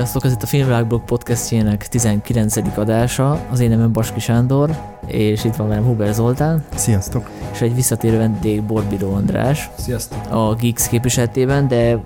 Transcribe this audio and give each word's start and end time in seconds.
Sziasztok, 0.00 0.24
ez 0.24 0.32
itt 0.32 0.42
a 0.42 0.46
Filmvilágblog 0.46 1.04
podcastjének 1.04 1.88
19. 1.88 2.56
adása. 2.76 3.46
Az 3.50 3.60
én 3.60 3.68
nevem 3.68 3.92
Baski 3.92 4.20
Sándor, 4.20 4.70
és 5.06 5.44
itt 5.44 5.56
van 5.56 5.68
velem 5.68 5.84
Huber 5.84 6.14
Zoltán. 6.14 6.64
Sziasztok! 6.74 7.30
És 7.52 7.60
egy 7.60 7.74
visszatérő 7.74 8.16
vendég 8.16 8.62
Borbidó 8.62 9.14
András. 9.14 9.70
Sziasztok! 9.78 10.18
A 10.30 10.54
Geeks 10.54 10.88
képviseletében, 10.88 11.68
de 11.68 11.98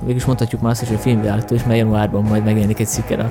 végülis 0.00 0.24
mondhatjuk 0.24 0.60
már 0.60 0.70
azt 0.70 0.82
is, 0.82 0.88
hogy 0.88 0.96
a 0.96 1.00
filmvilágtól 1.00 1.56
is, 1.56 1.64
mert 1.64 1.78
januárban 1.78 2.22
majd 2.22 2.44
megjelenik 2.44 2.78
egy 2.78 2.86
sziker 2.86 3.20
a, 3.20 3.30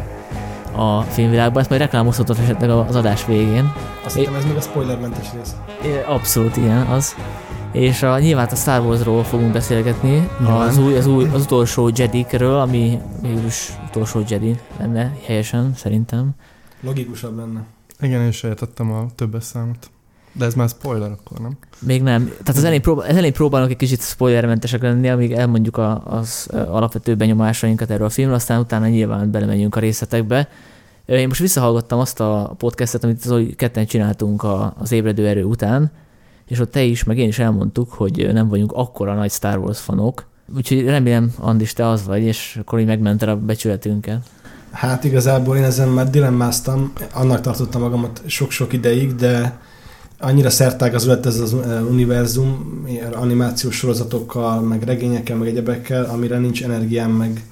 a 0.82 1.02
filmvilágban. 1.02 1.62
Ezt 1.62 1.70
majd 1.70 1.82
reklámozhatod 1.82 2.38
esetleg 2.44 2.70
az 2.70 2.96
adás 2.96 3.26
végén. 3.26 3.74
Azt 4.06 4.16
hittem 4.16 4.36
ez 4.36 4.46
még 4.46 4.56
a 4.56 4.62
spoilermentes 4.62 5.28
rész. 5.34 5.56
Abszolút, 6.08 6.58
igen, 6.58 6.82
az. 6.82 7.16
És 7.78 8.04
a, 8.04 8.20
nyilván 8.20 8.48
a 8.52 8.56
Star 8.56 8.86
Wars-ról 8.86 9.24
fogunk 9.24 9.52
beszélgetni, 9.52 10.30
az, 10.46 10.78
új, 10.78 10.96
az, 10.96 11.08
új, 11.08 11.26
az 11.34 11.42
utolsó 11.42 11.92
Jedi-ről, 11.96 12.60
ami 12.60 13.00
végülis 13.22 13.74
utolsó 13.88 14.24
Jedi 14.28 14.56
lenne, 14.80 15.16
helyesen, 15.26 15.74
szerintem. 15.76 16.30
Logikusabb 16.82 17.38
lenne. 17.38 17.66
Igen, 18.02 18.22
én 18.22 18.28
is 18.28 18.44
értettem 18.44 18.92
a 18.92 19.06
többes 19.16 19.44
számot. 19.44 19.90
De 20.32 20.46
ez 20.46 20.54
már 20.54 20.70
spoiler 20.70 21.12
akkor, 21.12 21.40
nem? 21.40 21.58
Még 21.80 22.02
nem. 22.02 22.26
Tehát 22.26 22.48
az 22.48 22.64
elején, 22.64 22.82
próbál, 22.82 23.06
az 23.06 23.16
elején 23.16 23.34
próbálnak 23.34 23.70
egy 23.70 23.78
kicsit 23.78 24.02
spoilermentesek 24.02 24.82
lenni, 24.82 25.10
amíg 25.10 25.32
elmondjuk 25.32 25.78
a, 25.78 26.04
az 26.06 26.50
alapvető 26.52 27.16
benyomásainkat 27.16 27.90
erről 27.90 28.08
a 28.08 28.10
filmről, 28.10 28.36
aztán 28.36 28.60
utána 28.60 28.88
nyilván 28.88 29.32
belemegyünk 29.32 29.76
a 29.76 29.80
részletekbe. 29.80 30.50
Én 31.06 31.28
most 31.28 31.40
visszahallgattam 31.40 32.00
azt 32.00 32.20
a 32.20 32.56
podcastet, 32.58 33.04
amit 33.04 33.26
az 33.26 33.42
ketten 33.56 33.86
csináltunk 33.86 34.46
az 34.78 34.92
ébredő 34.92 35.28
erő 35.28 35.44
után, 35.44 35.92
és 36.48 36.60
ott 36.60 36.72
te 36.72 36.84
is, 36.84 37.04
meg 37.04 37.18
én 37.18 37.28
is 37.28 37.40
elmondtuk, 37.40 37.94
hogy 37.94 38.30
nem 38.34 38.48
vagyunk 38.48 38.72
akkora 38.72 39.14
nagy 39.14 39.32
Star 39.32 39.58
Wars 39.58 39.80
fanok, 39.80 40.26
úgyhogy 40.56 40.86
remélem, 40.86 41.34
Andis, 41.38 41.74
te 41.74 41.88
az 41.88 42.06
vagy, 42.06 42.22
és 42.22 42.58
akkor 42.62 42.80
így 42.80 42.86
megmented 42.86 43.30
a 43.30 43.38
becsületünket. 43.38 44.30
Hát 44.72 45.04
igazából 45.04 45.58
én 45.58 45.64
ezen 45.64 45.90
már 45.90 46.10
dilemmáztam, 46.10 46.94
annak 47.14 47.42
tartottam 47.42 47.82
magamat 47.82 48.22
sok-sok 48.26 48.74
ideig, 48.74 49.16
de 49.16 49.60
annyira 50.20 50.50
szertágazó 50.50 51.08
lett 51.08 51.26
ez 51.26 51.40
az 51.40 51.56
univerzum, 51.90 52.84
animációs 53.14 53.76
sorozatokkal, 53.76 54.62
meg 54.62 54.84
regényekkel, 54.84 55.38
meg 55.38 55.48
egyebekkel, 55.48 56.04
amire 56.04 56.38
nincs 56.38 56.64
energiám, 56.64 57.12
meg 57.12 57.46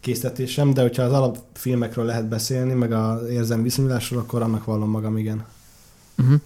készítésem, 0.00 0.74
de 0.74 0.82
hogyha 0.82 1.02
az 1.02 1.12
alapfilmekről 1.12 2.04
lehet 2.04 2.28
beszélni, 2.28 2.72
meg 2.72 2.92
az 2.92 3.28
érzelmi 3.30 3.62
viszonyulásról, 3.62 4.20
akkor 4.20 4.42
annak 4.42 4.64
vallom 4.64 4.90
magam, 4.90 5.16
igen. 5.16 5.44
Uh-huh. 6.18 6.40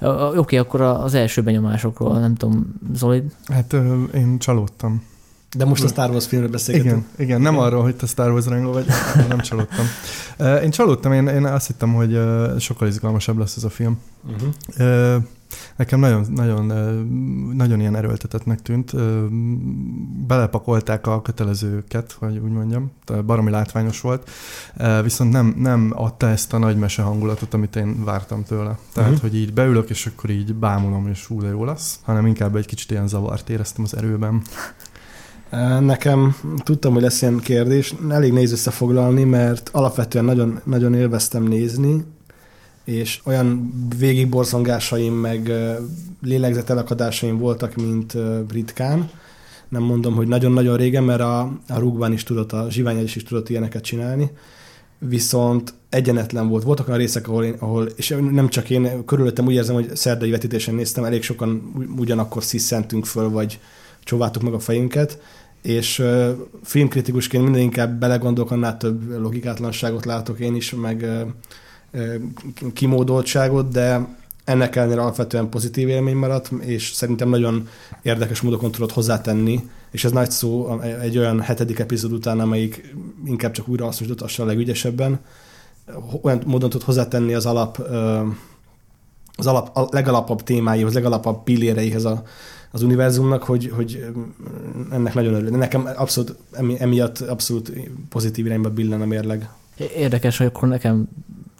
Oké, 0.00 0.38
okay, 0.38 0.58
akkor 0.58 0.80
az 0.80 1.14
első 1.14 1.42
benyomásokról, 1.42 2.18
nem 2.18 2.34
tudom, 2.34 2.80
Zoli? 2.94 3.22
Hát 3.46 3.72
én 4.14 4.38
csalódtam. 4.38 5.02
De 5.56 5.64
most 5.64 5.84
a 5.84 5.88
Star 5.88 6.10
Wars 6.10 6.26
filmről 6.26 6.50
beszélgetünk. 6.50 7.04
Igen, 7.14 7.26
igen, 7.26 7.40
nem 7.40 7.52
igen. 7.52 7.64
arról, 7.64 7.82
hogy 7.82 7.96
te 7.96 8.06
Star 8.06 8.30
Wars 8.30 8.46
rajongó 8.46 8.72
vagy, 8.72 8.86
nem 9.28 9.40
csalódtam. 9.40 9.86
Én 10.62 10.70
csalódtam, 10.70 11.12
én, 11.12 11.26
én 11.26 11.44
azt 11.44 11.66
hittem, 11.66 11.94
hogy 11.94 12.18
sokkal 12.58 12.88
izgalmasabb 12.88 13.38
lesz 13.38 13.56
ez 13.56 13.64
a 13.64 13.70
film. 13.70 13.98
Uh-huh. 14.26 15.22
Nekem 15.76 16.00
nagyon, 16.00 16.26
nagyon, 16.34 16.66
nagyon 17.54 17.80
ilyen 17.80 17.96
erőltetetnek 17.96 18.62
tűnt. 18.62 18.92
Belepakolták 20.26 21.06
a 21.06 21.22
kötelezőket, 21.22 22.12
hogy 22.12 22.38
úgy 22.38 22.52
mondjam, 22.52 22.90
baromi 23.26 23.50
látványos 23.50 24.00
volt, 24.00 24.30
viszont 25.02 25.32
nem, 25.32 25.54
nem 25.58 25.92
adta 25.94 26.28
ezt 26.28 26.52
a 26.52 26.58
nagy 26.58 26.76
mese 26.76 27.02
hangulatot, 27.02 27.54
amit 27.54 27.76
én 27.76 28.04
vártam 28.04 28.44
tőle. 28.44 28.78
Tehát, 28.92 29.10
uh-huh. 29.10 29.30
hogy 29.30 29.36
így 29.36 29.52
beülök, 29.52 29.90
és 29.90 30.06
akkor 30.06 30.30
így 30.30 30.54
bámulom, 30.54 31.08
és 31.08 31.28
de 31.40 31.48
jó 31.48 31.64
lesz, 31.64 31.98
hanem 32.02 32.26
inkább 32.26 32.56
egy 32.56 32.66
kicsit 32.66 32.90
ilyen 32.90 33.08
zavart 33.08 33.50
éreztem 33.50 33.84
az 33.84 33.96
erőben. 33.96 34.42
Nekem 35.80 36.36
tudtam, 36.62 36.92
hogy 36.92 37.02
lesz 37.02 37.22
ilyen 37.22 37.38
kérdés, 37.38 37.94
elég 38.08 38.32
nehéz 38.32 38.52
összefoglalni, 38.52 39.24
mert 39.24 39.68
alapvetően 39.72 40.24
nagyon, 40.24 40.60
nagyon 40.64 40.94
élveztem 40.94 41.42
nézni, 41.42 42.04
és 42.90 43.20
olyan 43.24 43.72
végigborzongásaim, 43.98 45.14
meg 45.14 45.52
lélegzetelakadásaim 46.22 47.38
voltak, 47.38 47.74
mint 47.74 48.16
ritkán. 48.50 49.10
Nem 49.68 49.82
mondom, 49.82 50.14
hogy 50.14 50.28
nagyon-nagyon 50.28 50.76
régen, 50.76 51.04
mert 51.04 51.20
a, 51.20 51.40
a 51.68 51.78
rúgban 51.78 52.12
is 52.12 52.22
tudott, 52.22 52.52
a 52.52 52.66
zsiványel 52.70 53.02
is, 53.02 53.12
tudott 53.12 53.48
ilyeneket 53.48 53.82
csinálni. 53.82 54.30
Viszont 54.98 55.74
egyenetlen 55.88 56.48
volt. 56.48 56.62
Voltak 56.62 56.86
olyan 56.86 56.98
részek, 56.98 57.28
ahol, 57.28 57.44
én, 57.44 57.54
ahol 57.58 57.86
és 57.96 58.16
nem 58.30 58.48
csak 58.48 58.70
én, 58.70 59.04
körülöttem 59.04 59.46
úgy 59.46 59.54
érzem, 59.54 59.74
hogy 59.74 59.96
szerdai 59.96 60.30
vetítésen 60.30 60.74
néztem, 60.74 61.04
elég 61.04 61.22
sokan 61.22 61.72
ugyanakkor 61.96 62.42
sziszentünk 62.42 63.06
föl, 63.06 63.30
vagy 63.30 63.60
csóváltuk 64.04 64.42
meg 64.42 64.52
a 64.52 64.58
fejünket, 64.58 65.18
és 65.62 66.02
filmkritikusként 66.62 67.42
minden 67.42 67.62
inkább 67.62 67.98
belegondolok, 67.98 68.50
annál 68.50 68.76
több 68.76 69.20
logikátlanságot 69.20 70.04
látok 70.04 70.40
én 70.40 70.54
is, 70.54 70.74
meg 70.74 71.06
kimódoltságot, 72.72 73.68
de 73.68 74.06
ennek 74.44 74.76
ellenére 74.76 75.00
alapvetően 75.00 75.48
pozitív 75.48 75.88
élmény 75.88 76.16
maradt, 76.16 76.50
és 76.60 76.92
szerintem 76.92 77.28
nagyon 77.28 77.68
érdekes 78.02 78.40
módokon 78.40 78.70
tudott 78.70 78.92
hozzátenni, 78.92 79.68
és 79.90 80.04
ez 80.04 80.12
nagy 80.12 80.30
szó 80.30 80.80
egy 80.80 81.18
olyan 81.18 81.40
hetedik 81.40 81.78
epizód 81.78 82.12
után, 82.12 82.40
amelyik 82.40 82.94
inkább 83.24 83.52
csak 83.52 83.68
újra 83.68 83.84
hasznosított 83.84 84.30
a 84.38 84.44
legügyesebben, 84.44 85.20
olyan 86.22 86.42
módon 86.46 86.70
tud 86.70 86.82
hozzátenni 86.82 87.34
az 87.34 87.46
alap, 87.46 87.78
az 89.36 89.46
alap, 89.46 89.76
a 89.76 89.88
legalapabb 89.90 90.42
témáihoz, 90.42 90.94
legalapabb 90.94 91.42
pilléreihez 91.42 92.04
a, 92.04 92.22
az 92.70 92.82
univerzumnak, 92.82 93.42
hogy, 93.42 93.72
hogy 93.76 94.04
ennek 94.90 95.14
nagyon 95.14 95.34
örülök. 95.34 95.56
Nekem 95.56 95.88
abszolút, 95.96 96.34
emiatt 96.78 97.20
abszolút 97.20 97.72
pozitív 98.08 98.46
irányba 98.46 98.70
billen 98.70 99.00
a 99.00 99.06
mérleg. 99.06 99.48
Érdekes, 99.96 100.38
hogy 100.38 100.46
akkor 100.46 100.68
nekem 100.68 101.08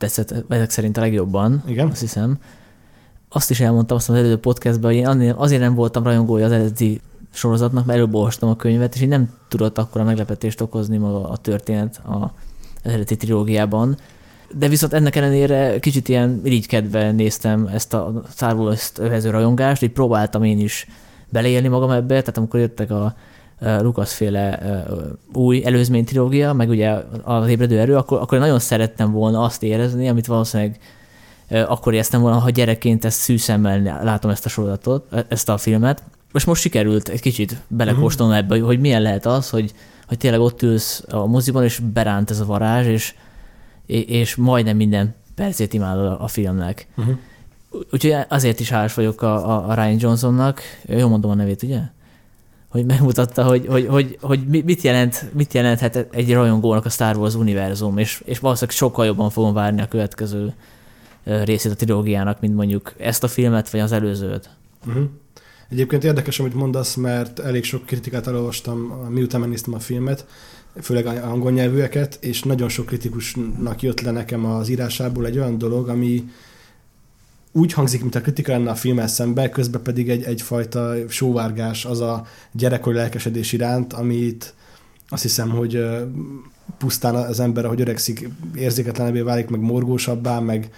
tetszett 0.00 0.34
ezek 0.48 0.70
szerint 0.70 0.96
a 0.96 1.00
legjobban, 1.00 1.62
Igen? 1.66 1.88
azt 1.88 2.00
hiszem. 2.00 2.38
Azt 3.28 3.50
is 3.50 3.60
elmondtam 3.60 3.96
azt 3.96 4.08
az 4.08 4.16
előző 4.16 4.38
podcastban, 4.38 4.90
hogy 4.90 5.00
én 5.00 5.32
azért 5.36 5.60
nem 5.60 5.74
voltam 5.74 6.02
rajongója 6.02 6.44
az 6.44 6.52
eredeti 6.52 7.00
sorozatnak, 7.32 7.84
mert 7.84 7.98
előbb 7.98 8.14
olvastam 8.14 8.48
a 8.48 8.56
könyvet, 8.56 8.94
és 8.94 9.00
így 9.00 9.08
nem 9.08 9.30
tudott 9.48 9.78
akkor 9.78 10.00
a 10.00 10.04
meglepetést 10.04 10.60
okozni 10.60 10.96
maga 10.96 11.28
a 11.28 11.36
történet 11.36 11.96
a 11.96 12.32
eredeti 12.82 13.16
trilógiában. 13.16 13.96
De 14.54 14.68
viszont 14.68 14.92
ennek 14.92 15.16
ellenére 15.16 15.78
kicsit 15.78 16.08
ilyen 16.08 16.40
irigykedve 16.44 17.12
néztem 17.12 17.66
ezt 17.66 17.94
a 17.94 18.22
Star 18.30 18.54
Wars-t 18.54 18.98
övező 18.98 19.30
rajongást, 19.30 19.82
így 19.82 19.90
próbáltam 19.90 20.42
én 20.42 20.58
is 20.58 20.86
beleélni 21.28 21.68
magam 21.68 21.90
ebbe, 21.90 22.20
tehát 22.20 22.36
amikor 22.36 22.60
jöttek 22.60 22.90
a 22.90 23.14
Lucas 23.60 24.14
féle 24.14 24.62
új 25.32 25.64
előzmény 25.64 26.04
trilógia, 26.04 26.52
meg 26.52 26.68
ugye 26.68 26.96
az 27.22 27.48
ébredő 27.48 27.78
erő, 27.78 27.96
akkor, 27.96 28.20
akkor 28.20 28.38
nagyon 28.38 28.58
szerettem 28.58 29.12
volna 29.12 29.42
azt 29.42 29.62
érezni, 29.62 30.08
amit 30.08 30.26
valószínűleg 30.26 30.78
akkor 31.48 31.92
éreztem 31.92 32.20
volna, 32.20 32.38
ha 32.38 32.50
gyerekként 32.50 33.04
ezt 33.04 33.18
szűszemmel 33.18 34.02
látom 34.02 34.30
ezt 34.30 34.44
a 34.44 34.48
sorozatot, 34.48 35.12
e, 35.12 35.24
ezt 35.28 35.48
a 35.48 35.56
filmet. 35.56 36.02
És 36.32 36.44
most 36.44 36.60
sikerült 36.60 37.08
egy 37.08 37.20
kicsit 37.20 37.56
belekóstolni 37.68 38.36
ebbe, 38.36 38.60
hogy 38.60 38.80
milyen 38.80 39.02
lehet 39.02 39.26
az, 39.26 39.50
hogy, 39.50 39.72
hogy 40.06 40.18
tényleg 40.18 40.40
ott 40.40 40.62
ülsz 40.62 41.04
a 41.08 41.26
moziban, 41.26 41.64
és 41.64 41.78
beránt 41.78 42.30
ez 42.30 42.40
a 42.40 42.44
varázs, 42.44 42.86
és, 42.86 43.14
és 44.06 44.36
majdnem 44.36 44.76
minden 44.76 45.14
percét 45.34 45.72
imádod 45.72 46.16
a 46.20 46.28
filmnek. 46.28 46.86
Uh-huh. 46.96 47.14
Úgyhogy 47.92 48.16
azért 48.28 48.60
is 48.60 48.70
hálás 48.70 48.94
vagyok 48.94 49.22
a, 49.22 49.68
a 49.68 49.74
Ryan 49.74 49.96
Johnsonnak. 49.98 50.60
Jó 50.86 51.08
mondom 51.08 51.30
a 51.30 51.34
nevét, 51.34 51.62
ugye? 51.62 51.80
Hogy 52.70 52.84
megmutatta, 52.84 53.44
hogy, 53.44 53.66
hogy, 53.66 53.86
hogy, 53.86 54.18
hogy 54.20 54.46
mit, 54.64 54.82
jelent, 54.82 55.24
mit 55.32 55.54
jelenthet 55.54 56.06
egy 56.10 56.32
rajongónak 56.32 56.84
a 56.84 56.88
Star 56.88 57.16
Wars 57.16 57.34
univerzum, 57.34 57.98
és, 57.98 58.22
és 58.24 58.38
valószínűleg 58.38 58.76
sokkal 58.76 59.06
jobban 59.06 59.30
fogom 59.30 59.54
várni 59.54 59.80
a 59.80 59.88
következő 59.88 60.54
részét 61.24 61.72
a 61.72 61.74
trilógiának, 61.74 62.40
mint 62.40 62.54
mondjuk 62.54 62.94
ezt 62.98 63.24
a 63.24 63.28
filmet, 63.28 63.70
vagy 63.70 63.80
az 63.80 63.92
előzőt. 63.92 64.50
Uh-huh. 64.86 65.04
Egyébként 65.68 66.04
érdekes, 66.04 66.40
amit 66.40 66.54
mondasz, 66.54 66.94
mert 66.94 67.38
elég 67.38 67.64
sok 67.64 67.86
kritikát 67.86 68.26
elolvastam, 68.26 68.78
miután 69.08 69.40
megnéztem 69.40 69.74
a 69.74 69.78
filmet, 69.78 70.26
főleg 70.80 71.06
angol 71.06 71.50
nyelvűeket, 71.50 72.18
és 72.20 72.42
nagyon 72.42 72.68
sok 72.68 72.86
kritikusnak 72.86 73.82
jött 73.82 74.00
le 74.00 74.10
nekem 74.10 74.44
az 74.44 74.68
írásából 74.68 75.26
egy 75.26 75.38
olyan 75.38 75.58
dolog, 75.58 75.88
ami 75.88 76.24
úgy 77.52 77.72
hangzik, 77.72 78.00
mint 78.00 78.14
a 78.14 78.20
kritika 78.20 78.52
lenne 78.52 78.70
a 78.70 78.74
filmmel 78.74 79.06
szemben, 79.08 79.50
közben 79.50 79.82
pedig 79.82 80.08
egy, 80.08 80.22
egyfajta 80.22 80.94
sóvárgás 81.08 81.84
az 81.84 82.00
a 82.00 82.26
gyerekkori 82.52 82.96
lelkesedés 82.96 83.52
iránt, 83.52 83.92
amit 83.92 84.54
azt 85.08 85.22
hiszem, 85.22 85.50
hogy 85.50 85.84
pusztán 86.78 87.14
az 87.14 87.40
ember, 87.40 87.64
ahogy 87.64 87.80
öregszik, 87.80 88.28
érzéketlenebbé 88.54 89.20
válik, 89.20 89.48
meg 89.48 89.60
morgósabbá, 89.60 90.38
meg 90.38 90.70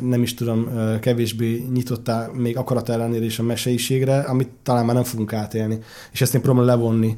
nem 0.00 0.22
is 0.22 0.34
tudom, 0.34 0.68
kevésbé 1.00 1.66
nyitottá 1.72 2.30
még 2.34 2.56
akarat 2.56 2.88
ellenére 2.88 3.24
is 3.24 3.38
a 3.38 3.42
meseiségre, 3.42 4.18
amit 4.18 4.48
talán 4.62 4.84
már 4.84 4.94
nem 4.94 5.04
fogunk 5.04 5.32
átélni. 5.32 5.78
És 6.12 6.20
ezt 6.20 6.34
én 6.34 6.40
próbálom 6.40 6.66
levonni, 6.66 7.16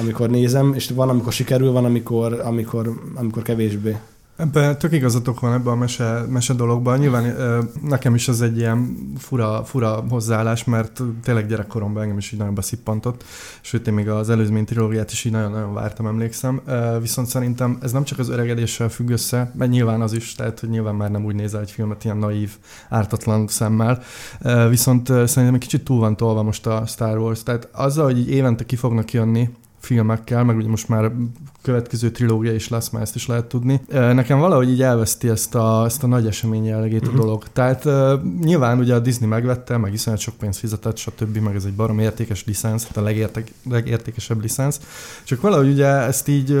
amikor 0.00 0.30
nézem, 0.30 0.74
és 0.74 0.90
van, 0.90 1.08
amikor 1.08 1.32
sikerül, 1.32 1.70
van, 1.70 1.84
amikor, 1.84 2.40
amikor, 2.40 3.00
amikor 3.14 3.42
kevésbé. 3.42 3.96
Ebben 4.36 4.78
tök 4.78 4.92
igazatok 4.92 5.40
van 5.40 5.52
ebben 5.52 5.72
a 5.72 5.76
mese, 5.76 6.24
mese 6.28 6.54
dologban. 6.54 6.98
Nyilván 6.98 7.34
nekem 7.82 8.14
is 8.14 8.28
ez 8.28 8.40
egy 8.40 8.56
ilyen 8.56 8.96
fura, 9.18 9.64
fura 9.64 10.04
hozzáállás, 10.08 10.64
mert 10.64 11.02
tényleg 11.22 11.46
gyerekkoromban 11.46 12.02
engem 12.02 12.18
is 12.18 12.32
így 12.32 12.38
nagyon 12.38 12.54
beszippantott, 12.54 13.24
sőt 13.60 13.86
én 13.86 13.94
még 13.94 14.08
az 14.08 14.30
előzmény 14.30 14.64
trilógiát 14.64 15.10
is 15.10 15.24
így 15.24 15.32
nagyon-nagyon 15.32 15.74
vártam, 15.74 16.06
emlékszem. 16.06 16.60
Viszont 17.00 17.28
szerintem 17.28 17.78
ez 17.82 17.92
nem 17.92 18.04
csak 18.04 18.18
az 18.18 18.28
öregedéssel 18.28 18.88
függ 18.88 19.10
össze, 19.10 19.52
mert 19.54 19.70
nyilván 19.70 20.00
az 20.00 20.12
is, 20.12 20.34
tehát 20.34 20.60
hogy 20.60 20.68
nyilván 20.68 20.94
már 20.94 21.10
nem 21.10 21.24
úgy 21.24 21.34
nézel 21.34 21.60
egy 21.60 21.70
filmet 21.70 22.04
ilyen 22.04 22.16
naív, 22.16 22.56
ártatlan 22.88 23.46
szemmel. 23.46 24.02
Viszont 24.68 25.06
szerintem 25.06 25.54
egy 25.54 25.60
kicsit 25.60 25.84
túl 25.84 25.98
van 25.98 26.16
tolva 26.16 26.42
most 26.42 26.66
a 26.66 26.86
Star 26.86 27.18
Wars. 27.18 27.42
Tehát 27.42 27.68
azzal, 27.72 28.04
hogy 28.04 28.18
így 28.18 28.30
évente 28.30 28.66
ki 28.66 28.76
fognak 28.76 29.12
jönni 29.12 29.50
filmekkel, 29.78 30.44
meg 30.44 30.56
ugye 30.56 30.68
most 30.68 30.88
már 30.88 31.12
következő 31.66 32.10
trilógia 32.10 32.52
is 32.54 32.68
lesz, 32.68 32.90
már 32.90 33.02
ezt 33.02 33.14
is 33.14 33.26
lehet 33.26 33.44
tudni. 33.44 33.80
Nekem 33.88 34.38
valahogy 34.38 34.70
így 34.70 34.82
elveszti 34.82 35.28
ezt 35.28 35.54
a, 35.54 35.84
ezt 35.84 36.02
a 36.02 36.06
nagy 36.06 36.26
esemény 36.26 36.64
jellegét 36.64 37.00
uh-huh. 37.00 37.14
a 37.14 37.16
mhm. 37.16 37.24
dolog. 37.24 37.44
Tehát 37.52 37.84
nyilván 38.40 38.78
ugye 38.78 38.94
a 38.94 38.98
Disney 38.98 39.28
megvette, 39.28 39.76
meg 39.76 39.92
iszonyat 39.92 40.20
sok 40.20 40.34
pénzt 40.34 40.58
fizetett, 40.58 40.96
stb., 40.96 41.36
meg 41.36 41.54
ez 41.54 41.64
egy 41.64 41.72
barom 41.72 41.98
értékes 41.98 42.44
licensz, 42.44 42.86
hát 42.86 42.96
a 42.96 43.02
legérték, 43.02 43.52
legértékesebb 43.70 44.40
licensz. 44.40 44.80
Csak 45.24 45.40
valahogy 45.40 45.68
ugye 45.68 45.86
ezt 45.86 46.28
így 46.28 46.58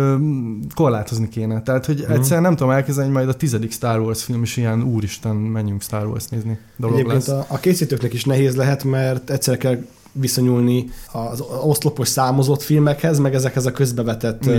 korlátozni 0.74 1.28
kéne. 1.28 1.62
Tehát, 1.62 1.86
hogy 1.86 2.00
uh-huh. 2.00 2.16
egyszerűen 2.16 2.42
nem 2.42 2.56
tudom 2.56 2.72
elkezdeni, 2.72 3.10
majd 3.10 3.28
a 3.28 3.34
tizedik 3.34 3.72
Star 3.72 4.00
Wars 4.00 4.24
film 4.24 4.42
is 4.42 4.56
ilyen 4.56 4.82
úristen, 4.82 5.36
menjünk 5.36 5.82
Star 5.82 6.06
Wars 6.06 6.28
nézni 6.28 6.58
dolog 6.76 6.98
Egyébként 6.98 7.26
lesz. 7.26 7.36
A, 7.36 7.46
a 7.48 7.58
készítőknek 7.58 8.12
is 8.12 8.24
nehéz 8.24 8.56
lehet, 8.56 8.84
mert 8.84 9.30
egyszer 9.30 9.56
kell 9.56 9.78
viszonyulni 10.20 10.88
az 11.12 11.42
oszlopos 11.62 12.08
számozott 12.08 12.62
filmekhez, 12.62 13.18
meg 13.18 13.34
ezekhez 13.34 13.66
a 13.66 13.72
közbevetett 13.72 14.50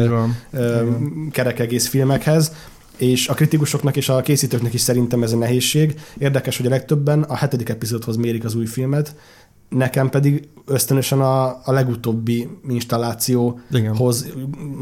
kerekegész 1.32 1.88
filmekhez, 1.88 2.52
és 2.98 3.28
a 3.28 3.34
kritikusoknak 3.34 3.96
és 3.96 4.10
a 4.10 4.22
készítőknek 4.22 4.74
is 4.74 4.82
szerintem 4.82 5.24
ez 5.24 5.32
a 5.34 5.38
nehézség. 5.38 6.00
Érdekes, 6.18 6.58
hogy 6.58 6.66
a 6.66 6.70
legtöbben 6.70 7.22
a 7.22 7.36
hetedik 7.36 7.70
epizódhoz 7.70 8.16
mérik 8.16 8.44
az 8.44 8.56
új 8.56 8.66
filmet, 8.66 9.16
nekem 9.70 10.10
pedig 10.10 10.48
ösztönösen 10.66 11.22
a, 11.22 11.46
a 11.46 11.72
legutóbbi 11.72 12.48
installációhoz 12.68 13.62
Igen. 13.72 13.94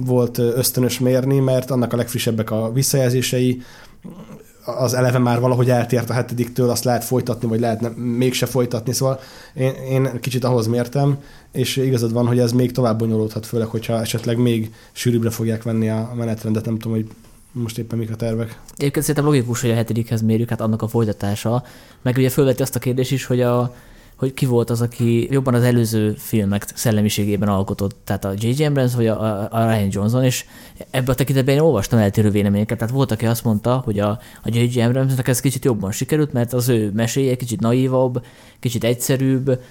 volt 0.06 0.38
ösztönös 0.38 1.00
mérni, 1.00 1.40
mert 1.40 1.72
annak 1.72 1.94
a 1.94 1.96
legfrissebbek 1.96 2.52
a 2.52 2.72
visszajelzései, 2.72 3.62
az 4.66 4.94
eleve 4.94 5.18
már 5.18 5.40
valahogy 5.40 5.70
eltért 5.70 6.10
a 6.10 6.14
hetediktől, 6.14 6.70
azt 6.70 6.84
lehet 6.84 7.04
folytatni, 7.04 7.48
vagy 7.48 7.60
lehet 7.60 7.82
nem, 7.82 7.92
mégse 7.92 8.46
folytatni, 8.46 8.94
szóval 8.94 9.20
én, 9.54 9.74
én 9.90 10.20
kicsit 10.20 10.44
ahhoz 10.44 10.68
mértem, 10.68 11.18
és 11.52 11.76
igazad 11.78 12.14
van, 12.14 12.28
hogy 12.28 12.40
ez 12.40 12.52
még 12.52 12.72
tovább 12.72 12.98
bonyolódhat, 12.98 13.46
főleg, 13.46 13.68
hogyha 13.68 14.00
esetleg 14.00 14.38
még 14.38 14.74
sűrűbbre 14.92 15.30
fogják 15.30 15.64
venni 15.64 15.90
a 15.90 16.12
menetrendet, 16.16 16.66
nem 16.66 16.78
tudom, 16.78 16.98
hogy 16.98 17.08
most 17.52 17.78
éppen 17.78 17.98
mik 17.98 18.12
a 18.12 18.16
tervek. 18.16 18.60
Egyébként 18.78 19.06
szerintem 19.06 19.32
logikus, 19.32 19.62
hogy 19.62 19.70
a 19.70 19.76
hetedikhez 19.76 20.22
mérjük, 20.22 20.50
hát 20.50 20.62
annak 20.62 20.82
a 20.82 20.88
folytatása, 20.88 21.64
meg 22.02 22.18
ugye 22.18 22.30
felveti 22.30 22.62
azt 22.62 22.76
a 22.76 22.80
kérdést 22.80 23.12
is, 23.12 23.26
hogy 23.26 23.42
a, 23.42 23.76
hogy 24.16 24.34
ki 24.34 24.46
volt 24.46 24.70
az, 24.70 24.82
aki 24.82 25.28
jobban 25.32 25.54
az 25.54 25.64
előző 25.64 26.14
filmek 26.18 26.66
szellemiségében 26.76 27.50
alkotott, 27.50 27.96
tehát 28.04 28.26
a 28.26 28.34
J.J. 28.38 28.64
Abrams 28.64 28.96
vagy 28.96 29.08
a, 29.08 29.42
a 29.52 29.72
Ryan 29.72 29.88
Johnson, 29.92 30.24
és 30.24 30.46
ebbe 30.90 31.12
a 31.12 31.16
tekintetben 31.16 31.56
én 31.56 31.62
olvastam 31.62 32.00
eltérő 32.00 32.30
véleményeket, 32.30 32.78
tehát 32.78 32.94
volt, 32.94 33.12
aki 33.12 33.26
azt 33.26 33.44
mondta, 33.44 33.82
hogy 33.86 34.00
a, 34.00 34.10
a 34.44 34.50
J.J. 34.50 34.82
Abramsnek 34.82 35.28
ez 35.28 35.40
kicsit 35.40 35.66
jobban 35.66 35.92
sikerült, 35.92 36.34
mert 36.34 36.54
az 36.54 36.70
ő 36.70 36.92
meséje 36.94 37.36
kicsit 37.36 37.60
naívabb, 37.60 38.26
kicsit 38.60 38.84
egyszerűbb, 38.84 39.62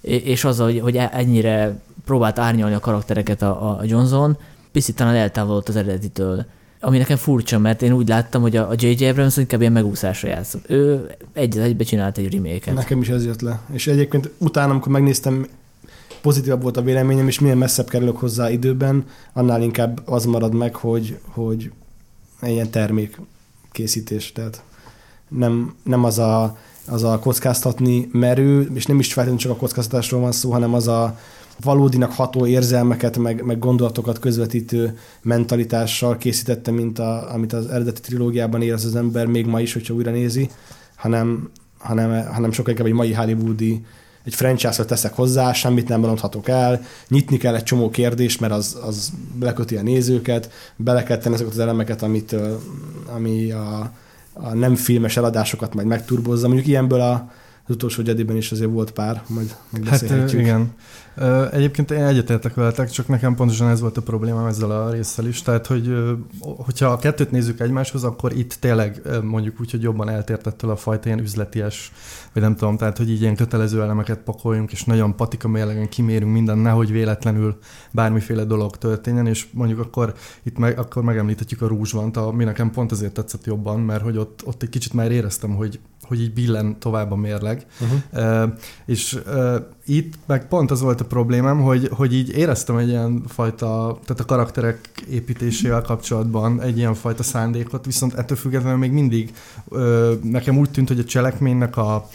és 0.00 0.44
az, 0.44 0.58
hogy, 0.58 0.80
hogy 0.80 0.96
ennyire 0.96 1.80
próbált 2.04 2.38
árnyalni 2.38 2.74
a 2.74 2.80
karaktereket 2.80 3.42
a, 3.42 3.78
a 3.78 3.80
Johnson, 3.84 4.36
picit 4.72 4.96
talán 4.96 5.14
eltávolodott 5.14 5.68
az 5.68 5.76
eredetitől 5.76 6.46
ami 6.80 6.98
nekem 6.98 7.16
furcsa, 7.16 7.58
mert 7.58 7.82
én 7.82 7.92
úgy 7.92 8.08
láttam, 8.08 8.42
hogy 8.42 8.56
a 8.56 8.72
J.J. 8.76 9.04
Abrams 9.04 9.36
inkább 9.36 9.60
ilyen 9.60 9.72
megúszásra 9.72 10.28
játszott. 10.28 10.70
Ő 10.70 11.10
egy 11.32 11.58
egybe 11.58 11.84
csinált 11.84 12.18
egy 12.18 12.32
remake 12.34 12.72
Nekem 12.72 13.00
is 13.00 13.08
ez 13.08 13.24
jött 13.24 13.40
le. 13.40 13.60
És 13.72 13.86
egyébként 13.86 14.30
utána, 14.38 14.70
amikor 14.70 14.92
megnéztem, 14.92 15.46
pozitívabb 16.20 16.62
volt 16.62 16.76
a 16.76 16.82
véleményem, 16.82 17.26
és 17.26 17.38
milyen 17.38 17.58
messzebb 17.58 17.88
kerülök 17.88 18.16
hozzá 18.16 18.50
időben, 18.50 19.04
annál 19.32 19.62
inkább 19.62 20.00
az 20.04 20.24
marad 20.24 20.54
meg, 20.54 20.74
hogy, 20.74 21.18
hogy 21.26 21.70
ilyen 22.42 22.70
termék 22.70 23.20
készítés. 23.72 24.32
Tehát 24.32 24.62
nem, 25.28 25.74
nem 25.82 26.04
az 26.04 26.18
a, 26.18 26.58
az 26.86 27.02
a 27.02 27.18
kockáztatni 27.18 28.08
merő, 28.12 28.70
és 28.74 28.86
nem 28.86 28.98
is 28.98 29.06
feltétlenül 29.06 29.38
csak 29.38 29.52
a 29.52 29.56
kockáztatásról 29.56 30.20
van 30.20 30.32
szó, 30.32 30.50
hanem 30.50 30.74
az 30.74 30.88
a, 30.88 31.18
valódinak 31.62 32.12
ható 32.12 32.46
érzelmeket, 32.46 33.16
meg, 33.16 33.44
meg 33.44 33.58
gondolatokat 33.58 34.18
közvetítő 34.18 34.98
mentalitással 35.22 36.16
készítette, 36.16 36.70
mint 36.70 36.98
a, 36.98 37.32
amit 37.32 37.52
az 37.52 37.66
eredeti 37.66 38.00
trilógiában 38.00 38.62
érez 38.62 38.84
az 38.84 38.96
ember 38.96 39.26
még 39.26 39.46
ma 39.46 39.60
is, 39.60 39.72
hogyha 39.72 39.94
újra 39.94 40.10
nézi, 40.10 40.50
hanem, 40.96 41.50
hanem, 41.78 42.26
hanem 42.32 42.52
sokkal 42.52 42.70
inkább 42.70 42.86
egy 42.86 42.92
mai 42.92 43.12
hollywoodi 43.12 43.84
egy 44.24 44.34
franchise-ra 44.34 44.84
teszek 44.84 45.14
hozzá, 45.14 45.52
semmit 45.52 45.88
nem 45.88 46.00
mondhatok 46.00 46.48
el, 46.48 46.82
nyitni 47.08 47.36
kell 47.36 47.54
egy 47.54 47.62
csomó 47.62 47.90
kérdést, 47.90 48.40
mert 48.40 48.52
az, 48.52 48.78
az 48.86 49.12
leköti 49.40 49.76
a 49.76 49.82
nézőket, 49.82 50.50
bele 50.76 51.02
kell 51.02 51.18
tenni 51.18 51.34
ezeket 51.34 51.52
az 51.52 51.58
elemeket, 51.58 52.02
amit, 52.02 52.36
ami 53.14 53.50
a, 53.50 53.92
a 54.32 54.54
nem 54.54 54.74
filmes 54.74 55.16
eladásokat 55.16 55.74
majd 55.74 55.86
megturbozza. 55.86 56.46
Mondjuk 56.46 56.68
ilyenből 56.68 57.00
a, 57.00 57.30
az 57.66 57.74
utolsó 57.74 58.02
Jediben 58.04 58.36
is 58.36 58.52
azért 58.52 58.70
volt 58.70 58.90
pár, 58.90 59.22
majd 59.26 59.56
Hát 59.86 60.32
igen. 60.32 60.72
Egyébként 61.52 61.90
én 61.90 62.04
egyetértek 62.04 62.54
veletek, 62.54 62.90
csak 62.90 63.08
nekem 63.08 63.34
pontosan 63.34 63.68
ez 63.68 63.80
volt 63.80 63.96
a 63.96 64.02
problémám 64.02 64.46
ezzel 64.46 64.70
a 64.70 64.90
résszel 64.90 65.26
is. 65.26 65.42
Tehát, 65.42 65.66
hogy 65.66 65.94
hogyha 66.40 66.86
a 66.86 66.98
kettőt 66.98 67.30
nézzük 67.30 67.60
egymáshoz, 67.60 68.04
akkor 68.04 68.32
itt 68.32 68.52
tényleg 68.52 69.02
mondjuk 69.22 69.60
úgy, 69.60 69.70
hogy 69.70 69.82
jobban 69.82 70.08
eltértettől 70.08 70.70
a 70.70 70.76
fajta 70.76 71.06
ilyen 71.06 71.20
üzleties, 71.20 71.92
vagy 72.32 72.42
nem 72.42 72.56
tudom, 72.56 72.76
tehát, 72.76 72.96
hogy 72.96 73.10
így 73.10 73.20
ilyen 73.20 73.36
kötelező 73.36 73.82
elemeket 73.82 74.18
pakoljunk, 74.18 74.72
és 74.72 74.84
nagyon 74.84 75.16
patika 75.16 75.48
mérlegen 75.48 75.88
kimérünk 75.88 76.32
minden, 76.32 76.58
nehogy 76.58 76.92
véletlenül 76.92 77.58
bármiféle 77.90 78.44
dolog 78.44 78.76
történjen, 78.76 79.26
és 79.26 79.46
mondjuk 79.52 79.80
akkor 79.80 80.14
itt 80.42 80.58
meg, 80.58 80.78
akkor 80.78 81.02
megemlíthetjük 81.02 81.62
a 81.62 81.66
rúzsvant, 81.66 82.16
ami 82.16 82.44
nekem 82.44 82.70
pont 82.70 82.92
azért 82.92 83.12
tetszett 83.12 83.44
jobban, 83.44 83.80
mert 83.80 84.02
hogy 84.02 84.16
ott, 84.16 84.42
ott 84.44 84.62
egy 84.62 84.68
kicsit 84.68 84.92
már 84.92 85.10
éreztem, 85.10 85.54
hogy 85.54 85.80
hogy 86.10 86.20
így 86.20 86.32
billen 86.32 86.78
tovább 86.78 87.12
a 87.12 87.16
mérleg. 87.16 87.66
Uh-huh. 87.80 88.44
Uh, 88.44 88.52
és 88.86 89.18
uh, 89.26 89.56
itt 89.90 90.14
meg 90.26 90.48
pont 90.48 90.70
az 90.70 90.80
volt 90.80 91.00
a 91.00 91.04
problémám, 91.04 91.60
hogy, 91.60 91.88
hogy 91.92 92.14
így 92.14 92.30
éreztem 92.30 92.76
egy 92.76 92.88
ilyen 92.88 93.22
fajta, 93.28 93.98
tehát 94.04 94.20
a 94.20 94.24
karakterek 94.24 94.90
építésével 95.10 95.82
kapcsolatban 95.82 96.60
egy 96.60 96.76
ilyen 96.76 96.94
fajta 96.94 97.22
szándékot, 97.22 97.84
viszont 97.84 98.14
ettől 98.14 98.36
függetlenül 98.36 98.78
még 98.78 98.92
mindig 98.92 99.32
uh, 99.64 100.22
nekem 100.22 100.58
úgy 100.58 100.70
tűnt, 100.70 100.88
hogy 100.88 100.98
a 100.98 101.04
cselekménynek 101.04 101.76
a, 101.76 102.08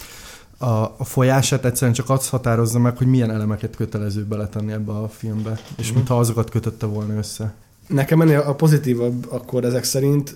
a, 0.57 0.65
a 0.97 1.03
folyását 1.03 1.65
egyszerűen 1.65 1.95
csak 1.95 2.09
azt 2.09 2.29
határozza 2.29 2.79
meg, 2.79 2.97
hogy 2.97 3.07
milyen 3.07 3.31
elemeket 3.31 3.75
kötelező 3.75 4.23
beletenni 4.23 4.71
ebbe 4.71 4.91
a 4.91 5.07
filmbe, 5.07 5.51
és 5.51 5.81
uh-huh. 5.81 5.95
mintha 5.95 6.19
azokat 6.19 6.49
kötötte 6.49 6.85
volna 6.85 7.17
össze. 7.17 7.53
Nekem 7.87 8.21
ennél 8.21 8.39
a 8.39 8.53
pozitívabb 8.53 9.25
akkor 9.29 9.63
ezek 9.63 9.83
szerint, 9.83 10.35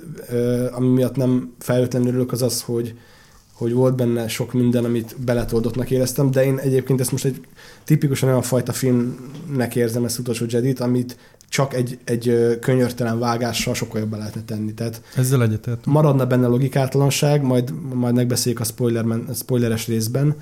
ami 0.71 0.87
miatt 0.87 1.15
nem 1.15 1.53
feltétlenül 1.59 2.07
örülök, 2.07 2.31
az 2.31 2.41
az, 2.41 2.61
hogy 2.61 2.95
hogy 3.59 3.73
volt 3.73 3.95
benne 3.95 4.27
sok 4.27 4.53
minden, 4.53 4.85
amit 4.85 5.15
beletoldottnak 5.25 5.91
éreztem, 5.91 6.31
de 6.31 6.45
én 6.45 6.57
egyébként 6.57 6.99
ezt 6.99 7.11
most 7.11 7.25
egy 7.25 7.41
tipikusan 7.83 8.29
olyan 8.29 8.41
fajta 8.41 8.71
filmnek 8.71 9.75
érzem 9.75 10.05
ezt 10.05 10.19
utolsó 10.19 10.45
Jedit, 10.49 10.79
amit 10.79 11.17
csak 11.49 11.73
egy, 11.73 11.97
egy 12.03 12.57
könyörtelen 12.61 13.19
vágással 13.19 13.73
sokkal 13.73 13.99
jobban 13.99 14.19
lehetne 14.19 14.41
tenni. 14.43 14.73
Tehát 14.73 15.01
Ezzel 15.15 15.43
egyetért. 15.43 15.85
Maradna 15.85 16.25
benne 16.25 16.47
logikátlanság, 16.47 17.41
majd, 17.41 17.73
majd 17.93 18.15
megbeszéljük 18.15 18.61
a 18.61 18.63
spoiler, 18.63 19.05
spoileres 19.33 19.87
részben, 19.87 20.35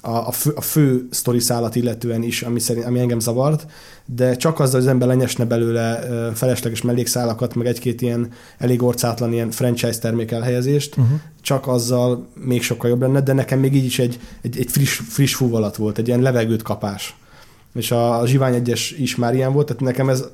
a, 0.00 0.10
a, 0.10 0.32
fő, 0.32 0.52
a 0.54 0.60
fő 0.60 1.06
sztori 1.10 1.38
szállat 1.38 1.76
illetően 1.76 2.22
is, 2.22 2.42
ami, 2.42 2.60
szerint, 2.60 2.86
ami 2.86 3.00
engem 3.00 3.20
zavart, 3.20 3.66
de 4.06 4.36
csak 4.36 4.60
azzal, 4.60 4.72
hogy 4.72 4.82
az 4.82 4.86
ember 4.86 5.08
lenyesne 5.08 5.44
belőle 5.44 5.98
felesleges 6.34 6.82
mellékszálakat, 6.82 7.54
meg 7.54 7.66
egy-két 7.66 8.00
ilyen 8.00 8.28
elég 8.58 8.82
orcátlan 8.82 9.32
ilyen 9.32 9.50
franchise 9.50 9.98
termék 9.98 10.30
elhelyezést, 10.30 10.96
uh-huh. 10.96 11.18
csak 11.40 11.66
azzal 11.66 12.28
még 12.34 12.62
sokkal 12.62 12.90
jobb 12.90 13.00
lenne, 13.00 13.20
de 13.20 13.32
nekem 13.32 13.58
még 13.58 13.74
így 13.74 13.84
is 13.84 13.98
egy, 13.98 14.20
egy, 14.42 14.58
egy 14.58 14.70
friss, 14.70 15.00
friss 15.08 15.34
fúvalat 15.34 15.76
volt, 15.76 15.98
egy 15.98 16.08
ilyen 16.08 16.20
levegőt 16.20 16.62
kapás. 16.62 17.16
És 17.74 17.90
a, 17.90 18.20
a 18.20 18.26
Zsivány 18.26 18.54
egyes 18.54 18.90
is 18.90 19.16
már 19.16 19.34
ilyen 19.34 19.52
volt, 19.52 19.66
tehát 19.66 19.82
nekem 19.82 20.08
ez, 20.08 20.24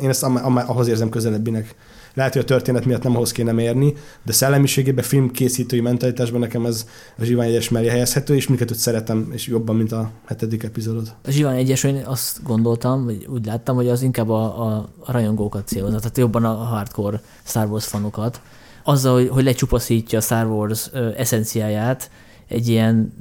én 0.00 0.08
ezt 0.08 0.22
ahhoz 0.22 0.88
érzem 0.88 1.08
közelebbinek 1.08 1.74
lehet, 2.14 2.32
hogy 2.32 2.42
a 2.42 2.44
történet 2.44 2.84
miatt 2.84 3.02
nem 3.02 3.14
ahhoz 3.14 3.32
kéne 3.32 3.52
mérni, 3.52 3.94
de 4.22 4.32
szellemiségében, 4.32 5.04
filmkészítői 5.04 5.80
mentalitásban 5.80 6.40
nekem 6.40 6.66
ez 6.66 6.86
a 7.18 7.24
Zsivány 7.24 7.48
egyes 7.48 7.68
mellé 7.68 7.88
helyezhető, 7.88 8.34
és 8.34 8.46
mindkettőt 8.46 8.78
szeretem, 8.78 9.28
és 9.32 9.46
jobban, 9.46 9.76
mint 9.76 9.92
a 9.92 10.10
hetedik 10.24 10.62
epizódot. 10.62 11.14
A 11.24 11.30
Zsivány 11.30 11.58
egyes, 11.58 11.84
én 11.84 12.02
azt 12.04 12.42
gondoltam, 12.42 13.04
vagy 13.04 13.26
úgy 13.30 13.46
láttam, 13.46 13.76
hogy 13.76 13.88
az 13.88 14.02
inkább 14.02 14.28
a, 14.28 14.66
a, 14.66 14.88
a 14.98 15.12
rajongókat 15.12 15.66
célozza, 15.66 15.98
tehát 15.98 16.18
jobban 16.18 16.44
a 16.44 16.54
hardcore 16.54 17.20
Star 17.44 17.66
Wars 17.66 17.86
fanokat. 17.86 18.40
Azzal, 18.82 19.14
hogy, 19.14 19.28
hogy 19.28 19.44
lecsupaszítja 19.44 20.18
a 20.18 20.22
Star 20.22 20.46
Wars 20.46 20.90
eszenciáját 21.16 22.10
egy 22.48 22.68
ilyen 22.68 23.12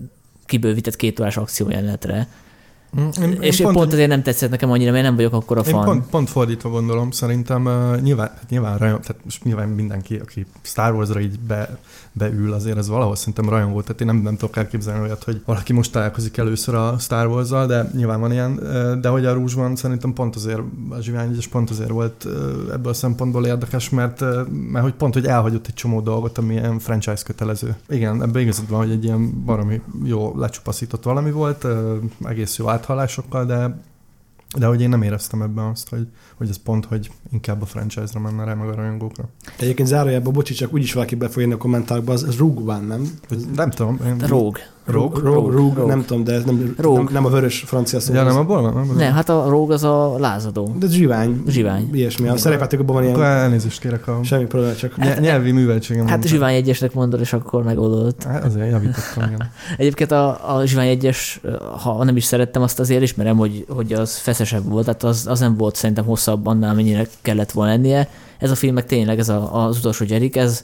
kibővített 0.46 0.96
két 0.96 1.20
órás 1.20 1.38
akciójelenetre, 1.38 2.28
Mm, 3.00 3.08
Én, 3.22 3.38
és 3.42 3.60
én 3.60 3.72
pont, 3.72 3.94
ezért 3.94 4.10
nem 4.10 4.24
tetszett 4.24 4.50
nekem 4.50 4.72
annyira, 4.72 4.92
mert 4.92 5.04
nem 5.04 5.16
vagyok 5.16 5.34
akkor 5.34 5.58
a 5.58 5.62
Én 5.66 5.74
fan. 5.74 5.86
pont, 5.86 6.06
pont 6.10 6.30
fordítva 6.30 6.70
gondolom, 6.70 7.12
szerintem 7.12 7.66
uh, 7.66 8.02
nyilván, 8.02 8.28
hát 8.28 8.50
nyilván, 8.50 8.78
rajong, 8.78 9.00
tehát 9.00 9.24
most 9.24 9.44
nyilván 9.44 9.70
mindenki, 9.70 10.16
aki 10.16 10.46
Star 10.62 10.94
Wars-ra 10.94 11.20
így 11.20 11.40
be, 11.40 11.78
beül, 12.14 12.54
azért 12.54 12.78
ez 12.78 12.88
valahol 12.88 13.16
szerintem 13.16 13.50
rajongó, 13.50 13.82
tehát 13.82 14.02
én 14.02 14.08
nem, 14.08 14.16
nem 14.16 14.38
tudok 14.38 14.58
elképzelni 14.58 15.02
olyat, 15.02 15.24
hogy 15.24 15.42
valaki 15.46 15.74
most 15.74 15.92
találkozik 15.92 16.38
először 16.38 16.76
a 16.76 16.98
Star 17.00 17.28
wars 17.28 17.50
de 17.50 17.90
nyilván 17.96 18.20
van 18.20 18.32
ilyen, 18.32 18.60
de 19.02 19.10
hogy 19.10 19.26
a 19.26 19.34
rúzsban 19.34 19.76
szerintem 19.76 20.14
pont 20.14 20.36
azért, 20.36 20.62
a 20.90 21.02
Zsivány 21.02 21.36
és 21.38 21.48
pont 21.48 21.70
azért 21.70 21.90
volt 21.90 22.28
ebből 22.72 22.92
a 22.92 22.94
szempontból 22.94 23.46
érdekes, 23.46 23.90
mert, 23.90 24.20
mert 24.72 24.84
hogy 24.84 24.94
pont, 24.94 25.14
hogy 25.14 25.26
elhagyott 25.26 25.68
egy 25.68 25.74
csomó 25.74 26.02
dolgot, 26.02 26.38
ami 26.38 26.54
ilyen 26.54 26.80
franchise 26.80 27.24
kötelező. 27.26 27.76
Igen, 27.90 28.22
ebben 28.22 28.42
igazad 28.42 28.70
van, 28.70 28.80
hogy 28.80 28.92
egy 28.92 29.04
ilyen 29.04 29.44
baromi 29.46 29.82
jó 30.04 30.34
lecsupaszított 30.38 31.04
valami 31.04 31.32
volt, 31.32 31.68
egész 32.24 32.58
jó 32.58 32.68
áthallásokkal, 32.84 33.46
de 33.46 33.82
de 34.58 34.66
hogy 34.66 34.82
én 34.82 34.90
nem 34.90 35.02
éreztem 35.02 35.42
ebben 35.42 35.66
azt, 35.66 35.90
hogy, 35.90 36.08
hogy 36.36 36.50
ez 36.50 36.58
pont, 36.58 36.86
hogy 36.86 37.12
inkább 37.32 37.62
a 37.62 37.66
franchise-ra 37.66 38.20
menne 38.20 38.44
rá, 38.44 38.54
meg 38.54 38.68
a 38.68 38.76
rajongókra. 38.76 39.30
Egyébként 39.60 39.88
zárójában, 39.88 40.34
bocsi, 40.34 40.54
csak 40.54 40.74
úgyis 40.74 40.94
valaki 40.94 41.16
be 41.16 41.30
fog 41.30 41.42
írni 41.42 41.54
a 41.54 41.58
kommentárba, 41.58 42.14
az, 42.14 42.24
az 42.24 42.38
Rogue 42.38 42.76
One, 42.76 42.86
nem? 42.86 43.20
Nem 43.56 43.70
tudom. 43.70 44.00
Én... 44.06 44.18
Rogue. 44.18 44.62
Rogue? 44.86 45.22
Rogue, 45.22 45.56
Rogue, 45.56 45.86
nem 45.86 46.06
tudom, 46.06 46.24
de 46.24 46.34
ez 46.34 46.44
nem, 46.44 46.76
nem, 46.78 47.10
nem 47.12 47.26
a 47.26 47.30
vörös 47.30 47.64
francia 47.66 48.00
szó. 48.00 48.14
Ja, 48.14 48.24
nem 48.24 48.38
abból 48.38 48.62
van? 48.62 48.74
Nem, 48.74 48.96
Nem, 48.96 49.14
hát 49.14 49.30
a 49.30 49.50
Rogue 49.50 49.74
az 49.74 49.84
a 49.84 50.20
lázadó. 50.20 50.76
De 50.80 50.88
zsivány. 50.88 51.44
Zsivány. 51.48 51.90
Ilyesmi. 51.94 52.28
A 52.28 52.38
szerepjátékokban 52.38 52.96
van 52.96 53.06
Akkor 53.06 53.18
ilyen... 53.18 53.32
elnézést 53.32 53.80
kérek 53.80 54.08
a 54.08 54.20
Semmi 54.24 54.46
probléma, 54.46 54.76
csak... 54.76 54.98
ny- 54.98 55.20
nyelvi 55.20 55.52
műveltségem. 55.52 56.08
Hát. 56.08 56.28
Zsivány 56.28 56.56
egyesnek 56.56 56.94
mondod, 56.94 57.20
és 57.20 57.34
akkor 57.34 57.64
megoldott. 57.64 58.24
Hát 58.24 58.44
azért 58.44 58.72
javítottam, 58.72 59.24
igen. 59.24 59.50
Egyébként 59.78 60.12
a, 60.12 60.56
a 60.56 60.66
Zsivány 60.66 60.88
egyes, 60.88 61.42
ha 61.84 62.04
nem 62.04 62.16
is 62.16 62.24
szerettem, 62.24 62.62
azt 62.62 62.80
azért 62.80 63.02
ismerem, 63.02 63.38
hogy, 63.38 63.66
hogy 63.70 63.94
az 63.94 64.18
feszesebb 64.18 64.70
volt, 64.70 64.86
tehát 64.86 65.04
az, 65.04 65.28
az 65.28 65.40
nem 65.40 65.58
volt 65.58 65.76
szerintem 65.76 66.06
hosszabb 66.06 66.46
annál, 66.46 66.74
mennyire 66.74 67.08
kellett 67.22 67.52
volna 67.52 67.72
lennie. 67.72 68.10
Ez 68.38 68.52
a 68.52 68.56
film 68.56 68.74
meg 68.74 68.86
tényleg, 68.86 69.20
ez 69.20 69.30
a, 69.30 69.66
az 69.66 69.78
utolsó 69.78 70.06
Jerik, 70.08 70.36
ez 70.36 70.64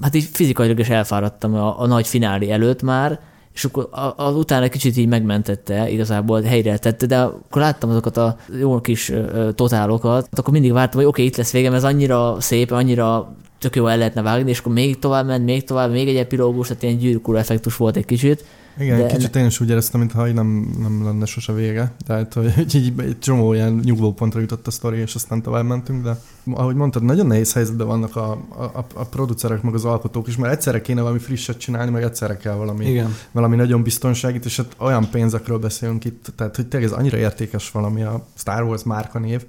hát 0.00 0.14
így 0.14 0.28
fizikailag 0.32 0.78
is 0.78 0.88
elfáradtam 0.88 1.54
a, 1.54 1.80
a 1.80 1.86
nagy 1.86 2.06
finálé 2.06 2.50
előtt 2.50 2.82
már, 2.82 3.20
és 3.58 3.64
akkor 3.64 3.88
az 4.16 4.34
utána 4.34 4.68
kicsit 4.68 4.96
így 4.96 5.08
megmentette, 5.08 5.90
igazából 5.90 6.42
helyre 6.42 6.78
tette, 6.78 7.06
de 7.06 7.20
akkor 7.20 7.62
láttam 7.62 7.90
azokat 7.90 8.16
a 8.16 8.36
jó 8.60 8.80
kis 8.80 9.12
totálokat, 9.54 10.28
akkor 10.30 10.52
mindig 10.52 10.72
vártam, 10.72 11.00
hogy 11.00 11.08
oké, 11.08 11.20
okay, 11.20 11.24
itt 11.24 11.36
lesz 11.36 11.52
végem, 11.52 11.74
ez 11.74 11.84
annyira 11.84 12.36
szép, 12.40 12.70
annyira 12.70 13.34
tök 13.58 13.76
jó 13.76 13.86
el 13.86 13.96
lehetne 13.96 14.22
vágni, 14.22 14.50
és 14.50 14.58
akkor 14.58 14.72
még 14.72 14.98
tovább 14.98 15.26
ment, 15.26 15.44
még 15.44 15.64
tovább, 15.64 15.90
még 15.90 16.08
egy 16.08 16.16
epilógus, 16.16 16.66
tehát 16.66 16.82
ilyen 16.82 16.98
gyűrűkúra 16.98 17.38
effektus 17.38 17.76
volt 17.76 17.96
egy 17.96 18.04
kicsit. 18.04 18.44
Igen, 18.78 18.98
De- 18.98 19.06
kicsit 19.06 19.36
én 19.36 19.46
is 19.46 19.60
úgy 19.60 19.70
éreztem, 19.70 20.00
mintha 20.00 20.26
nem, 20.26 20.74
nem 20.78 21.04
lenne 21.04 21.24
sose 21.24 21.52
vége. 21.52 21.92
Tehát, 22.06 22.34
hogy 22.34 22.74
így, 22.74 23.00
egy 23.00 23.18
csomó 23.18 23.52
ilyen 23.52 23.80
nyugvó 23.84 24.12
pontra 24.12 24.40
jutott 24.40 24.66
a 24.66 24.70
sztori, 24.70 24.98
és 24.98 25.14
aztán 25.14 25.42
tovább 25.42 25.64
mentünk, 25.64 26.02
de 26.02 26.16
ahogy 26.50 26.74
mondtad, 26.74 27.02
nagyon 27.02 27.26
nehéz 27.26 27.52
helyzetben 27.52 27.86
vannak 27.86 28.16
a, 28.16 28.30
a, 28.48 28.84
a 28.94 29.04
producerek, 29.04 29.62
meg 29.62 29.74
az 29.74 29.84
alkotók 29.84 30.28
is, 30.28 30.36
mert 30.36 30.52
egyszerre 30.52 30.80
kéne 30.80 31.00
valami 31.00 31.18
frisset 31.18 31.58
csinálni, 31.58 31.90
meg 31.90 32.02
egyszerre 32.02 32.36
kell 32.36 32.54
valami, 32.54 32.86
Igen. 32.86 33.14
valami 33.32 33.56
nagyon 33.56 33.82
biztonságit, 33.82 34.44
és 34.44 34.56
hát 34.56 34.76
olyan 34.78 35.10
pénzekről 35.10 35.58
beszélünk 35.58 36.04
itt, 36.04 36.32
tehát 36.36 36.56
hogy 36.56 36.66
tényleg 36.66 36.90
ez 36.90 36.96
annyira 36.98 37.16
értékes 37.16 37.70
valami 37.70 38.02
a 38.02 38.26
Star 38.36 38.62
Wars 38.62 38.82
márkanév, 38.82 39.44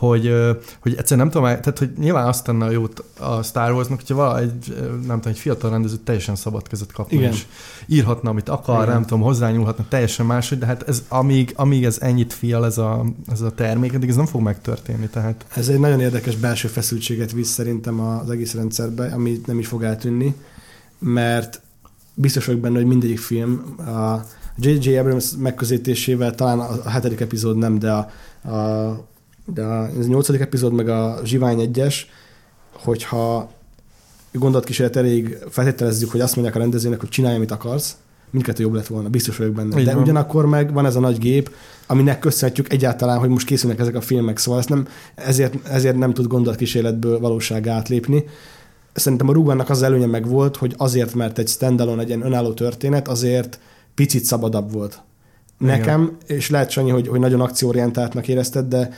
hogy, 0.00 0.34
hogy 0.80 0.94
egyszerűen 0.96 1.26
nem 1.26 1.30
tudom, 1.30 1.46
tehát 1.46 1.78
hogy 1.78 1.90
nyilván 1.98 2.26
azt 2.26 2.44
tenne 2.44 2.64
a 2.64 2.70
jót 2.70 3.04
a 3.18 3.42
Star 3.42 3.72
Warsnak, 3.72 3.98
hogyha 3.98 4.14
vala 4.14 4.38
egy, 4.38 4.74
ö, 4.76 4.82
nem 4.82 5.16
tudom, 5.16 5.32
egy 5.32 5.38
fiatal 5.38 5.70
rendező 5.70 5.96
teljesen 5.96 6.36
szabad 6.36 6.68
kezet 6.68 6.92
kapna, 6.92 7.18
Igen. 7.18 7.32
és 7.32 7.46
írhatna, 7.86 8.30
amit 8.30 8.48
akar, 8.48 8.82
Igen. 8.82 8.94
nem 8.94 9.02
tudom, 9.02 9.20
hozzányúlhatna 9.20 9.84
teljesen 9.88 10.26
máshogy, 10.26 10.58
de 10.58 10.66
hát 10.66 10.88
ez, 10.88 11.02
amíg, 11.08 11.52
amíg 11.56 11.84
ez 11.84 11.98
ennyit 12.00 12.32
fial 12.32 12.64
ez 12.64 12.78
a, 12.78 13.04
ez 13.32 13.40
a 13.40 13.50
termék, 13.50 13.94
addig 13.94 14.08
ez 14.08 14.16
nem 14.16 14.26
fog 14.26 14.40
megtörténni, 14.40 15.08
tehát 15.08 15.44
Ez 15.54 15.68
egy 15.68 15.78
nagyon 15.78 16.00
érdekes 16.00 16.36
belső 16.36 16.68
feszültséget 16.68 17.32
visz 17.32 17.50
szerintem 17.50 18.00
az 18.00 18.30
egész 18.30 18.54
rendszerbe, 18.54 19.12
ami 19.14 19.40
nem 19.46 19.58
is 19.58 19.66
fog 19.66 19.82
eltűnni, 19.82 20.34
mert 20.98 21.62
biztos 22.14 22.44
vagyok 22.44 22.60
benne, 22.60 22.76
hogy 22.76 22.86
mindegyik 22.86 23.18
film 23.18 23.74
a 23.78 24.24
J.J. 24.56 24.96
Abrams 24.96 25.30
megközelítésével 25.38 26.34
talán 26.34 26.58
a 26.58 26.88
hetedik 26.88 27.20
epizód 27.20 27.56
nem, 27.56 27.78
de 27.78 27.92
a, 27.92 28.08
a, 28.48 29.08
de 29.54 29.62
a, 29.62 29.86
ez 29.98 30.04
a 30.04 30.08
nyolcadik 30.08 30.40
epizód 30.40 30.72
meg 30.72 30.88
a 30.88 31.20
Zsivány 31.24 31.60
egyes, 31.60 32.10
hogyha 32.72 33.50
gondolatkísérlet 34.32 34.96
elég 34.96 35.38
feltételezzük, 35.50 36.10
hogy 36.10 36.20
azt 36.20 36.34
mondják 36.34 36.56
a 36.56 36.58
rendezőnek, 36.58 37.00
hogy 37.00 37.08
csinálj, 37.08 37.36
amit 37.36 37.50
akarsz, 37.50 37.96
mindkettő 38.30 38.62
jobb 38.62 38.74
lett 38.74 38.86
volna, 38.86 39.08
biztos 39.08 39.36
vagyok 39.36 39.54
benne. 39.54 39.78
Így 39.78 39.84
De 39.84 39.92
van. 39.92 40.02
ugyanakkor 40.02 40.46
meg 40.46 40.72
van 40.72 40.86
ez 40.86 40.96
a 40.96 41.00
nagy 41.00 41.18
gép, 41.18 41.54
aminek 41.86 42.18
köszönhetjük 42.18 42.72
egyáltalán, 42.72 43.18
hogy 43.18 43.28
most 43.28 43.46
készülnek 43.46 43.78
ezek 43.80 43.94
a 43.94 44.00
filmek, 44.00 44.38
szóval 44.38 44.60
ezt 44.60 44.68
nem, 44.68 44.88
ezért, 45.14 45.68
ezért 45.68 45.96
nem 45.96 46.12
tud 46.12 46.26
gondolatkísérletből 46.26 47.18
valósággá 47.18 47.74
átlépni. 47.74 48.24
Szerintem 48.92 49.28
a 49.28 49.32
Rubannak 49.32 49.70
az 49.70 49.82
előnye 49.82 50.06
meg 50.06 50.28
volt, 50.28 50.56
hogy 50.56 50.74
azért, 50.76 51.14
mert 51.14 51.38
egy 51.38 51.48
standalone, 51.48 52.02
egy 52.02 52.08
ilyen 52.08 52.26
önálló 52.26 52.52
történet, 52.52 53.08
azért 53.08 53.60
picit 53.94 54.24
szabadabb 54.24 54.72
volt. 54.72 55.02
Igen. 55.60 55.78
Nekem, 55.78 56.16
és 56.26 56.50
lehet 56.50 56.70
Sanyi, 56.70 56.90
hogy, 56.90 57.08
hogy 57.08 57.20
nagyon 57.20 57.40
akcióorientáltnak 57.40 58.28
érezted, 58.28 58.68
de 58.68 58.90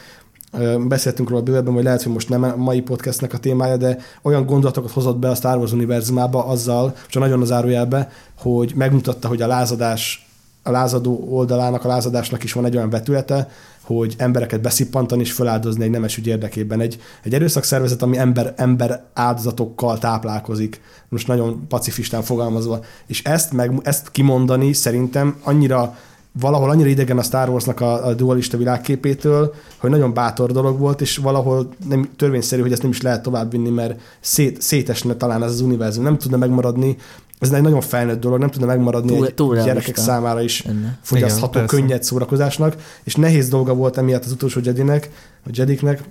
beszéltünk 0.88 1.28
róla 1.28 1.42
bővebben, 1.42 1.75
vagy 1.75 1.85
lehet, 1.85 2.02
hogy 2.02 2.12
most 2.12 2.28
nem 2.28 2.42
a 2.42 2.56
mai 2.56 2.80
podcastnek 2.80 3.32
a 3.32 3.38
témája, 3.38 3.76
de 3.76 3.99
olyan 4.23 4.47
gondolatokat 4.47 4.90
hozott 4.90 5.18
be 5.18 5.30
a 5.30 5.35
Star 5.35 5.56
Wars 5.56 5.73
univerzumába 5.73 6.44
azzal, 6.44 6.94
csak 7.09 7.23
nagyon 7.23 7.40
az 7.40 7.52
árujelbe, 7.52 8.09
hogy 8.38 8.73
megmutatta, 8.76 9.28
hogy 9.28 9.42
a 9.42 9.47
lázadás, 9.47 10.28
a 10.62 10.71
lázadó 10.71 11.26
oldalának, 11.30 11.85
a 11.85 11.88
lázadásnak 11.88 12.44
is 12.44 12.52
van 12.52 12.64
egy 12.64 12.76
olyan 12.76 12.90
vetülete, 12.90 13.49
hogy 13.82 14.14
embereket 14.18 14.61
beszippantani 14.61 15.23
és 15.23 15.32
feláldozni 15.32 15.85
egy 15.85 15.90
nemes 15.90 16.16
ügy 16.16 16.26
érdekében. 16.26 16.80
Egy, 16.80 17.00
egy 17.23 17.35
erőszakszervezet, 17.35 18.02
ami 18.02 18.18
ember, 18.18 18.54
ember 18.56 19.02
áldozatokkal 19.14 19.99
táplálkozik, 19.99 20.80
most 21.09 21.26
nagyon 21.26 21.66
pacifistán 21.68 22.23
fogalmazva. 22.23 22.80
És 23.06 23.23
ezt, 23.23 23.52
meg, 23.52 23.73
ezt 23.82 24.11
kimondani 24.11 24.73
szerintem 24.73 25.37
annyira 25.42 25.97
valahol 26.41 26.71
annyira 26.71 26.89
idegen 26.89 27.19
a 27.19 27.23
Star 27.23 27.49
Warsnak 27.49 27.81
a, 27.81 28.07
a 28.07 28.15
dualista 28.15 28.57
világképétől, 28.57 29.55
hogy 29.77 29.91
nagyon 29.91 30.15
bátor 30.15 30.53
dolog 30.53 30.79
volt, 30.79 31.01
és 31.01 31.17
valahol 31.17 31.69
nem 31.89 32.11
törvényszerű, 32.17 32.62
hogy 32.62 32.73
ezt 32.73 32.83
nem 32.83 32.91
is 32.91 33.01
lehet 33.03 33.23
továbbvinni, 33.23 33.71
mert 33.71 34.01
szét, 34.21 34.62
szétesne 34.62 35.15
talán 35.15 35.43
ez 35.43 35.51
az 35.51 35.61
univerzum, 35.61 36.05
nem 36.05 36.19
tudna 36.19 36.37
megmaradni, 36.37 36.97
ez 37.39 37.53
egy 37.53 37.62
nagyon 37.62 37.81
felnőtt 37.81 38.21
dolog, 38.21 38.39
nem 38.39 38.51
tudna 38.51 38.67
megmaradni 38.67 39.15
Túl- 39.15 39.27
egy 39.27 39.35
túl 39.35 39.55
gyerekek 39.55 39.75
realista. 39.75 40.01
számára 40.01 40.43
is 40.43 40.61
Enne. 40.61 40.99
fogyasztható, 41.03 41.59
Igen, 41.59 41.67
könnyed 41.67 42.03
szórakozásnak, 42.03 42.77
és 43.05 43.15
nehéz 43.15 43.49
dolga 43.49 43.75
volt 43.75 43.97
emiatt 43.97 44.25
az 44.25 44.33
utolsó 44.33 44.61
Jedinek, 44.65 45.11
a 45.45 45.49
Jediknek. 45.53 46.03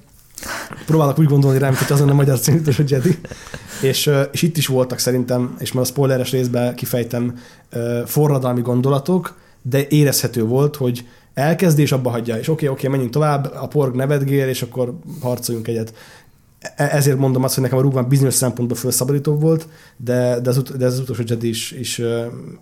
Próbálok 0.85 1.19
úgy 1.19 1.25
gondolni 1.25 1.59
rám, 1.59 1.75
hogy 1.75 1.91
azon 1.91 2.09
a 2.09 2.13
magyar 2.13 2.39
cím 2.39 2.55
utolsó 2.55 2.83
Jedi. 2.87 3.17
És, 3.81 4.09
és 4.31 4.41
itt 4.41 4.57
is 4.57 4.67
voltak 4.67 4.99
szerintem, 4.99 5.55
és 5.59 5.71
már 5.71 5.83
a 5.83 5.87
spoileres 5.87 6.31
részben 6.31 6.75
kifejtem, 6.75 7.37
forradalmi 8.05 8.61
gondolatok, 8.61 9.35
de 9.61 9.87
érezhető 9.89 10.43
volt, 10.43 10.75
hogy 10.75 11.05
elkezdi 11.33 11.81
és 11.81 11.91
abba 11.91 12.09
hagyja, 12.09 12.37
és 12.37 12.47
oké, 12.47 12.67
oké, 12.67 12.87
menjünk 12.87 13.11
tovább, 13.11 13.51
a 13.55 13.67
porg 13.67 13.95
nevetgél, 13.95 14.47
és 14.47 14.61
akkor 14.61 14.99
harcoljunk 15.21 15.67
egyet. 15.67 15.93
E- 16.59 16.89
Ezért 16.91 17.17
mondom 17.17 17.43
azt, 17.43 17.53
hogy 17.53 17.63
nekem 17.63 17.77
a 17.77 17.81
rúgban 17.81 18.07
bizonyos 18.07 18.33
szempontból 18.33 18.77
felszabadító 18.77 19.35
volt, 19.35 19.67
de, 19.97 20.39
de, 20.39 20.49
az, 20.49 20.57
ut- 20.57 20.77
de 20.77 20.85
az 20.85 20.99
utolsó 20.99 21.23
Jedi 21.25 21.47
is, 21.47 21.71
is, 21.71 22.01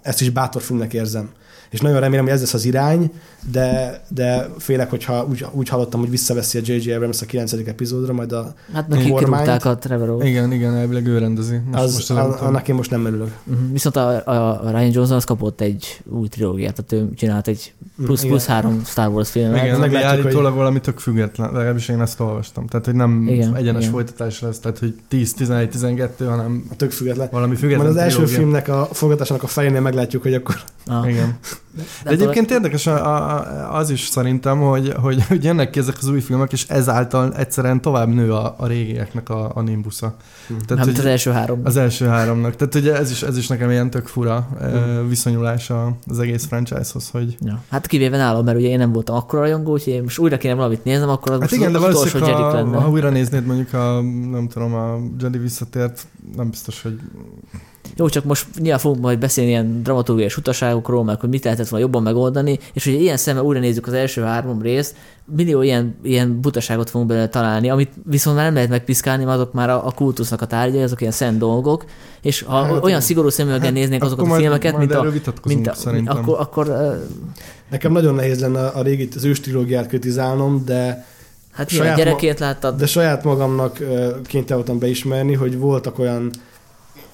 ezt 0.01 0.22
is 0.22 0.29
bátor 0.29 0.62
filmnek 0.62 0.94
érzem. 0.94 1.29
És 1.70 1.80
nagyon 1.80 2.00
remélem, 2.00 2.24
hogy 2.24 2.34
ez 2.34 2.40
lesz 2.40 2.54
az 2.54 2.66
irány, 2.66 3.12
de, 3.52 4.02
de 4.08 4.50
félek, 4.58 4.90
hogyha 4.90 5.26
úgy, 5.30 5.46
úgy 5.52 5.70
hallottam, 5.70 6.00
hogy 6.00 6.10
visszaveszi 6.10 6.58
a 6.58 6.62
J.J. 6.66 6.92
Abrams 6.92 7.22
a 7.22 7.26
9. 7.26 7.54
epizódra, 7.54 8.14
majd 8.14 8.32
a, 8.32 8.54
Hát 8.74 8.88
meg 8.88 9.06
A 9.06 9.10
kormányt. 9.10 9.66
a 9.66 9.78
Trevorot. 9.78 10.24
igen, 10.24 10.52
igen, 10.52 10.76
elvileg 10.76 11.08
ő 11.08 11.18
rendezi. 11.18 11.60
Most, 11.72 11.84
az, 11.84 11.94
most 11.94 12.10
az, 12.12 12.18
az 12.18 12.40
annak 12.42 12.68
én 12.68 12.76
most 12.76 12.90
nem 12.92 13.06
örülök. 13.06 13.32
Mhm. 13.44 13.72
Viszont 13.72 13.96
a, 13.96 14.26
a, 14.26 14.64
a 14.66 14.70
Ryan 14.70 14.92
Johnson 14.92 15.16
az 15.16 15.24
kapott 15.24 15.62
egy 15.62 16.02
új 16.10 16.28
trilógiát, 16.28 16.84
tehát 16.86 17.06
ő 17.06 17.14
csinált 17.16 17.48
egy 17.48 17.74
plusz, 18.06 18.20
Igen. 18.20 18.32
plusz 18.32 18.46
három 18.46 18.82
Star 18.86 19.08
Wars 19.08 19.30
filmet. 19.30 19.64
Igen, 19.64 19.70
ami 19.76 19.80
meglátjuk, 19.82 20.12
hogy- 20.16 20.26
állítólag 20.26 20.56
valami 20.56 20.80
tök 20.80 21.00
független, 21.00 21.52
legalábbis 21.52 21.88
én 21.90 22.02
ezt 22.02 22.20
olvastam. 22.20 22.68
Tehát, 22.68 22.86
hogy 22.86 22.96
nem 22.96 23.28
Igen, 23.28 23.56
egyenes 23.56 23.82
igen. 23.82 23.94
folytatás 23.94 24.42
lesz, 24.42 24.60
tehát, 24.60 24.80
hogy 24.80 24.96
10, 25.08 25.34
11, 25.34 25.70
12, 25.70 26.26
hanem 26.26 26.64
Tök 26.78 26.92
független. 26.92 27.28
valami 27.32 27.56
független 27.56 27.86
Majd 27.86 27.98
az 27.98 28.04
első 28.04 28.16
trilógia. 28.16 28.38
filmnek 28.38 28.68
a 28.68 28.88
forgatásának 28.92 29.44
a 29.44 29.48
fejénél 29.48 29.82
meglátjuk, 29.82 30.22
hogy 30.22 30.34
akkor 30.34 30.56
Ah, 30.88 31.10
Igen. 31.10 31.38
De 32.04 32.10
egyébként 32.10 32.51
érdekes 32.51 32.88
a, 32.88 33.06
a, 33.16 33.78
az 33.78 33.89
is 33.89 34.08
szerintem, 34.08 34.60
hogy, 34.60 34.94
hogy, 35.01 35.25
hogy 35.28 35.44
jönnek 35.44 35.70
ki 35.70 35.80
ezek 35.80 35.96
az 36.00 36.08
új 36.08 36.20
filmek, 36.20 36.51
és 36.51 36.66
ezáltal 36.68 37.34
egyszerűen 37.36 37.82
tovább 37.82 38.08
nő 38.08 38.34
a, 38.34 38.56
a 38.58 38.68
régieknek 38.68 39.30
a, 39.30 39.51
a 39.56 39.62
nimbusza. 39.62 40.16
Tehát, 40.48 40.66
Tehát, 40.66 40.86
hogy 40.86 41.00
az 41.00 41.06
első 41.06 41.32
három. 41.32 41.62
az 41.63 41.78
első 41.78 42.06
háromnak. 42.06 42.56
Tehát 42.56 42.75
ugye 42.75 42.96
ez 42.96 43.12
is, 43.12 43.22
ez 43.22 43.38
is 43.38 43.48
nekem 43.48 43.70
ilyen 43.70 43.89
tök 43.89 44.08
fura 44.08 44.48
mm. 44.63 45.08
viszonyulás 45.08 45.72
az 46.08 46.20
egész 46.20 46.46
franchise-hoz, 46.46 47.10
hogy 47.10 47.38
Ja. 47.42 47.63
Hát 47.70 47.88
kivéve 47.88 48.18
nálam, 48.18 48.46
mert 48.46 48.58
ugye 48.58 48.68
én 48.68 48.78
nem 48.78 48.92
voltam 48.92 49.16
akkora 49.16 49.42
rajongó, 49.42 49.72
úgyhogy 49.72 49.94
én 49.94 50.04
most 50.04 50.20
újra 50.20 50.38
kéne 50.38 50.54
valamit 50.54 50.84
néznem, 50.84 51.10
akkor 51.10 51.32
az 51.32 51.39
Hát 51.39 51.50
most 51.50 51.62
igen, 51.62 51.72
de 51.72 51.80
utolsó 51.80 52.20
ha, 52.20 52.54
lenne. 52.54 52.78
ha 52.78 52.89
újra 52.89 53.10
néznéd 53.10 53.46
mondjuk 53.46 53.74
a, 53.74 54.01
nem 54.32 54.48
tudom, 54.48 54.74
a 54.74 55.00
Jedi 55.20 55.38
visszatért, 55.38 56.08
nem 56.36 56.50
biztos, 56.50 56.82
hogy 56.82 57.00
jó, 58.00 58.10
csak 58.10 58.24
most 58.24 58.46
nyilván 58.60 58.79
fogunk 58.79 59.01
majd 59.01 59.20
beszélni 59.20 59.50
ilyen 59.50 59.84
dramaturgiai 59.84 60.29
utaságokról, 60.38 61.03
meg 61.03 61.20
hogy 61.20 61.29
mit 61.29 61.44
lehetett 61.44 61.68
volna 61.68 61.86
jobban 61.86 62.03
megoldani, 62.03 62.60
és 62.74 62.84
hogy 62.84 62.94
ilyen 62.94 63.18
szemmel 63.18 63.44
újra 63.44 63.60
nézzük 63.60 63.88
az 63.88 63.94
első 63.94 64.22
három 64.22 64.62
részt, 64.62 64.96
millió 65.36 65.62
ilyen, 65.62 65.96
ilyen 66.03 66.41
butaságot 66.41 66.89
fogunk 66.89 67.10
bele 67.10 67.27
találni, 67.27 67.70
amit 67.70 67.91
viszont 68.03 68.36
már 68.36 68.46
nem 68.46 68.53
lehet 68.53 68.70
megpiszkálni, 68.70 69.24
mert 69.24 69.38
azok 69.38 69.53
már 69.53 69.70
a, 69.70 69.86
a 69.86 69.91
kultusznak 69.91 70.41
a 70.41 70.46
tárgyai, 70.46 70.82
azok 70.82 71.01
ilyen 71.01 71.13
szent 71.13 71.38
dolgok, 71.38 71.86
és 72.22 72.41
ha 72.41 72.63
hát, 72.63 72.84
olyan 72.84 73.01
szigorú 73.01 73.29
szemüveggel 73.29 73.65
hát, 73.65 73.74
néznék 73.74 74.03
azokat 74.03 74.32
a 74.32 74.34
filmeket, 74.34 74.72
majd 74.72 74.89
mint 74.89 75.27
a, 75.27 75.34
mint 75.44 75.68
a, 75.68 75.74
szerintem. 75.74 76.18
akkor, 76.18 76.39
akkor 76.39 76.98
Nekem 77.70 77.91
nagyon 77.91 78.15
nehéz 78.15 78.39
lenne 78.39 78.68
a 78.68 78.82
régi, 78.82 79.10
az 79.15 79.24
ős 79.24 79.39
trilógiát 79.39 79.88
kritizálnom, 79.88 80.63
de 80.65 81.06
Hát 81.51 81.70
saját 81.70 81.98
gyerekként 81.98 82.39
láttad. 82.39 82.75
De 82.75 82.86
saját 82.86 83.24
magamnak 83.24 83.74
kénytelen 84.25 84.58
voltam 84.58 84.79
beismerni, 84.79 85.34
hogy 85.34 85.58
voltak 85.58 86.00
olyan 86.00 86.32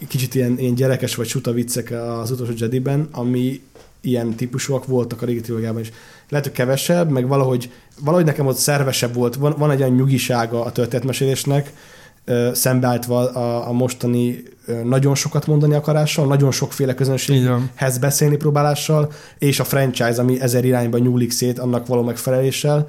kicsit 0.08 0.36
ilyen, 0.36 0.60
ilyen 0.60 0.76
gyerekes 0.76 1.16
vagy 1.16 1.28
suta 1.28 1.52
viccek 1.52 1.94
az 2.22 2.32
utolsó 2.32 2.54
Jediben, 2.58 3.08
ami 3.12 3.62
ilyen 4.02 4.36
típusúak 4.36 4.86
voltak 4.86 5.22
a 5.22 5.26
régi 5.26 5.42
trilógiában 5.42 5.82
is. 5.82 5.92
Lehet, 6.30 6.46
hogy 6.46 6.56
kevesebb, 6.56 7.10
meg 7.10 7.28
valahogy, 7.28 7.72
valahogy 8.00 8.26
nekem 8.26 8.46
ott 8.46 8.58
szervesebb 8.58 9.14
volt. 9.14 9.36
Van, 9.36 9.56
van 9.58 9.72
egy 9.72 9.82
olyan 9.82 9.96
nyugisága 9.96 10.64
a 10.64 10.72
történetmesélésnek, 10.72 11.74
szembeálltva 12.54 13.32
a, 13.32 13.68
a 13.68 13.72
mostani 13.72 14.44
nagyon 14.84 15.16
sokat 15.16 15.48
mondani 15.48 15.74
akarással, 15.74 16.26
nagyon 16.28 16.52
sokféle 16.52 16.94
közönséghez 16.94 17.98
beszélni 17.98 18.36
próbálással, 18.36 19.12
és 19.38 19.60
a 19.60 19.64
franchise, 19.64 20.22
ami 20.22 20.42
ezer 20.42 20.66
irányba 20.66 20.98
nyúlik 20.98 21.32
szét, 21.32 21.60
annak 21.60 21.88
való 21.88 22.04
megfeleléssel. 22.04 22.88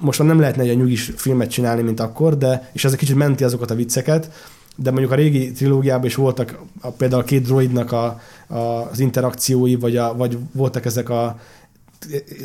Most 0.00 0.18
már 0.18 0.28
nem 0.28 0.40
lehetne 0.40 0.62
egy 0.62 0.76
nyugis 0.76 1.12
filmet 1.16 1.50
csinálni, 1.50 1.82
mint 1.82 2.00
akkor, 2.00 2.38
de 2.38 2.70
és 2.72 2.84
ez 2.84 2.92
egy 2.92 2.98
kicsit 2.98 3.16
menti 3.16 3.44
azokat 3.44 3.70
a 3.70 3.74
vicceket, 3.74 4.30
de 4.80 4.90
mondjuk 4.90 5.12
a 5.12 5.14
régi 5.14 5.52
trilógiában 5.52 6.06
is 6.06 6.14
voltak 6.14 6.58
a, 6.80 6.88
például 6.88 7.22
a 7.22 7.24
két 7.24 7.42
droidnak 7.42 7.92
a, 7.92 8.20
a, 8.46 8.56
az 8.90 8.98
interakciói, 8.98 9.74
vagy, 9.74 9.96
a, 9.96 10.16
vagy 10.16 10.38
voltak 10.52 10.84
ezek 10.84 11.08
a 11.08 11.40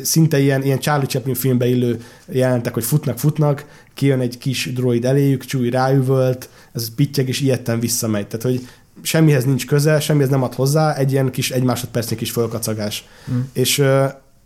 szinte 0.02 0.38
ilyen, 0.38 0.62
ilyen 0.62 0.78
Charlie 0.78 1.06
Chaplin 1.06 1.34
filmbe 1.34 1.66
illő 1.66 2.02
jelentek, 2.26 2.74
hogy 2.74 2.84
futnak, 2.84 3.18
futnak, 3.18 3.66
kijön 3.94 4.20
egy 4.20 4.38
kis 4.38 4.72
droid 4.72 5.04
eléjük, 5.04 5.44
csúly 5.44 5.68
ráüvölt, 5.70 6.48
ez 6.72 6.94
pittyeg, 6.94 7.28
és 7.28 7.40
ilyetten 7.40 7.80
visszamegy. 7.80 8.26
Tehát, 8.26 8.42
hogy 8.42 8.68
semmihez 9.02 9.44
nincs 9.44 9.66
köze, 9.66 10.00
semmihez 10.00 10.28
nem 10.28 10.42
ad 10.42 10.54
hozzá, 10.54 10.94
egy 10.94 11.12
ilyen 11.12 11.30
kis, 11.30 11.50
egy 11.50 11.62
másodpercnyi 11.62 12.16
kis 12.16 12.30
fölkacagás. 12.30 13.04
Mm. 13.32 13.40
És, 13.52 13.76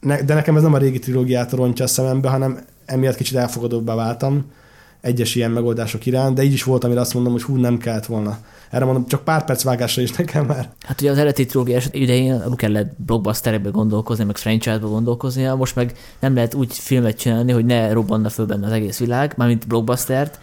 de 0.01 0.35
nekem 0.35 0.57
ez 0.57 0.63
nem 0.63 0.75
a 0.75 0.79
régi 0.79 0.99
trilógiát 0.99 1.53
rontja 1.53 1.85
a 1.85 1.89
szemembe, 1.89 2.29
hanem 2.29 2.65
emiatt 2.85 3.17
kicsit 3.17 3.37
elfogadóbbá 3.37 3.95
váltam 3.95 4.45
egyes 5.01 5.35
ilyen 5.35 5.51
megoldások 5.51 6.07
iránt, 6.07 6.35
de 6.35 6.43
így 6.43 6.53
is 6.53 6.63
volt, 6.63 6.85
amire 6.85 7.01
azt 7.01 7.15
mondom, 7.15 7.33
hogy 7.33 7.43
hú, 7.43 7.57
nem 7.57 7.79
kellett 7.79 8.07
volna. 8.07 8.39
Erre 8.71 8.85
mondom, 8.85 9.07
csak 9.07 9.25
pár 9.25 9.45
perc 9.45 9.63
vágásra 9.63 10.03
is 10.03 10.13
nekem 10.13 10.47
már. 10.47 10.71
Hát 10.87 11.01
ugye 11.01 11.11
az 11.11 11.17
eredeti 11.17 11.47
trilógia 11.47 11.81
idején 11.91 12.35
nem 12.35 12.55
kellett 12.55 12.93
blockbusterekbe 12.97 13.71
gondolkozni, 13.71 14.25
meg 14.25 14.37
franchise-ba 14.37 14.89
gondolkozni, 14.89 15.45
most 15.45 15.75
meg 15.75 15.93
nem 16.21 16.35
lehet 16.35 16.55
úgy 16.55 16.73
filmet 16.73 17.19
csinálni, 17.19 17.53
hogy 17.53 17.65
ne 17.65 17.93
robbanna 17.93 18.29
föl 18.29 18.47
benne 18.47 18.67
az 18.67 18.73
egész 18.73 18.99
világ, 18.99 19.35
mármint 19.37 19.67
blockbustert, 19.67 20.39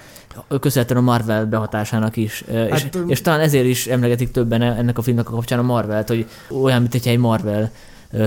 köszönhetően 0.60 1.02
a 1.02 1.06
Marvel 1.06 1.46
behatásának 1.46 2.18
is. 2.18 2.44
Hát, 2.70 2.70
és, 2.72 2.88
és, 3.08 3.22
talán 3.22 3.40
ezért 3.40 3.66
is 3.66 3.88
emlegetik 3.88 4.32
többen 4.32 4.62
ennek 4.62 4.98
a 4.98 5.02
filmnek 5.02 5.30
a 5.30 5.32
kapcsán 5.32 5.60
a 5.60 5.62
Marvelt, 5.62 6.08
hogy 6.08 6.28
olyan, 6.62 6.82
mint 6.82 6.96
egy 6.96 7.18
Marvel 7.18 7.72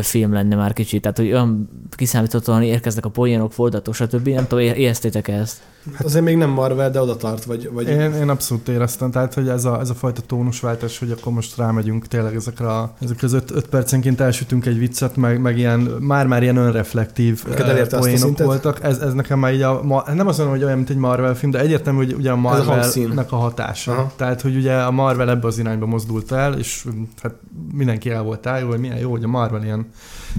film 0.02 0.32
lenne 0.32 0.56
már 0.56 0.72
kicsit, 0.72 1.02
tehát 1.02 1.16
hogy 1.16 1.26
olyan 1.26 1.68
kiszámíthatóan 1.90 2.62
érkeznek 2.62 3.04
a 3.04 3.08
poénok, 3.08 3.52
fordatok, 3.52 3.94
stb. 3.94 4.28
Nem 4.28 4.46
tudom, 4.46 4.64
éreztétek 4.64 5.28
ezt? 5.28 5.60
Hát 5.94 6.06
azért 6.06 6.24
még 6.24 6.36
nem 6.36 6.50
Marvel, 6.50 6.90
de 6.90 7.00
oda 7.00 7.16
tart, 7.16 7.44
vagy... 7.44 7.70
vagy... 7.72 7.88
Én, 7.88 8.12
én 8.12 8.28
abszolút 8.28 8.68
éreztem, 8.68 9.10
tehát 9.10 9.34
hogy 9.34 9.48
ez 9.48 9.64
a, 9.64 9.80
ez 9.80 9.90
a 9.90 9.94
fajta 9.94 10.20
tónusváltás, 10.20 10.98
hogy 10.98 11.10
akkor 11.10 11.32
most 11.32 11.56
rámegyünk 11.56 12.06
tényleg 12.06 12.34
ezekre, 12.34 12.68
a, 12.68 12.94
ezekre 13.00 13.26
az 13.26 13.32
öt, 13.32 13.50
öt 13.50 13.66
percenként 13.66 14.20
elsütünk 14.20 14.66
egy 14.66 14.78
viccet, 14.78 15.16
meg, 15.16 15.40
meg 15.40 15.58
ilyen, 15.58 15.80
már-már 16.00 16.42
ilyen 16.42 16.56
önreflektív 16.56 17.44
poénok 17.90 18.38
voltak. 18.38 18.82
Ez, 18.82 18.98
ez 18.98 19.12
nekem 19.12 19.38
már 19.38 19.52
így 19.52 19.62
a, 19.62 19.82
ma, 19.82 20.04
nem 20.14 20.26
azt 20.26 20.38
mondom, 20.38 20.56
hogy 20.56 20.64
olyan, 20.64 20.76
mint 20.76 20.90
egy 20.90 20.96
Marvel 20.96 21.34
film, 21.34 21.50
de 21.50 21.58
egyértelmű, 21.58 21.98
hogy 21.98 22.14
ugye 22.14 22.30
a 22.30 22.36
Marvelnek 22.36 23.32
a, 23.32 23.36
a 23.36 23.38
hatása. 23.38 23.92
Aha. 23.92 24.12
Tehát, 24.16 24.40
hogy 24.40 24.56
ugye 24.56 24.74
a 24.74 24.90
Marvel 24.90 25.30
ebbe 25.30 25.46
az 25.46 25.58
irányba 25.58 25.86
mozdult 25.86 26.32
el, 26.32 26.58
és 26.58 26.86
hát 27.22 27.34
mindenki 27.72 28.10
el 28.10 28.22
volt 28.22 28.40
tájó, 28.40 28.68
hogy 28.68 28.78
milyen 28.78 28.98
jó, 28.98 29.10
hogy 29.10 29.24
a 29.24 29.28
Marvel 29.28 29.64
ilyen, 29.64 29.77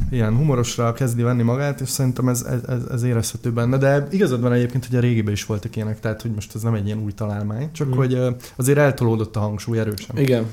ilyen 0.10 0.36
humorosra 0.36 0.94
kezdi 0.94 1.22
venni 1.22 1.44
magát, 1.44 1.82
és 1.82 1.90
szerintem 1.90 2.28
ez, 2.28 2.46
ez, 2.68 2.82
ez 2.92 3.04
érezhető 3.04 3.52
benne. 3.52 3.78
De 3.78 4.08
igazad 4.12 4.42
van 4.42 4.54
egyébként, 4.54 4.86
hogy 4.86 4.96
a 4.96 5.00
régiben 5.00 5.34
is 5.34 5.46
voltak 5.46 5.76
ilyenek, 5.76 6.00
tehát 6.00 6.22
hogy 6.22 6.32
most 6.32 6.56
ez 6.56 6.62
nem 6.62 6.74
egy 6.74 6.86
ilyen 6.86 7.04
új 7.04 7.12
találmány, 7.12 7.72
csak 7.72 7.88
mm. 7.88 7.92
hogy 7.92 8.18
azért 8.56 8.78
eltolódott 8.78 9.36
a 9.36 9.40
hangsúly 9.40 9.80
erősen. 9.80 10.18
Igen, 10.18 10.46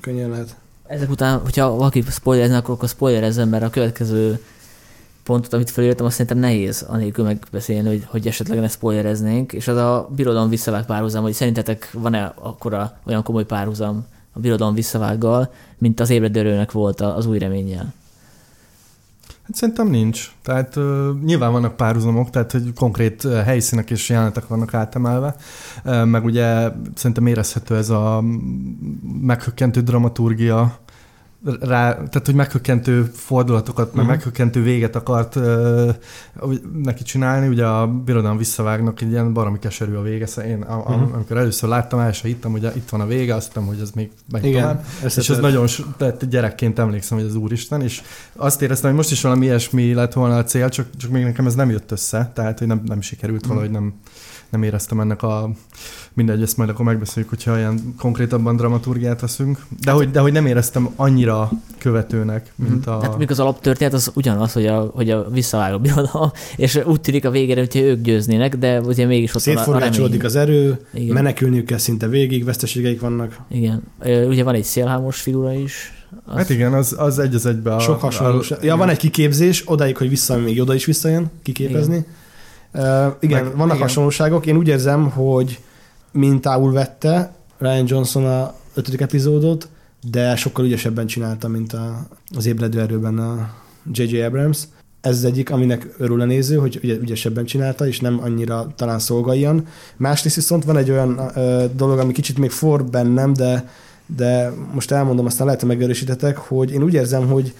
könnyen 0.00 0.30
lehet. 0.30 0.56
Ezek 0.86 1.10
után, 1.10 1.38
hogyha 1.38 1.76
valaki 1.76 2.04
spoilerezne, 2.10 2.56
akkor, 2.56 2.74
akkor 2.74 2.88
spoilerezzen, 2.88 3.48
mert 3.48 3.62
a 3.62 3.70
következő 3.70 4.40
pontot, 5.28 5.52
amit 5.52 5.70
felírtam, 5.70 6.06
azt 6.06 6.14
szerintem 6.14 6.38
nehéz 6.38 6.82
anélkül 6.82 7.24
megbeszélni, 7.24 7.88
hogy, 7.88 8.04
hogy 8.06 8.26
esetleg 8.26 8.60
ne 8.60 8.68
spoilereznénk, 8.68 9.52
és 9.52 9.68
az 9.68 9.76
a 9.76 10.08
birodalom 10.16 10.48
visszavág 10.48 10.86
párhuzam, 10.86 11.22
hogy 11.22 11.32
szerintetek 11.32 11.90
van-e 11.92 12.32
akkora 12.34 12.98
olyan 13.06 13.22
komoly 13.22 13.44
párhuzam 13.44 14.06
a 14.32 14.40
birodalom 14.40 14.74
visszavággal, 14.74 15.52
mint 15.78 16.00
az 16.00 16.10
ébredőrőnek 16.10 16.72
volt 16.72 17.00
az 17.00 17.26
új 17.26 17.38
reménnyel? 17.38 17.92
Hát 19.48 19.56
szerintem 19.56 19.88
nincs. 19.88 20.30
Tehát 20.42 20.76
uh, 20.76 21.20
nyilván 21.24 21.52
vannak 21.52 21.76
párhuzamok, 21.76 22.30
tehát 22.30 22.52
hogy 22.52 22.72
konkrét 22.74 23.24
uh, 23.24 23.42
helyszínek 23.42 23.90
és 23.90 24.08
jelenetek 24.08 24.46
vannak 24.46 24.74
átemelve, 24.74 25.36
uh, 25.84 26.04
meg 26.04 26.24
ugye 26.24 26.68
szerintem 26.94 27.26
érezhető 27.26 27.76
ez 27.76 27.90
a 27.90 28.24
meghökkentő 29.20 29.80
dramaturgia, 29.80 30.78
rá, 31.44 31.92
tehát 31.92 32.22
hogy 32.24 32.34
meghökkentő 32.34 33.02
fordulatokat, 33.02 33.84
uh-huh. 33.84 33.96
meg 33.96 34.04
mhm. 34.04 34.14
meghökkentő 34.14 34.62
véget 34.62 34.96
akart 34.96 35.36
uh, 35.36 35.94
neki 36.82 37.02
csinálni, 37.02 37.48
ugye 37.48 37.66
a 37.66 37.86
birodalom 37.86 38.36
visszavágnak, 38.36 39.00
egy 39.00 39.10
ilyen 39.10 39.32
baromi 39.32 39.58
keserű 39.58 39.94
a 39.94 40.02
vége, 40.02 40.26
szóval 40.26 40.50
én 40.50 40.62
a, 40.62 40.74
a, 40.74 40.78
uh-huh. 40.78 41.14
amikor 41.14 41.36
először 41.36 41.68
láttam, 41.68 41.98
el 41.98 42.12
sem 42.12 42.30
hittem, 42.30 42.50
hogy 42.50 42.70
itt 42.76 42.88
van 42.88 43.00
a 43.00 43.06
vége, 43.06 43.34
azt 43.34 43.46
hittem, 43.46 43.66
hogy 43.66 43.80
ez 43.80 43.90
még 43.90 44.10
megy 44.32 44.44
Igen, 44.44 44.60
tovább, 44.60 44.84
és 45.04 45.28
ez 45.28 45.38
nagyon, 45.38 45.66
tehát 45.96 46.28
gyerekként 46.28 46.78
emlékszem, 46.78 47.18
hogy 47.18 47.26
az 47.26 47.34
Úristen, 47.34 47.82
és 47.82 48.02
azt 48.36 48.62
éreztem, 48.62 48.88
hogy 48.88 48.98
most 48.98 49.10
is 49.10 49.22
valami 49.22 49.44
ilyesmi 49.44 49.94
lett 49.94 50.12
volna 50.12 50.36
a 50.36 50.44
cél, 50.44 50.68
csak, 50.68 50.86
csak 50.96 51.10
még 51.10 51.24
nekem 51.24 51.46
ez 51.46 51.54
nem 51.54 51.70
jött 51.70 51.90
össze, 51.90 52.30
tehát 52.34 52.58
hogy 52.58 52.68
nem, 52.68 52.82
nem 52.84 53.00
sikerült 53.00 53.40
uh-huh. 53.40 53.54
valahogy 53.54 53.74
nem 53.80 53.94
nem 54.50 54.62
éreztem 54.62 55.00
ennek 55.00 55.22
a... 55.22 55.50
Mindegy, 56.12 56.42
ezt 56.42 56.56
majd 56.56 56.70
akkor 56.70 56.84
megbeszéljük, 56.84 57.30
hogyha 57.30 57.58
ilyen 57.58 57.94
konkrétabban 57.98 58.56
dramaturgiát 58.56 59.20
veszünk. 59.20 59.66
De 59.80 59.90
hogy, 59.90 60.10
de 60.10 60.20
hogy 60.20 60.32
nem 60.32 60.46
éreztem 60.46 60.88
annyira 60.96 61.50
követőnek, 61.78 62.52
mint 62.54 62.86
mhm. 62.86 62.94
a... 62.94 63.02
Hát 63.02 63.18
még 63.18 63.30
az 63.30 63.40
alaptörténet 63.40 63.92
az 63.92 64.10
ugyanaz, 64.14 64.52
hogy 64.52 64.66
a, 64.66 64.90
hogy 64.94 65.10
a 65.10 65.30
visszavág 65.30 65.72
a 65.72 65.78
birodalom, 65.78 66.30
és 66.56 66.80
úgy 66.84 67.00
tűnik 67.00 67.24
a 67.24 67.30
végére, 67.30 67.60
hogyha 67.60 67.80
ők 67.80 68.00
győznének, 68.00 68.56
de 68.56 68.80
ugye 68.80 69.06
mégis 69.06 69.34
ott 69.34 69.46
a 69.46 70.24
az 70.24 70.36
erő, 70.36 70.86
Igen. 70.94 71.14
menekülniük 71.14 71.66
kell 71.66 71.78
szinte 71.78 72.08
végig, 72.08 72.44
veszteségeik 72.44 73.00
vannak. 73.00 73.36
Igen. 73.48 73.82
Ugye 74.04 74.44
van 74.44 74.54
egy 74.54 74.64
szélhámos 74.64 75.20
figura 75.20 75.52
is, 75.52 75.92
az... 76.24 76.36
Hát 76.36 76.50
igen, 76.50 76.72
az, 76.72 76.94
az 76.98 77.18
egy 77.18 77.34
az 77.34 77.46
egybe 77.46 77.74
a... 77.74 77.78
Sok 77.78 78.00
hasonlóság. 78.00 78.58
Ja, 78.62 78.76
van 78.76 78.88
egy 78.88 78.96
kiképzés, 78.96 79.62
odáig, 79.66 79.96
hogy 79.96 80.08
vissza, 80.08 80.36
még 80.36 80.60
oda 80.60 80.74
is 80.74 80.84
visszajön 80.84 81.30
kiképezni. 81.42 81.96
Igen. 81.96 82.06
Uh, 82.74 83.06
igen, 83.20 83.44
Meg, 83.44 83.56
vannak 83.56 83.74
igen. 83.74 83.86
hasonlóságok. 83.86 84.46
Én 84.46 84.56
úgy 84.56 84.68
érzem, 84.68 85.10
hogy 85.10 85.60
mintául 86.12 86.72
vette 86.72 87.32
Ryan 87.58 87.84
Johnson 87.86 88.24
a 88.24 88.54
ötödik 88.74 89.00
epizódot, 89.00 89.68
de 90.10 90.36
sokkal 90.36 90.64
ügyesebben 90.64 91.06
csinálta, 91.06 91.48
mint 91.48 91.72
a, 91.72 92.06
az 92.36 92.46
ébredő 92.46 92.80
erőben 92.80 93.18
a 93.18 93.50
J.J. 93.92 94.20
Abrams. 94.20 94.58
Ez 95.00 95.16
az 95.16 95.24
egyik, 95.24 95.50
aminek 95.50 95.94
örül 95.98 96.20
a 96.20 96.24
néző, 96.24 96.56
hogy 96.56 96.78
ügyesebben 96.82 97.44
csinálta, 97.44 97.86
és 97.86 98.00
nem 98.00 98.20
annyira 98.22 98.66
talán 98.76 98.98
szolgáljan. 98.98 99.66
Másrészt 99.96 100.34
viszont 100.34 100.64
van 100.64 100.76
egy 100.76 100.90
olyan 100.90 101.20
ö, 101.34 101.64
dolog, 101.76 101.98
ami 101.98 102.12
kicsit 102.12 102.38
még 102.38 102.50
for 102.50 102.84
bennem, 102.84 103.32
de, 103.32 103.68
de 104.16 104.52
most 104.72 104.90
elmondom, 104.90 105.26
aztán 105.26 105.46
lehet, 105.46 105.60
hogy 105.60 105.70
megerősítetek, 105.70 106.36
hogy 106.36 106.72
én 106.72 106.82
úgy 106.82 106.94
érzem, 106.94 107.26
hogy, 107.26 107.54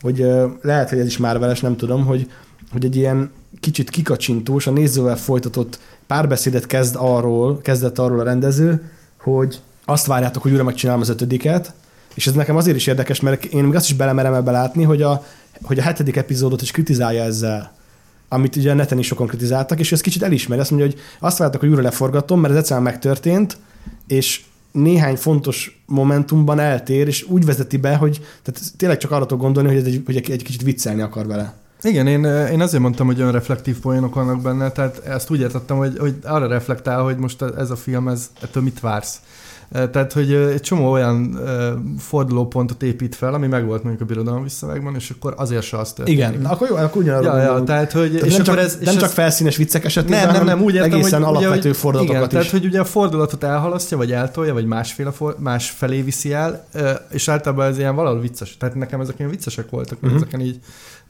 hogy 0.00 0.20
ö, 0.20 0.46
lehet, 0.62 0.88
hogy 0.88 0.98
ez 0.98 1.06
is 1.06 1.18
már 1.18 1.38
veles, 1.38 1.60
nem 1.60 1.76
tudom, 1.76 2.04
hogy, 2.04 2.30
hogy 2.74 2.84
egy 2.84 2.96
ilyen 2.96 3.30
kicsit 3.60 3.90
kikacsintós, 3.90 4.66
a 4.66 4.70
nézővel 4.70 5.16
folytatott 5.16 5.78
párbeszédet 6.06 6.66
kezd 6.66 6.96
arról, 6.98 7.60
kezdett 7.60 7.98
arról 7.98 8.20
a 8.20 8.24
rendező, 8.24 8.90
hogy 9.18 9.60
azt 9.84 10.06
várjátok, 10.06 10.42
hogy 10.42 10.50
újra 10.50 10.64
megcsinálom 10.64 11.00
az 11.00 11.08
ötödiket, 11.08 11.72
és 12.14 12.26
ez 12.26 12.32
nekem 12.32 12.56
azért 12.56 12.76
is 12.76 12.86
érdekes, 12.86 13.20
mert 13.20 13.44
én 13.44 13.64
még 13.64 13.74
azt 13.74 13.88
is 13.88 13.94
belemerem 13.94 14.34
ebbe 14.34 14.50
látni, 14.50 14.82
hogy 14.82 15.02
a, 15.02 15.24
hogy 15.62 15.78
a 15.78 15.82
hetedik 15.82 16.16
epizódot 16.16 16.62
is 16.62 16.70
kritizálja 16.70 17.22
ezzel 17.22 17.72
amit 18.28 18.56
ugye 18.56 18.70
a 18.70 18.74
neten 18.74 18.98
is 18.98 19.06
sokan 19.06 19.26
kritizáltak, 19.26 19.78
és 19.78 19.92
ez 19.92 20.00
kicsit 20.00 20.22
elismeri. 20.22 20.60
Azt 20.60 20.70
mondja, 20.70 20.88
hogy 20.88 21.00
azt 21.18 21.38
várjátok, 21.38 21.60
hogy 21.60 21.70
újra 21.70 21.82
leforgatom, 21.82 22.40
mert 22.40 22.52
ez 22.52 22.58
egyszerűen 22.58 22.84
megtörtént, 22.84 23.56
és 24.06 24.42
néhány 24.72 25.16
fontos 25.16 25.82
momentumban 25.86 26.58
eltér, 26.58 27.06
és 27.06 27.22
úgy 27.28 27.44
vezeti 27.44 27.76
be, 27.76 27.96
hogy 27.96 28.20
tehát 28.42 28.60
tényleg 28.76 28.98
csak 28.98 29.10
arra 29.10 29.26
tudok 29.26 29.42
gondolni, 29.42 29.74
hogy, 29.74 29.86
egy, 29.86 30.02
hogy 30.06 30.16
egy 30.16 30.42
kicsit 30.42 30.62
viccelni 30.62 31.00
akar 31.00 31.26
vele. 31.26 31.54
Igen, 31.84 32.06
én, 32.06 32.24
én 32.24 32.60
azért 32.60 32.82
mondtam, 32.82 33.06
hogy 33.06 33.18
reflektív 33.18 33.78
poénok 33.78 34.14
vannak 34.14 34.42
benne, 34.42 34.70
tehát 34.70 34.98
ezt 35.06 35.30
úgy 35.30 35.40
értettem, 35.40 35.76
hogy, 35.76 35.98
hogy 35.98 36.14
arra 36.22 36.46
reflektál, 36.46 37.02
hogy 37.02 37.16
most 37.16 37.42
ez 37.42 37.70
a 37.70 37.76
film, 37.76 38.08
ez, 38.08 38.30
ettől 38.42 38.62
mit 38.62 38.80
vársz. 38.80 39.20
Tehát, 39.90 40.12
hogy 40.12 40.32
egy 40.32 40.60
csomó 40.60 40.90
olyan 40.90 41.38
fordulópontot 41.98 42.82
épít 42.82 43.14
fel, 43.14 43.34
ami 43.34 43.46
megvolt 43.46 43.82
mondjuk 43.82 44.08
a 44.08 44.12
birodalom 44.12 44.42
visszavágban, 44.42 44.94
és 44.94 45.10
akkor 45.10 45.34
azért 45.36 45.62
se 45.62 45.78
azt 45.78 45.94
történik. 45.94 46.20
Igen, 46.20 46.44
akkor 46.44 46.68
jó, 46.68 46.76
akkor 46.76 47.02
ugyanarról 47.02 47.36
ja, 47.36 47.42
ja, 47.42 47.62
tehát, 47.62 47.92
hogy, 47.92 48.10
tehát 48.12 48.26
és 48.26 48.34
nem, 48.34 48.44
csak, 48.44 48.58
ez, 48.58 48.76
és 48.80 48.86
nem 48.86 48.94
ez, 48.94 49.00
csak 49.00 49.10
felszínes 49.10 49.56
viccek 49.56 49.84
esetében, 49.84 50.26
nem, 50.26 50.32
nem, 50.32 50.44
nem, 50.44 50.62
úgy 50.62 50.74
értem, 50.74 50.92
egészen 50.92 51.22
hogy, 51.22 51.28
alapvető 51.28 51.58
ugye, 51.58 51.68
hogy, 51.68 51.76
fordulatokat 51.76 52.16
igen, 52.16 52.42
is. 52.42 52.48
Tehát, 52.48 52.50
hogy 52.50 52.64
ugye 52.64 52.80
a 52.80 52.84
fordulatot 52.84 53.44
elhalasztja, 53.44 53.96
vagy 53.96 54.12
eltolja, 54.12 54.52
vagy 54.52 54.66
másféle 54.66 55.10
for, 55.10 55.36
más 55.38 55.70
felé 55.70 56.00
viszi 56.00 56.32
el, 56.32 56.66
és 57.10 57.28
általában 57.28 57.66
ez 57.66 57.78
ilyen 57.78 57.94
valahol 57.94 58.20
vicces. 58.20 58.56
Tehát 58.56 58.74
nekem 58.74 59.00
ezek 59.00 59.18
ilyen 59.18 59.30
viccesek 59.30 59.70
voltak, 59.70 59.98
uh-huh. 60.02 60.16
ezeken 60.16 60.40
így 60.40 60.58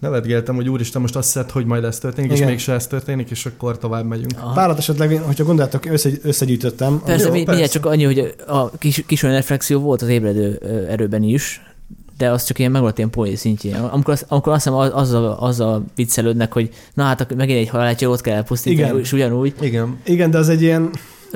nevetgéltem, 0.04 0.54
hogy 0.54 0.68
úristen, 0.68 1.00
most 1.00 1.16
azt 1.16 1.28
szed, 1.28 1.50
hogy 1.50 1.64
majd 1.64 1.84
ez 1.84 1.98
történik, 1.98 2.30
Igen. 2.30 2.42
és 2.42 2.48
mégse 2.48 2.72
ez 2.72 2.86
történik, 2.86 3.30
és 3.30 3.46
akkor 3.46 3.78
tovább 3.78 4.06
megyünk. 4.06 4.32
Aha. 4.36 4.52
Párat 4.52 4.78
esetleg, 4.78 5.18
hogyha 5.18 5.44
gondoljátok, 5.44 5.86
össze, 5.86 6.10
összegyűjtöttem. 6.22 7.02
Persze, 7.04 7.26
jó, 7.26 7.32
mi, 7.32 7.42
persze. 7.42 7.66
csak 7.66 7.86
annyi, 7.86 8.04
hogy 8.04 8.34
a 8.46 8.70
kis, 8.70 9.02
kis 9.06 9.22
olyan 9.22 9.36
reflexió 9.36 9.80
volt 9.80 10.02
az 10.02 10.08
ébredő 10.08 10.58
erőben 10.88 11.22
is, 11.22 11.62
de 12.18 12.30
az 12.30 12.44
csak 12.44 12.58
ilyen 12.58 12.70
megvolt 12.70 12.98
ilyen 12.98 13.10
poén 13.10 13.36
szintjén. 13.36 13.74
Amikor, 13.74 14.18
amikor 14.28 14.52
azt 14.52 14.64
hiszem 14.64 14.78
azzal, 14.78 15.36
azzal 15.40 15.84
viccelődnek, 15.94 16.52
hogy 16.52 16.70
na 16.94 17.02
hát 17.02 17.34
megint 17.34 17.58
egy 17.58 17.68
halálcsi 17.68 18.06
ott 18.06 18.20
kell 18.20 18.34
elpusztítani, 18.34 18.88
Igen. 18.88 19.00
és 19.00 19.12
ugyanúgy. 19.12 19.54
Igen. 19.60 19.98
Igen, 20.04 20.30
de 20.30 20.38
az 20.38 20.48
egy 20.48 20.62
ilyen 20.62 20.90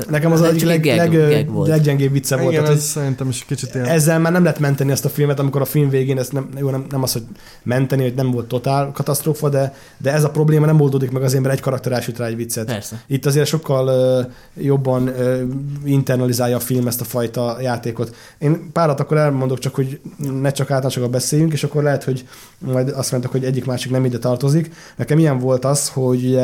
Nekem 0.08 0.32
az, 0.32 0.40
az 0.40 0.46
egyik 0.46 0.64
leg, 0.64 0.84
leg, 0.84 1.12
leg, 1.12 1.48
leggyengébb 1.50 2.12
vicce 2.12 2.36
volt. 2.36 2.50
Igen, 2.50 2.62
tehát, 2.62 2.78
ez 2.78 2.84
szerintem 2.84 3.28
is 3.28 3.44
kicsit 3.44 3.74
ilyen... 3.74 3.86
Ezzel 3.86 4.18
már 4.18 4.32
nem 4.32 4.42
lehet 4.42 4.58
menteni 4.58 4.90
ezt 4.90 5.04
a 5.04 5.08
filmet, 5.08 5.38
amikor 5.38 5.60
a 5.60 5.64
film 5.64 5.88
végén, 5.88 6.18
ezt 6.18 6.32
nem, 6.32 6.48
jó, 6.58 6.70
nem, 6.70 6.86
nem 6.90 7.02
az, 7.02 7.12
hogy 7.12 7.22
menteni, 7.62 8.02
hogy 8.02 8.14
nem 8.14 8.30
volt 8.30 8.48
totál 8.48 8.90
katasztrófa, 8.92 9.48
de, 9.48 9.74
de 9.98 10.12
ez 10.12 10.24
a 10.24 10.30
probléma 10.30 10.66
nem 10.66 10.80
oldódik 10.80 11.10
meg 11.10 11.22
azért, 11.22 11.42
mert 11.42 11.54
egy 11.54 11.60
karakter 11.60 11.92
elsüt 11.92 12.18
rá 12.18 12.26
egy 12.26 12.36
viccet. 12.36 12.66
Persze. 12.66 13.02
Itt 13.06 13.26
azért 13.26 13.46
sokkal 13.46 13.88
uh, 13.88 14.32
jobban 14.64 15.02
uh, 15.08 15.40
internalizálja 15.84 16.56
a 16.56 16.60
film 16.60 16.86
ezt 16.86 17.00
a 17.00 17.04
fajta 17.04 17.56
játékot. 17.60 18.14
Én 18.38 18.72
párat 18.72 19.00
akkor 19.00 19.16
elmondok 19.16 19.58
csak, 19.58 19.74
hogy 19.74 20.00
ne 20.40 20.50
csak 20.50 20.70
általánosan 20.70 21.10
beszéljünk, 21.10 21.52
és 21.52 21.64
akkor 21.64 21.82
lehet, 21.82 22.04
hogy 22.04 22.28
majd 22.58 22.88
azt 22.88 23.10
mondtak, 23.10 23.32
hogy 23.32 23.44
egyik-másik 23.44 23.90
nem 23.90 24.04
ide 24.04 24.18
tartozik. 24.18 24.70
Nekem 24.96 25.18
ilyen 25.18 25.38
volt 25.38 25.64
az, 25.64 25.88
hogy 25.88 26.38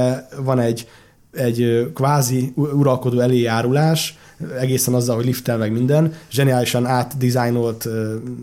van 0.45 0.61
egy 0.61 0.89
egy 1.35 1.91
kvázi 1.95 2.53
uralkodó 2.57 3.21
eléjárulás, 3.21 4.19
egészen 4.61 4.95
azzal, 4.95 5.17
hogy 5.17 5.25
liftel 5.25 5.57
meg 5.57 5.73
minden, 5.73 6.13
zseniálisan 6.31 6.87
átdizájnolt 6.87 7.89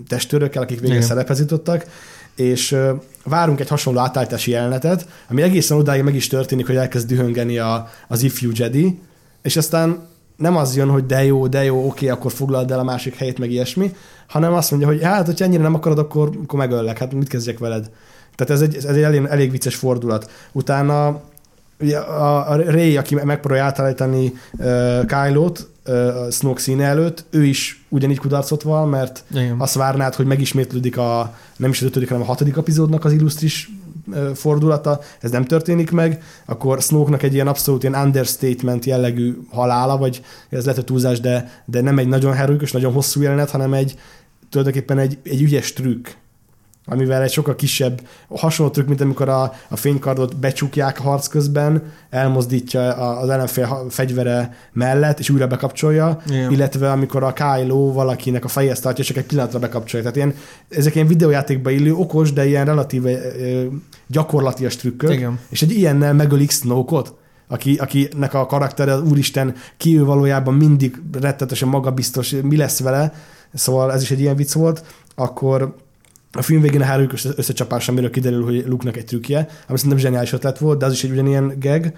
testőrökkel, 0.07 0.61
akik 0.61 0.79
végre 0.79 1.01
szerephez 1.01 1.39
jutottak, 1.39 1.85
és 2.35 2.77
várunk 3.23 3.59
egy 3.59 3.67
hasonló 3.67 3.99
átállítási 3.99 4.51
jelenetet, 4.51 5.07
ami 5.29 5.41
egészen 5.41 5.77
odáig 5.77 6.03
meg 6.03 6.15
is 6.15 6.27
történik, 6.27 6.65
hogy 6.65 6.75
elkezd 6.75 7.07
dühöngeni 7.07 7.57
a, 7.57 7.89
az 8.07 8.23
ifjú 8.23 8.51
Jedi, 8.53 8.99
és 9.41 9.57
aztán 9.57 10.09
nem 10.37 10.57
az 10.57 10.75
jön, 10.75 10.89
hogy 10.89 11.05
de 11.05 11.23
jó, 11.23 11.47
de 11.47 11.63
jó, 11.63 11.85
oké, 11.85 12.09
akkor 12.09 12.31
foglald 12.31 12.71
el 12.71 12.79
a 12.79 12.83
másik 12.83 13.15
helyét, 13.15 13.39
meg 13.39 13.51
ilyesmi, 13.51 13.95
hanem 14.27 14.53
azt 14.53 14.71
mondja, 14.71 14.89
hogy 14.89 15.03
hát, 15.03 15.25
hogyha 15.25 15.45
ennyire 15.45 15.63
nem 15.63 15.73
akarod, 15.73 15.97
akkor, 15.97 16.31
akkor 16.43 16.59
megöllek, 16.59 16.97
hát 16.97 17.13
mit 17.13 17.27
kezdjek 17.27 17.59
veled? 17.59 17.89
Tehát 18.35 18.61
ez 18.61 18.61
egy, 18.61 18.75
ez 18.75 18.85
egy 18.85 19.01
elég, 19.01 19.25
elég 19.29 19.51
vicces 19.51 19.75
fordulat. 19.75 20.29
Utána 20.51 21.21
ugye 21.81 21.97
a, 21.97 22.51
a 22.51 22.55
Ray, 22.55 22.97
aki 22.97 23.15
megpróbálja 23.15 23.63
átállítani 23.63 24.33
uh, 24.57 25.05
Kylo-t 25.05 25.67
uh, 25.87 26.31
Snoke 26.31 26.61
színe 26.61 26.85
előtt, 26.85 27.25
ő 27.29 27.43
is 27.45 27.85
ugyanígy 27.89 28.19
kudarcot 28.19 28.61
van, 28.61 28.89
mert 28.89 29.23
Igen. 29.31 29.55
azt 29.59 29.73
várnád, 29.73 30.15
hogy 30.15 30.25
megismétlődik 30.25 30.97
a 30.97 31.35
nem 31.57 31.69
is 31.69 31.81
az 31.81 31.87
ötödik, 31.87 32.07
hanem 32.07 32.23
a 32.23 32.27
hatodik 32.27 32.57
epizódnak 32.57 33.05
az 33.05 33.11
illusztris 33.11 33.69
uh, 34.07 34.29
fordulata, 34.29 34.99
ez 35.19 35.31
nem 35.31 35.45
történik 35.45 35.91
meg, 35.91 36.23
akkor 36.45 36.81
Snoke-nak 36.81 37.23
egy 37.23 37.33
ilyen 37.33 37.47
abszolút 37.47 37.83
ilyen 37.83 38.05
understatement 38.05 38.85
jellegű 38.85 39.37
halála, 39.49 39.97
vagy 39.97 40.23
ez 40.49 40.65
lehet 40.65 40.79
a 40.79 40.83
túlzás, 40.83 41.19
de, 41.19 41.63
de 41.65 41.81
nem 41.81 41.97
egy 41.97 42.07
nagyon 42.07 42.33
heroikus, 42.33 42.71
nagyon 42.71 42.93
hosszú 42.93 43.21
jelenet, 43.21 43.49
hanem 43.49 43.73
egy 43.73 43.99
tulajdonképpen 44.49 44.97
egy, 44.97 45.17
egy 45.23 45.41
ügyes 45.41 45.73
trükk, 45.73 46.07
amivel 46.85 47.21
egy 47.21 47.31
sokkal 47.31 47.55
kisebb, 47.55 48.01
hasonló 48.29 48.71
trükk, 48.71 48.87
mint 48.87 49.01
amikor 49.01 49.29
a, 49.29 49.53
a 49.69 49.75
fénykardot 49.75 50.37
becsukják 50.37 50.99
a 50.99 51.03
harc 51.03 51.27
közben, 51.27 51.83
elmozdítja 52.09 52.93
az 52.93 53.29
ellenfél 53.29 53.85
fegyvere 53.89 54.55
mellett, 54.73 55.19
és 55.19 55.29
újra 55.29 55.47
bekapcsolja, 55.47 56.21
Igen. 56.27 56.51
illetve 56.51 56.91
amikor 56.91 57.23
a 57.23 57.33
Kylo 57.33 57.93
valakinek 57.93 58.45
a 58.45 58.47
fejhez 58.47 58.79
tartja, 58.79 59.03
csak 59.03 59.17
egy 59.17 59.25
pillanatra 59.25 59.59
bekapcsolja. 59.59 60.11
Tehát 60.11 60.17
ilyen, 60.27 60.35
ezek 60.69 60.95
ilyen 60.95 61.07
videójátékba 61.07 61.69
illő, 61.69 61.93
okos, 61.93 62.33
de 62.33 62.45
ilyen 62.45 62.65
relatíve 62.65 63.19
gyakorlatias 64.07 64.75
trükkök, 64.75 65.11
Igen. 65.11 65.39
és 65.49 65.61
egy 65.61 65.71
ilyennel 65.71 66.13
megölik 66.13 66.51
Snoke-ot, 66.51 67.15
aki, 67.47 67.75
akinek 67.75 68.33
a 68.33 68.45
karaktere 68.45 68.93
az 68.93 69.01
úristen, 69.01 69.55
ki 69.77 69.97
ő 69.97 70.05
valójában 70.05 70.53
mindig 70.53 71.01
rettetesen 71.21 71.67
magabiztos, 71.67 72.35
mi 72.41 72.57
lesz 72.57 72.79
vele, 72.79 73.13
szóval 73.53 73.93
ez 73.93 74.01
is 74.01 74.11
egy 74.11 74.19
ilyen 74.19 74.35
vicc 74.35 74.53
volt, 74.53 74.83
akkor 75.15 75.75
a 76.31 76.41
film 76.41 76.61
végén 76.61 76.81
a 76.81 76.85
három 76.85 77.07
összecsapás, 77.35 77.89
amiről 77.89 78.09
kiderül, 78.09 78.43
hogy 78.43 78.63
Luke-nak 78.67 78.97
egy 78.97 79.05
trükkje, 79.05 79.37
ami 79.67 79.77
szerintem 79.77 79.97
zseniális 79.97 80.33
ötlet 80.33 80.57
volt, 80.57 80.79
de 80.79 80.85
az 80.85 80.91
is 80.91 81.03
egy 81.03 81.11
ugyanilyen 81.11 81.53
gag. 81.59 81.91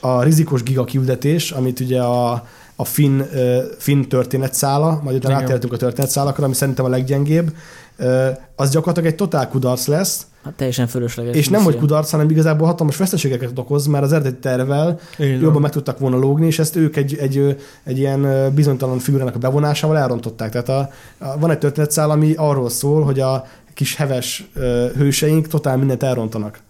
A 0.00 0.22
rizikos 0.22 0.62
giga 0.62 0.84
küldetés, 0.84 1.50
amit 1.50 1.80
ugye 1.80 2.00
a, 2.00 2.46
a 2.76 2.84
Finn, 2.84 3.20
uh, 3.20 3.58
Finn 3.78 4.02
történetszála, 4.02 5.00
majd 5.04 5.16
utána 5.16 5.34
átértünk 5.34 5.72
a 5.72 5.76
történetszálakra, 5.76 6.44
ami 6.44 6.54
szerintem 6.54 6.84
a 6.84 6.88
leggyengébb, 6.88 7.56
uh, 7.98 8.26
az 8.56 8.70
gyakorlatilag 8.70 9.08
egy 9.08 9.16
totál 9.16 9.48
kudarc 9.48 9.86
lesz, 9.86 10.26
Hát 10.44 10.52
teljesen 10.52 10.86
fölösleges. 10.86 11.36
És 11.36 11.48
nem, 11.48 11.62
hogy 11.62 11.76
kudarc, 11.76 12.10
hanem 12.10 12.30
igazából 12.30 12.66
hatalmas 12.66 12.96
veszteségeket 12.96 13.58
okoz, 13.58 13.86
mert 13.86 14.04
az 14.04 14.12
eredeti 14.12 14.38
tervel 14.38 14.98
Igen. 15.18 15.40
jobban 15.40 15.60
meg 15.60 15.70
tudtak 15.70 15.98
volna 15.98 16.16
lógni, 16.16 16.46
és 16.46 16.58
ezt 16.58 16.76
ők 16.76 16.96
egy, 16.96 17.16
egy, 17.20 17.56
egy 17.84 17.98
ilyen 17.98 18.50
bizonytalan 18.54 18.98
figurának 18.98 19.34
a 19.34 19.38
bevonásával 19.38 19.98
elrontották. 19.98 20.50
Tehát 20.50 20.68
a, 20.68 20.90
a, 21.18 21.38
van 21.38 21.50
egy 21.50 21.58
történetszál, 21.58 22.10
ami 22.10 22.34
arról 22.36 22.70
szól, 22.70 23.02
hogy 23.02 23.20
a 23.20 23.46
kis 23.80 23.96
heves 23.96 24.50
hőseink 24.96 25.46
totál 25.46 25.76
mindent 25.76 26.02
elrontanak. 26.02 26.60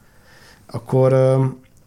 Akkor 0.66 1.12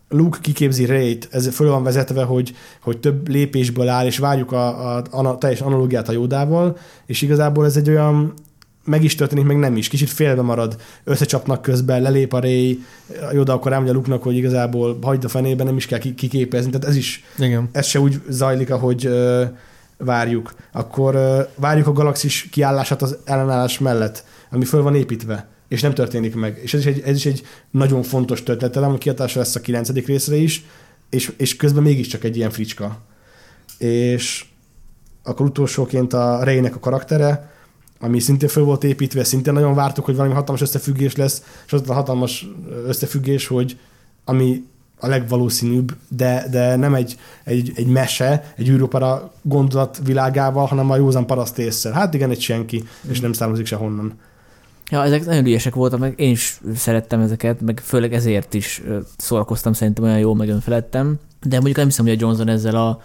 Luke 0.10 0.38
kiképzi 0.42 0.86
Ray-t, 0.86 1.28
ez 1.32 1.56
föl 1.56 1.70
van 1.70 1.84
vezetve, 1.84 2.24
hogy, 2.24 2.56
hogy 2.82 3.00
több 3.00 3.28
lépésből 3.28 3.88
áll, 3.88 4.06
és 4.06 4.18
várjuk 4.18 4.52
a, 4.52 4.96
a, 4.96 5.04
a 5.12 5.38
teljes 5.38 5.62
analógiát 5.62 6.10
a 6.10 6.12
Jódával, 6.12 6.78
és 7.06 7.22
igazából 7.22 7.66
ez 7.66 7.78
egy 7.78 7.90
olyan 7.90 8.34
meg 8.86 9.04
is 9.04 9.16
történik, 9.16 9.46
meg 9.46 9.58
nem 9.58 9.78
is. 9.78 9.88
Kicsit 9.88 10.10
félbe 10.10 10.42
marad, 10.42 10.76
összecsapnak 11.04 11.62
közben, 11.62 12.02
lelép 12.02 12.34
a 12.34 12.40
Ray, 12.40 12.80
a 13.30 13.34
Yoda 13.34 13.54
akkor 13.54 13.72
elmondja 13.72 13.96
Luke-nak, 13.96 14.24
hogy 14.24 14.36
igazából 14.36 14.98
hagyd 15.02 15.24
a 15.24 15.30
fenében, 15.30 15.66
nem 15.66 15.78
is 15.78 15.86
kell 15.86 16.00
kiképezni. 16.00 16.72
Tehát 16.72 16.88
ez 16.88 16.96
is, 16.96 17.24
Igen. 17.38 17.70
ez 17.72 17.86
se 17.86 18.00
úgy 18.00 18.22
zajlik, 18.30 18.70
ahogy 18.72 19.08
uh, 19.08 19.42
várjuk. 19.98 20.54
Akkor 20.72 21.16
uh, 21.16 21.40
várjuk 21.56 21.88
a 21.88 21.92
galaxis 21.92 22.48
kiállását 22.52 23.02
az 23.02 23.18
ellenállás 23.26 23.80
mellett 23.80 24.24
ami 24.54 24.66
föl 24.66 24.82
van 24.82 24.96
építve, 24.96 25.48
és 25.68 25.82
nem 25.82 25.94
történik 25.94 26.36
meg. 26.36 26.60
És 26.62 26.74
ez 26.74 26.80
is 26.80 26.86
egy, 26.86 27.02
ez 27.06 27.16
is 27.16 27.26
egy 27.26 27.46
nagyon 27.72 28.04
fontos 28.04 28.44
történetelem, 28.44 28.90
hogy 28.90 29.00
kiadása 29.00 29.40
lesz 29.40 29.56
a 29.56 29.62
kilencedik 29.62 30.08
részre 30.08 30.36
is, 30.36 30.66
és, 31.10 31.34
és 31.38 31.56
közben 31.56 31.84
mégiscsak 31.84 32.24
egy 32.24 32.36
ilyen 32.38 32.50
fricska. 32.50 33.00
És 33.78 34.46
akkor 35.24 35.46
utolsóként 35.46 36.14
a 36.14 36.44
Reynek 36.44 36.76
a 36.76 36.80
karaktere, 36.80 37.52
ami 38.00 38.20
szintén 38.20 38.50
föl 38.50 38.64
volt 38.64 38.84
építve, 38.84 39.24
szintén 39.24 39.54
nagyon 39.54 39.76
vártuk, 39.76 40.06
hogy 40.06 40.16
valami 40.16 40.34
hatalmas 40.34 40.62
összefüggés 40.62 41.16
lesz, 41.16 41.44
és 41.66 41.74
az 41.74 41.90
a 41.90 41.94
hatalmas 41.94 42.48
összefüggés, 42.86 43.48
hogy 43.48 43.78
ami 44.26 44.64
a 45.00 45.08
legvalószínűbb, 45.08 45.96
de, 46.08 46.48
de 46.52 46.76
nem 46.76 46.94
egy, 46.94 47.18
egy, 47.44 47.72
egy 47.76 47.88
mese, 47.88 48.54
egy 48.58 48.70
űropera 48.70 49.34
gondolat 49.42 50.00
világával, 50.04 50.66
hanem 50.66 50.90
a 50.90 50.96
józan 50.96 51.26
paraszt 51.26 51.58
észre. 51.58 51.94
Hát 51.94 52.14
igen, 52.14 52.30
egy 52.30 52.42
senki, 52.42 52.84
és 53.10 53.20
nem 53.20 53.34
származik 53.34 53.66
sehonnan. 53.66 54.14
Ja, 54.92 55.04
ezek 55.04 55.26
nagyon 55.26 55.46
ügyesek 55.46 55.76
voltak, 55.76 56.00
meg 56.00 56.14
én 56.16 56.32
is 56.32 56.60
szerettem 56.76 57.20
ezeket, 57.20 57.62
meg 57.62 57.80
főleg 57.80 58.14
ezért 58.14 58.54
is 58.54 58.82
szórakoztam, 59.18 59.74
szerintem 59.74 60.04
olyan 60.04 60.20
jó, 60.20 60.34
meg 60.34 60.50
önfeledtem. 60.50 61.20
De 61.42 61.56
mondjuk 61.56 61.78
nem 61.78 61.86
hiszem, 61.86 62.06
hogy 62.06 62.14
a 62.14 62.18
Johnson 62.20 62.48
ezzel 62.48 62.76
a, 62.76 63.02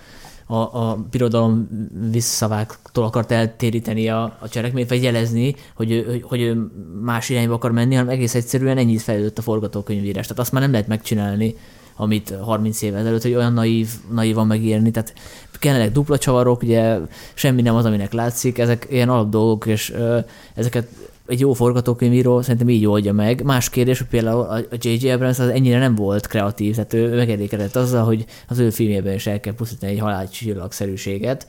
a, 0.46 0.56
a 0.56 1.06
birodalom 1.10 1.68
visszavágtól 2.10 3.04
akart 3.04 3.30
eltéríteni 3.30 4.08
a, 4.08 4.36
a 4.38 4.48
cselekményt, 4.48 4.88
vagy 4.88 5.02
jelezni, 5.02 5.54
hogy, 5.74 6.04
hogy, 6.08 6.22
hogy 6.22 6.56
más 7.02 7.28
irányba 7.28 7.54
akar 7.54 7.72
menni, 7.72 7.94
hanem 7.94 8.12
egész 8.12 8.34
egyszerűen 8.34 8.78
ennyit 8.78 9.02
fejlődött 9.02 9.38
a 9.38 9.42
forgatókönyvírás. 9.42 10.26
Tehát 10.26 10.42
azt 10.42 10.52
már 10.52 10.62
nem 10.62 10.72
lehet 10.72 10.88
megcsinálni, 10.88 11.54
amit 11.96 12.34
30 12.40 12.82
évvel 12.82 13.00
ezelőtt, 13.00 13.22
hogy 13.22 13.34
olyan 13.34 13.52
naív, 13.52 13.88
naívan 14.12 14.46
megírni. 14.46 14.90
Tehát 14.90 15.14
kellenek 15.58 15.92
dupla 15.92 16.18
csavarok, 16.18 16.62
ugye 16.62 16.98
semmi 17.34 17.62
nem 17.62 17.74
az, 17.74 17.84
aminek 17.84 18.12
látszik, 18.12 18.58
ezek 18.58 18.86
ilyen 18.90 19.08
alapdolgok, 19.08 19.66
és 19.66 19.90
ö, 19.90 20.18
ezeket 20.54 20.88
egy 21.28 21.40
jó 21.40 21.52
forgatókönyvíró 21.52 22.42
szerintem 22.42 22.68
így 22.68 22.86
oldja 22.86 23.12
meg. 23.12 23.42
Más 23.42 23.70
kérdés, 23.70 23.98
hogy 23.98 24.06
például 24.06 24.40
a 24.40 24.58
J.J. 24.78 25.10
Abrams 25.10 25.38
az 25.38 25.48
ennyire 25.48 25.78
nem 25.78 25.94
volt 25.94 26.26
kreatív, 26.26 26.74
tehát 26.74 26.92
ő 26.92 27.16
megelékedett 27.16 27.76
azzal, 27.76 28.04
hogy 28.04 28.24
az 28.48 28.58
ő 28.58 28.70
filmjében 28.70 29.14
is 29.14 29.26
el 29.26 29.40
kell 29.40 29.54
pusztítani 29.54 29.92
egy 29.92 29.98
halálcsillagszerűséget. 29.98 31.46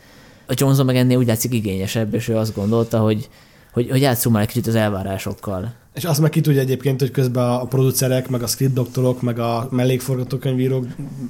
A 0.48 0.54
Johnson 0.56 0.86
meg 0.86 0.96
ennél 0.96 1.18
úgy 1.18 1.28
látszik 1.28 1.54
igényesebb, 1.54 2.13
és 2.13 2.28
ő 2.28 2.38
azt 2.38 2.56
gondolta, 2.56 3.00
hogy, 3.00 3.30
hogy, 3.74 3.89
hogy 3.89 4.02
játszunk 4.02 4.36
már 4.36 4.44
egy 4.44 4.50
kicsit 4.50 4.68
az 4.68 4.76
elvárásokkal. 4.76 5.74
És 5.93 6.06
azt 6.06 6.21
meg 6.21 6.30
ki 6.30 6.41
tudja 6.41 6.62
egyébként, 6.62 6.99
hogy 6.99 7.12
közben 7.12 7.49
a 7.49 7.65
producerek, 7.65 8.30
meg 8.30 8.43
a 8.43 8.47
script 8.47 8.73
doktorok, 8.73 9.21
meg 9.21 9.39
a 9.39 9.67
mellékforgatókönyvírók 9.71 10.86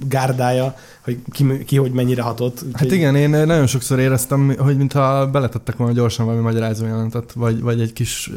gárdája, 0.08 0.76
hogy 1.04 1.18
ki, 1.32 1.64
ki 1.64 1.78
hogy 1.78 1.92
mennyire 1.92 2.22
hatott. 2.22 2.64
Hát 2.74 2.92
igen, 2.92 3.16
én 3.16 3.30
nagyon 3.30 3.68
sokszor 3.68 4.00
éreztem, 4.00 4.56
hogy 4.58 4.78
mintha 4.78 5.30
beletettek 5.30 5.78
volna 5.78 5.94
gyorsan 5.94 6.26
valami 6.26 6.44
magyarázó 6.44 6.86
jelentet, 6.86 7.32
vagy, 7.32 7.62
vagy 7.62 7.82
egy 7.82 7.94
kis, 7.94 8.32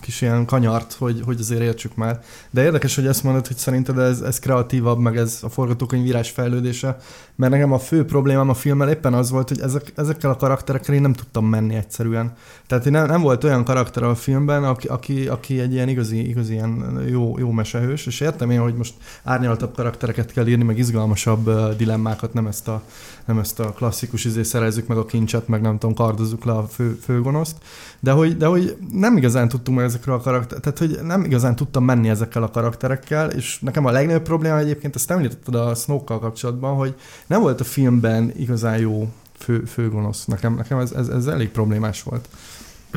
kis 0.00 0.20
ilyen 0.20 0.44
kanyart, 0.44 0.92
hogy, 0.92 1.20
hogy 1.24 1.40
azért 1.40 1.62
értsük 1.62 1.94
már. 1.94 2.20
De 2.50 2.62
érdekes, 2.62 2.94
hogy 2.94 3.06
ezt 3.06 3.22
mondod, 3.22 3.46
hogy 3.46 3.56
szerinted 3.56 3.98
ez, 3.98 4.20
ez 4.20 4.38
kreatívabb, 4.38 4.98
meg 4.98 5.16
ez 5.16 5.38
a 5.42 5.48
forgatókönyvírás 5.48 6.30
fejlődése, 6.30 6.96
mert 7.36 7.52
nekem 7.52 7.72
a 7.72 7.78
fő 7.78 8.04
problémám 8.04 8.48
a 8.48 8.54
filmmel 8.54 8.88
éppen 8.88 9.14
az 9.14 9.30
volt, 9.30 9.48
hogy 9.48 9.60
ezek, 9.60 9.92
ezekkel 9.96 10.30
a 10.30 10.36
karakterekkel 10.36 10.94
én 10.94 11.00
nem 11.00 11.12
tudtam 11.12 11.46
menni 11.46 11.74
egyszerűen. 11.74 12.32
Tehát 12.66 12.90
nem, 12.90 13.06
nem 13.06 13.20
volt 13.20 13.44
olyan 13.44 13.64
karakter 13.64 14.02
a 14.02 14.14
filmben, 14.14 14.64
aki, 14.64 14.86
aki, 14.86 15.28
aki 15.28 15.43
egy 15.48 15.72
ilyen 15.72 15.88
igazi, 15.88 16.28
igazi 16.28 16.52
ilyen 16.52 17.02
jó, 17.08 17.38
jó 17.38 17.50
mesehős, 17.50 18.06
és 18.06 18.20
értem 18.20 18.50
én, 18.50 18.60
hogy 18.60 18.74
most 18.74 18.94
árnyaltabb 19.22 19.74
karaktereket 19.74 20.32
kell 20.32 20.46
írni, 20.46 20.64
meg 20.64 20.78
izgalmasabb 20.78 21.76
dilemmákat, 21.76 22.32
nem 22.32 22.46
ezt 22.46 22.68
a, 22.68 22.82
nem 23.24 23.38
ezt 23.38 23.60
a 23.60 23.72
klasszikus 23.72 24.24
izé 24.24 24.42
szerezzük 24.42 24.86
meg 24.86 24.96
a 24.96 25.04
kincset, 25.04 25.48
meg 25.48 25.60
nem 25.60 25.78
tudom, 25.78 25.94
kardozzuk 25.94 26.44
le 26.44 26.52
a 26.52 26.66
fő, 26.66 26.98
főgonoszt, 27.02 27.56
de 28.00 28.10
hogy, 28.10 28.36
de 28.36 28.46
hogy 28.46 28.76
nem 28.92 29.16
igazán 29.16 29.48
tudtunk 29.48 29.76
meg 29.76 29.86
ezekről 29.86 30.14
a 30.14 30.20
karakter, 30.20 30.58
tehát 30.58 30.78
hogy 30.78 30.98
nem 31.02 31.24
igazán 31.24 31.56
tudtam 31.56 31.84
menni 31.84 32.08
ezekkel 32.08 32.42
a 32.42 32.50
karakterekkel, 32.50 33.30
és 33.30 33.60
nekem 33.60 33.84
a 33.84 33.90
legnagyobb 33.90 34.22
probléma 34.22 34.58
egyébként, 34.58 34.94
ezt 34.94 35.10
említetted 35.10 35.54
a 35.54 35.74
Snoke-kal 35.74 36.18
kapcsolatban, 36.18 36.76
hogy 36.76 36.94
nem 37.26 37.40
volt 37.40 37.60
a 37.60 37.64
filmben 37.64 38.32
igazán 38.36 38.78
jó 38.78 39.08
fő, 39.44 39.64
főgonosz. 39.64 40.24
Nekem, 40.24 40.54
nekem 40.54 40.78
ez, 40.78 40.92
ez, 40.92 41.08
ez 41.08 41.26
elég 41.26 41.48
problémás 41.48 42.02
volt. 42.02 42.28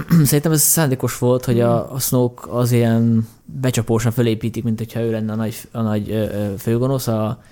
Szerintem 0.23 0.51
ez 0.51 0.61
szándékos 0.61 1.17
volt, 1.17 1.45
hogy 1.45 1.59
a, 1.59 1.93
a 1.93 1.99
Snoke 1.99 2.51
az 2.51 2.71
ilyen 2.71 3.27
becsapósan 3.45 4.11
fölépítik, 4.11 4.63
mint 4.63 4.77
hogyha 4.77 4.99
ő 4.99 5.11
lenne 5.11 5.31
a 5.31 5.35
nagy, 5.35 5.55
a 5.71 5.81
nagy 5.81 6.11
ö, 6.11 6.15
ö, 6.15 6.53
főgonosz, 6.57 7.07
a, 7.07 7.43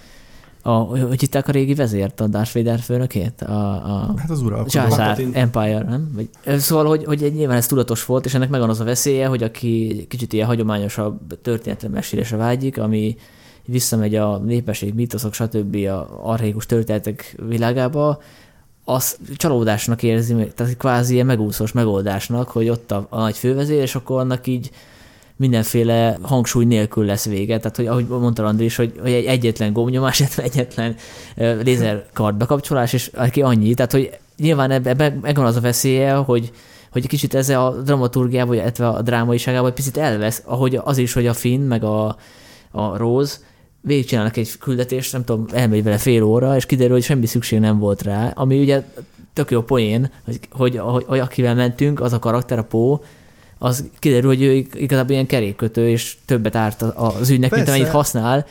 a, 0.61 0.71
hogy 0.71 1.19
hitták 1.19 1.47
a 1.47 1.51
régi 1.51 1.73
vezért, 1.73 2.19
a 2.19 2.27
Darth 2.27 2.53
Vader 2.53 2.79
főnökét? 2.79 3.41
A, 3.41 3.71
a 3.71 4.13
hát 4.17 4.29
az 4.29 4.41
uralkodó. 4.41 4.69
Császár, 4.69 5.19
Empire, 5.31 5.83
nem? 5.83 6.11
Vagy, 6.13 6.29
szóval, 6.59 6.85
hogy, 6.85 7.03
hogy 7.03 7.31
nyilván 7.35 7.57
ez 7.57 7.67
tudatos 7.67 8.05
volt, 8.05 8.25
és 8.25 8.33
ennek 8.33 8.49
megvan 8.49 8.69
az 8.69 8.79
a 8.79 8.83
veszélye, 8.83 9.27
hogy 9.27 9.43
aki 9.43 10.05
kicsit 10.09 10.33
ilyen 10.33 10.47
hagyományosabb 10.47 11.41
történetre 11.41 11.87
mesélésre 11.87 12.37
vágyik, 12.37 12.77
ami 12.79 13.15
visszamegy 13.65 14.15
a 14.15 14.37
népesség, 14.37 14.93
mítoszok, 14.93 15.33
stb. 15.33 15.75
a 15.75 16.19
archaikus 16.23 16.65
történetek 16.65 17.35
világába, 17.47 18.21
az 18.85 19.17
csalódásnak 19.35 20.03
érzi, 20.03 20.33
tehát 20.55 20.77
kvázi 20.77 21.13
ilyen 21.13 21.25
megúszós 21.25 21.71
megoldásnak, 21.71 22.49
hogy 22.49 22.69
ott 22.69 22.91
a, 22.91 23.07
a 23.09 23.19
nagy 23.19 23.37
fővezér, 23.37 23.81
és 23.81 23.95
akkor 23.95 24.19
annak 24.19 24.47
így 24.47 24.69
mindenféle 25.35 26.17
hangsúly 26.21 26.65
nélkül 26.65 27.05
lesz 27.05 27.25
vége. 27.25 27.57
Tehát, 27.57 27.75
hogy 27.75 27.87
ahogy 27.87 28.07
mondta 28.07 28.45
Andris, 28.45 28.75
hogy, 28.75 28.93
hogy 29.01 29.11
egy 29.11 29.25
egyetlen 29.25 29.73
gombnyomás, 29.73 30.19
egyetlen 30.37 30.95
lézerkard 31.35 32.35
bekapcsolás, 32.35 32.93
és 32.93 33.11
aki 33.13 33.41
annyi. 33.41 33.73
Tehát, 33.73 33.91
hogy 33.91 34.17
nyilván 34.37 34.71
ebben 34.71 35.19
megvan 35.21 35.45
az 35.45 35.55
a 35.55 35.61
veszélye, 35.61 36.13
hogy 36.13 36.51
hogy 36.91 37.07
kicsit 37.07 37.33
ez 37.33 37.49
a 37.49 37.75
dramaturgiában, 37.83 38.57
vagy 38.57 38.73
a 38.77 39.01
drámaiságában 39.01 39.69
egy 39.69 39.75
picit 39.75 39.97
elvesz, 39.97 40.43
ahogy 40.45 40.79
az 40.83 40.97
is, 40.97 41.13
hogy 41.13 41.27
a 41.27 41.33
Finn, 41.33 41.61
meg 41.61 41.83
a, 41.83 42.17
a 42.71 42.97
Rose 42.97 43.35
végigcsinálnak 43.85 44.37
egy 44.37 44.57
küldetést, 44.57 45.11
nem 45.11 45.23
tudom, 45.23 45.45
elmegy 45.51 45.83
vele 45.83 45.97
fél 45.97 46.23
óra, 46.23 46.55
és 46.55 46.65
kiderül, 46.65 46.93
hogy 46.93 47.03
semmi 47.03 47.25
szükség 47.25 47.59
nem 47.59 47.79
volt 47.79 48.01
rá, 48.01 48.31
ami 48.35 48.59
ugye 48.59 48.83
tök 49.33 49.51
jó 49.51 49.61
poén, 49.61 50.11
hogy, 50.25 50.39
hogy, 50.51 50.77
hogy, 50.77 51.03
hogy 51.07 51.19
akivel 51.19 51.55
mentünk, 51.55 52.01
az 52.01 52.13
a 52.13 52.19
karakter, 52.19 52.59
a 52.59 52.63
Pó, 52.63 53.03
az 53.57 53.89
kiderül, 53.99 54.29
hogy 54.29 54.41
ő 54.41 54.65
igazából 54.73 55.11
ilyen 55.11 55.25
kerékkötő, 55.25 55.89
és 55.89 56.17
többet 56.25 56.55
árt 56.55 56.81
az 56.81 57.29
ügynek, 57.29 57.49
Persze. 57.49 57.55
mint 57.55 57.67
amennyit 57.67 57.95
használ, 57.95 58.45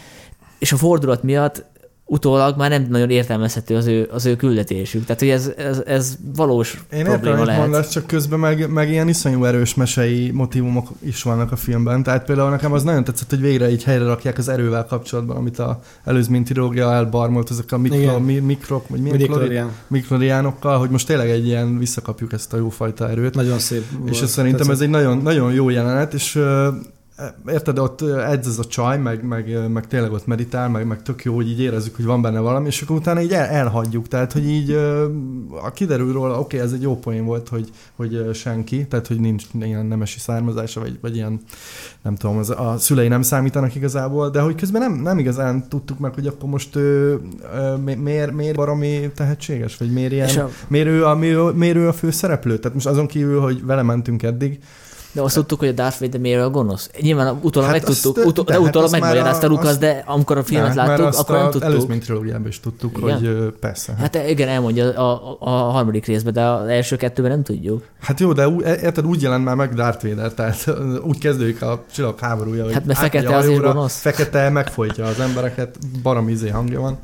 és 0.59 0.73
a 0.73 0.77
fordulat 0.77 1.23
miatt 1.23 1.65
utólag 2.07 2.57
már 2.57 2.71
nem 2.71 2.87
nagyon 2.89 3.11
értelmezhető 3.11 3.77
az 3.77 3.87
ő, 3.87 4.09
az 4.13 4.27
ő 4.27 4.37
küldetésük. 4.37 5.05
Tehát, 5.05 5.21
hogy 5.21 5.31
ez, 5.31 5.53
ez, 5.57 5.83
ez 5.87 6.17
valós 6.37 6.85
Én 6.93 7.05
probléma 7.05 7.31
értem, 7.31 7.47
lehet. 7.47 7.61
Mondasz, 7.61 7.89
csak 7.89 8.07
közben 8.07 8.39
meg, 8.39 8.71
meg 8.71 8.91
ilyen 8.91 9.09
iszonyú 9.09 9.45
erős 9.45 9.75
mesei 9.75 10.31
motivumok 10.31 10.89
is 10.99 11.23
vannak 11.23 11.53
a 11.53 11.57
filmben. 11.57 12.03
Tehát 12.03 12.25
például 12.25 12.51
nekem 12.51 12.73
az 12.73 12.83
nagyon 12.83 13.05
tetszett, 13.05 13.31
hogy 13.31 13.41
végre 13.41 13.71
így 13.71 13.85
helyre 13.85 14.05
rakják 14.05 14.39
az 14.39 14.49
erővel 14.49 14.87
kapcsolatban, 14.87 15.37
amit 15.37 15.59
a 15.59 15.81
előzmény 16.05 16.45
trilógia 16.45 16.93
elbarmolt, 16.93 17.51
ezek 17.51 17.73
a 17.73 17.79
mikro, 17.79 18.19
mi, 18.19 18.39
mikrok, 18.39 18.89
vagy 18.89 19.01
milyen 19.01 19.19
hogy 20.79 20.91
most 20.91 21.07
tényleg 21.07 21.31
egy 21.31 21.47
ilyen 21.47 21.79
visszakapjuk 21.79 22.33
ezt 22.33 22.53
a 22.53 22.57
jófajta 22.57 23.11
erőt. 23.11 23.35
Nagyon 23.35 23.59
szép. 23.59 23.85
És 24.05 24.21
ez 24.21 24.31
szerintem 24.31 24.59
tetszett. 24.59 24.75
ez 24.75 24.81
egy 24.81 24.89
nagyon, 24.89 25.19
nagyon 25.19 25.53
jó 25.53 25.69
jelenet, 25.71 26.15
és 26.15 26.41
érted, 27.49 27.79
ott 27.79 28.03
edz 28.03 28.47
ez 28.47 28.59
a 28.59 28.65
csaj, 28.65 28.99
meg, 28.99 29.25
meg, 29.25 29.71
meg 29.71 29.87
tényleg 29.87 30.13
ott 30.13 30.27
meditál, 30.27 30.69
meg, 30.69 30.87
meg 30.87 31.03
tök 31.03 31.25
jó, 31.25 31.35
hogy 31.35 31.49
így 31.49 31.61
érezzük, 31.61 31.97
hogy 31.97 32.05
van 32.05 32.23
benne 32.23 32.39
valami, 32.39 32.67
és 32.67 32.83
akkor 32.83 32.97
utána 32.97 33.21
így 33.21 33.33
el, 33.33 33.47
elhagyjuk, 33.47 34.09
tehát, 34.09 34.33
hogy 34.33 34.49
így 34.49 34.71
a 35.63 35.71
kiderül 35.75 36.13
róla, 36.13 36.39
oké, 36.39 36.57
okay, 36.57 36.69
ez 36.69 36.73
egy 36.73 36.83
jó 36.83 36.99
poén 36.99 37.25
volt, 37.25 37.49
hogy, 37.49 37.71
hogy 37.97 38.31
senki, 38.33 38.87
tehát, 38.87 39.07
hogy 39.07 39.21
nincs 39.21 39.45
ilyen 39.61 39.87
nemesi 39.87 40.19
származása, 40.19 40.81
vagy, 40.81 40.99
vagy 41.01 41.17
ilyen, 41.17 41.41
nem 42.03 42.15
tudom, 42.15 42.37
az, 42.37 42.51
a 42.51 42.75
szülei 42.79 43.09
nem 43.09 43.23
számítanak 43.23 43.75
igazából, 43.75 44.31
de 44.31 44.41
hogy 44.41 44.55
közben 44.55 44.81
nem, 44.81 44.93
nem 44.93 45.19
igazán 45.19 45.69
tudtuk 45.69 45.99
meg, 45.99 46.15
hogy 46.15 46.27
akkor 46.27 46.49
most 46.49 46.77
ő, 46.77 47.21
miért, 47.97 48.33
miért 48.33 48.57
baromi 48.57 49.11
tehetséges, 49.15 49.77
vagy 49.77 49.93
miért, 49.93 50.13
ilyen, 50.13 50.39
a... 50.39 50.51
miért, 50.69 50.89
ő 50.89 51.07
a, 51.07 51.15
miért 51.55 51.77
ő 51.77 51.89
a 51.89 51.93
fő 51.93 52.11
szereplő, 52.11 52.59
tehát 52.59 52.75
most 52.75 52.87
azon 52.87 53.07
kívül, 53.07 53.41
hogy 53.41 53.65
vele 53.65 53.83
mentünk 53.83 54.23
eddig, 54.23 54.59
de 55.15 55.21
azt 55.23 55.35
tudtuk, 55.35 55.59
hogy 55.59 55.69
a 55.69 55.73
Darth 55.73 56.01
Vader 56.01 56.21
miért 56.21 56.43
a 56.43 56.51
gonosz. 56.51 56.91
Nyilván 57.01 57.39
utólag 57.43 57.69
hát 57.69 57.79
megtudtuk, 57.79 58.27
utó, 58.27 58.43
de, 58.43 58.53
de 58.53 58.61
utólag 58.61 58.91
hát 58.91 59.01
megmagyarázta 59.01 59.47
Lucas, 59.47 59.77
de 59.77 60.03
amikor 60.07 60.39
a 60.39 60.43
filmet 60.43 60.75
ne, 60.75 60.87
láttuk, 60.87 61.15
akkor 61.19 61.37
nem 61.37 61.51
tudtuk. 61.51 61.63
Előzmény 61.63 62.01
trilógiában 62.01 62.47
is 62.47 62.61
tudtuk, 62.61 62.99
igen? 62.99 63.19
hogy 63.19 63.53
persze. 63.61 63.95
Hát. 63.99 64.17
hát 64.17 64.29
igen, 64.29 64.49
elmondja 64.49 64.91
a, 64.91 65.13
a, 65.13 65.37
a 65.41 65.51
harmadik 65.51 66.07
részben, 66.07 66.33
de 66.33 66.43
az 66.43 66.69
első 66.69 66.97
kettőben 66.97 67.31
nem 67.31 67.43
tudjuk. 67.43 67.85
Hát 68.01 68.21
jó, 68.21 68.33
de 68.33 68.49
e- 68.65 68.79
érted, 68.83 69.07
úgy 69.07 69.23
jelent 69.23 69.45
már 69.45 69.55
meg 69.55 69.75
Darth 69.75 70.09
Vader, 70.09 70.33
tehát 70.33 70.71
úgy 71.03 71.19
kezdődik 71.19 71.63
a 71.63 71.85
csillag 71.93 72.19
háborúja, 72.19 72.73
Hát 72.73 72.85
mert 72.85 72.99
fekete 72.99 73.37
az 73.37 73.47
gonosz. 73.47 74.01
Fekete 74.01 74.51
megfolytja 74.51 75.05
az 75.05 75.21
embereket, 75.21 75.79
barom 76.03 76.29
izé 76.29 76.49
hangja 76.49 76.81
van. 76.81 76.99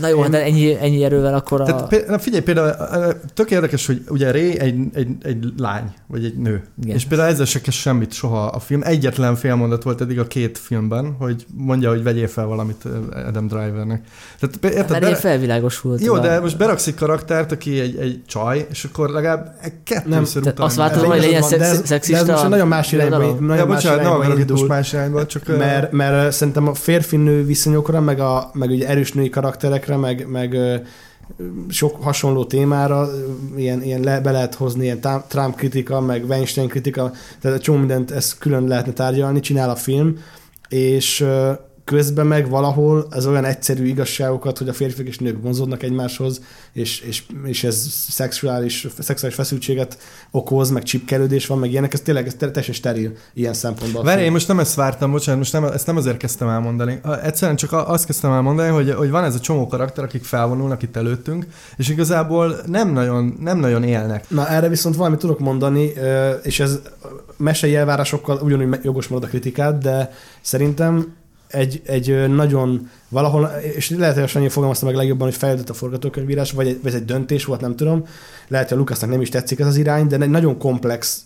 Na 0.00 0.08
jó, 0.08 0.24
Én... 0.24 0.30
de 0.30 0.42
ennyi, 0.42 0.76
ennyi 0.80 1.04
erővel 1.04 1.34
akkor 1.34 1.60
a... 1.60 1.64
Tehát, 1.64 1.88
például, 1.88 2.18
figyelj, 2.18 2.42
például 2.42 3.14
tök 3.34 3.50
érdekes, 3.50 3.86
hogy 3.86 4.02
ugye 4.08 4.30
Ré 4.30 4.58
egy, 4.58 4.78
egy, 4.92 5.08
egy 5.22 5.52
lány, 5.56 5.94
vagy 6.06 6.24
egy 6.24 6.36
nő. 6.36 6.62
Igen. 6.82 6.96
És 6.96 7.04
például 7.04 7.30
ezzel 7.30 7.46
se 7.46 7.60
semmit 7.70 8.12
soha 8.12 8.46
a 8.46 8.58
film. 8.58 8.80
Egyetlen 8.84 9.36
félmondat 9.36 9.82
volt 9.82 10.00
eddig 10.00 10.18
a 10.18 10.26
két 10.26 10.58
filmben, 10.58 11.14
hogy 11.18 11.46
mondja, 11.54 11.88
hogy 11.88 12.02
vegyél 12.02 12.28
fel 12.28 12.46
valamit 12.46 12.84
Adam 13.26 13.46
Drivernek. 13.46 14.02
Tehát, 14.40 14.76
érted, 14.76 15.00
Mert 15.00 15.22
be... 15.46 15.60
volt. 15.82 16.04
Jó, 16.04 16.18
de 16.18 16.40
most 16.40 16.56
beraksz 16.56 16.86
egy 16.86 16.94
karaktert, 16.94 17.52
aki 17.52 17.80
egy, 17.80 17.96
egy 17.96 18.22
csaj, 18.26 18.66
és 18.70 18.84
akkor 18.84 19.10
legalább 19.10 19.54
kettőször 19.84 20.42
utána. 20.42 20.64
Azt 20.64 20.76
vártam, 20.76 21.04
hogy 21.04 21.20
legyen 21.20 21.42
szexista. 21.42 22.24
De 22.24 22.32
ez 22.32 22.38
most 22.38 22.48
nagyon 22.48 22.68
más 22.68 22.92
irányba. 22.92 23.36
Nagyon 23.40 23.68
más 23.68 23.84
irányba 23.84 24.02
nem 24.02 24.12
akarok 24.12 24.48
most 24.48 24.68
más 24.68 24.92
irányba, 24.92 25.26
csak... 25.26 25.46
Mert, 25.46 25.92
mert 25.92 26.32
szerintem 26.32 26.68
a 26.68 26.74
férfi-nő 26.74 27.44
viszonyokra, 27.44 28.00
meg, 28.00 28.20
a, 28.20 28.50
meg 28.52 28.70
ugye 28.70 28.88
erős 28.88 29.12
női 29.12 29.28
karakterek 29.28 29.79
filmekre, 29.84 29.96
meg, 29.96 30.26
meg 30.28 30.82
sok 31.68 32.02
hasonló 32.02 32.44
témára, 32.44 33.08
ilyen, 33.56 33.82
ilyen 33.82 34.00
le, 34.00 34.20
be 34.20 34.30
lehet 34.30 34.54
hozni, 34.54 34.84
ilyen 34.84 35.00
Trump 35.28 35.56
kritika, 35.56 36.00
meg 36.00 36.24
Weinstein 36.28 36.68
kritika, 36.68 37.12
tehát 37.40 37.62
csomó 37.62 37.78
mindent 37.78 38.10
ezt 38.10 38.38
külön 38.38 38.66
lehetne 38.66 38.92
tárgyalni, 38.92 39.40
csinál 39.40 39.70
a 39.70 39.76
film, 39.76 40.18
és 40.68 41.24
közben 41.90 42.26
meg 42.26 42.48
valahol 42.48 43.06
ez 43.10 43.26
olyan 43.26 43.44
egyszerű 43.44 43.86
igazságokat, 43.86 44.58
hogy 44.58 44.68
a 44.68 44.72
férfiak 44.72 45.08
és 45.08 45.18
nők 45.18 45.42
vonzódnak 45.42 45.82
egymáshoz, 45.82 46.40
és, 46.72 47.00
és, 47.00 47.22
és 47.44 47.64
ez 47.64 47.86
szexuális, 48.08 48.86
szexuális 48.98 49.36
feszültséget 49.36 49.98
okoz, 50.30 50.70
meg 50.70 50.82
csipkelődés 50.82 51.46
van, 51.46 51.58
meg 51.58 51.70
ilyenek, 51.70 51.92
ez 51.92 52.00
tényleg 52.00 52.26
ez 52.26 52.34
teljesen 52.38 52.74
steril 52.74 53.12
ilyen 53.34 53.52
szempontból. 53.52 54.02
Várj, 54.02 54.22
én 54.22 54.32
most 54.32 54.48
nem 54.48 54.58
ezt 54.58 54.74
vártam, 54.74 55.10
bocsánat, 55.10 55.40
most 55.40 55.52
nem, 55.52 55.64
ezt 55.64 55.86
nem 55.86 55.96
azért 55.96 56.16
kezdtem 56.16 56.48
elmondani. 56.48 57.00
Egyszerűen 57.22 57.56
csak 57.56 57.72
azt 57.72 58.06
kezdtem 58.06 58.32
elmondani, 58.32 58.70
hogy, 58.70 58.90
hogy 58.92 59.10
van 59.10 59.24
ez 59.24 59.34
a 59.34 59.40
csomó 59.40 59.66
karakter, 59.66 60.04
akik 60.04 60.24
felvonulnak 60.24 60.82
itt 60.82 60.96
előttünk, 60.96 61.46
és 61.76 61.88
igazából 61.88 62.56
nem 62.66 62.92
nagyon, 62.92 63.36
nem 63.40 63.58
nagyon 63.58 63.82
élnek. 63.82 64.24
Na 64.28 64.48
erre 64.48 64.68
viszont 64.68 64.96
valamit 64.96 65.18
tudok 65.18 65.38
mondani, 65.38 65.92
és 66.42 66.60
ez 66.60 66.80
mesei 67.36 67.76
elvárásokkal 67.76 68.38
ugyanúgy 68.42 68.78
jogos 68.82 69.08
marad 69.08 69.24
a 69.24 69.28
kritikát, 69.28 69.78
de 69.78 70.12
szerintem 70.40 71.18
egy, 71.50 71.82
egy 71.84 72.28
nagyon 72.28 72.90
valahol, 73.08 73.50
és 73.76 73.90
lehet, 73.90 74.14
hogy 74.14 74.22
a 74.22 74.26
Sanyi 74.26 74.48
fogalmazta 74.48 74.86
meg 74.86 74.94
legjobban, 74.94 75.28
hogy 75.28 75.36
fejlődött 75.36 75.68
a 75.68 75.74
forgatókönyvírás, 75.74 76.52
vagy 76.52 76.78
vagy 76.82 76.94
egy 76.94 77.04
döntés 77.04 77.44
volt, 77.44 77.60
nem 77.60 77.76
tudom. 77.76 78.04
Lehet, 78.48 78.68
hogy 78.68 78.76
a 78.76 78.80
Lukasznak 78.80 79.10
nem 79.10 79.20
is 79.20 79.28
tetszik 79.28 79.58
ez 79.58 79.66
az 79.66 79.76
irány, 79.76 80.06
de 80.06 80.18
egy 80.18 80.30
nagyon 80.30 80.58
komplex 80.58 81.24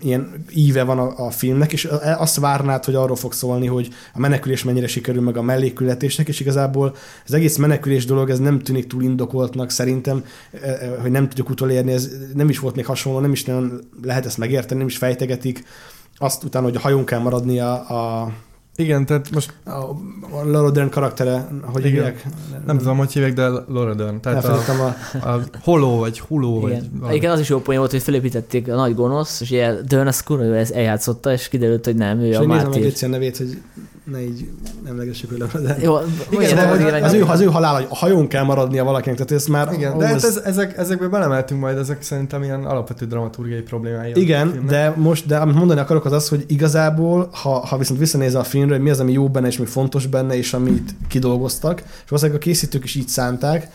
ilyen 0.00 0.44
íve 0.54 0.82
van 0.82 0.98
a, 0.98 1.26
a 1.26 1.30
filmnek, 1.30 1.72
és 1.72 1.88
azt 2.18 2.36
várnád, 2.36 2.84
hogy 2.84 2.94
arról 2.94 3.16
fog 3.16 3.32
szólni, 3.32 3.66
hogy 3.66 3.88
a 4.14 4.18
menekülés 4.18 4.64
mennyire 4.64 4.86
sikerül 4.86 5.22
meg 5.22 5.36
a 5.36 5.42
mellékületésnek, 5.42 6.28
és 6.28 6.40
igazából 6.40 6.94
az 7.26 7.32
egész 7.32 7.56
menekülés 7.56 8.04
dolog, 8.04 8.30
ez 8.30 8.38
nem 8.38 8.58
tűnik 8.58 8.86
túl 8.86 9.02
indokoltnak 9.02 9.70
szerintem, 9.70 10.24
hogy 11.00 11.10
nem 11.10 11.28
tudjuk 11.28 11.50
utolérni, 11.50 11.92
ez 11.92 12.10
nem 12.34 12.48
is 12.48 12.58
volt 12.58 12.74
még 12.74 12.86
hasonló, 12.86 13.18
nem 13.18 13.32
is 13.32 13.44
nagyon 13.44 13.80
lehet 14.02 14.26
ezt 14.26 14.38
megérteni, 14.38 14.78
nem 14.78 14.88
is 14.88 14.96
fejtegetik 14.96 15.64
azt 16.18 16.44
utána, 16.44 16.64
hogy 16.64 16.76
a 16.76 16.80
hajón 16.80 17.04
kell 17.04 17.18
maradnia 17.18 17.80
a, 17.80 18.32
Igen, 18.76 19.06
tehát 19.06 19.30
most 19.30 19.52
a, 19.64 19.70
a 19.70 20.44
Laura 20.44 20.70
Dern 20.70 20.90
karaktere, 20.90 21.48
hogy 21.62 21.84
Igen. 21.84 21.92
hívják? 21.92 22.26
nem 22.66 22.78
tudom, 22.78 22.96
hogy 22.96 23.12
hívják, 23.12 23.32
de 23.32 23.48
Laura 23.48 23.94
Dern. 23.94 24.20
Tehát 24.20 24.44
a, 24.44 24.94
a, 25.12 25.28
a 25.28 25.40
Holó, 25.62 25.98
vagy 25.98 26.20
Huló, 26.20 26.60
vagy 26.60 26.70
Igen. 26.70 26.90
valami. 26.98 27.16
Igen, 27.16 27.30
az 27.30 27.40
is 27.40 27.48
jó 27.48 27.60
poén 27.60 27.78
volt, 27.78 27.90
hogy 27.90 28.02
felépítették 28.02 28.68
a 28.68 28.74
nagy 28.74 28.94
gonosz, 28.94 29.40
és 29.40 29.50
ilyen 29.50 29.84
Dörn 29.88 30.06
az 30.06 30.22
kurva 30.22 30.56
ez 30.56 30.70
eljátszotta, 30.70 31.32
és 31.32 31.48
kiderült, 31.48 31.84
hogy 31.84 31.96
nem, 31.96 32.20
ő 32.20 32.26
és 32.26 32.34
a 32.34 32.38
hogy 32.38 32.48
nézem 32.48 32.70
meg 32.70 32.80
mártír. 32.82 33.08
nevét, 33.08 33.36
hogy 33.36 33.62
ne 34.10 34.20
így 34.22 34.48
emlegessük 34.86 35.32
őle, 35.32 35.46
de... 35.62 35.76
Jó, 35.80 35.96
Igen, 36.30 36.54
de 36.54 36.68
hogy 36.68 36.82
az, 36.82 37.02
az, 37.02 37.12
ő, 37.12 37.24
az 37.24 37.40
ő 37.40 37.44
halál, 37.44 37.74
hogy 37.74 37.86
a 37.88 37.96
hajón 37.96 38.28
kell 38.28 38.44
maradnia 38.44 38.84
valakinek, 38.84 39.16
tehát 39.16 39.32
ez 39.32 39.46
már... 39.46 39.72
Igen, 39.72 39.94
ó, 39.94 39.98
de 39.98 40.06
hát 40.06 40.14
ez- 40.14 40.24
ez, 40.24 40.36
ezek, 40.36 40.76
ezekbe 40.76 41.06
belemeltünk 41.08 41.60
majd, 41.60 41.78
ezek 41.78 42.02
szerintem 42.02 42.42
ilyen 42.42 42.64
alapvető 42.64 43.06
dramaturgiai 43.06 43.60
problémái. 43.60 44.12
a 44.12 44.16
Igen, 44.18 44.66
de 44.66 44.94
most, 44.96 45.26
de 45.26 45.36
amit 45.36 45.54
mondani 45.54 45.80
akarok 45.80 46.04
az 46.04 46.12
az, 46.12 46.28
hogy 46.28 46.44
igazából, 46.46 47.28
ha, 47.32 47.66
ha 47.66 47.78
viszont 47.78 47.98
visszanézel 47.98 48.40
a 48.40 48.44
filmre, 48.44 48.74
hogy 48.74 48.82
mi 48.84 48.90
az, 48.90 49.00
ami 49.00 49.12
jó 49.12 49.28
benne, 49.28 49.46
és 49.46 49.58
mi 49.58 49.66
fontos 49.66 50.06
benne, 50.06 50.36
és 50.36 50.52
amit 50.52 50.94
kidolgoztak, 51.08 51.80
és 51.80 52.08
valószínűleg 52.08 52.42
a 52.42 52.44
készítők 52.44 52.84
is 52.84 52.94
így 52.94 53.08
szánták, 53.08 53.68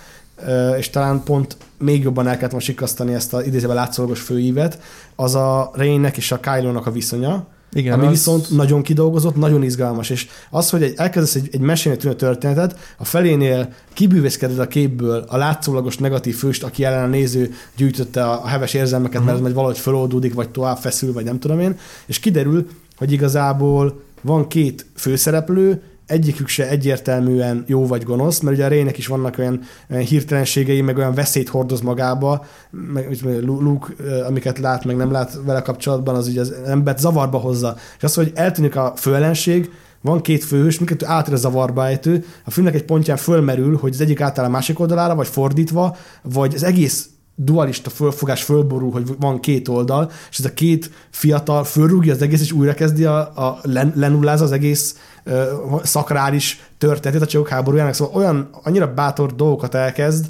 és 0.78 0.90
talán 0.90 1.24
pont 1.24 1.58
még 1.78 2.04
jobban 2.04 2.28
el 2.28 2.34
kellett 2.36 2.52
volna 2.52 2.66
sikasztani 2.66 3.14
ezt 3.14 3.34
az 3.34 3.46
idézőben 3.46 3.76
látszólagos 3.76 4.20
főívet, 4.22 4.80
az 5.16 5.36
a 5.36 5.72
Raynek 5.74 6.18
és 6.18 6.32
a 6.32 6.40
Kylo-nak 6.40 6.86
a 6.86 6.92
viszonya, 6.92 7.46
Igen, 7.74 7.94
ami 7.94 8.06
az- 8.06 8.12
viszont 8.12 8.50
nagyon 8.50 8.82
kidolgozott, 8.82 9.36
nagyon 9.36 9.64
izgalmas, 9.64 10.10
és 10.10 10.28
az, 10.50 10.70
hogy 10.70 10.84
egy, 10.84 10.94
elkezdesz 10.98 11.36
egy, 11.36 11.50
egy 11.52 11.60
mesélni 11.60 11.98
tűnő 11.98 12.16
történetet, 12.16 12.78
a 12.98 13.06
felénél 13.06 13.74
kibűvészkeded 13.94 14.60
a 14.60 14.68
képből 14.68 15.26
a 15.28 15.38
látszólagos 15.38 15.98
negatív 15.98 16.36
főst, 16.36 16.64
aki 16.64 16.84
ellen 16.84 17.04
a 17.04 17.08
néző 17.08 17.54
gyűjtötte 17.76 18.24
a, 18.24 18.44
a 18.44 18.48
heves 18.48 18.74
érzelmeket, 18.74 19.14
uh-huh. 19.14 19.26
mert 19.26 19.38
ez 19.38 19.44
majd 19.44 19.56
valahogy 19.56 19.78
feloldódik, 19.78 20.34
vagy 20.34 20.50
tovább 20.50 20.78
feszül, 20.78 21.14
vagy 21.14 21.24
nem 21.24 21.40
tudom 21.40 21.60
én, 21.60 21.78
és 22.06 22.20
kiderül, 22.20 22.68
hogy 22.98 23.12
igazából 23.12 24.02
van 24.22 24.48
két 24.48 24.86
főszereplő, 24.96 25.82
egyikük 26.12 26.48
se 26.48 26.70
egyértelműen 26.70 27.64
jó 27.68 27.88
vagy 27.88 28.04
gonosz, 28.04 28.40
mert 28.40 28.56
ugye 28.56 28.66
a 28.66 28.68
Rének 28.68 28.98
is 28.98 29.08
vannak 29.08 29.38
olyan, 29.38 29.62
olyan 29.92 30.04
hirtelenségei, 30.04 30.82
meg 30.82 30.98
olyan 30.98 31.14
veszélyt 31.14 31.50
hordoz 31.50 31.82
magába, 31.82 32.46
meg 32.94 33.18
Luke, 33.44 33.88
amiket 34.28 34.60
lát, 34.60 34.86
meg 34.86 34.96
nem 34.96 35.12
lát 35.12 35.40
vele 35.46 35.62
kapcsolatban, 35.62 36.16
az 36.16 36.28
ugye 36.28 36.42
az 36.42 36.54
embert 36.66 37.00
zavarba 37.00 37.38
hozza. 37.38 37.76
És 37.98 38.04
az, 38.04 38.14
hogy 38.14 38.32
eltűnik 38.36 38.76
a 38.76 38.94
főellenség, 38.96 39.70
van 40.02 40.22
két 40.22 40.44
főhős, 40.44 40.78
mindkettő 40.78 41.06
átére 41.06 41.36
zavarba 41.36 41.86
ejtő, 41.86 42.26
a 42.46 42.52
filmnek 42.52 42.76
egy 42.76 42.86
pontján 42.86 43.18
fölmerül, 43.18 43.78
hogy 43.78 43.94
az 43.94 44.02
egyik 44.02 44.22
átáll 44.22 44.46
a 44.46 44.50
másik 44.50 44.80
oldalára, 44.80 45.16
vagy 45.16 45.28
fordítva, 45.28 45.98
vagy 46.22 46.56
az 46.56 46.64
egész 46.64 47.10
dualista 47.36 47.90
fölfogás 47.90 48.44
fölborul, 48.44 48.92
hogy 48.92 49.10
van 49.20 49.40
két 49.40 49.68
oldal, 49.68 50.12
és 50.30 50.40
ez 50.40 50.46
a 50.46 50.54
két 50.54 50.92
fiatal 51.10 51.64
fölrúgja 51.64 52.14
az 52.14 52.22
egész, 52.22 52.42
és 52.42 52.52
újra 52.52 52.74
kezdi 52.74 53.06
a, 53.06 53.18
a 53.20 53.60
len, 53.62 53.94
lenullázza 53.96 54.44
az 54.44 54.52
egész 54.52 54.98
ö, 55.24 55.44
szakrális 55.84 56.64
történetet 56.78 57.22
a 57.22 57.26
csillagok 57.26 57.52
háborújának, 57.52 57.94
szóval 57.94 58.22
olyan 58.22 58.50
annyira 58.64 58.94
bátor 58.94 59.36
dolgokat 59.36 59.76
elkezd, 59.76 60.26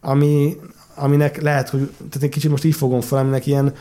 ami, 0.00 0.56
aminek 0.94 1.42
lehet, 1.42 1.68
hogy 1.68 1.90
tehát 1.96 2.22
egy 2.22 2.28
kicsit 2.28 2.50
most 2.50 2.64
így 2.64 2.74
fogom 2.74 3.00
fel, 3.00 3.18
aminek 3.18 3.46
ilyen, 3.46 3.72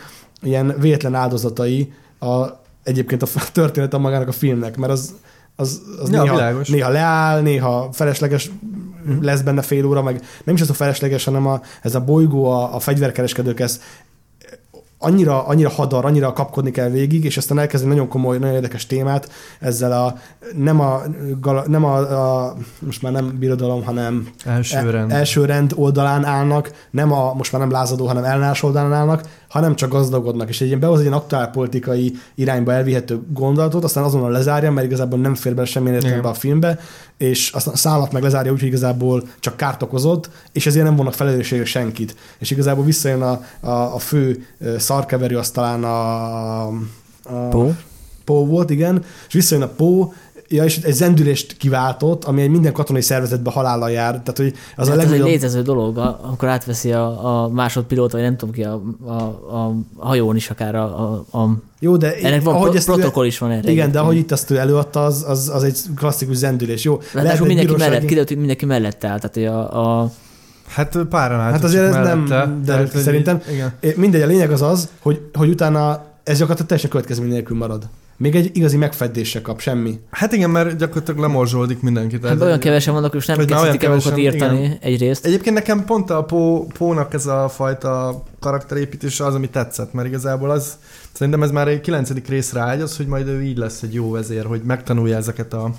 ilyen 0.41 0.75
véletlen 0.79 1.15
áldozatai 1.15 1.93
a, 2.19 2.45
egyébként 2.83 3.23
a 3.23 3.27
történet 3.51 3.93
a 3.93 3.97
magának 3.97 4.27
a 4.27 4.31
filmnek, 4.31 4.77
mert 4.77 4.91
az, 4.91 5.13
az, 5.55 5.81
az 6.01 6.09
Ja, 6.11 6.21
néha, 6.21 6.35
világos. 6.35 6.69
néha 6.69 6.89
leáll, 6.89 7.41
néha 7.41 7.89
felesleges 7.91 8.51
lesz 9.21 9.41
benne 9.41 9.61
fél 9.61 9.85
óra, 9.85 10.01
meg 10.01 10.21
nem 10.43 10.55
is 10.55 10.61
az 10.61 10.69
a 10.69 10.73
felesleges, 10.73 11.23
hanem 11.23 11.47
a, 11.47 11.61
ez 11.81 11.95
a 11.95 11.99
bolygó, 12.03 12.45
a, 12.51 12.75
a 12.75 12.79
fegyverkereskedők, 12.79 13.59
ez 13.59 13.81
annyira, 14.97 15.45
annyira 15.47 15.69
hadar, 15.69 16.05
annyira 16.05 16.33
kapkodni 16.33 16.71
kell 16.71 16.89
végig, 16.89 17.23
és 17.25 17.37
aztán 17.37 17.59
elkezdi 17.59 17.87
nagyon 17.87 18.07
komoly, 18.07 18.37
nagyon 18.37 18.55
érdekes 18.55 18.85
témát 18.85 19.29
ezzel 19.59 19.91
a 19.91 20.15
nem 20.55 20.79
a, 20.79 21.01
nem 21.67 21.83
a, 21.85 21.97
a 22.47 22.55
most 22.79 23.01
már 23.01 23.11
nem 23.11 23.35
birodalom, 23.39 23.83
hanem 23.83 24.29
első 24.45 24.89
rend. 24.89 25.11
E- 25.11 25.15
első 25.15 25.45
rend 25.45 25.71
oldalán 25.75 26.25
állnak, 26.25 26.71
nem 26.91 27.11
a 27.11 27.33
most 27.33 27.51
már 27.51 27.61
nem 27.61 27.71
lázadó, 27.71 28.07
hanem 28.07 28.23
ellenállás 28.23 28.63
oldalán 28.63 28.93
állnak, 28.93 29.21
hanem 29.55 29.75
csak 29.75 29.89
gazdagodnak. 29.89 30.49
És 30.49 30.61
egy 30.61 30.67
ilyen 30.67 30.79
behoz 30.79 30.99
egy 30.99 31.05
ilyen 31.05 31.17
aktuálpolitikai 31.17 32.13
irányba 32.35 32.73
elvihető 32.73 33.21
gondolatot, 33.33 33.83
aztán 33.83 34.03
azonnal 34.03 34.31
lezárja, 34.31 34.71
mert 34.71 34.87
igazából 34.87 35.19
nem 35.19 35.35
fér 35.35 35.55
bele 35.55 35.67
semmilyen 35.67 35.95
értelembe 35.95 36.23
Igen. 36.23 36.35
a 36.35 36.39
filmbe, 36.39 36.79
és 37.17 37.51
aztán 37.51 37.73
a 37.73 37.77
szállat 37.77 38.11
meg 38.11 38.23
lezárja 38.23 38.51
úgy, 38.51 38.59
hogy 38.59 38.67
igazából 38.67 39.23
csak 39.39 39.57
kárt 39.57 39.83
okozott, 39.83 40.29
és 40.51 40.65
ezért 40.65 40.85
nem 40.85 40.95
vonnak 40.95 41.13
felelősségre 41.13 41.65
senkit. 41.65 42.15
És 42.39 42.51
igazából 42.51 42.83
visszajön 42.85 43.21
a, 43.21 43.41
a, 43.59 43.69
a 43.69 43.99
fő 43.99 44.45
szarkeverő, 44.77 45.37
az 45.37 45.49
talán 45.49 45.83
a, 45.83 46.65
a 46.67 46.73
Pó? 47.49 47.73
Pó 48.23 48.45
volt, 48.45 48.69
igen, 48.69 49.03
és 49.27 49.33
visszajön 49.33 49.63
a 49.63 49.67
Pó, 49.67 50.13
ja, 50.55 50.63
és 50.63 50.77
egy 50.77 50.93
zendülést 50.93 51.57
kiváltott, 51.57 52.23
ami 52.23 52.41
egy 52.41 52.49
minden 52.49 52.73
katonai 52.73 53.01
szervezetben 53.01 53.53
halállal 53.53 53.91
jár. 53.91 54.09
Tehát, 54.11 54.37
hogy 54.37 54.47
az 54.47 54.53
Az, 54.75 54.87
a 54.87 54.91
hát 54.91 54.99
ez 54.99 55.05
egy 55.05 55.09
legnagyobb... 55.09 55.27
létező 55.27 55.61
dolog, 55.61 55.97
a- 55.97 56.19
amikor 56.23 56.47
átveszi 56.47 56.91
a, 56.91 57.43
a 57.43 57.47
másodpilóta, 57.49 58.13
vagy 58.17 58.25
nem 58.25 58.37
tudom 58.37 58.53
ki, 58.53 58.63
a, 58.63 58.81
a, 59.05 59.11
a 59.55 59.73
hajón 59.97 60.35
is 60.35 60.49
akár 60.49 60.75
a, 60.75 60.83
a, 61.31 61.37
a 61.37 61.57
Jó, 61.79 61.97
de 61.97 62.15
ennek 62.15 62.41
van 62.43 62.53
ahogy 62.55 62.67
pro, 62.69 62.77
ezt 62.77 62.85
protokoll 62.85 63.25
is 63.25 63.37
van 63.37 63.51
erre. 63.51 63.71
Igen, 63.71 63.91
de 63.91 63.99
ahogy 63.99 64.15
itt 64.17 64.31
ezt 64.31 64.51
ő 64.51 64.57
előadta, 64.57 65.03
az, 65.03 65.25
az, 65.27 65.49
az 65.53 65.63
egy 65.63 65.77
klasszikus 65.95 66.35
zendülés. 66.35 66.83
Jó, 66.83 66.99
Lehet, 67.11 67.29
akkor 67.29 67.31
egy 67.31 67.39
mindenki 67.39 67.65
bírósági- 67.65 67.89
mellett, 67.89 68.01
kiderült, 68.05 68.27
hogy 68.27 68.37
mindenki 68.37 68.65
mellett 68.65 69.03
áll, 69.03 69.19
tehát 69.19 69.33
hogy 69.33 69.45
a, 69.45 70.01
a 70.01 70.11
Hát 70.67 70.97
páran 71.09 71.39
álltak 71.39 71.53
Hát 71.55 71.63
azért 71.63 71.83
ez 71.83 71.93
nem 71.93 72.25
derült 72.25 72.65
tehát, 72.65 72.83
ki 72.83 72.89
hogy 72.93 73.01
szerintem. 73.01 73.41
így- 73.49 73.53
Igen. 73.53 73.95
Mindegy, 73.97 74.21
a 74.21 74.25
lényeg 74.25 74.51
az 74.51 74.61
az, 74.61 74.89
hogy, 74.99 75.21
hogy 75.33 75.49
utána 75.49 76.03
ez 76.23 76.33
gyakorlatilag 76.33 76.67
teljesen 76.67 76.89
következmény 76.89 77.29
nélkül 77.29 77.57
marad. 77.57 77.87
Még 78.17 78.35
egy 78.35 78.57
igazi 78.57 78.77
megfedés 78.77 79.29
se 79.29 79.41
kap, 79.41 79.59
semmi. 79.59 79.99
Hát 80.09 80.33
igen, 80.33 80.49
mert 80.49 80.77
gyakorlatilag 80.77 81.19
lemorzsolódik 81.19 81.81
mindenki. 81.81 82.19
tehát- 82.19 82.37
hát 82.37 82.47
olyan 82.47 82.59
kevesen 82.59 82.93
vannak, 82.93 83.11
hogy 83.11 83.23
most 83.25 83.37
nem 83.37 83.47
kezdhetik 83.47 83.83
el 83.83 83.89
kevesen, 83.89 84.17
írtani 84.17 84.63
igen. 84.63 84.77
egyrészt. 84.81 85.25
Egyébként 85.25 85.55
nekem 85.55 85.85
pont 85.85 86.09
a 86.09 86.23
Pó, 86.23 86.67
Pónak 86.77 87.13
ez 87.13 87.25
a 87.25 87.49
fajta 87.49 88.23
karakterépítése 88.39 89.25
az, 89.25 89.35
ami 89.35 89.49
tetszett, 89.49 89.93
mert 89.93 90.07
igazából 90.07 90.49
az, 90.51 90.77
szerintem 91.11 91.43
ez 91.43 91.51
már 91.51 91.67
egy 91.67 91.81
kilencedik 91.81 92.27
részre 92.27 92.59
ágyaz, 92.59 92.97
hogy 92.97 93.07
majd 93.07 93.27
ő 93.27 93.43
így 93.43 93.57
lesz 93.57 93.81
egy 93.81 93.93
jó 93.93 94.11
vezér, 94.11 94.45
hogy 94.45 94.61
megtanulja 94.63 95.17
ezeket 95.17 95.53
a, 95.53 95.71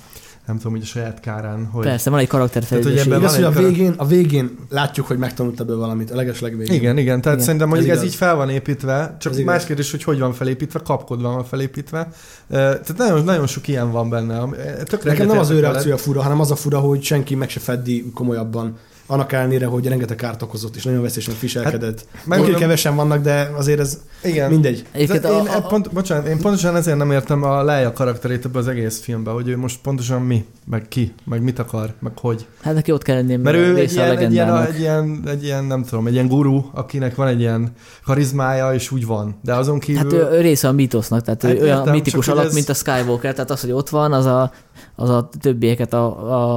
nem 0.46 0.56
tudom, 0.56 0.72
hogy 0.72 0.82
a 0.82 0.86
saját 0.86 1.20
kárán, 1.20 1.66
hogy... 1.66 1.84
Persze, 1.84 2.10
van 2.10 2.18
egy 2.18 2.26
karakterfejlődés. 2.26 2.92
Tehát, 2.94 3.06
hogy 3.06 3.14
ebben 3.14 3.28
Igaz, 3.28 3.54
hogy 3.54 3.64
a 3.64 3.68
végén, 3.68 3.94
a 3.96 4.06
végén 4.06 4.58
látjuk, 4.68 5.06
hogy 5.06 5.18
megtanult 5.18 5.60
ebből 5.60 5.78
valamit, 5.78 6.10
a 6.10 6.16
legesleg 6.16 6.56
végén. 6.56 6.74
Igen, 6.74 6.98
igen, 6.98 7.20
tehát 7.20 7.32
Igen. 7.32 7.44
szerintem 7.44 7.68
mondjuk 7.68 7.90
Ez 7.90 7.98
ez, 7.98 8.04
így 8.04 8.14
fel 8.14 8.34
van 8.34 8.50
építve, 8.50 9.16
csak 9.20 9.32
Ez 9.32 9.38
más 9.38 9.54
igaz. 9.54 9.66
kérdés, 9.66 9.90
hogy 9.90 10.02
hogy 10.02 10.18
van 10.18 10.32
felépítve, 10.32 10.80
kapkodva 10.84 11.32
van 11.32 11.44
felépítve. 11.44 12.08
Tehát 12.48 12.96
nagyon, 12.96 13.24
nagyon 13.24 13.46
sok 13.46 13.68
ilyen 13.68 13.90
van 13.90 14.10
benne. 14.10 14.38
Tökre 14.84 15.10
Nekem 15.10 15.26
nem 15.26 15.38
az 15.38 15.50
ő 15.50 15.60
reakciója 15.60 15.96
fura, 15.96 16.22
hanem 16.22 16.40
az 16.40 16.50
a 16.50 16.56
fura, 16.56 16.78
hogy 16.78 17.02
senki 17.02 17.34
meg 17.34 17.48
se 17.48 17.60
feddi 17.60 18.10
komolyabban. 18.14 18.76
Annak 19.08 19.32
ellenére, 19.32 19.66
hogy 19.66 19.86
rengeteg 19.86 20.16
kárt 20.16 20.42
okozott, 20.42 20.76
és 20.76 20.84
nagyon 20.84 21.02
veszélyesen 21.02 21.34
viselkedett. 21.40 22.06
Hát, 22.12 22.26
meg- 22.26 22.40
Meg 22.40 22.50
kevesen 22.50 22.96
vannak, 22.96 23.22
de 23.22 23.50
azért 23.56 23.80
ez 23.80 23.98
Igen. 24.22 24.50
mindegy. 24.50 24.84
Egyébként 24.92 25.24
én, 25.24 25.30
a, 25.30 25.56
a, 25.56 25.60
pont, 25.60 25.92
bocsánat, 25.92 26.26
én 26.26 26.38
pontosan 26.40 26.76
ezért 26.76 26.96
nem 26.96 27.10
értem 27.10 27.42
a 27.42 27.62
Leia 27.62 27.92
karakterét 27.92 28.44
ebbe 28.44 28.58
az 28.58 28.68
egész 28.68 29.00
filmbe, 29.00 29.30
hogy 29.30 29.48
ő 29.48 29.56
most 29.56 29.78
pontosan 29.82 30.22
mi, 30.22 30.44
meg 30.66 30.88
ki, 30.88 31.12
meg 31.24 31.42
mit 31.42 31.58
akar, 31.58 31.92
meg 32.00 32.18
hogy. 32.18 32.46
hát 32.62 32.74
neki 32.74 32.92
ott 32.92 33.02
kell 33.02 33.16
lennie, 33.16 33.36
Mert 33.38 33.56
ő 33.56 33.76
egy 33.76 33.92
ilyen, 33.92 34.18
egy, 34.18 34.32
ilyen, 34.32 34.62
egy, 34.66 34.78
ilyen, 34.80 35.22
egy 35.26 35.44
ilyen, 35.44 35.64
nem 35.64 35.82
tudom, 35.84 36.06
egy 36.06 36.12
ilyen 36.12 36.28
guru, 36.28 36.62
akinek 36.74 37.14
van 37.14 37.26
egy 37.26 37.40
ilyen 37.40 37.72
karizmája, 38.04 38.74
és 38.74 38.90
úgy 38.90 39.06
van. 39.06 39.36
De 39.42 39.54
azon 39.54 39.78
kívül... 39.78 40.02
Hát 40.02 40.12
ő, 40.12 40.36
ő 40.36 40.40
része 40.40 40.68
a 40.68 40.72
mítosznak, 40.72 41.22
tehát 41.22 41.44
ő 41.44 41.48
Hát 41.48 41.60
olyan 41.60 41.78
értem, 41.78 41.92
mitikus 41.94 42.28
alak, 42.28 42.44
ez- 42.44 42.54
mint 42.54 42.68
a 42.68 42.74
Skywalker, 42.74 43.32
tehát 43.34 43.50
az, 43.50 43.60
hogy 43.60 43.70
ott 43.72 43.88
van, 43.88 44.12
az 44.12 44.24
a, 44.24 44.52
az 44.94 45.08
a 45.08 45.28
többieket, 45.40 45.92
a, 45.92 46.06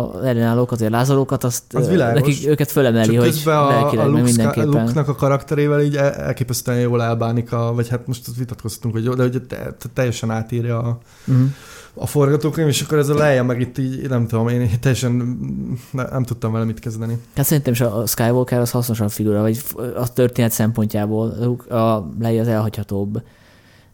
a 0.06 0.12
ellenállókat, 0.26 0.80
vagy 0.80 0.90
lázadókat, 0.90 1.44
azt 1.44 1.64
Az 1.74 1.88
világos. 1.90 2.22
nekik, 2.22 2.48
őket 2.48 2.72
fölemeli, 2.72 3.14
Csak 3.16 3.24
hogy 3.24 3.42
a, 3.46 4.00
a 4.00 4.06
Luke, 4.06 4.22
mindenképpen. 4.22 4.70
Luke-nak 4.70 5.08
a 5.08 5.16
karakterével 5.16 5.82
így 5.82 5.96
el- 5.96 6.14
elképesztően 6.14 6.80
jól 6.80 7.04
elbánik, 7.04 7.52
a, 7.54 7.74
vagy 7.74 7.88
hát 7.90 8.08
most 8.08 8.26
vitatkoztunk, 8.38 8.94
hogy 8.94 9.04
jó, 9.04 9.14
de 9.14 9.22
hogy 9.22 9.42
te, 9.48 9.56
te, 9.56 9.90
teljesen 9.94 10.32
átírja 10.32 10.78
a, 10.80 10.98
Uh-huh. 11.28 11.46
a 11.94 12.06
forgatókönyv, 12.08 12.68
és 12.68 12.82
akkor 12.82 12.98
ez 12.98 13.10
a 13.10 13.16
Leia 13.16 13.44
meg 13.44 13.62
itt 13.62 13.78
így, 13.78 14.10
nem 14.10 14.28
tudom, 14.28 14.48
én 14.48 14.70
teljesen 14.80 15.12
nem, 15.92 16.08
nem 16.12 16.24
tudtam 16.24 16.52
vele 16.52 16.66
mit 16.66 16.80
kezdeni. 16.80 17.18
Hát 17.36 17.46
szerintem 17.46 17.74
is 17.74 17.82
a 17.82 18.06
Skywalker 18.06 18.60
az 18.60 18.72
hasznosabb 18.72 19.10
figura, 19.12 19.42
vagy 19.42 19.62
a 19.96 20.14
történet 20.14 20.52
szempontjából 20.52 21.30
a 21.70 22.10
Leia 22.20 22.42
az 22.42 22.48
elhagyhatóbb. 22.48 23.22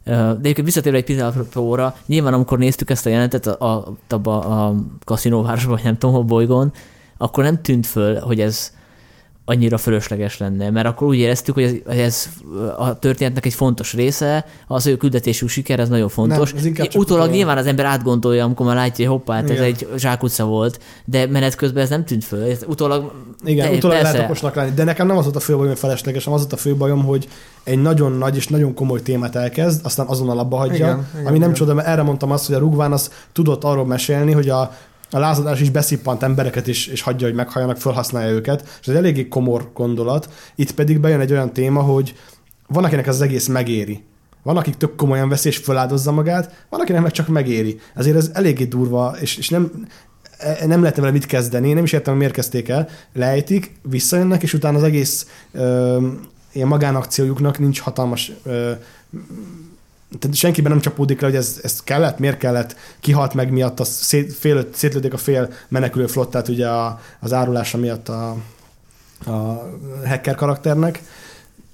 De 0.05 0.37
egyébként 0.39 0.65
visszatérve 0.65 0.97
egy 0.97 1.03
pillanatra, 1.03 1.95
nyilván 2.05 2.33
amikor 2.33 2.57
néztük 2.57 2.89
ezt 2.89 3.05
a 3.05 3.09
jelentet 3.09 3.47
a, 3.47 3.73
a, 3.73 3.93
abba 4.09 4.39
a 4.39 4.75
kaszinóvárosban, 5.03 5.73
vagy 5.73 5.83
nem 5.83 5.97
tudom, 5.97 6.15
hol 6.15 6.23
bolygón, 6.23 6.71
akkor 7.17 7.43
nem 7.43 7.61
tűnt 7.61 7.85
föl, 7.85 8.19
hogy 8.19 8.39
ez 8.39 8.73
annyira 9.45 9.77
fölösleges 9.77 10.37
lenne, 10.37 10.69
mert 10.69 10.87
akkor 10.87 11.07
úgy 11.07 11.17
éreztük, 11.17 11.53
hogy 11.53 11.63
ez, 11.63 11.97
ez 11.97 12.27
a 12.77 12.99
történetnek 12.99 13.45
egy 13.45 13.53
fontos 13.53 13.93
része, 13.93 14.45
az, 14.67 14.83
hogy 14.83 14.93
a 14.93 14.97
küldetésük 14.97 15.49
siker, 15.49 15.79
ez 15.79 15.89
nagyon 15.89 16.09
fontos. 16.09 16.53
Nem, 16.53 16.73
ez 16.75 16.95
Utólag 16.95 17.31
nyilván 17.31 17.57
az 17.57 17.65
ember 17.65 17.85
átgondolja, 17.85 18.43
amikor 18.43 18.65
már 18.65 18.75
látja, 18.75 19.09
hogy 19.09 19.17
hoppá, 19.17 19.35
hát 19.35 19.49
ez 19.49 19.59
egy 19.59 19.87
zsákutca 19.97 20.45
volt, 20.45 20.79
de 21.05 21.27
menet 21.27 21.55
közben 21.55 21.83
ez 21.83 21.89
nem 21.89 22.05
tűnt 22.05 22.23
föl. 22.23 22.43
Ez 22.49 22.63
utólag 22.67 23.11
Igen, 23.43 23.69
de- 23.69 23.77
utólag 23.77 23.97
persze. 23.97 24.11
lehet 24.11 24.29
okosnak 24.29 24.55
lenni. 24.55 24.71
De 24.73 24.83
nekem 24.83 25.07
nem 25.07 25.17
az 25.17 25.23
volt 25.23 25.35
a 25.35 25.39
fő 25.39 25.53
bajom, 25.53 25.69
hogy 25.69 25.79
felesleges, 25.79 26.23
hanem 26.23 26.39
az 26.39 26.45
volt 26.45 26.59
a 26.59 26.63
fő 26.63 26.75
bajom, 26.75 27.03
hogy 27.03 27.27
egy 27.63 27.81
nagyon 27.81 28.11
nagy 28.11 28.35
és 28.35 28.47
nagyon 28.47 28.73
komoly 28.73 29.01
témát 29.01 29.35
elkezd, 29.35 29.85
aztán 29.85 30.07
azonnal 30.07 30.39
abba 30.39 30.57
hagyja. 30.57 30.75
Igen, 30.75 30.89
Igen, 30.89 31.05
igen, 31.13 31.25
ami 31.25 31.37
nem 31.37 31.49
igen. 31.49 31.53
csoda, 31.53 31.73
mert 31.73 31.87
erre 31.87 32.01
mondtam 32.01 32.31
azt, 32.31 32.45
hogy 32.45 32.55
a 32.55 32.59
Rugván 32.59 32.91
az 32.91 33.11
tudott 33.31 33.63
arról 33.63 33.85
mesélni, 33.85 34.31
hogy 34.31 34.49
a, 34.49 34.71
a 35.09 35.19
lázadás 35.19 35.61
is 35.61 35.69
beszippant 35.69 36.23
embereket 36.23 36.67
is, 36.67 36.87
és 36.87 37.01
hagyja, 37.01 37.27
hogy 37.27 37.35
meghalljanak, 37.35 37.77
felhasználja 37.77 38.33
őket, 38.33 38.77
és 38.81 38.87
ez 38.87 38.95
eléggé 38.95 39.27
komor 39.27 39.71
gondolat. 39.73 40.29
Itt 40.55 40.71
pedig 40.71 40.99
bejön 40.99 41.19
egy 41.19 41.31
olyan 41.31 41.53
téma, 41.53 41.81
hogy 41.81 42.15
van, 42.67 42.83
akinek 42.83 43.07
ez 43.07 43.15
az 43.15 43.21
egész 43.21 43.47
megéri. 43.47 44.03
Van, 44.43 44.57
akik 44.57 44.75
tök 44.75 44.95
komolyan 44.95 45.29
veszi 45.29 45.47
és 45.47 45.57
feláldozza 45.57 46.11
magát, 46.11 46.65
van, 46.69 46.79
akinek 46.79 47.01
meg 47.01 47.11
csak 47.11 47.27
megéri. 47.27 47.79
Ezért 47.95 48.15
ez 48.15 48.31
eléggé 48.33 48.63
durva, 48.63 49.15
és, 49.19 49.37
és 49.37 49.49
nem, 49.49 49.87
e- 50.37 50.65
nem 50.65 50.79
lehetne 50.79 51.01
vele 51.01 51.13
mit 51.13 51.25
kezdeni, 51.25 51.73
nem 51.73 51.83
is 51.83 51.93
értem, 51.93 52.09
hogy 52.09 52.21
miért 52.21 52.35
kezdték 52.35 52.69
el, 52.69 52.89
lejtik, 53.13 53.71
visszajönnek, 53.81 54.43
és 54.43 54.53
utána 54.53 54.77
az 54.77 54.83
egész 54.83 55.27
ö, 55.51 56.07
ilyen 56.51 56.67
magánakciójuknak 56.67 57.59
nincs 57.59 57.79
hatalmas 57.79 58.31
ö, 58.43 58.71
tehát 60.19 60.35
senkiben 60.35 60.71
nem 60.71 60.81
csapódik 60.81 61.21
le, 61.21 61.27
hogy 61.27 61.35
ez, 61.35 61.59
ez 61.63 61.83
kellett, 61.83 62.19
miért 62.19 62.37
kellett, 62.37 62.75
kihalt 62.99 63.33
meg 63.33 63.51
miatt, 63.51 63.79
az 63.79 63.87
szét, 63.87 64.33
fél, 64.33 64.67
szétlődik 64.73 65.13
a 65.13 65.17
fél 65.17 65.53
menekülő 65.67 66.07
flottát 66.07 66.47
ugye 66.47 66.67
a, 66.67 66.99
az 67.19 67.33
árulása 67.33 67.77
miatt 67.77 68.09
a, 68.09 68.35
a 69.25 69.69
hacker 70.05 70.35
karakternek. 70.35 71.01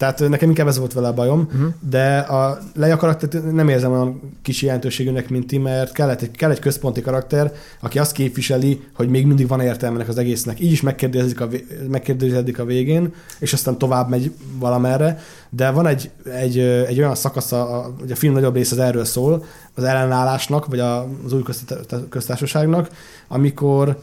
Tehát 0.02 0.30
nekem 0.30 0.50
inkább 0.50 0.68
ez 0.68 0.78
volt 0.78 0.94
vele 0.94 1.08
a 1.08 1.14
bajom, 1.14 1.40
Uh-huh. 1.52 1.74
de 1.90 2.18
a 2.18 2.60
Leia 2.76 2.98
karaktert 2.98 3.52
nem 3.54 3.70
érzem 3.70 3.92
olyan 3.92 4.22
kicsi 4.42 4.66
jelentőségűnek, 4.66 5.30
mint 5.30 5.48
ti, 5.48 5.58
mert 5.58 5.92
kellett 5.92 6.22
egy, 6.22 6.32
kell 6.32 6.52
egy 6.52 6.60
központi 6.60 7.02
karakter, 7.02 7.52
aki 7.80 8.00
azt 8.00 8.12
képviseli, 8.12 8.82
hogy 8.94 9.10
még 9.10 9.26
mindig 9.26 9.48
van 9.48 9.62
értelmenek 9.62 10.08
az 10.08 10.18
egésznek. 10.18 10.60
Így 10.60 10.72
is 10.72 10.82
megkérdőjelezik 10.82 11.42
a, 11.42 11.48
megkérdőjelezik 11.90 12.60
a 12.60 12.66
végén, 12.66 13.14
és 13.40 13.54
aztán 13.54 13.78
tovább 13.78 14.10
megy 14.10 14.32
valamerre. 14.60 15.20
De 15.50 15.70
van 15.70 15.88
egy, 15.88 16.10
egy, 16.24 16.58
egy 16.60 17.00
olyan 17.00 17.16
szakasz, 17.16 17.52
a, 17.52 17.94
hogy 18.00 18.12
a 18.12 18.16
film 18.16 18.34
nagyobb 18.34 18.56
része 18.56 18.76
az 18.76 18.82
erről 18.82 19.06
szól, 19.06 19.46
az 19.74 19.84
ellenállásnak, 19.84 20.66
vagy 20.66 20.80
az 20.80 21.34
új 21.34 21.44
köztá- 21.44 22.10
köztársaságnak, 22.10 22.90
amikor 23.28 24.00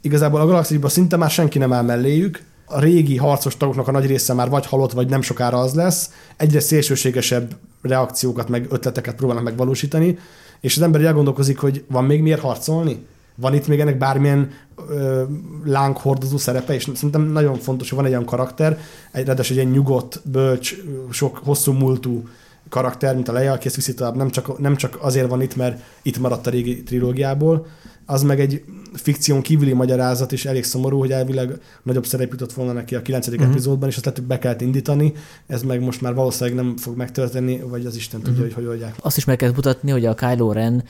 igazából 0.00 0.40
a 0.40 0.46
galaxisban 0.46 0.90
szinte 0.90 1.16
már 1.16 1.30
senki 1.30 1.58
nem 1.58 1.72
áll 1.72 1.82
melléjük, 1.82 2.48
a 2.70 2.80
régi 2.80 3.16
harcos 3.16 3.56
tagoknak 3.56 3.88
a 3.88 3.90
nagy 3.90 4.06
része 4.06 4.34
már 4.34 4.48
vagy 4.48 4.66
halott, 4.66 4.92
vagy 4.92 5.08
nem 5.08 5.22
sokára 5.22 5.58
az 5.58 5.74
lesz, 5.74 6.10
egyre 6.36 6.60
szélsőségesebb 6.60 7.56
reakciókat, 7.82 8.48
meg 8.48 8.66
ötleteket 8.70 9.14
próbálnak 9.14 9.44
megvalósítani, 9.44 10.18
és 10.60 10.76
az 10.76 10.82
ember 10.82 11.00
elgondolkozik, 11.00 11.58
hogy 11.58 11.84
van 11.88 12.04
még 12.04 12.22
miért 12.22 12.40
harcolni? 12.40 13.06
Van 13.34 13.54
itt 13.54 13.66
még 13.66 13.80
ennek 13.80 13.98
bármilyen 13.98 14.50
ö, 14.88 15.22
lánghordozó 15.64 16.36
szerepe, 16.36 16.74
és 16.74 16.88
szerintem 16.94 17.22
nagyon 17.22 17.56
fontos, 17.56 17.88
hogy 17.88 17.98
van 17.98 18.06
egy 18.06 18.12
olyan 18.12 18.24
karakter, 18.24 18.78
egy, 19.12 19.26
ráadásul 19.26 19.56
egy 19.56 19.62
ilyen 19.62 19.74
nyugodt, 19.74 20.20
bölcs, 20.24 20.74
sok 21.10 21.40
hosszú 21.44 21.72
múltú 21.72 22.28
karakter, 22.68 23.14
mint 23.14 23.28
a 23.28 23.32
Leia, 23.32 23.52
aki 23.52 23.66
ezt 23.66 23.76
viszi 23.76 23.94
tovább, 23.94 24.16
nem 24.16 24.30
csak, 24.30 24.58
nem 24.58 24.76
csak 24.76 24.98
azért 25.00 25.28
van 25.28 25.42
itt, 25.42 25.56
mert 25.56 25.82
itt 26.02 26.18
maradt 26.18 26.46
a 26.46 26.50
régi 26.50 26.82
trilógiából, 26.82 27.66
az 28.06 28.22
meg 28.22 28.40
egy 28.40 28.64
fikción 28.92 29.40
kívüli 29.40 29.72
magyarázat, 29.72 30.32
és 30.32 30.44
elég 30.44 30.64
szomorú, 30.64 30.98
hogy 30.98 31.12
elvileg 31.12 31.60
nagyobb 31.82 32.06
szerep 32.06 32.30
jutott 32.30 32.52
volna 32.52 32.72
neki 32.72 32.94
a 32.94 33.02
9. 33.02 33.26
Mhm. 33.26 33.34
Uh-huh. 33.34 33.50
epizódban, 33.52 33.88
és 33.88 33.94
azt 33.94 34.04
lehet, 34.04 34.18
hogy 34.20 34.28
be 34.28 34.38
kellett 34.38 34.60
indítani, 34.60 35.12
ez 35.46 35.62
meg 35.62 35.80
most 35.80 36.00
már 36.00 36.14
valószínűleg 36.14 36.64
nem 36.64 36.76
fog 36.76 36.96
megtörténni, 36.96 37.60
vagy 37.60 37.86
az 37.86 37.96
Isten 37.96 38.20
tudja, 38.20 38.34
Mhm. 38.34 38.42
hogy 38.42 38.52
hogy 38.52 38.64
oldják. 38.64 38.94
Azt 39.00 39.16
is 39.16 39.24
meg 39.24 39.36
kell 39.36 39.52
mutatni, 39.54 39.90
hogy 39.90 40.06
a 40.06 40.14
Kylo 40.14 40.52
Ren 40.52 40.84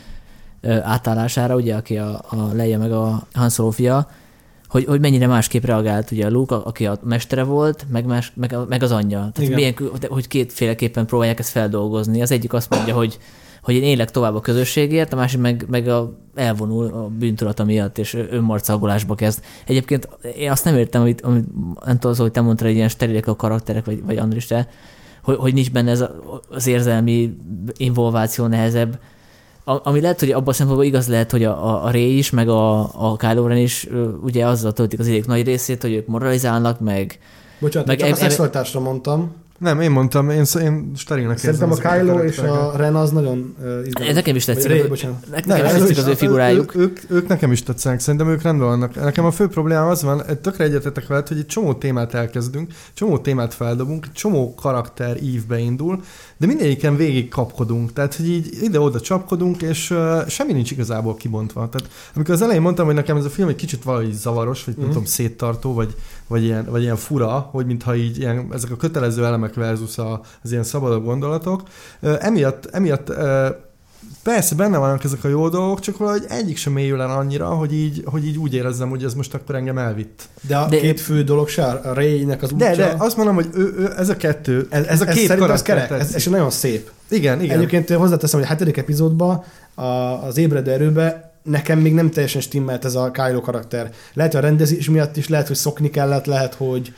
átállására, 0.82 1.54
ugye, 1.54 1.74
aki 1.74 1.98
a, 1.98 2.22
a 2.28 2.50
Leia 2.52 2.78
meg 2.78 2.92
a 2.92 3.26
Han 3.32 3.48
Solo 3.50 3.70
fia, 3.70 4.08
hogy, 4.70 4.84
hogy 4.84 5.00
mennyire 5.00 5.26
másképp 5.26 5.64
reagált 5.64 6.10
ugye 6.10 6.26
a 6.26 6.30
Luke, 6.30 6.54
aki 6.54 6.86
a 6.86 6.98
mestere 7.02 7.42
volt, 7.42 7.86
meg, 7.90 8.04
más, 8.04 8.32
meg, 8.34 8.56
meg 8.68 8.82
az 8.82 8.92
anyja. 8.92 9.18
Tehát 9.18 9.38
Igen. 9.38 9.52
milyen, 9.52 9.74
hogy 10.08 10.28
kétféleképpen 10.28 11.06
próbálják 11.06 11.38
ezt 11.38 11.50
feldolgozni. 11.50 12.22
Az 12.22 12.30
egyik 12.30 12.52
azt 12.52 12.70
mondja, 12.70 12.94
hogy 12.94 13.18
hogy 13.62 13.74
én 13.74 13.82
élek 13.82 14.10
tovább 14.10 14.34
a 14.34 14.40
közösségért, 14.40 15.12
a 15.12 15.16
másik 15.16 15.40
meg, 15.40 15.64
meg 15.68 15.88
a, 15.88 16.12
elvonul 16.34 16.86
a 16.86 17.08
bűntudata 17.18 17.64
miatt, 17.64 17.98
és 17.98 18.14
önmarcagolásba 18.30 19.14
kezd. 19.14 19.44
Egyébként 19.66 20.08
én 20.36 20.50
azt 20.50 20.64
nem 20.64 20.76
értem, 20.76 21.00
amit, 21.00 21.20
amit 21.20 21.44
nem 21.84 21.98
tudom, 21.98 22.16
hogy 22.16 22.30
te 22.30 22.40
mondtad, 22.40 22.66
hogy 22.66 22.76
ilyen 22.76 22.88
sterilek 22.88 23.26
a 23.26 23.36
karakterek, 23.36 23.84
vagy, 23.84 24.04
vagy 24.04 24.16
Andris, 24.16 24.46
te, 24.46 24.68
hogy, 25.22 25.36
hogy 25.36 25.54
nincs 25.54 25.70
benne 25.70 25.90
ez 25.90 26.04
az 26.48 26.66
érzelmi 26.66 27.36
involváció 27.76 28.46
nehezebb. 28.46 28.98
A, 29.64 29.88
ami 29.88 30.00
lehet, 30.00 30.20
hogy 30.20 30.30
abban 30.30 30.48
a 30.48 30.52
szempontból 30.52 30.86
igaz 30.86 31.08
lehet, 31.08 31.30
hogy 31.30 31.44
a, 31.44 31.84
a, 31.84 31.90
Ray 31.90 32.18
is, 32.18 32.30
meg 32.30 32.48
a, 32.48 32.78
a 33.10 33.16
Kylo 33.16 33.46
Ren 33.46 33.56
is 33.56 33.86
ugye 34.22 34.46
azzal 34.46 34.72
töltik 34.72 34.98
az 34.98 35.06
idék 35.06 35.26
nagy 35.26 35.44
részét, 35.44 35.82
hogy 35.82 35.92
ők 35.92 36.06
moralizálnak, 36.06 36.80
meg 36.80 37.18
Bocsánat, 37.60 37.88
Meg 37.88 37.98
csak 37.98 38.08
em- 38.08 38.16
a 38.16 38.20
szexualitásra 38.20 38.80
mondtam. 38.80 39.32
Nem, 39.60 39.80
én 39.80 39.90
mondtam, 39.90 40.30
én, 40.30 40.44
én 40.62 40.92
sterilnek 40.96 41.38
Szerintem 41.38 41.70
a 41.70 41.74
Kylo 41.74 42.22
és 42.22 42.36
karaktereket. 42.36 42.74
a 42.74 42.76
Ren 42.76 42.96
az 42.96 43.10
nagyon 43.10 43.54
uh, 43.58 43.86
izgalmas. 43.86 44.14
nekem 44.14 44.36
is 44.36 44.44
tetszik. 44.44 44.70
Az- 44.70 44.88
bocsánat. 44.88 45.26
Nekem 45.30 45.56
Nem, 45.56 45.66
is 45.66 45.72
tetszik 45.72 45.96
az 45.96 46.06
ő 46.06 46.14
figurájuk. 46.14 46.74
Ő, 46.74 46.80
ők, 46.80 46.98
ők 47.08 47.28
nekem 47.28 47.52
is 47.52 47.62
tetszenek, 47.62 48.00
szerintem 48.00 48.28
ők 48.28 48.42
rendben 48.42 48.68
vannak. 48.68 48.94
Nekem 48.94 49.24
a 49.24 49.30
fő 49.30 49.46
problémám 49.46 49.88
az 49.88 50.02
van, 50.02 50.22
tökre 50.42 50.64
egyetetek 50.64 51.06
veled, 51.06 51.28
hogy 51.28 51.38
egy 51.38 51.46
csomó 51.46 51.74
témát 51.74 52.14
elkezdünk, 52.14 52.72
csomó 52.94 53.18
témát 53.18 53.54
feldobunk, 53.54 54.12
csomó 54.12 54.54
karakter 54.54 55.22
ívbe 55.22 55.58
indul, 55.58 56.00
de 56.36 56.46
mindegyiken 56.46 56.96
végig 56.96 57.28
kapkodunk. 57.28 57.92
Tehát, 57.92 58.14
hogy 58.14 58.28
így 58.28 58.58
ide-oda 58.62 59.00
csapkodunk, 59.00 59.62
és 59.62 59.90
uh, 59.90 60.28
semmi 60.28 60.52
nincs 60.52 60.70
igazából 60.70 61.14
kibontva. 61.14 61.68
Tehát, 61.68 61.88
amikor 62.14 62.34
az 62.34 62.42
elején 62.42 62.62
mondtam, 62.62 62.86
hogy 62.86 62.94
nekem 62.94 63.16
ez 63.16 63.24
a 63.24 63.30
film 63.30 63.48
egy 63.48 63.56
kicsit 63.56 63.82
valahogy 63.82 64.12
zavaros, 64.12 64.64
vagy 64.64 64.74
mm. 64.74 64.80
Mhm. 64.80 64.88
tudom, 64.88 65.04
széttartó, 65.04 65.74
vagy, 65.74 65.94
vagy, 66.30 66.44
ilyen, 66.44 66.64
vagy 66.64 66.82
ilyen 66.82 66.96
fura, 66.96 67.48
hogy 67.50 67.66
mintha 67.66 67.96
így 67.96 68.18
ilyen, 68.18 68.46
ezek 68.52 68.70
a 68.70 68.76
kötelező 68.76 69.24
elemek 69.24 69.54
versus 69.54 69.98
a, 69.98 70.20
az 70.42 70.50
ilyen 70.50 70.64
szabadabb 70.64 71.04
gondolatok. 71.04 71.62
Emiatt, 72.00 72.66
emiatt 72.66 73.12
Persze 74.22 74.54
benne 74.54 74.78
vannak 74.78 75.04
ezek 75.04 75.24
a 75.24 75.28
jó 75.28 75.48
dolgok, 75.48 75.80
csak 75.80 75.96
valahogy 75.96 76.24
egyik 76.28 76.56
sem 76.56 76.72
mélyül 76.72 77.00
el 77.00 77.10
annyira, 77.10 77.46
hogy 77.46 77.74
így, 77.74 78.02
hogy 78.04 78.26
így 78.26 78.38
úgy 78.38 78.54
érezzem, 78.54 78.88
hogy 78.88 79.04
ez 79.04 79.14
most 79.14 79.34
akkor 79.34 79.54
engem 79.54 79.78
elvitt. 79.78 80.28
De 80.40 80.56
a 80.56 80.68
De- 80.68 80.80
két 80.80 81.00
fő 81.00 81.22
dolog 81.22 81.48
se, 81.48 81.64
a 81.64 81.94
Ray-nek 81.94 82.42
az 82.42 82.52
útja. 82.52 82.68
De, 82.68 82.76
de 82.76 82.94
azt 82.98 83.16
mondom, 83.16 83.34
hogy 83.34 83.48
ő, 83.54 83.74
ő, 83.78 83.92
ez 83.96 84.08
a 84.08 84.16
kettő, 84.16 84.66
ez, 84.70 84.86
ez 84.86 85.00
a 85.00 85.04
két 85.04 85.30
ez 85.30 85.38
karakter 85.38 85.86
kerek, 85.86 86.00
ez, 86.00 86.14
ez 86.14 86.26
nagyon 86.26 86.50
szép. 86.50 86.90
Igen, 87.08 87.42
igen. 87.42 87.56
Egyébként 87.56 87.90
hozzáteszem, 87.90 88.38
hogy 88.38 88.48
a 88.48 88.52
hetedik 88.52 88.76
epizódban 88.76 89.44
a, 89.74 89.82
az 89.82 90.36
ébredő 90.36 90.70
erőbe 90.70 91.29
nekem 91.42 91.78
még 91.78 91.94
nem 91.94 92.10
teljesen 92.10 92.40
stimmelt 92.40 92.84
ez 92.84 92.94
a 92.94 93.10
Kylo 93.10 93.40
karakter. 93.40 93.90
Lehet, 94.12 94.32
hogy 94.32 94.40
a 94.42 94.46
rendezés 94.46 94.90
miatt 94.90 95.16
is, 95.16 95.28
lehet, 95.28 95.46
hogy 95.46 95.56
szokni 95.56 95.90
kellett, 95.90 96.26
lehet, 96.26 96.54
hogy 96.54 96.94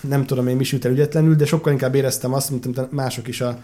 nem 0.00 0.26
tudom 0.26 0.48
én 0.48 0.56
mi 0.56 0.64
sült 0.64 0.84
el 0.84 0.90
ügyetlenül, 0.90 1.34
de 1.34 1.46
sokkal 1.46 1.72
inkább 1.72 1.94
éreztem 1.94 2.34
azt, 2.34 2.50
mint 2.50 2.90
mások 2.90 3.28
is 3.28 3.40
a, 3.40 3.58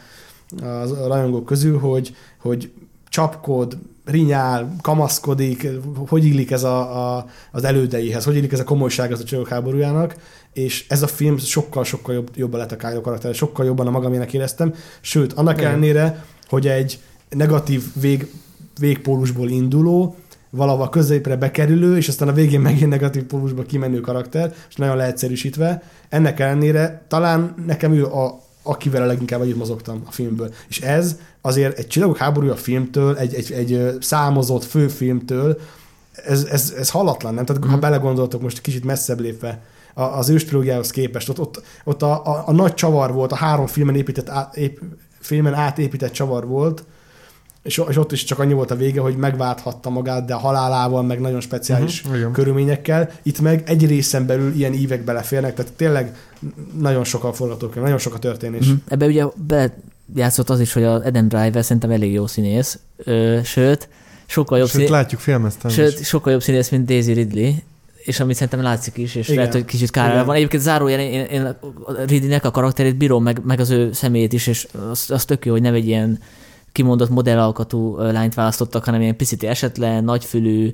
a, 0.63 1.07
rajongók 1.07 1.45
közül, 1.45 1.79
hogy, 1.79 2.17
hogy 2.39 2.73
csapkod, 3.09 3.79
rinyál, 4.05 4.77
kamaszkodik, 4.81 5.69
hogy 6.09 6.25
illik 6.25 6.51
ez 6.51 6.63
a, 6.63 7.17
a, 7.17 7.27
az 7.53 7.65
elődeihez, 7.65 8.25
hogy 8.25 8.37
illik 8.37 8.53
ez 8.53 8.61
a 8.61 8.65
komolyság 8.65 9.13
az 9.13 9.21
a 9.21 9.25
csillagok 9.25 9.51
háborújának, 9.51 10.17
és 10.53 10.87
ez 10.89 11.03
a 11.03 11.07
film 11.07 11.39
sokkal-sokkal 11.39 12.15
jobb, 12.15 12.31
jobban 12.35 12.61
lett 12.61 12.73
a 12.73 12.77
Kylo 12.77 13.01
karakter, 13.01 13.35
sokkal 13.35 13.67
jobban 13.67 13.87
a 13.87 13.91
magamének 13.91 14.33
éreztem, 14.33 14.75
sőt, 15.01 15.33
annak 15.33 15.57
Igen. 15.57 15.71
ellenére, 15.71 16.25
hogy 16.49 16.67
egy 16.67 16.99
negatív 17.29 17.83
vég, 18.01 18.31
végpólusból 18.79 19.49
induló, 19.49 20.17
valahol 20.51 20.89
középre 20.89 21.37
bekerülő, 21.37 21.97
és 21.97 22.09
aztán 22.09 22.29
a 22.29 22.33
végén 22.33 22.61
megint 22.61 22.91
negatív 22.91 23.23
pólusba 23.23 23.63
kimenő 23.63 24.01
karakter, 24.01 24.55
és 24.69 24.75
nagyon 24.77 24.97
leegyszerűsítve. 24.97 25.83
Ennek 26.09 26.41
ellenére 26.41 27.05
talán 27.09 27.55
nekem 27.67 27.93
ő 27.93 28.05
a, 28.07 28.41
akivel 28.63 29.03
a 29.03 29.07
leginkább 29.07 29.41
együtt 29.41 29.57
mozogtam 29.57 30.03
a 30.07 30.11
filmből. 30.11 30.53
És 30.69 30.81
ez 30.81 31.17
azért 31.41 31.79
egy 31.79 31.87
Csillagok 31.87 32.17
háborúja 32.17 32.57
filmtől, 32.57 33.17
egy, 33.17 33.35
egy, 33.35 33.53
egy 33.53 33.97
számozott 34.01 34.65
főfilmtől, 34.65 35.59
ez, 36.27 36.45
ez, 36.51 36.75
ez 36.79 36.91
halatlan, 36.91 37.35
nem? 37.35 37.45
Tehát 37.45 37.63
Mhm. 37.63 37.73
ha 37.73 37.79
belegondoltok 37.79 38.43
most 38.43 38.61
kicsit 38.61 38.85
messzebb 38.85 39.21
lépve 39.21 39.63
a- 39.95 40.03
az 40.03 40.29
őstrilógiához 40.29 40.91
képest, 40.91 41.29
ott, 41.29 41.41
ott, 41.41 41.63
ott 41.85 42.03
a, 42.03 42.25
a, 42.27 42.43
a, 42.47 42.53
nagy 42.53 42.75
csavar 42.75 43.13
volt, 43.13 43.33
a 43.33 43.37
három 43.37 43.67
filmen, 43.67 43.95
épített, 43.95 44.29
á, 44.29 44.51
ép, 44.55 44.81
filmen 45.21 45.55
átépített 45.55 46.13
csavar 46.13 46.47
volt, 46.47 46.85
és, 47.65 47.83
és 47.89 47.97
ott 47.97 48.13
is 48.13 48.25
csak 48.25 48.39
annyi 48.39 48.53
volt 48.53 48.71
a 48.71 48.77
vége, 48.77 49.01
hogy 49.01 49.17
megválthatta 49.17 49.91
magát, 49.91 50.25
de 50.25 50.35
a 50.35 50.39
halálával, 50.39 51.03
meg 51.03 51.21
nagyon 51.21 51.41
speciális 51.41 52.05
igen. 52.15 52.33
körülményekkel. 52.33 53.11
Itt 53.23 53.41
meg 53.41 53.63
egy 53.67 53.87
részen 53.87 54.27
belül 54.27 54.53
ilyen 54.55 54.73
ívek 54.73 55.05
beleférnek, 55.05 55.55
tehát 55.55 55.73
tényleg 55.73 56.17
nagyon 56.79 57.05
sok 57.05 57.25
a 57.25 57.33
forgatókönyv, 57.33 57.83
nagyon 57.83 57.99
sok 57.99 58.15
a 58.15 58.19
történés. 58.19 58.67
Mhm. 58.67 58.77
Ebbe 58.89 59.07
ugye 59.07 59.25
belejátszott 59.47 60.51
az 60.51 60.61
is, 60.61 60.73
hogy 60.73 60.83
az 60.83 61.03
Adam 61.05 61.29
Driver 61.29 61.65
szerintem 61.65 61.91
elég 61.91 62.13
jó 62.13 62.27
színész, 62.27 62.79
ö, 62.97 63.39
sőt, 63.45 63.89
sokkal 64.27 64.59
jobb 64.59 64.67
Sőt, 64.67 64.77
színész, 64.77 64.91
látjuk 64.91 65.21
filmeztem 65.21 65.71
sőt, 65.71 66.05
sokkal 66.05 66.33
jobb 66.33 66.43
színész, 66.43 66.69
mint 66.69 66.87
Daisy 66.87 67.13
Ridley, 67.13 67.53
és 68.05 68.21
amit 68.21 68.35
szerintem 68.35 68.63
látszik 68.63 68.97
is, 68.97 69.15
és 69.15 69.27
Igen. 69.27 69.39
Lehet, 69.39 69.53
hogy 69.53 69.65
kicsit 69.65 69.91
kárára 69.91 70.25
van. 70.25 70.37
Egyébként 70.37 70.63
zárójel, 70.63 71.01
én, 71.01 71.13
én, 71.13 71.25
én 71.25 71.57
Ridley-nek 72.07 72.45
a 72.45 72.51
karakterét 72.51 72.97
bírom, 72.97 73.23
meg, 73.23 73.41
meg 73.45 73.61
az 73.61 73.71
ő 73.71 73.93
személyét 73.93 74.33
is, 74.33 74.47
és 74.47 74.69
az, 74.91 75.11
az 75.11 75.25
tök 75.25 75.45
jó, 75.45 75.53
hogy 75.53 75.63
nem 75.63 75.75
egy 75.75 75.87
ilyen 75.87 76.19
kimondott 76.75 77.09
modellalkatú 77.09 77.97
lányt 77.97 78.35
választottak, 78.35 78.85
hanem 78.85 79.01
ilyen 79.01 79.17
picit 79.17 79.43
esetlen, 79.43 80.05
nagyfülű, 80.05 80.73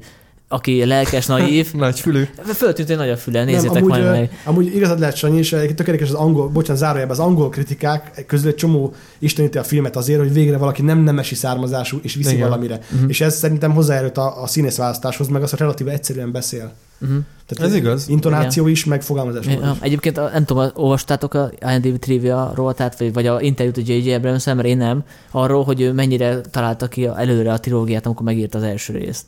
aki 0.52 0.84
lelkes, 0.84 1.26
naív. 1.26 1.72
Nagy 1.74 2.00
fülű. 2.00 2.22
Föltűnt, 2.44 2.88
hogy 2.88 2.96
nagy 2.96 3.08
a 3.08 3.16
füle, 3.16 3.44
Nem, 3.44 3.54
nézzétek 3.54 3.76
amúgy, 3.76 3.88
majd 3.88 4.04
meg. 4.10 4.40
amúgy 4.44 4.74
igazad 4.76 4.98
lehet, 4.98 5.16
Sanyi, 5.16 5.38
és 5.38 5.52
egyébként 5.52 5.76
tökéletes 5.78 6.08
az 6.08 6.14
angol, 6.14 6.48
bocsánat, 6.48 6.80
zárójelben 6.80 7.16
az 7.18 7.22
angol 7.24 7.48
kritikák 7.48 8.24
közül 8.26 8.48
egy 8.48 8.54
csomó 8.54 8.94
isteníti 9.18 9.58
a 9.58 9.62
filmet 9.62 9.96
azért, 9.96 10.18
hogy 10.18 10.32
végre 10.32 10.56
valaki 10.56 10.82
nem 10.82 10.98
nemesi 10.98 11.34
származású 11.34 11.98
és 12.02 12.14
viszi 12.14 12.34
Igen. 12.34 12.48
valamire. 12.48 12.78
Mhm. 13.00 13.08
És 13.08 13.20
ez 13.20 13.36
szerintem 13.36 13.72
hozzájárult 13.72 14.18
a, 14.18 14.42
a 14.42 14.46
színészválasztáshoz, 14.46 15.28
meg 15.28 15.42
az, 15.42 15.50
hogy 15.50 15.58
relatíve 15.58 15.92
egyszerűen 15.92 16.32
beszél. 16.32 16.72
Uh-huh. 17.02 17.18
Tehát 17.46 17.70
Ez 17.72 17.78
igaz. 17.78 18.08
Intonáció 18.08 18.66
is, 18.66 18.84
meg 18.84 19.02
fogalmazás 19.02 19.46
Ja, 19.46 19.52
is. 19.52 19.78
egyébként 19.80 20.18
a- 20.18 20.30
nem 20.32 20.44
tudom, 20.44 20.70
olvastátok 20.74 21.34
a 21.34 21.50
IMDb 21.70 21.98
trivia 21.98 22.52
rovatát, 22.54 22.98
vagy, 22.98 23.12
vagy 23.12 23.26
a 23.26 23.40
interjút 23.40 23.76
a 23.76 23.80
J.J. 23.84 24.12
abrams 24.12 24.44
mert 24.44 24.64
én 24.64 24.76
nem, 24.76 25.04
arról, 25.30 25.64
hogy 25.64 25.80
ő 25.80 25.92
mennyire 25.92 26.40
találta 26.40 26.86
ki 26.88 27.06
előre 27.16 27.52
a 27.52 27.60
trilógiát, 27.60 28.06
amikor 28.06 28.24
megírta 28.24 28.58
az 28.58 28.64
első 28.64 28.92
részt. 28.92 29.24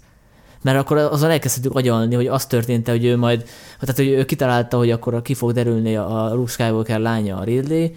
Mert 0.62 0.78
akkor 0.78 0.96
azon 0.96 1.30
elkezdhetünk 1.30 1.74
agyalni, 1.74 2.14
hogy 2.14 2.26
az 2.26 2.46
történt 2.46 2.88
hogy 2.88 3.04
ő 3.04 3.16
majd, 3.16 3.44
tehát 3.80 3.96
hogy 3.96 4.08
ő 4.08 4.24
kitalálta, 4.24 4.76
hogy 4.76 4.90
akkor 4.90 5.22
ki 5.22 5.34
fog 5.34 5.52
derülni 5.52 5.96
a 5.96 6.30
Luke 6.34 6.50
Skywalker 6.50 7.00
lánya 7.00 7.36
a 7.36 7.44
Ridley, 7.44 7.88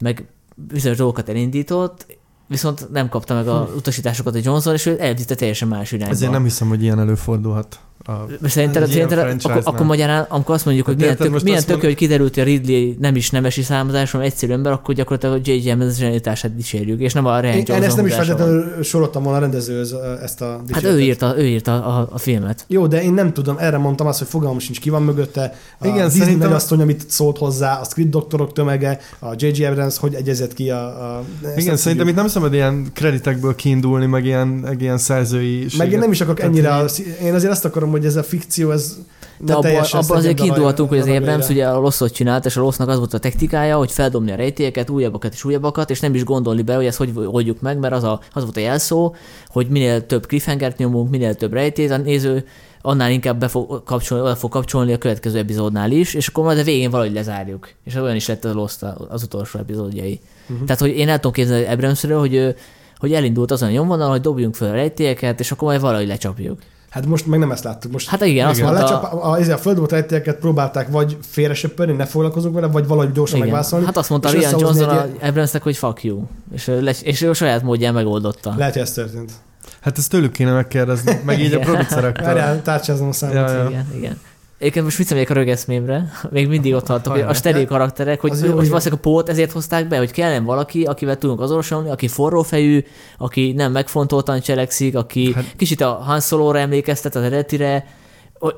meg 0.00 0.26
bizonyos 0.54 0.96
dolgokat 0.96 1.28
elindított, 1.28 2.06
viszont 2.46 2.90
nem 2.92 3.08
kapta 3.08 3.34
meg 3.34 3.48
a 3.48 3.68
utasításokat 3.76 4.34
a 4.34 4.38
Johnson, 4.42 4.74
és 4.74 4.86
ő 4.86 4.96
elvitte 5.00 5.34
teljesen 5.34 5.68
más 5.68 5.92
irányba. 5.92 6.14
Ezért 6.14 6.32
nem 6.32 6.42
hiszem, 6.42 6.68
hogy 6.68 6.82
ilyen 6.82 7.00
előfordulhat. 7.00 7.78
A... 8.08 8.48
Szerinted, 8.48 8.88
szerinted 8.90 9.18
akkor, 9.42 9.60
akkor 9.64 9.86
magyarán, 9.86 10.26
amikor 10.28 10.54
azt 10.54 10.64
mondjuk, 10.64 10.86
hogy 10.86 10.94
Hát 10.94 11.02
milyen, 11.02 11.32
tök, 11.32 11.42
milyen 11.42 11.56
azt 11.58 11.66
tök, 11.66 11.74
mond- 11.76 11.88
hogy 11.88 11.96
kiderült, 11.96 12.34
hogy 12.34 12.42
a 12.42 12.46
Ridley 12.46 12.94
nem 12.98 13.16
is 13.16 13.30
nemesi 13.30 13.62
származás, 13.62 14.10
hanem 14.10 14.26
egyszerű 14.26 14.52
ember, 14.52 14.72
akkor 14.72 14.94
gyakorlatilag 14.94 15.34
a 15.36 15.40
J.J. 15.50 15.70
Abrams 15.70 15.96
zsenitását 15.96 16.56
dicsérjük, 16.56 17.00
és 17.00 17.12
nem 17.12 17.26
a 17.26 17.40
Ryan 17.40 17.54
Én, 17.54 17.64
én 17.68 17.82
ezt 17.82 17.96
nem 17.96 18.06
is 18.06 18.14
feltétlenül 18.14 18.82
soroltam 18.82 19.22
volna 19.22 19.38
a 19.38 19.40
rendezőhöz 19.40 19.94
ezt 20.22 20.40
a 20.40 20.46
Hát 20.46 20.64
dicséretet. 20.66 20.92
ő 20.92 21.00
írta, 21.00 21.34
ő 21.38 21.46
írta 21.46 21.84
a, 21.84 22.08
a 22.12 22.18
filmet. 22.18 22.64
Jó, 22.68 22.86
de 22.86 23.02
én 23.02 23.12
nem 23.12 23.32
tudom, 23.32 23.56
erre 23.58 23.78
mondtam 23.78 24.06
azt, 24.06 24.18
hogy 24.18 24.28
fogalmam 24.28 24.58
sincs, 24.58 24.80
ki 24.80 24.90
van 24.90 25.02
mögötte. 25.02 25.54
A 25.78 25.86
Igen, 25.86 26.04
Disney 26.04 26.20
szerintem- 26.20 26.48
nagyasszony, 26.48 26.80
amit 26.80 27.04
szólt 27.08 27.38
hozzá, 27.38 27.80
a 27.80 27.84
script 27.84 28.10
doktorok 28.10 28.52
tömege, 28.52 28.98
a 29.18 29.34
J.J. 29.36 29.64
Abrams, 29.64 29.98
hogy 29.98 30.14
egyezett 30.14 30.54
ki 30.54 30.70
a... 30.70 30.84
a 31.16 31.22
Igen, 31.42 31.64
nem 31.66 31.76
szerintem 31.76 32.08
itt 32.08 32.14
nem 32.14 32.28
szabad 32.28 32.52
ilyen 32.52 32.86
kreditekből 32.94 33.54
kiindulni, 33.54 34.06
meg 34.06 34.24
ilyen, 34.24 34.48
meg 34.48 34.80
ilyen 34.82 34.98
szerzői... 34.98 35.66
Meg 35.78 35.92
én 35.92 35.98
nem 35.98 36.12
is 36.12 36.20
akarok 36.20 36.40
ennyire, 36.40 36.84
én 37.22 37.34
azért 37.34 37.52
azt 37.52 37.64
akarom, 37.64 37.90
hogy 37.98 38.06
ez 38.06 38.16
a 38.16 38.22
fikció, 38.22 38.70
ez 38.70 38.96
De 39.38 39.54
abban, 39.54 39.70
abban 39.70 39.84
azért 39.90 40.06
szedjen 40.06 40.34
kiindulhatunk, 40.34 40.88
hogy 40.88 40.98
az. 40.98 41.08
Abrams 41.08 41.48
ugye 41.48 41.68
a 41.68 41.80
rosszot 41.80 42.12
csinált, 42.12 42.46
és 42.46 42.56
a 42.56 42.60
rossznak 42.60 42.88
az 42.88 42.98
volt 42.98 43.14
a 43.14 43.18
technikája, 43.18 43.76
hogy 43.76 43.92
feldobni 43.92 44.30
a 44.30 44.36
rejtélyeket, 44.36 44.90
újabbakat 44.90 45.32
és 45.32 45.44
újabbakat, 45.44 45.90
és 45.90 46.00
nem 46.00 46.14
is 46.14 46.24
gondolni 46.24 46.62
be, 46.62 46.74
hogy 46.74 46.86
ezt 46.86 46.98
hogy 46.98 47.12
oldjuk 47.14 47.60
meg, 47.60 47.78
mert 47.78 47.94
az, 47.94 48.04
a, 48.04 48.20
az 48.32 48.42
volt 48.42 48.56
a 48.56 48.60
jelszó, 48.60 49.14
hogy 49.48 49.68
minél 49.68 50.06
több 50.06 50.26
cliffhangert 50.26 50.78
nyomunk, 50.78 51.10
minél 51.10 51.34
több 51.34 51.52
rejtélyt, 51.52 51.90
a 51.90 51.96
néző 51.96 52.44
annál 52.82 53.10
inkább 53.10 53.38
be 53.38 53.48
fog 53.48 53.82
kapcsolni, 53.84 54.24
oda 54.24 54.36
fog 54.36 54.50
kapcsolni 54.50 54.92
a 54.92 54.98
következő 54.98 55.38
epizódnál 55.38 55.90
is, 55.90 56.14
és 56.14 56.28
akkor 56.28 56.44
majd 56.44 56.58
a 56.58 56.62
végén 56.62 56.90
valahogy 56.90 57.12
lezárjuk. 57.12 57.68
És 57.84 57.94
olyan 57.94 58.16
is 58.16 58.26
lett 58.26 58.44
a 58.44 58.52
Lost 58.52 58.84
az 59.08 59.22
utolsó 59.22 59.58
epizódjai. 59.58 60.20
Uh-huh. 60.48 60.66
Tehát, 60.66 60.80
hogy 60.80 60.96
én 60.96 61.08
el 61.08 61.14
tudom 61.14 61.32
képzelni 61.32 61.66
Abramsről, 61.66 62.18
hogy, 62.18 62.54
hogy 62.98 63.12
elindult 63.12 63.50
azon 63.50 63.68
a 63.68 63.72
nyomvonalon, 63.72 64.10
hogy 64.10 64.20
dobjunk 64.20 64.54
fel 64.54 64.68
a 64.68 64.72
rejtélyeket, 64.72 65.40
és 65.40 65.52
akkor 65.52 65.68
majd 65.68 65.80
valahogy 65.80 66.06
lecsapjuk. 66.06 66.58
Hát 66.90 67.06
most 67.06 67.26
meg 67.26 67.38
nem 67.38 67.50
ezt 67.50 67.64
láttuk. 67.64 67.92
Most 67.92 68.08
Hát 68.08 68.24
igen, 68.24 68.48
azt 68.48 68.60
a, 68.60 68.64
mondta... 68.64 68.82
lecsap, 68.82 69.02
a, 69.04 69.30
a, 69.30 69.52
a 69.52 69.56
földobott 69.56 69.90
rejtélyeket 69.90 70.36
próbálták 70.38 70.88
vagy 70.88 71.16
félresöpörni, 71.20 71.92
ne 71.92 72.04
foglalkozunk 72.04 72.54
vele, 72.54 72.66
vagy 72.66 72.86
valahogy 72.86 73.12
gyorsan 73.12 73.36
Igen. 73.36 73.48
megválaszolni. 73.48 73.84
Hát 73.86 73.96
azt 73.96 74.10
mondta 74.10 74.30
Rian 74.30 74.58
Johnson 74.58 74.90
egy 74.90 75.16
a 75.20 75.26
Abramsnek, 75.26 75.62
hogy 75.62 75.76
fuck 75.76 76.04
you. 76.04 76.22
És 76.52 76.70
és 77.02 77.22
ő 77.22 77.30
a 77.30 77.34
saját 77.34 77.62
módján 77.62 77.94
megoldotta. 77.94 78.54
Lehet, 78.56 78.72
hogy 78.72 78.82
ez 78.82 78.92
történt. 78.92 79.32
Hát 79.80 79.98
ezt 79.98 80.10
tőlük 80.10 80.32
kéne 80.32 80.52
megkérdezni, 80.52 81.20
meg 81.24 81.40
így 81.40 81.52
a 81.52 81.56
Igen. 81.56 81.60
producerektől. 81.60 82.26
Várjál, 82.26 82.62
tárcsázom 82.62 83.08
a 83.08 83.12
számot. 83.12 83.34
Ja, 83.34 83.52
ja. 83.52 83.68
Igen, 83.68 83.86
igen. 83.96 84.20
Egyébként 84.58 84.84
most 84.84 84.98
mit 84.98 85.06
személyek 85.06 85.30
a 85.30 85.34
rögeszmémre? 85.34 86.12
Még 86.30 86.48
mindig 86.48 86.74
ott 86.74 86.84
tartok, 86.84 87.12
hogy 87.12 87.22
a 87.22 87.34
steril 87.34 87.66
karakterek, 87.66 88.20
hogy, 88.20 88.30
Az 88.30 88.40
hogy, 88.40 88.48
jó, 88.48 88.56
hogy 88.56 88.68
valószínűleg 88.68 89.04
a 89.04 89.08
pót 89.08 89.28
ezért 89.28 89.52
hozták 89.52 89.88
be, 89.88 89.98
hogy 89.98 90.10
kellene 90.10 90.44
valaki, 90.44 90.84
akivel 90.84 91.18
tudunk 91.18 91.40
azonosulni, 91.40 91.90
aki 91.90 92.08
forrófejű, 92.08 92.84
aki 93.18 93.52
nem 93.52 93.72
megfontoltan 93.72 94.40
cselekszik, 94.40 94.96
aki 94.96 95.32
Hát- 95.32 95.56
kicsit 95.56 95.80
a 95.80 95.92
Han 95.92 96.20
Solo-ra 96.20 96.58
emlékeztet, 96.58 97.14
az 97.14 97.22
eredetire, 97.22 97.86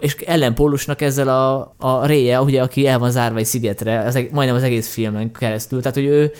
és 0.00 0.14
ellenpólusnak 0.14 1.00
ezzel 1.00 1.28
a, 1.28 1.74
a 1.78 2.06
réje, 2.06 2.40
ugye, 2.40 2.62
aki 2.62 2.86
el 2.86 2.98
van 2.98 3.10
zárva 3.10 3.38
egy 3.38 3.44
szigetre, 3.44 4.00
az, 4.00 4.18
majdnem 4.32 4.56
az 4.56 4.62
egész 4.62 4.92
filmen 4.92 5.32
keresztül. 5.32 5.80
Tehát, 5.80 5.96
hogy 5.96 6.06
ő 6.06 6.32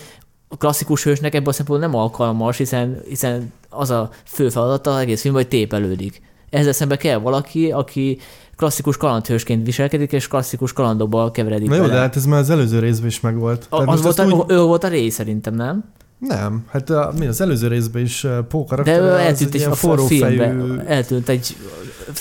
a 0.47 0.57
klasszikus 0.57 1.03
hősnek 1.03 1.33
ebből 1.33 1.49
a 1.49 1.53
szempontból 1.53 1.89
nem 1.89 1.99
alkalmas, 1.99 2.57
hiszen, 2.57 3.01
hiszen 3.07 3.53
az 3.69 3.89
a 3.89 4.09
fő 4.25 4.49
feladata 4.49 4.93
az 4.93 4.99
egész 4.99 5.21
film, 5.21 5.33
hogy 5.33 5.47
tépelődik. 5.47 6.21
Ezzel 6.49 6.73
szemben 6.73 6.97
kell 6.97 7.17
valaki, 7.17 7.71
aki 7.71 8.19
klasszikus 8.55 8.97
kalandhősként 8.97 9.65
viselkedik, 9.65 10.11
és 10.11 10.27
klasszikus 10.27 10.73
kalandokba 10.73 11.31
keveredik 11.31 11.69
Na 11.69 11.75
jó, 11.75 11.81
bele. 11.81 11.93
de 11.93 11.99
hát 11.99 12.15
ez 12.15 12.25
már 12.25 12.39
az 12.39 12.49
előző 12.49 12.79
részben 12.79 13.07
is 13.07 13.19
megvolt. 13.19 13.65
A- 13.69 13.85
az 13.91 14.01
volt 14.01 14.19
a, 14.19 14.25
úgy- 14.25 14.51
ő 14.51 14.59
volt 14.59 14.83
a 14.83 14.87
rész 14.87 15.13
szerintem, 15.13 15.53
nem? 15.55 15.83
Nem, 16.27 16.65
hát 16.69 16.89
a, 16.89 17.13
mi 17.19 17.25
az 17.27 17.41
előző 17.41 17.67
részben 17.67 18.01
is 18.01 18.27
Pó 18.49 18.67
De 18.83 18.97
ő 18.99 19.09
eltűnt 19.09 19.53
egy, 19.53 19.61
a 19.61 19.73
forró 19.73 20.05
filmbe, 20.05 20.45
fejű... 20.47 20.77
eltűnt 20.85 21.29
egy, 21.29 21.55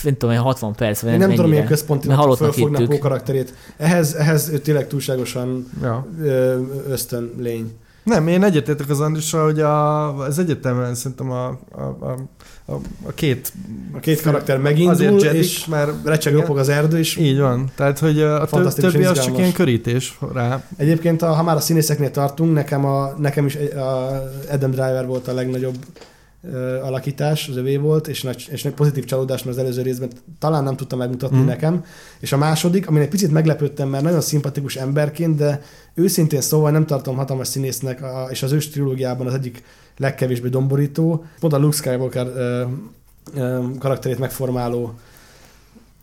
nem 0.03 0.13
tudom, 0.13 0.31
olyan 0.31 0.43
60 0.43 0.75
perc, 0.75 1.01
vagy 1.01 1.13
Én 1.13 1.19
nem 1.19 1.31
tudom, 1.31 1.51
milyen 1.51 1.67
központi 1.67 2.09
fölfogná 2.37 2.85
Pó 2.87 2.99
karakterét. 2.99 3.55
Ehhez, 3.77 4.15
ehhez 4.15 4.49
ő 4.49 4.59
tényleg 4.59 4.87
túlságosan 4.87 5.67
Ja. 5.83 6.07
ösztön 6.89 7.31
lény. 7.39 7.73
Nem, 8.05 8.29
én 8.29 8.45
egyetértek 8.45 8.89
az 8.91 9.01
Andrissal, 9.01 9.45
hogy 9.45 9.61
a, 9.61 10.17
az 10.19 10.39
egyetemen 10.39 10.95
szerintem 10.95 11.31
a, 11.31 11.47
a, 11.73 11.81
a, 11.83 12.15
a, 12.65 12.73
a 13.03 13.13
két... 13.15 13.53
A 13.93 13.99
két 13.99 14.21
karakter 14.21 14.57
Azért 14.57 14.77
megindul, 14.77 15.25
Jedik, 15.25 15.41
és 15.41 15.67
mert 15.67 15.91
recseg 16.05 16.35
ropog 16.35 16.59
az 16.59 16.69
erdő, 16.69 16.99
és 16.99 17.17
így 17.17 17.39
van. 17.39 17.71
Tehát, 17.75 17.99
hogy 17.99 18.21
a 18.21 18.39
tö- 18.39 18.49
Fantasztikus, 18.49 18.93
többi 18.93 19.05
az 19.05 19.25
csak 19.25 19.39
ilyen 19.39 19.53
körítés 19.53 20.19
rá. 20.33 20.63
Egyébként, 20.77 21.23
a, 21.23 21.33
ha 21.33 21.43
már 21.43 21.57
a 21.57 21.61
színészeknél 21.61 22.11
tartunk, 22.11 22.55
nekem, 22.55 22.85
a, 22.85 23.15
nekem 23.19 23.47
is 23.47 23.57
a 23.57 24.23
Adam 24.51 24.71
Driver 24.71 25.07
volt 25.07 25.29
a 25.29 25.35
legnagyobb 25.35 25.77
alakítás, 26.83 27.49
az 27.49 27.57
övé 27.57 27.77
volt, 27.77 28.09
és, 28.09 28.23
nagy, 28.23 28.49
és 28.51 28.63
nagy 28.63 28.73
pozitív 28.73 29.05
csalódás, 29.05 29.43
mert 29.43 29.57
az 29.57 29.63
előző 29.63 29.83
részben 29.83 30.11
talán 30.39 30.65
nem 30.65 30.77
tudta 30.77 30.97
megmutatni 30.97 31.39
mm. 31.39 31.45
nekem. 31.45 31.85
És 32.21 32.33
a 32.33 32.37
második, 32.37 32.89
amin 32.89 33.03
egy 33.03 33.09
picit 33.09 33.31
meglepődtem, 33.31 33.89
mert 33.89 34.05
nagyon 34.05 34.21
szimpatikus 34.21 34.77
emberként, 34.77 35.37
de 35.37 35.63
őszintén 35.95 36.41
szóval 36.41 36.71
nem 36.71 36.87
tartom 36.87 37.17
hatalmas 37.17 37.49
színésznek, 37.49 38.03
a, 38.03 38.27
és 38.31 38.43
az 38.43 38.53
ős 38.53 38.69
trilógiában 38.69 39.27
az 39.27 39.35
egyik 39.35 39.63
legkevésbé 39.97 40.49
domborító. 40.49 41.25
Pont 41.41 41.53
a 41.53 41.59
Luke 41.59 41.77
Skywalker 41.77 42.27
ö, 42.27 42.65
ö, 43.35 43.65
karakterét 43.79 44.19
megformáló 44.19 44.95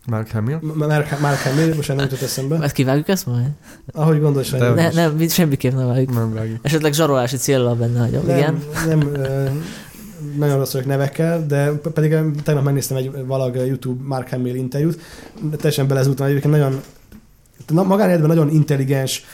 Mark 0.08 0.32
Hamill. 0.32 0.60
Mark, 0.62 1.20
Mark 1.20 1.38
Hamill, 1.38 1.76
most 1.76 1.88
nem 1.88 1.98
jutott 1.98 2.22
eszembe. 2.22 2.60
Ezt 2.62 2.74
kivágjuk 2.74 3.08
ezt 3.08 3.26
majd? 3.26 3.48
Ahogy 3.92 4.46
Sanyi. 4.46 4.74
Ne, 4.74 4.92
nem, 4.92 5.16
mit- 5.16 5.32
semmiképp 5.32 5.74
nem 5.74 5.88
vágjuk. 5.88 6.14
Nem 6.14 6.34
vágjuk. 6.34 6.60
Esetleg 6.62 6.94
zsarolási 6.94 7.38
célral 7.38 7.76
benne 7.76 8.00
hagyom, 8.00 8.24
igen. 8.24 8.64
Nem, 8.88 8.98
nem 9.00 9.14
ö, 9.14 9.46
nagyon 10.38 10.58
rossz 10.58 10.72
vagyok 10.72 10.88
nevekkel, 10.88 11.46
de 11.46 11.72
pedig 11.72 12.16
tegnap 12.44 12.64
megnéztem 12.64 12.98
egy 12.98 13.26
valag 13.26 13.56
YouTube 13.56 14.04
Mark 14.08 14.30
Hamill 14.30 14.56
interjút, 14.56 15.00
teljesen 15.58 15.88
belezúltam, 15.88 16.26
egyébként 16.26 16.54
nagyon 16.54 16.82
na- 17.68 17.84
magánéletben 17.84 18.30
nagyon 18.30 18.50
intelligens, 18.50 19.26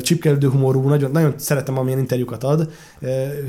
csipkelődő 0.00 0.48
humorú, 0.48 0.88
nagyon, 0.88 1.10
nagyon 1.10 1.34
szeretem, 1.36 1.78
amilyen 1.78 1.98
interjúkat 1.98 2.44
ad. 2.44 2.70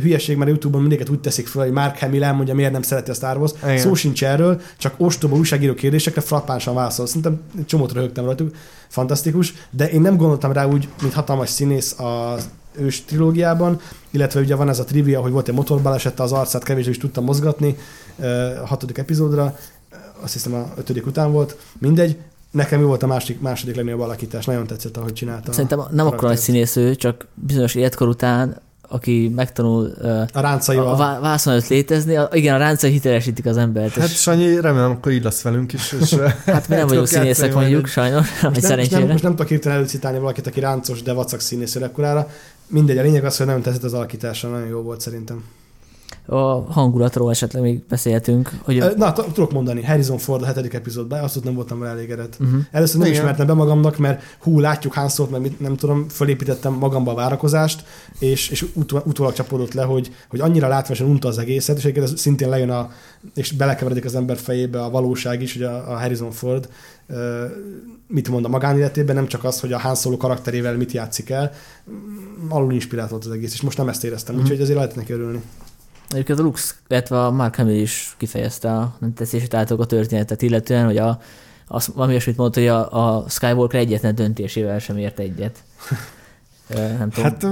Hülyeség, 0.02 0.36
mert 0.36 0.48
a 0.48 0.52
YouTube-on 0.52 0.82
mindiket 0.82 1.10
úgy 1.10 1.20
teszik 1.20 1.48
fel, 1.48 1.64
hogy 1.64 1.72
Mark 1.72 1.98
Hamill 1.98 2.24
elmondja, 2.24 2.54
miért 2.54 2.72
nem 2.72 2.82
szereti 2.82 3.12
a 3.12 3.14
Star 3.14 3.38
Wars. 3.38 3.52
Igen. 3.64 3.78
Szó 3.78 3.94
sincs 3.94 4.24
erről, 4.24 4.62
csak 4.78 4.94
ostoba 4.98 5.36
újságíró 5.36 5.74
kérdésekre 5.74 6.22
frappánsan 6.22 6.74
válaszol. 6.74 7.06
Szerintem 7.06 7.42
csomót 7.66 7.94
röhögtem 7.94 8.26
rajtuk, 8.26 8.56
fantasztikus, 8.88 9.54
de 9.72 9.90
én 9.90 10.02
nem 10.02 10.18
gondoltam 10.18 10.52
rá 10.52 10.66
úgy, 10.66 10.88
mint 11.02 11.14
hatalmas 11.14 11.50
színész 11.50 11.96
az 12.00 12.50
ős 12.80 13.06
trilógiában, 13.06 13.80
illetve 14.10 14.40
ugye 14.40 14.56
van 14.56 14.70
ez 14.70 14.80
a 14.80 14.84
trivia, 14.84 15.22
hogy 15.22 15.32
volt 15.32 15.48
egy 15.48 15.56
motorbalesete, 15.56 16.24
az 16.24 16.32
arcát 16.32 16.64
kevésbé 16.64 16.92
is 16.92 16.98
tudtam 16.98 17.24
mozgatni 17.24 17.78
a 18.62 18.66
hatodik 18.68 18.98
epizódra, 18.98 19.58
azt 20.22 20.34
hiszem 20.34 20.54
a 20.54 20.74
ötödik 20.78 21.06
után 21.06 21.32
volt, 21.32 21.58
mindegy, 21.78 22.18
nekem 22.52 22.82
ő 22.82 22.86
volt 22.86 23.04
a 23.04 23.08
második, 23.08 23.42
második 23.42 23.76
legnagyobb 23.76 24.02
alakítás, 24.02 24.46
nagyon 24.46 24.68
tetszett, 24.68 24.98
ahogy 24.98 25.14
csinálta. 25.14 25.52
Szerintem 25.52 25.82
nem 25.92 26.08
akkor 26.08 26.24
nagy 26.30 26.38
színésző, 26.38 26.96
csak 26.96 27.28
bizonyos 27.34 27.76
életkor 27.76 28.08
után, 28.08 28.62
aki 28.90 29.32
megtanul 29.36 29.94
a 30.34 30.40
ráncaival. 30.40 30.94
a 30.94 31.20
vászon 31.22 31.54
előtt 31.54 31.68
létezni, 31.68 32.16
a, 32.16 32.30
igen, 32.32 32.56
a 32.56 32.58
ráncai 32.58 32.92
hitelesítik 32.92 33.46
az 33.46 33.58
embert. 33.58 33.94
Hát 33.94 34.10
és, 34.10 34.22
Sanyi, 34.22 34.60
remélem, 34.60 34.92
akkor 34.92 35.12
így 35.12 35.24
lesz 35.24 35.42
velünk 35.42 35.74
is. 35.74 35.96
És, 36.02 36.16
hát 36.46 36.68
mi 36.68 36.76
nem 36.76 36.88
vagyunk 36.92 37.08
színészek 37.08 37.54
mondjuk, 37.54 37.86
egy- 37.86 37.92
sajnos, 37.92 38.30
most, 38.30 38.42
nem, 38.42 38.52
most, 38.52 38.62
nem, 38.62 38.70
szerencsére. 38.70 39.12
most 39.12 39.24
nem 39.24 39.32
tudok 39.32 39.48
hirtelen 39.48 39.78
előcitálni 39.78 40.20
valakit, 40.20 40.48
aki 40.48 40.60
ráncos, 40.60 41.02
de 41.02 41.14
vacak 41.14 41.40
színésző 41.40 41.84
ekkorára. 41.84 42.30
Mindegy, 42.70 42.98
a 42.98 43.02
lényeg 43.02 43.26
az, 43.26 43.38
hogy 43.38 43.46
nagyon 43.46 43.62
tetszett 43.62 43.84
az 43.84 43.94
alakítása, 43.94 44.48
nagyon 44.50 44.68
jó 44.68 44.82
volt 44.82 45.02
szerintem. 45.02 45.44
A 46.28 46.72
hangulatról 46.72 47.30
esetleg 47.32 47.62
még 47.62 47.84
beszélhetünk. 47.90 48.52
Hogy... 48.64 48.84
Na, 48.98 49.14
tudok 49.14 49.52
mondani, 49.52 49.84
Harrison 49.84 50.18
Ford 50.18 50.42
a 50.42 50.46
hetedik 50.46 50.74
epizódban, 50.74 51.24
azt 51.24 51.38
ott 51.38 51.44
nem 51.44 51.54
voltam 51.54 51.80
vele 51.80 51.92
elégedett. 51.92 52.38
Uh-huh. 52.40 52.60
Először 52.72 52.98
nem 53.00 53.08
Igen. 53.08 53.20
ismertem 53.20 53.48
be 53.48 53.54
magamnak, 53.54 53.98
mert 53.98 54.22
hú, 54.40 54.60
látjuk 54.60 54.94
Han 54.94 55.10
Solo-t, 55.10 55.32
mert 55.32 55.60
nem 55.60 55.76
tudom, 55.76 56.06
fölépítettem 56.10 56.74
magamba 56.74 57.12
a 57.12 57.16
várakozást, 57.16 57.84
és, 58.20 58.50
és 58.50 58.66
ut- 58.74 58.92
utólag 59.06 59.34
csapódott 59.34 59.74
le, 59.74 59.84
hogy, 59.84 60.12
hogy 60.30 60.40
annyira 60.40 60.68
látványosan 60.68 61.08
unta 61.10 61.28
az 61.28 61.38
egészet, 61.38 61.78
és 61.78 61.84
egyébként 61.84 62.12
ez 62.12 62.20
szintén 62.20 62.50
lejön 62.50 62.70
a, 62.70 62.92
és 63.36 63.52
belekeveredik 63.52 64.06
az 64.06 64.16
ember 64.16 64.38
fejébe 64.38 64.84
a 64.84 64.90
valóság 64.90 65.42
is, 65.42 65.54
hogy 65.54 65.64
a, 65.64 65.92
a 65.92 65.98
Harrison 66.00 66.32
Ford 66.32 66.70
mit 68.08 68.30
mond 68.30 68.46
a 68.46 68.50
magánéletében, 68.50 69.16
nem 69.16 69.28
csak 69.28 69.44
az, 69.44 69.60
hogy 69.60 69.74
a 69.74 69.80
Han 69.80 69.96
Solo 69.96 70.18
karakterével 70.18 70.76
mit 70.78 70.92
játszik 70.92 71.30
el, 71.30 71.52
mm, 71.92 72.52
alul 72.52 72.74
inspirált 72.74 73.10
volt 73.10 73.26
az 73.26 73.32
egész, 73.32 73.54
és 73.54 73.62
most 73.62 73.78
nem 73.78 73.90
ezt 73.90 74.04
éreztem, 74.04 74.36
Mhm. 74.36 74.44
úgyhogy 74.44 74.62
ezért 74.62 74.78
lehet 74.78 74.96
neki 74.96 75.14
örülni. 75.14 75.42
Egyébként 76.10 76.40
a 76.40 76.42
Lux, 76.42 76.76
illetve 76.88 77.26
a 77.26 77.32
Mark 77.32 77.56
Hamill 77.56 77.82
is 77.82 78.16
kifejezte 78.18 78.72
a 78.72 78.96
nem 79.00 79.14
tetszését 79.14 79.54
által 79.54 79.80
a 79.80 79.86
történetet, 79.86 80.42
illetően, 80.42 80.86
hogy 80.86 80.98
a, 80.98 81.22
az, 81.68 81.88
valami 81.94 82.12
olyasmit 82.12 82.38
mondta, 82.38 82.60
hogy 82.60 82.70
a, 82.70 83.18
a 83.18 83.30
Skywalker 83.30 83.80
egyetlen 83.80 84.16
döntésével 84.16 84.80
sem 84.80 84.98
ért 84.98 85.20
egyet. 85.20 85.64
Nem 86.76 87.10
tudom. 87.10 87.32
Hát 87.32 87.46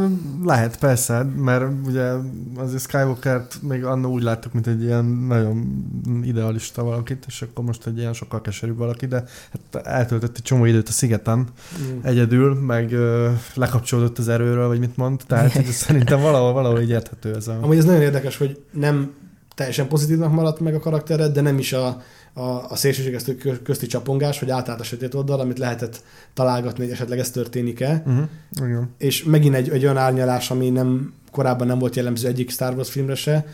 lehet, 0.44 0.80
persze, 0.80 1.24
mert 1.24 1.66
ugye 1.86 2.12
azért 2.56 2.82
Skywalker-t 2.82 3.62
még 3.62 3.84
annó 3.84 4.12
úgy 4.12 4.24
láttuk, 4.24 4.54
mint 4.54 4.68
egy 4.68 4.84
ilyen 4.84 5.06
nagyon 5.06 5.86
idealista 6.24 6.84
valakit, 6.84 7.24
és 7.28 7.42
akkor 7.42 7.66
most 7.66 7.88
egy 7.88 7.98
ilyen 7.98 8.14
sokkal 8.14 8.42
keserűbb 8.42 8.78
valaki, 8.78 9.06
de 9.06 9.24
hát 9.52 9.86
eltöltött 9.86 10.36
egy 10.36 10.44
csomó 10.44 10.66
időt 10.66 10.88
a 10.88 10.92
szigeten 10.92 11.48
Mm. 11.94 12.00
egyedül, 12.02 12.54
meg 12.54 12.92
ö, 12.92 13.32
lekapcsolódott 13.54 14.18
az 14.18 14.28
erőről, 14.28 14.68
vagy 14.68 14.80
mit 14.80 14.98
mond, 14.98 15.22
tehát 15.28 15.52
hogy 15.52 15.66
szerintem 15.66 16.22
valahol, 16.22 16.54
valahol 16.54 16.82
így 16.82 16.90
érthető 16.90 17.36
ez 17.36 17.48
a... 17.48 17.58
Amúgy 17.62 17.78
ez 17.78 17.86
nagyon 17.86 18.02
érdekes, 18.02 18.38
hogy 18.38 18.64
nem 18.72 19.14
teljesen 19.56 19.88
pozitívnak 19.88 20.32
maradt 20.32 20.60
meg 20.60 20.76
a 20.76 20.80
karaktered, 20.80 21.34
de 21.34 21.42
nem 21.42 21.58
is 21.58 21.74
a, 21.74 22.02
a, 22.38 22.72
a 22.72 22.76
szélsőséges 22.76 23.24
kö- 23.24 23.62
közti 23.62 23.88
csapongás, 23.88 24.40
hogy 24.40 24.50
átállt 24.50 24.80
a 24.80 24.84
sötét 24.84 25.14
oldal, 25.14 25.40
amit 25.40 25.60
lehetett 25.60 26.04
találgatni, 26.34 26.84
hogy 26.84 26.94
esetleg 26.94 27.20
ez 27.20 27.32
történik-e. 27.32 28.04
Uh-huh. 28.06 28.28
Igen. 28.56 28.90
És 28.98 29.24
megint 29.24 29.56
egy, 29.56 29.70
egy 29.70 29.84
olyan 29.84 29.98
árnyalás, 29.98 30.52
ami 30.52 30.70
nem, 30.70 31.14
korábban 31.32 31.68
nem 31.68 31.80
volt 31.80 31.96
jellemző 31.96 32.28
egyik 32.28 32.50
Star 32.50 32.76
Wars 32.76 32.90
filmre 32.90 33.16
se, 33.16 33.46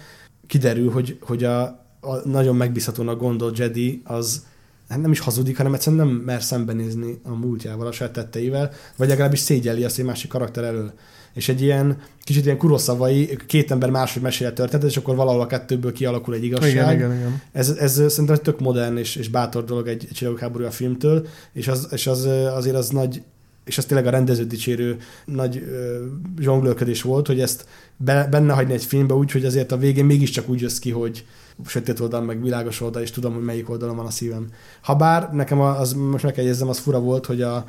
kiderül, 0.47 0.91
hogy, 0.91 1.17
hogy 1.21 1.43
a, 1.43 1.61
a 1.99 2.15
nagyon 2.23 2.55
megbízhatónak 2.55 3.19
gondolt 3.19 3.57
Jedi 3.57 4.01
az 4.05 4.45
hát 4.89 5.01
nem 5.01 5.11
is 5.11 5.19
hazudik, 5.19 5.57
hanem 5.57 5.73
egyszerűen 5.73 6.07
nem 6.07 6.15
mer 6.15 6.41
szembenézni 6.41 7.19
a 7.23 7.33
múltjával, 7.33 7.87
a 7.87 7.91
saját 7.91 8.13
tetteivel, 8.13 8.71
vagy 8.95 9.07
legalábbis 9.07 9.39
szégyelli 9.39 9.83
azt 9.83 9.99
egy 9.99 10.05
másik 10.05 10.29
karakter 10.29 10.63
elől. 10.63 10.93
És 11.33 11.49
egy 11.49 11.61
ilyen 11.61 11.97
kicsit 12.23 12.45
ilyen 12.45 12.57
kuroszavai, 12.57 13.37
két 13.45 13.71
ember 13.71 13.89
máshogy 13.89 14.21
mesél 14.21 14.47
a 14.47 14.53
történetet, 14.53 14.89
és 14.89 14.97
akkor 14.97 15.15
valahol 15.15 15.41
a 15.41 15.47
kettőből 15.47 15.91
kialakul 15.91 16.33
egy 16.33 16.43
igazság. 16.43 16.71
Igen, 16.71 16.93
igen, 16.93 17.13
igen. 17.13 17.41
Ez, 17.51 17.69
ez 17.69 17.91
szerintem 17.91 18.35
egy 18.35 18.41
tök 18.41 18.59
modern 18.59 18.97
és, 18.97 19.15
és 19.15 19.29
bátor 19.29 19.63
dolog 19.63 19.87
egy, 19.87 20.05
egy 20.09 20.15
csillagok 20.15 20.65
a 20.65 20.71
filmtől, 20.71 21.27
és, 21.53 21.67
az, 21.67 21.87
és 21.91 22.07
az, 22.07 22.25
azért 22.55 22.75
az 22.75 22.89
nagy, 22.89 23.21
és 23.65 23.77
az 23.77 23.85
tényleg 23.85 24.07
a 24.07 24.09
rendező 24.09 24.45
dicsérő 24.45 24.97
nagy 25.25 25.57
ö, 25.57 26.05
zsonglőrködés 26.39 27.01
volt, 27.01 27.27
hogy 27.27 27.39
ezt 27.39 27.65
be, 27.97 28.27
benne 28.31 28.53
hagyni 28.53 28.73
egy 28.73 28.83
filmbe 28.83 29.13
úgy, 29.13 29.31
hogy 29.31 29.45
azért 29.45 29.71
a 29.71 29.77
végén 29.77 30.05
mégiscsak 30.05 30.49
úgy 30.49 30.61
jössz 30.61 30.79
ki, 30.79 30.91
hogy 30.91 31.25
sötét 31.65 31.99
oldal, 31.99 32.21
meg 32.21 32.41
világos 32.41 32.81
oldal, 32.81 33.01
és 33.01 33.11
tudom, 33.11 33.33
hogy 33.33 33.43
melyik 33.43 33.69
oldalon 33.69 33.95
van 33.95 34.05
a 34.05 34.11
szívem. 34.11 34.47
Habár 34.81 35.29
nekem 35.33 35.59
az, 35.59 35.93
most 35.93 36.23
meg 36.23 36.33
kell 36.33 36.43
jegyezzem, 36.43 36.69
az 36.69 36.79
fura 36.79 36.99
volt, 36.99 37.25
hogy 37.25 37.41
a 37.41 37.65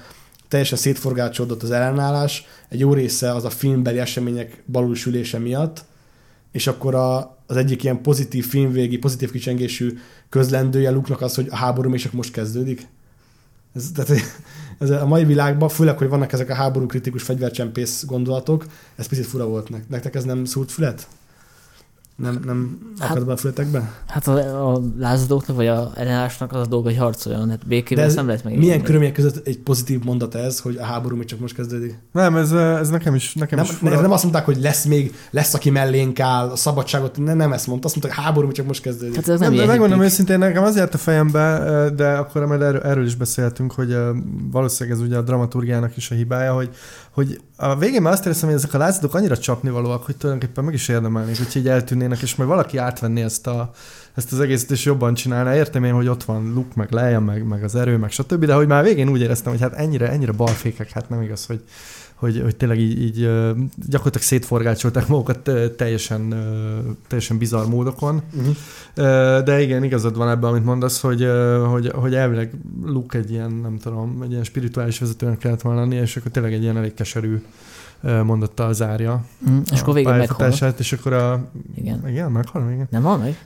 teljesen 0.53 0.79
szétforgácsodott 0.79 1.63
az 1.63 1.71
ellenállás, 1.71 2.47
egy 2.69 2.81
jó 2.81 2.95
része 2.95 3.35
az 3.35 3.45
a 3.45 3.51
filmbeli 3.51 3.99
események 3.99 4.63
balulsülése 4.67 5.39
miatt, 5.39 5.85
és 6.51 6.67
akkor 6.67 6.95
a, 6.95 7.39
az 7.47 7.57
egyik 7.57 7.85
ilyen 7.85 8.03
pozitív 8.03 8.47
filmvégi, 8.47 8.99
pozitív 8.99 9.31
kicsengésű 9.31 9.99
közlendője 10.29 10.91
Luke-nak 10.91 11.21
az, 11.21 11.35
hogy 11.35 11.47
a 11.51 11.57
háború 11.57 11.91
még 11.91 12.01
csak 12.01 12.13
most 12.13 12.33
kezdődik. 12.33 12.87
Ez, 13.75 13.91
tehát, 13.95 14.11
ez 14.79 14.91
a 14.91 15.07
mai 15.07 15.25
világban, 15.25 15.69
főleg, 15.69 15.99
hogy 15.99 16.09
vannak 16.09 16.33
ezek 16.33 16.51
a 16.51 16.55
háború 16.55 16.87
kritikus 16.87 17.23
fegyvercsempész 17.23 18.05
gondolatok, 18.05 18.67
ez 18.97 19.07
picit 19.07 19.27
fura 19.27 19.47
volt 19.47 19.69
nek- 19.69 19.89
nektek, 19.89 20.15
ez 20.15 20.25
nem 20.25 20.45
szúrt 20.45 20.71
fület? 20.71 21.07
Nem, 22.17 22.41
nem 22.45 22.79
Hát- 22.99 23.11
akad 23.11 23.27
be 23.27 23.33
a 23.33 23.37
fületekbe? 23.37 23.93
Hát 24.07 24.27
a, 24.29 24.73
a 24.73 24.81
lázadóknak, 24.99 25.57
vagy 25.57 25.67
a 25.67 25.91
ellenállásnak 25.95 26.53
az 26.53 26.61
a 26.61 26.67
dolga, 26.67 26.89
hogy 26.89 26.99
harcoljon. 26.99 27.51
Hát 27.51 27.67
békében 27.67 28.05
ezt 28.05 28.11
ez 28.13 28.17
nem 28.19 28.27
lehet 28.27 28.45
meg. 28.45 28.59
Milyen 28.59 28.83
körülmények 28.83 29.15
között 29.15 29.47
egy 29.47 29.59
pozitív 29.59 30.05
mondat 30.05 30.35
ez, 30.35 30.61
hogy 30.61 30.77
a 30.77 30.85
háború 30.85 31.17
még 31.17 31.27
csak 31.27 31.39
most 31.41 31.55
kezdődik? 31.55 31.99
Nem, 32.13 32.37
ez, 32.37 32.53
ez 32.53 32.89
nekem 32.89 33.15
is, 33.15 33.35
nekem 33.35 33.59
Nem, 33.59 33.67
is 33.67 33.71
nem, 33.81 33.91
fura. 33.91 34.01
nem 34.03 34.13
azt 34.13 34.23
mondták, 34.23 34.45
hogy 34.45 34.61
lesz 34.61 34.85
még, 34.85 35.15
lesz, 35.31 35.55
aki 35.55 35.71
mellénk 35.71 36.21
áll, 36.21 36.49
a 36.49 36.57
szabadságot, 36.57 37.19
nem, 37.19 37.37
nem 37.37 37.53
ezt 37.53 37.67
mondta, 37.67 37.87
azt 37.87 37.97
mondták, 37.97 38.19
a 38.19 38.23
háború 38.23 38.47
még 38.47 38.57
csak 38.57 38.67
most 38.67 38.83
kezdődik. 38.83 39.15
Hát 39.15 39.29
ez 39.29 39.41
nem, 39.41 39.49
Nem, 39.49 39.59
de 39.61 39.67
megmondom 39.67 39.99
hippik. 39.99 40.13
őszintén, 40.13 40.39
nekem 40.39 40.63
az 40.63 40.77
járt 40.77 40.95
a 40.95 40.99
fejembe, 40.99 41.91
de 41.97 42.13
akkor 42.13 42.47
majd 42.47 42.61
erről, 42.63 42.81
erről 42.81 43.07
is 43.07 43.15
beszéltünk, 43.15 43.73
hogy 43.73 43.97
valószínűleg 44.51 44.99
ez 44.99 45.05
ugye 45.07 45.17
a 45.17 45.23
dramaturgiának 45.23 45.97
is 45.97 46.11
a 46.11 46.15
hibája, 46.15 46.55
hogy, 46.55 46.71
hogy 47.13 47.41
a 47.57 47.77
végén 47.77 48.03
már 48.03 48.13
azt 48.13 48.25
éreztem, 48.25 48.49
hogy 48.49 48.59
ezek 48.59 48.75
a 48.75 48.79
lázadók 48.79 49.15
annyira 49.15 49.39
csapnivalóak, 49.39 50.05
hogy 50.05 50.17
tulajdonképpen 50.17 50.65
meg 50.65 50.75
is 50.75 50.89
érdemelnék, 50.89 51.37
hogy 51.37 51.57
így 51.57 51.69
eltűnnének, 51.69 52.23
és 52.23 52.35
majd 52.35 52.49
valaki 52.49 52.77
átvenni 52.77 53.21
ezt, 53.21 53.47
a, 53.47 53.71
ezt 54.15 54.33
az 54.33 54.41
egészet, 54.41 54.71
és 54.71 54.85
jobban 54.85 55.15
csinálná. 55.15 55.55
Értem 55.55 55.85
én, 55.85 55.93
hogy 55.93 56.09
ott 56.09 56.25
van 56.25 56.53
Luke, 56.55 56.73
meg 56.75 56.91
Leia, 56.91 57.21
meg, 57.21 57.45
meg 57.45 57.65
az 57.65 57.75
erő, 57.75 57.97
meg 57.97 58.11
stb., 58.11 58.45
de 58.45 58.55
hogy 58.55 58.67
már 58.67 58.83
végén 58.83 59.09
úgy 59.09 59.21
éreztem, 59.21 59.53
hogy 59.53 59.61
hát 59.61 59.73
ennyire, 59.73 60.11
ennyire 60.11 60.33
balfékek, 60.33 60.91
hát 60.91 61.09
nem 61.09 61.23
igaz, 61.23 61.47
hogy, 61.47 61.65
hogy, 62.23 62.41
hogy 62.43 62.57
tényleg 62.57 62.79
így, 62.79 63.03
így 63.03 63.20
gyakorlatilag 63.89 64.27
szétforgácsolták 64.27 65.09
magukat 65.09 65.51
teljesen, 65.77 66.35
teljesen 67.09 67.39
bizarr 67.39 67.66
módokon. 67.66 68.23
Uh-huh. 68.37 68.57
De 69.45 69.61
igen, 69.61 69.85
igazad 69.85 70.16
van 70.16 70.29
ebben, 70.29 70.51
amit 70.51 70.64
mondasz, 70.64 71.01
hogy, 71.01 71.29
hogy, 71.70 71.91
hogy 71.95 72.14
elvileg 72.14 72.51
Luke 72.85 73.18
egy 73.18 73.31
ilyen, 73.31 73.53
nem 73.53 73.79
tudom, 73.79 74.23
egy 74.23 74.31
ilyen 74.31 74.45
spirituális 74.45 74.99
vezetőnek 74.99 75.39
kellett 75.39 75.61
volna 75.61 75.81
lennie, 75.81 76.01
és 76.01 76.16
akkor 76.16 76.31
tényleg 76.31 76.53
egy 76.53 76.62
ilyen 76.62 76.77
elég 76.77 76.95
keserű 76.95 77.43
ö, 78.03 78.23
mondattal 78.23 78.73
zárja. 78.73 79.25
Mm, 79.51 79.59
és 79.73 79.81
akkor 79.81 79.95
végén 79.95 80.12
a 80.12 80.16
meghal. 80.16 80.53
és 80.79 80.93
akkor 80.93 81.12
a... 81.12 81.45
Igen. 81.75 82.09
Igen, 82.09 82.33
meghal, 82.33 82.70
igen. 82.73 82.87
Nem 82.91 83.03
van 83.03 83.18
meg? 83.18 83.37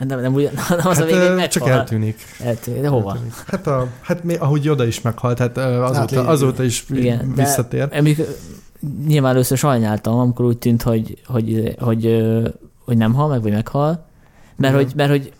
Hát 0.00 0.08
Nem, 0.08 0.20
nem, 0.20 0.34
ugyan, 0.34 0.52
nem 0.68 0.78
az 0.78 0.84
a 0.98 1.00
Hát, 1.00 1.04
végén 1.04 1.20
ö, 1.20 1.28
meghal. 1.28 1.48
csak 1.48 1.68
eltűnik. 1.68 2.18
eltűnik. 2.44 2.80
De 2.80 2.88
hova? 2.88 3.10
Eltűnik. 3.10 3.34
Hát, 3.46 3.66
a, 3.66 3.86
hát 4.00 4.24
mi, 4.24 4.34
ahogy 4.34 4.64
Joda 4.64 4.84
is 4.86 5.00
meghalt, 5.00 5.38
hát 5.38 5.56
ö, 5.56 5.60
azóta, 5.82 6.26
azóta 6.26 6.62
is 6.62 6.84
Igen, 6.90 7.32
de- 7.34 7.42
visszatér. 7.42 7.88
Emlék, 7.90 8.20
nyilván 9.06 9.32
először 9.32 9.58
sajnáltam, 9.58 10.18
amikor 10.18 10.44
úgy 10.44 10.58
tűnt, 10.58 10.82
hogy, 10.82 11.18
hogy, 11.26 11.74
hogy, 11.78 12.06
ö, 12.06 12.48
hogy 12.84 12.96
nem 12.96 13.14
hal 13.14 13.28
meg, 13.28 13.42
vagy 13.42 13.52
meghal. 13.52 14.06
Mert 14.56 14.74
Igen. 14.74 14.84
hogy, 14.86 14.94
mert 14.96 15.10
hogy 15.10 15.32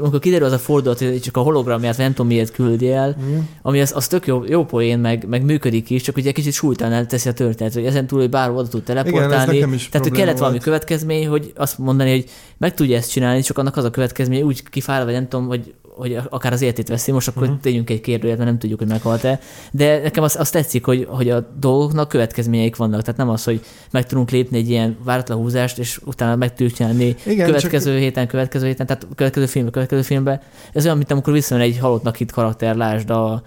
amikor 0.00 0.18
kiderül 0.18 0.46
az 0.46 0.52
a 0.52 0.58
fordulat, 0.58 0.98
hogy 0.98 1.20
csak 1.20 1.36
a 1.36 1.40
hologramját, 1.40 1.96
nem 1.96 2.08
tudom 2.08 2.26
miért 2.26 2.50
küldi 2.52 2.92
el, 2.92 3.16
Uh-huh. 3.18 3.44
ami 3.62 3.80
az, 3.80 3.92
az 3.94 4.06
tök 4.06 4.26
jó, 4.26 4.44
jó 4.46 4.64
poén, 4.64 4.98
meg, 4.98 5.28
meg 5.28 5.44
működik 5.44 5.90
is, 5.90 6.02
csak 6.02 6.16
ugye 6.16 6.32
kicsit 6.32 6.52
súlytalan 6.52 7.08
teszi 7.08 7.28
a 7.28 7.32
történet, 7.32 7.72
hogy 7.74 7.84
ezen 7.84 8.06
túl, 8.06 8.20
hogy 8.20 8.30
bárhol 8.30 8.56
oda 8.58 8.68
tud 8.68 8.80
Igen, 8.84 9.04
teleportálni. 9.04 9.74
is 9.74 9.88
tehát, 9.88 10.06
hogy 10.06 10.16
kellett 10.16 10.36
valami 10.38 10.52
volt. 10.52 10.64
következmény, 10.64 11.28
hogy 11.28 11.52
azt 11.56 11.78
mondani, 11.78 12.10
hogy 12.10 12.24
meg 12.58 12.74
tudja 12.74 12.96
ezt 12.96 13.10
csinálni, 13.10 13.42
csak 13.42 13.58
annak 13.58 13.76
az 13.76 13.84
a 13.84 13.90
következmény, 13.90 14.42
úgy 14.42 14.62
kifára, 14.68 15.04
vagy 15.04 15.14
nem 15.14 15.28
tudom, 15.28 15.46
hogy, 15.46 15.74
hogy 15.96 16.18
akár 16.28 16.52
az 16.52 16.62
életét 16.62 16.88
veszi, 16.88 17.12
most 17.12 17.28
akkor 17.28 17.42
uh-huh. 17.42 17.60
tegyünk 17.60 17.90
egy 17.90 18.00
kérdőjét, 18.00 18.36
mert 18.36 18.48
nem 18.48 18.58
tudjuk, 18.58 18.78
hogy 18.78 18.88
meghalt-e. 18.88 19.40
De 19.70 20.00
nekem 20.02 20.22
az, 20.22 20.36
az 20.36 20.50
tetszik, 20.50 20.84
hogy, 20.84 21.06
hogy 21.10 21.30
a 21.30 21.48
dolgoknak 21.58 22.08
következményeik 22.08 22.76
vannak. 22.76 23.00
Tehát 23.00 23.16
nem 23.16 23.28
az, 23.28 23.44
hogy 23.44 23.60
meg 23.90 24.06
tudunk 24.06 24.30
lépni 24.30 24.58
egy 24.58 24.70
ilyen 24.70 24.96
váratlan 25.04 25.38
húzást, 25.38 25.78
és 25.78 26.00
utána 26.04 26.36
meg 26.36 26.48
tudjuk 26.48 26.72
csinálni 26.72 27.16
Igen, 27.26 27.46
következő 27.46 27.98
héten, 27.98 28.26
következő 28.26 28.66
héten, 28.66 28.86
tehát 28.86 29.06
következő 29.14 29.46
filmbe, 29.46 29.70
következő 29.70 30.02
filmbe. 30.02 30.42
Ez 30.72 30.84
olyan, 30.84 30.96
mint 30.96 31.10
amikor 31.10 31.32
visszajön 31.32 31.64
egy 31.64 31.78
halottnak 31.78 32.20
itt 32.20 32.30
karakter, 32.30 32.76
lásd 32.76 33.10
a, 33.10 33.42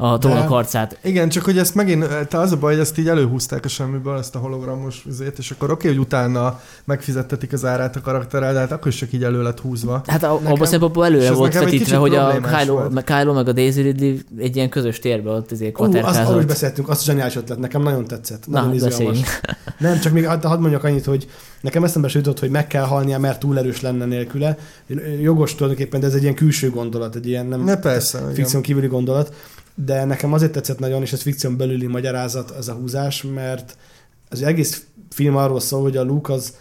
a 0.00 0.18
trónok 0.18 0.48
harcát. 0.48 0.98
Igen, 1.02 1.28
csak 1.28 1.44
hogy 1.44 1.58
ezt 1.58 1.74
megint, 1.74 2.26
te 2.28 2.38
az 2.38 2.52
a 2.52 2.56
baj, 2.56 2.72
hogy 2.72 2.80
ezt 2.80 2.98
így 2.98 3.08
előhúzták 3.08 3.64
a 3.64 3.68
semmiből, 3.68 4.18
ezt 4.18 4.34
a 4.34 4.38
hologramos 4.38 5.04
üzét, 5.06 5.38
és 5.38 5.50
akkor 5.50 5.70
oké, 5.70 5.88
hogy 5.88 5.98
utána 5.98 6.60
megfizettetik 6.84 7.52
az 7.52 7.64
árát 7.64 7.96
a 7.96 8.00
karakterrel, 8.00 8.52
de 8.52 8.58
hát 8.58 8.72
akkor 8.72 8.86
is 8.88 8.96
csak 8.96 9.12
így 9.12 9.24
elő 9.24 9.42
lett 9.42 9.60
húzva. 9.60 10.02
Hát 10.06 10.22
abban 10.22 10.66
szempontból 10.66 11.04
előre 11.04 11.32
volt 11.32 11.54
vetítve, 11.54 11.96
hogy 11.96 12.14
a 12.14 12.40
Kylo, 12.40 12.72
volt. 12.72 12.92
meg 12.92 13.04
Kylo 13.04 13.32
meg 13.32 13.48
a 13.48 13.52
Daisy 13.52 13.82
Ridley 13.82 14.16
egy 14.38 14.56
ilyen 14.56 14.68
közös 14.68 14.98
térbe 14.98 15.30
ott 15.30 15.50
izé 15.50 15.72
Ú, 15.76 15.82
az, 15.82 15.88
arról 15.88 15.94
is 15.94 16.02
kvaterkázott. 16.02 16.46
beszéltünk, 16.46 16.88
az 16.88 17.02
zseniális 17.02 17.36
ötlet, 17.36 17.58
nekem 17.58 17.82
nagyon 17.82 18.04
tetszett. 18.06 18.46
Na, 18.46 18.60
Nagyon 18.60 18.74
izgalmas. 18.74 19.18
Nem, 19.78 20.00
csak 20.00 20.12
még 20.12 20.26
hadd 20.26 20.60
mondjak 20.60 20.84
annyit, 20.84 21.04
hogy 21.04 21.26
nekem 21.60 21.84
eszembe 21.84 22.08
se 22.08 22.18
jutott, 22.18 22.38
hogy 22.38 22.50
meg 22.50 22.66
kell 22.66 22.84
halnia, 22.84 23.18
mert 23.18 23.38
túl 23.40 23.58
erős 23.58 23.80
lenne 23.80 24.04
nélküle. 24.04 24.56
Jogos 25.22 25.54
tulajdonképpen, 25.54 26.00
de 26.00 26.06
ez 26.06 26.14
egy 26.14 26.22
ilyen 26.22 26.34
külső 26.34 26.70
gondolat, 26.70 27.14
egy 27.14 27.26
ilyen 27.28 27.46
nem 27.46 27.64
Ne 27.64 27.76
persze, 27.76 28.22
fikción 28.34 28.62
kívüli 28.62 28.86
gondolat. 28.86 29.34
De 29.74 30.04
nekem 30.04 30.32
azért 30.32 30.52
tetszett 30.52 30.78
nagyon, 30.78 31.02
és 31.02 31.12
ez 31.12 31.22
fikción 31.22 31.56
belüli 31.56 31.86
magyarázat, 31.86 32.50
ez 32.50 32.68
a 32.68 32.72
húzás, 32.72 33.22
mert 33.22 33.76
az 34.28 34.42
egész 34.42 34.84
film 35.10 35.36
arról 35.36 35.60
szól, 35.60 35.82
hogy 35.82 35.96
a 35.96 36.02
Luke 36.02 36.32
az 36.32 36.56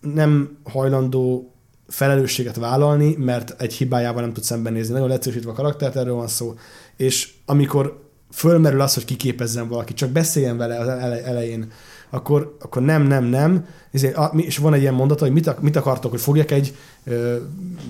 nem 0.00 0.58
hajlandó 0.62 1.54
felelősséget 1.88 2.56
vállalni, 2.56 3.16
mert 3.16 3.60
egy 3.60 3.72
hibájával 3.72 4.22
nem 4.22 4.32
tud 4.32 4.42
szembenézni. 4.42 4.92
Nagyon 4.92 5.08
leegyszerűsítve 5.08 5.50
a 5.50 5.54
karaktert, 5.54 5.96
erről 5.96 6.14
van 6.14 6.28
szó. 6.28 6.54
És 6.96 7.32
amikor 7.46 8.08
fölmerül 8.32 8.80
az, 8.80 8.94
hogy 8.94 9.04
kiképezzen 9.04 9.68
valaki, 9.68 9.94
csak 9.94 10.10
beszéljen 10.10 10.56
vele 10.56 10.78
az 10.78 10.88
ele- 10.88 11.24
elején, 11.24 11.72
akkor, 12.10 12.56
akkor 12.60 12.82
nem, 12.82 13.02
nem, 13.02 13.24
nem. 13.24 13.66
Ezért, 13.92 14.16
a- 14.16 14.30
mi- 14.32 14.42
És 14.44 14.58
van 14.58 14.74
egy 14.74 14.80
ilyen 14.80 14.94
mondata, 14.94 15.24
hogy 15.24 15.32
mit, 15.32 15.46
ak- 15.46 15.62
mit 15.62 15.76
akartok, 15.76 16.10
hogy 16.10 16.20
fogjak 16.20 16.50
egy 16.50 16.74
ö, 17.04 17.36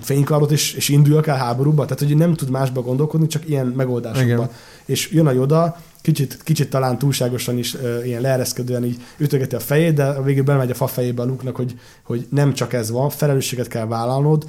fénykardot, 0.01 0.51
és, 0.51 0.73
és 0.73 0.89
induljak 0.89 1.27
el 1.27 1.37
háborúba? 1.37 1.83
Tehát, 1.85 1.99
hogy 2.03 2.15
nem 2.17 2.33
tud 2.33 2.49
másba 2.49 2.81
gondolkodni, 2.81 3.27
csak 3.27 3.49
ilyen 3.49 3.65
megoldásokba. 3.67 4.31
Igen. 4.31 4.49
És 4.85 5.11
jön 5.11 5.27
a 5.27 5.31
Yoda, 5.31 5.77
kicsit, 6.01 6.39
kicsit 6.43 6.69
talán 6.69 6.97
túlságosan 6.97 7.57
is 7.57 7.75
ö, 7.75 8.03
ilyen 8.03 8.21
leereszkedően 8.21 8.83
így 8.85 9.01
ütögeti 9.17 9.55
a 9.55 9.59
fejét, 9.59 9.93
de 9.93 10.03
a 10.05 10.23
végül 10.23 10.43
belemegy 10.43 10.71
a 10.71 10.73
fa 10.73 10.87
fejébe 10.87 11.21
a 11.21 11.25
luknak, 11.25 11.55
hogy, 11.55 11.79
hogy 12.03 12.27
nem 12.29 12.53
csak 12.53 12.73
ez 12.73 12.91
van, 12.91 13.09
felelősséget 13.09 13.67
kell 13.67 13.85
vállalnod, 13.85 14.45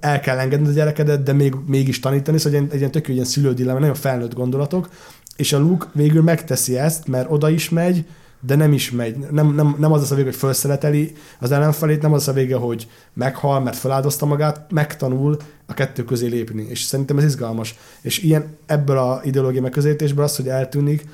el 0.00 0.20
kell 0.20 0.38
engedned 0.38 0.68
a 0.70 0.72
gyerekedet, 0.72 1.22
de 1.22 1.32
még, 1.32 1.54
mégis 1.66 2.00
tanítani, 2.00 2.38
szóval 2.38 2.58
egy, 2.60 2.66
egy 2.70 2.78
ilyen 2.78 2.90
tök 2.90 3.08
jó 3.08 3.14
ilyen 3.14 3.26
szülődilemma, 3.26 3.80
nagyon 3.80 3.94
felnőtt 3.94 4.34
gondolatok, 4.34 4.88
és 5.36 5.52
a 5.52 5.58
Luke 5.58 5.86
végül 5.92 6.22
megteszi 6.22 6.78
ezt, 6.78 7.06
mert 7.06 7.30
oda 7.30 7.48
is 7.50 7.68
megy, 7.68 8.04
de 8.46 8.54
nem 8.54 8.72
is 8.72 8.90
megy. 8.90 9.16
Nem, 9.16 9.54
nem, 9.54 9.76
nem 9.78 9.92
az 9.92 10.02
az 10.02 10.12
a 10.12 10.14
vége, 10.14 10.28
hogy 10.28 10.38
felszereteli 10.38 11.12
az 11.38 11.50
ellenfelét, 11.50 12.02
nem 12.02 12.12
az 12.12 12.20
az 12.20 12.28
a 12.28 12.32
vége, 12.32 12.56
hogy 12.56 12.88
meghal, 13.12 13.60
mert 13.60 13.76
feláldozta 13.76 14.26
magát, 14.26 14.72
megtanul 14.72 15.36
a 15.66 15.74
kettő 15.74 16.04
közé 16.04 16.26
lépni. 16.26 16.66
És 16.68 16.82
szerintem 16.82 17.18
ez 17.18 17.24
izgalmas. 17.24 17.74
És 18.00 18.18
ilyen 18.18 18.56
ebből 18.66 18.98
a 18.98 19.20
ideológiai 19.24 19.62
megközelítésből 19.62 20.24
az, 20.24 20.36
hogy 20.36 20.48
eltűnik, 20.48 21.06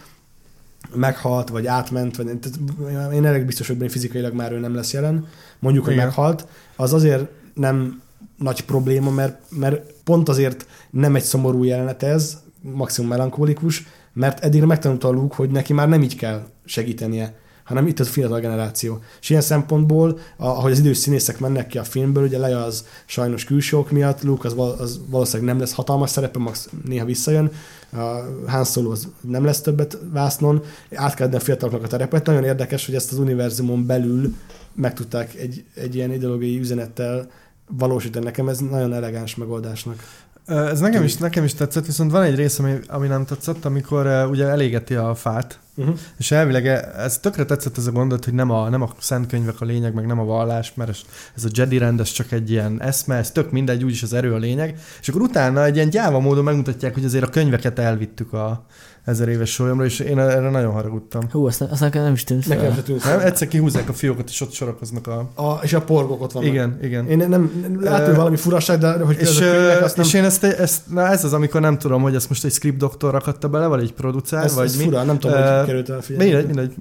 meghalt, 0.94 1.48
vagy 1.48 1.66
átment, 1.66 2.16
vagy 2.16 2.26
tehát 2.26 3.12
én 3.12 3.24
elég 3.24 3.44
biztos, 3.44 3.66
hogy 3.66 3.76
benne 3.76 3.90
fizikailag 3.90 4.34
már 4.34 4.52
ő 4.52 4.58
nem 4.58 4.74
lesz 4.74 4.92
jelen, 4.92 5.26
mondjuk, 5.58 5.84
hogy 5.84 5.92
Igen. 5.92 6.06
meghalt, 6.06 6.46
az 6.76 6.92
azért 6.92 7.28
nem 7.54 8.02
nagy 8.36 8.64
probléma, 8.64 9.10
mert, 9.10 9.42
mert 9.48 9.92
pont 10.04 10.28
azért 10.28 10.66
nem 10.90 11.14
egy 11.14 11.22
szomorú 11.22 11.64
jelenet 11.64 12.02
ez, 12.02 12.38
maximum 12.60 13.10
melankolikus, 13.10 13.86
mert 14.12 14.44
eddig 14.44 14.62
megtanulta 14.62 15.08
a 15.08 15.12
Luke, 15.12 15.36
hogy 15.36 15.50
neki 15.50 15.72
már 15.72 15.88
nem 15.88 16.02
így 16.02 16.16
kell 16.16 16.46
segítenie, 16.64 17.34
hanem 17.64 17.86
itt 17.86 18.00
az 18.00 18.06
a 18.06 18.10
fiatal 18.10 18.40
generáció. 18.40 19.00
És 19.20 19.30
ilyen 19.30 19.42
szempontból, 19.42 20.18
ahogy 20.36 20.72
az 20.72 20.78
idős 20.78 20.96
színészek 20.96 21.38
mennek 21.38 21.66
ki 21.66 21.78
a 21.78 21.84
filmből, 21.84 22.24
ugye 22.24 22.38
Leia 22.38 22.64
az 22.64 22.84
sajnos 23.06 23.44
külső 23.44 23.76
ok 23.76 23.90
miatt, 23.90 24.22
Luke 24.22 24.48
az, 24.48 24.54
val- 24.54 24.80
az 24.80 25.00
valószínűleg 25.06 25.52
nem 25.52 25.60
lesz 25.60 25.72
hatalmas 25.72 26.10
szerepe, 26.10 26.38
max 26.38 26.68
néha 26.84 27.04
visszajön, 27.04 27.52
a 27.92 28.06
Han 28.46 28.64
Solo 28.64 28.90
az 28.90 29.08
nem 29.20 29.44
lesz 29.44 29.60
többet 29.60 29.98
vásznon, 30.12 30.62
át 30.94 31.14
kell 31.14 31.26
adni 31.26 31.38
a 31.38 31.40
fiataloknak 31.40 31.84
a 31.84 31.88
terepet. 31.88 32.26
Nagyon 32.26 32.44
érdekes, 32.44 32.86
hogy 32.86 32.94
ezt 32.94 33.12
az 33.12 33.18
univerzumon 33.18 33.86
belül 33.86 34.34
meg 34.74 34.94
tudták 34.94 35.34
egy, 35.34 35.64
egy 35.74 35.94
ilyen 35.94 36.12
ideológiai 36.12 36.58
üzenettel 36.58 37.30
valósítani. 37.66 38.24
Nekem 38.24 38.48
ez 38.48 38.58
nagyon 38.58 38.92
elegáns 38.92 39.36
megoldásnak. 39.36 40.04
Ez 40.50 40.80
nekem 40.80 41.02
is, 41.02 41.16
nekem 41.16 41.44
is 41.44 41.54
tetszett, 41.54 41.86
viszont 41.86 42.10
van 42.10 42.22
egy 42.22 42.34
rész, 42.34 42.58
ami, 42.58 42.78
ami 42.86 43.06
nem 43.06 43.24
tetszett, 43.24 43.64
amikor 43.64 44.06
uh, 44.06 44.30
ugye 44.30 44.46
elégeti 44.46 44.94
a 44.94 45.14
fát, 45.14 45.58
Uh-huh. 45.76 45.98
és 46.18 46.30
elvileg 46.30 46.66
ez 46.96 47.18
tökre 47.18 47.44
tetszett 47.44 47.78
ez 47.78 47.86
a 47.86 47.90
gondolat, 47.90 48.24
hogy 48.24 48.34
nem 48.34 48.50
a, 48.50 48.68
nem 48.68 48.82
a 48.82 48.90
szent 48.98 49.26
könyvek 49.26 49.60
a 49.60 49.64
lényeg, 49.64 49.94
meg 49.94 50.06
nem 50.06 50.18
a 50.18 50.24
vallás, 50.24 50.72
mert 50.74 50.90
ez, 50.90 50.98
ez 51.36 51.44
a 51.44 51.48
Jedi 51.52 51.78
rend, 51.78 52.00
ez 52.00 52.10
csak 52.10 52.32
egy 52.32 52.50
ilyen 52.50 52.82
eszme, 52.82 53.16
ez 53.16 53.30
tök 53.30 53.50
mindegy, 53.50 53.84
úgyis 53.84 54.02
az 54.02 54.12
erő 54.12 54.34
a 54.34 54.38
lényeg. 54.38 54.78
És 55.00 55.08
akkor 55.08 55.20
utána 55.20 55.64
egy 55.64 55.74
ilyen 55.74 55.90
gyáva 55.90 56.20
módon 56.20 56.44
megmutatják, 56.44 56.94
hogy 56.94 57.04
azért 57.04 57.24
a 57.24 57.28
könyveket 57.30 57.78
elvittük 57.78 58.32
a 58.32 58.64
ezer 59.04 59.28
éves 59.28 59.50
sólyomra, 59.52 59.84
és 59.84 59.98
én 59.98 60.18
erre 60.18 60.50
nagyon 60.50 60.72
haragudtam. 60.72 61.22
Hú, 61.30 61.46
azt, 61.46 61.60
azt 61.60 61.80
nekem 61.80 62.02
nem 62.02 62.12
is 62.12 62.24
tűnt 62.24 62.44
fel. 62.44 62.56
Nekem 62.56 62.74
se 62.74 62.82
tűnt 62.82 63.04
Nem? 63.04 63.18
fel. 63.18 63.26
Egyszer 63.26 63.48
kihúzzák 63.48 63.88
a 63.88 63.92
fiókot, 63.92 64.28
és 64.28 64.40
ott 64.40 64.52
sorakoznak 64.52 65.06
a... 65.06 65.30
A, 65.34 65.58
és 65.62 65.72
a 65.72 65.80
porgok 65.82 66.22
ott 66.22 66.32
vannak. 66.32 66.48
Igen, 66.48 66.78
igen. 66.82 67.06
Én 67.08 67.16
nem, 67.16 67.28
nem 67.28 67.82
látom, 67.82 68.12
Ö, 68.12 68.16
valami 68.16 68.36
furaság, 68.36 68.78
de 68.78 68.92
hogy 68.92 69.16
És, 69.20 69.38
könyvek, 69.38 69.82
azt 69.82 69.96
nem, 69.96 70.06
és 70.06 70.14
én 70.14 70.24
ezt, 70.24 70.44
ezt, 70.44 70.80
na 70.90 71.06
ez 71.08 71.24
az, 71.24 71.32
amikor 71.32 71.60
nem 71.60 71.78
tudom, 71.78 72.02
hogy 72.02 72.14
ezt 72.14 72.28
most 72.28 72.44
egy 72.44 72.52
script 72.52 72.76
doktor 72.78 73.12
rakatta 73.12 73.48
bele, 73.48 73.66
vagy 73.66 73.82
egy 73.82 73.92
producer, 73.92 74.44
ez, 74.44 74.54
vagy 74.54 74.66
ez 74.66 74.76
mi. 74.76 74.84
fura, 74.84 75.02
nem 75.02 75.18
tudom, 75.18 75.36
Ö, 75.36 75.56
hogy 75.56 75.66
került 75.66 75.88
el 75.88 75.98
a 75.98 76.02
figyelmet. 76.02 76.28
Mindegy, 76.32 76.46
mindegy. 76.46 76.74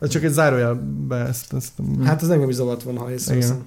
Ez 0.00 0.08
csak 0.08 0.22
egy 0.22 0.32
zárójelbe 0.32 1.16
ezt. 1.16 1.52
ezt 1.52 1.72
Hát 2.04 2.22
ez 2.22 2.28
engem 2.28 2.48
is 2.48 2.54
zavart 2.54 2.82
volna, 2.82 3.00
ha 3.00 3.10
észreveszem. 3.10 3.64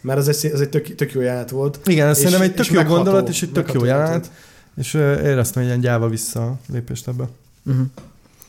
Mert 0.00 0.18
ez 0.18 0.28
egy, 0.28 0.50
ez 0.52 0.60
egy 0.60 0.68
tök, 0.68 0.94
tök 0.94 1.12
jó 1.12 1.20
jelenet 1.20 1.50
volt. 1.50 1.80
igen, 1.86 2.08
ez 2.08 2.16
És- 2.18 2.22
szerintem 2.22 2.46
egy 2.48 2.54
tök 2.54 2.66
jó 2.70 2.82
gondolat, 2.82 3.28
és 3.28 3.42
egy 3.42 3.52
tök 3.52 3.72
jó 3.72 3.84
jelenet, 3.84 4.30
és 4.76 4.94
éreztem 4.94 5.62
egy 5.62 5.68
ilyen 5.68 5.80
gyáva 5.80 6.08
visszalépést 6.08 7.08
ebbe. 7.08 7.28
Uh-huh. 7.62 7.86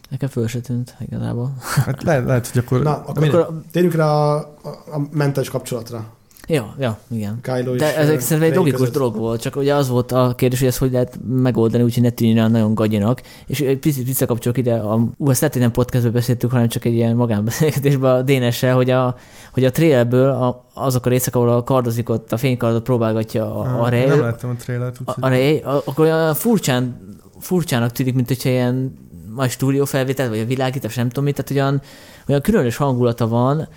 Nekem 0.09 0.30
föl 0.30 0.47
se 0.47 0.59
tűnt 0.59 0.95
igazából. 0.99 1.53
Hát 1.59 2.03
le, 2.03 2.19
lehet, 2.19 2.47
hogy 2.47 2.63
akkor... 2.65 2.82
Na, 2.82 3.03
akkor. 3.05 3.28
Akkor, 3.28 3.61
Térjünk 3.71 3.95
rá 3.95 4.05
a, 4.05 4.36
a, 4.38 4.67
a 4.91 5.07
mentális 5.11 5.49
kapcsolatra. 5.49 6.05
Ja, 6.47 6.75
ja, 6.79 6.97
igen. 7.11 7.39
Kylo 7.41 7.75
De 7.75 7.97
ezek 7.97 8.19
szerintem 8.19 8.51
egy 8.51 8.57
logikus 8.57 8.79
között. 8.79 8.93
dolog 8.93 9.15
volt, 9.15 9.41
csak 9.41 9.55
ugye 9.55 9.75
az 9.75 9.89
volt 9.89 10.11
a 10.11 10.33
kérdés, 10.35 10.59
hogy 10.59 10.67
ezt 10.67 10.77
hogy 10.77 10.91
lehet 10.91 11.19
megoldani, 11.27 11.83
úgyhogy 11.83 12.03
ne 12.03 12.09
tűnjön 12.09 12.37
olyan 12.37 12.51
nagyon 12.51 12.73
gagyinak. 12.73 13.21
És 13.45 13.59
egy 13.61 13.79
picit 13.79 14.05
visszakapcsolok 14.05 14.57
ide, 14.57 14.73
a, 14.75 14.95
ú, 15.17 15.29
ezt 15.29 15.39
lehet, 15.39 15.53
hogy 15.53 15.61
nem 15.61 15.71
podcastben 15.71 16.11
beszéltük, 16.11 16.51
hanem 16.51 16.67
csak 16.67 16.85
egy 16.85 16.93
ilyen 16.93 17.15
magánbeszélgetésben 17.15 18.15
a 18.15 18.21
Dénessel, 18.21 18.75
hogy 18.75 18.89
a, 18.89 19.15
hogy 19.53 19.65
a 19.65 19.71
trailerből 19.71 20.29
a, 20.29 20.65
azok 20.73 21.05
a 21.05 21.09
részek, 21.09 21.35
ahol 21.35 21.49
a 21.49 21.63
kardozik 21.63 22.09
ott, 22.09 22.31
a 22.31 22.37
fénykardot 22.37 22.83
próbálgatja 22.83 23.55
a, 23.55 23.59
a 23.79 23.83
Ah, 23.83 23.89
Rey, 23.89 24.05
Nem 24.05 24.19
láttam 24.19 24.49
a 24.49 24.55
trailert, 24.55 24.97
a, 25.05 25.15
a 25.19 25.27
Rey, 25.27 25.57
a- 25.59 25.81
akkor 25.85 26.05
olyan 26.05 26.33
furcsán, 26.33 26.97
furcsának 27.39 27.91
tűnik, 27.91 28.13
mint 28.13 28.27
hogyha 28.27 28.49
ilyen 28.49 28.93
majd 29.35 29.49
stúdió 29.49 29.85
felvétel, 29.85 30.29
vagy 30.29 30.39
a 30.39 30.45
világítás, 30.45 30.95
nem 30.95 31.07
tudom 31.07 31.23
mit, 31.23 31.43
tehát 31.43 31.63
olyan, 31.65 31.81
olyan 32.27 32.41
különös 32.41 32.75
hangulata 32.75 33.27
van, 33.27 33.67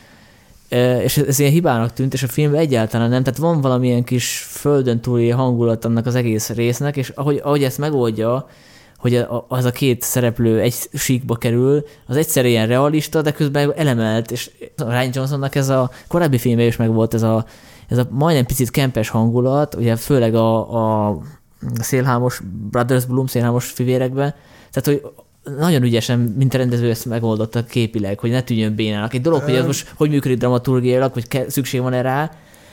és 0.68 1.16
ez, 1.16 1.38
ilyen 1.38 1.52
hibának 1.52 1.92
tűnt, 1.92 2.12
és 2.12 2.22
a 2.22 2.28
filmben 2.28 2.60
egyáltalán 2.60 3.10
nem, 3.10 3.22
tehát 3.22 3.38
van 3.38 3.60
valamilyen 3.60 4.04
kis 4.04 4.38
földön 4.38 5.00
túli 5.00 5.30
hangulat 5.30 5.84
annak 5.84 6.06
az 6.06 6.14
egész 6.14 6.50
résznek, 6.50 6.96
és 6.96 7.08
ahogy, 7.08 7.40
ahogy 7.42 7.64
ezt 7.64 7.78
megoldja, 7.78 8.48
hogy 8.98 9.16
a- 9.16 9.44
az 9.48 9.64
a 9.64 9.70
két 9.70 10.02
szereplő 10.02 10.60
egy 10.60 10.74
síkba 10.92 11.34
kerül, 11.34 11.84
az 12.06 12.16
egyszer 12.16 12.44
ilyen 12.46 12.66
realista, 12.66 13.22
de 13.22 13.32
közben 13.32 13.72
elemelt, 13.76 14.30
és 14.30 14.50
Ryan 14.76 15.10
Johnsonnak 15.12 15.54
ez 15.54 15.68
a 15.68 15.90
korábbi 16.08 16.38
filmje 16.38 16.66
is 16.66 16.76
meg 16.76 16.92
volt 16.92 17.14
ez 17.14 17.22
a, 17.22 17.44
ez 17.88 17.98
a 17.98 18.08
majdnem 18.10 18.46
picit 18.46 18.70
kempes 18.70 19.08
hangulat, 19.08 19.74
ugye 19.74 19.96
főleg 19.96 20.34
a, 20.34 21.08
a 21.08 21.18
szélhámos 21.80 22.40
Brothers 22.70 23.04
Bloom 23.04 23.26
szélhámos 23.26 23.66
fivérekbe, 23.66 24.36
tehát 24.72 25.02
hogy 25.02 25.12
nagyon 25.58 25.82
ügyesen, 25.82 26.18
mint 26.18 26.54
rendező 26.54 26.90
ezt 26.90 27.04
megoldotta 27.04 27.64
képileg, 27.64 28.18
hogy 28.18 28.30
ne 28.30 28.42
tűnjön 28.42 28.74
bénának. 28.74 29.14
Egy 29.14 29.20
dolog, 29.20 29.42
hogy 29.42 29.54
ez 29.54 29.66
most 29.66 29.92
hogy 29.96 30.10
működik 30.10 30.38
dramaturgiailag, 30.38 31.12
hogy 31.12 31.28
ke- 31.28 31.50
szükség 31.50 31.80
van 31.80 31.92
erre 31.92 32.08
rá, 32.08 32.30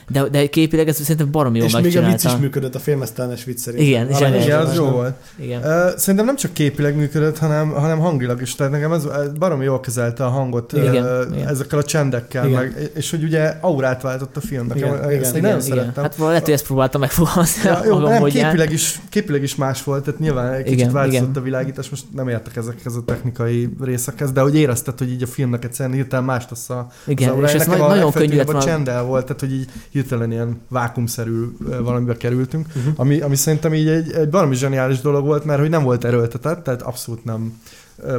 de, 0.10 0.24
de 0.28 0.47
képileg 0.47 0.88
ez 0.88 0.95
szerintem 0.95 1.32
baromi 1.32 1.58
jól 1.58 1.68
És 1.68 1.74
még 1.74 1.97
a 1.97 2.06
vicc 2.06 2.24
is 2.24 2.36
működött, 2.39 2.76
a 2.76 2.80
filmesztelmes 2.80 3.43
vicc 3.43 3.58
szerint. 3.58 3.84
Igen, 3.84 4.10
és 4.10 4.16
Aranyos 4.16 4.43
Igen, 4.43 4.60
az 4.60 4.76
jó 4.76 4.86
volt. 4.86 5.16
Igen. 5.36 5.64
Ö, 5.64 5.89
Szerintem 5.97 6.26
nem 6.26 6.36
csak 6.36 6.54
képileg 6.54 6.95
működött, 6.95 7.38
hanem, 7.38 7.70
hanem 7.70 7.99
hangilag 7.99 8.41
is. 8.41 8.56
Tehát 8.56 8.72
nekem 8.72 8.91
ez 8.91 9.04
ez 9.04 9.32
baromi 9.39 9.64
jól 9.64 9.80
kezelte 9.80 10.26
a 10.26 10.30
hangot 10.30 10.74
Igen, 10.74 10.95
ö, 11.04 11.26
igen. 11.34 11.47
ezekkel 11.47 11.80
a 11.80 11.84
csendekkel, 11.84 12.47
Igen. 12.47 12.60
meg, 12.60 12.91
és 12.95 13.10
hogy 13.10 13.24
ugye 13.24 13.54
aurát 13.62 14.01
váltott 14.01 14.38
a 14.38 14.41
film. 14.41 14.68
Nekem 14.68 14.93
Igen, 14.93 15.04
ezt 15.04 15.12
igen, 15.12 15.24
én 15.24 15.30
igen, 15.30 15.41
nagyon 15.41 15.62
igen. 15.66 15.78
szerettem. 15.78 16.04
Hát 16.04 16.18
lehet, 16.18 16.43
hogy 16.43 16.54
ezt 16.54 16.66
próbáltam 16.66 17.01
megfogalmazni 17.01 17.62
Ja, 17.64 17.86
jó, 17.86 17.93
magam 17.93 18.10
nem, 18.10 18.24
képileg 18.24 18.72
is, 18.72 18.99
képileg 19.10 19.43
is 19.43 19.56
más 19.56 19.84
volt, 19.84 20.04
tehát 20.04 20.20
nyilván 20.20 20.54
egy 20.54 20.64
kicsit 20.64 20.80
Igen, 20.80 20.91
változott 20.91 21.30
igen. 21.30 21.41
a 21.41 21.41
világítás, 21.41 21.89
most 21.89 22.04
nem 22.14 22.28
értek 22.28 22.56
ezekhez 22.56 22.95
a 22.95 23.04
technikai 23.06 23.70
részekhez, 23.82 24.32
de 24.32 24.41
hogy 24.41 24.56
érezted, 24.56 24.97
hogy 24.97 25.12
így 25.12 25.24
a 25.24 25.28
filmnek 25.28 25.64
egyszerűen 25.64 25.95
hirtelen 25.95 26.26
más 26.26 26.45
lesz 26.49 26.70
a 26.70 26.88
Igen, 27.06 27.30
az 27.30 27.49
és 27.49 27.54
ez 27.54 27.68
Nekem 27.68 27.88
nagyon 27.88 28.12
könnyű 28.12 28.36
lett 28.36 28.60
csenddel 28.60 29.04
volt, 29.04 29.26
tehát 29.26 29.39
hogy 29.39 29.54
így 29.54 29.70
hirtelen 29.93 30.31
ilyen 30.31 30.61
vákumszerű 30.69 31.45
ö, 31.69 31.81
valamibe 31.83 32.17
kerültünk, 32.17 32.67
Uh-huh. 32.75 32.93
ami, 32.95 33.19
ami 33.21 33.35
szerintem 33.35 33.73
így 33.73 33.87
egy, 33.87 34.11
egy 34.11 34.31
valami 34.31 34.55
zseniális 34.55 34.99
dolog 35.01 35.25
volt, 35.25 35.45
mert 35.45 35.59
hogy 35.59 35.69
nem 35.69 35.83
volt 35.83 36.03
erőltetett, 36.03 36.63
tehát 36.63 36.81
abszolút 36.81 37.23
nem 37.23 37.61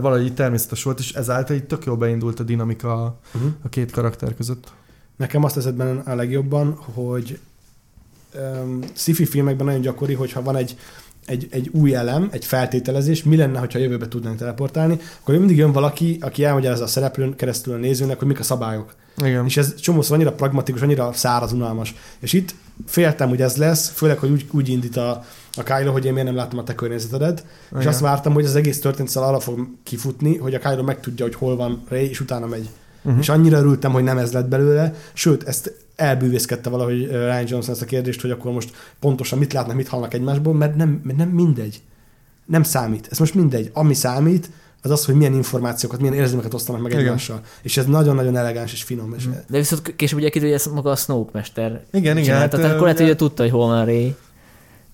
valahogy 0.00 0.24
így 0.24 0.34
természetes 0.34 0.82
volt, 0.82 0.98
és 0.98 1.12
ezáltal 1.12 1.56
így 1.56 1.64
tök 1.64 1.84
jól 1.84 1.96
beindult 1.96 2.40
a 2.40 2.42
dinamika 2.42 2.92
a, 3.04 3.18
Uh-huh. 3.34 3.50
a 3.62 3.68
két 3.68 3.90
karakter 3.90 4.34
között. 4.34 4.72
Nekem 5.16 5.44
azt 5.44 5.54
teszed 5.54 5.74
benne 5.74 6.00
a 6.04 6.14
legjobban, 6.14 6.72
hogy 6.72 7.38
um, 8.34 8.78
sci-fi 8.92 9.24
filmekben 9.24 9.66
nagyon 9.66 9.80
gyakori, 9.80 10.14
hogyha 10.14 10.42
van 10.42 10.56
egy, 10.56 10.76
egy, 11.26 11.46
egy 11.50 11.70
új 11.72 11.94
elem, 11.94 12.28
egy 12.32 12.44
feltételezés, 12.44 13.22
mi 13.22 13.36
lenne, 13.36 13.58
ha 13.58 13.78
jövőbe 13.78 14.08
tudnánk 14.08 14.38
teleportálni, 14.38 14.98
akkor 15.20 15.38
mindig 15.38 15.56
jön 15.56 15.72
valaki, 15.72 16.18
aki 16.20 16.44
elmagyarázza 16.44 16.84
a 16.84 16.86
szereplőn 16.86 17.36
keresztül 17.36 17.74
a 17.74 17.76
nézőnek, 17.76 18.18
hogy 18.18 18.28
mik 18.28 18.40
a 18.40 18.42
szabályok. 18.42 18.94
Igen. 19.16 19.44
És 19.44 19.56
ez 19.56 19.74
csomószor 19.74 20.16
annyira 20.16 20.32
pragmatikus, 20.32 20.80
annyira 20.80 21.12
száraz, 21.12 21.52
unalmas. 21.52 21.94
És 22.20 22.32
itt 22.32 22.54
féltem, 22.86 23.28
hogy 23.28 23.42
ez 23.42 23.56
lesz, 23.56 23.88
főleg, 23.88 24.18
hogy 24.18 24.30
úgy, 24.30 24.46
úgy 24.50 24.68
indít 24.68 24.96
a, 24.96 25.24
a 25.52 25.62
Kylo, 25.62 25.92
hogy 25.92 26.04
én 26.04 26.12
miért 26.12 26.26
nem 26.26 26.36
látom 26.36 26.58
a 26.58 26.62
te 26.64 26.74
környezetedet. 26.74 27.46
És 27.64 27.76
Igen. 27.76 27.86
azt 27.86 28.00
vártam, 28.00 28.32
hogy 28.32 28.44
az 28.44 28.54
egész 28.54 28.80
történet 28.80 29.16
arra 29.16 29.40
fog 29.40 29.68
kifutni, 29.82 30.36
hogy 30.36 30.54
a 30.54 30.58
Kylo 30.58 30.82
megtudja, 30.82 31.24
hogy 31.24 31.34
hol 31.34 31.56
van 31.56 31.82
Rey, 31.88 32.08
és 32.08 32.20
utána 32.20 32.46
megy. 32.46 32.68
Uh-huh. 33.05 33.20
És 33.20 33.28
annyira 33.28 33.59
örültem, 33.59 33.92
hogy 33.92 34.02
nem 34.02 34.18
ez 34.18 34.32
lett 34.32 34.48
belőle, 34.48 34.94
sőt, 35.12 35.42
ezt 35.42 35.72
elbűvészkedte 35.96 36.70
valahogy 36.70 37.07
Ryan 37.09 37.44
Johnson 37.46 37.70
ezt 37.70 37.82
a 37.82 37.86
kérdést, 37.86 38.20
hogy 38.20 38.30
akkor 38.30 38.52
most 38.52 38.70
pontosan 39.00 39.38
mit 39.38 39.52
látnak, 39.52 39.76
mit 39.76 39.88
hallnak 39.88 40.14
egymásból, 40.14 40.55
mert 40.55 40.76
nem, 40.76 41.00
mert 41.05 41.18
nem 41.18 41.28
mindegy. 41.28 41.82
Nem 42.46 42.62
számít. 42.62 43.09
Ez 43.11 43.18
most 43.18 43.34
mindegy. 43.34 43.70
Ami 43.72 43.94
számít, 43.94 44.50
az 44.82 44.90
az, 44.90 45.05
hogy 45.05 45.14
milyen 45.14 45.34
információkat, 45.34 46.00
milyen 46.00 46.14
érzelmeket 46.14 46.55
osztanak 46.55 46.82
meg 46.82 46.92
Igen. 46.92 47.05
egymással. 47.05 47.40
És 47.62 47.76
ez 47.76 47.86
nagyon-nagyon 47.86 48.36
elegáns 48.36 48.72
és 48.72 48.82
finom. 48.82 49.14
És 49.16 49.28
De 49.48 49.59
viszont 49.59 49.96
később 49.96 50.18
ugye 50.18 50.28
kiderül, 50.28 50.55
hogy 50.55 50.62
ez 50.66 50.72
maga 50.72 50.90
a 50.90 50.96
Snoke 50.96 51.30
mester 51.32 51.84
Igen, 51.92 52.18
igen. 52.18 52.36
hát, 52.38 52.50
Tehát 52.50 52.66
ö, 52.66 52.68
akkor 52.70 52.82
lehet, 52.82 53.00
hogy 53.00 53.16
tudta, 53.16 53.42
hogy 53.42 53.52
hol 53.52 53.66
van 53.66 53.84
Ray. 53.84 54.14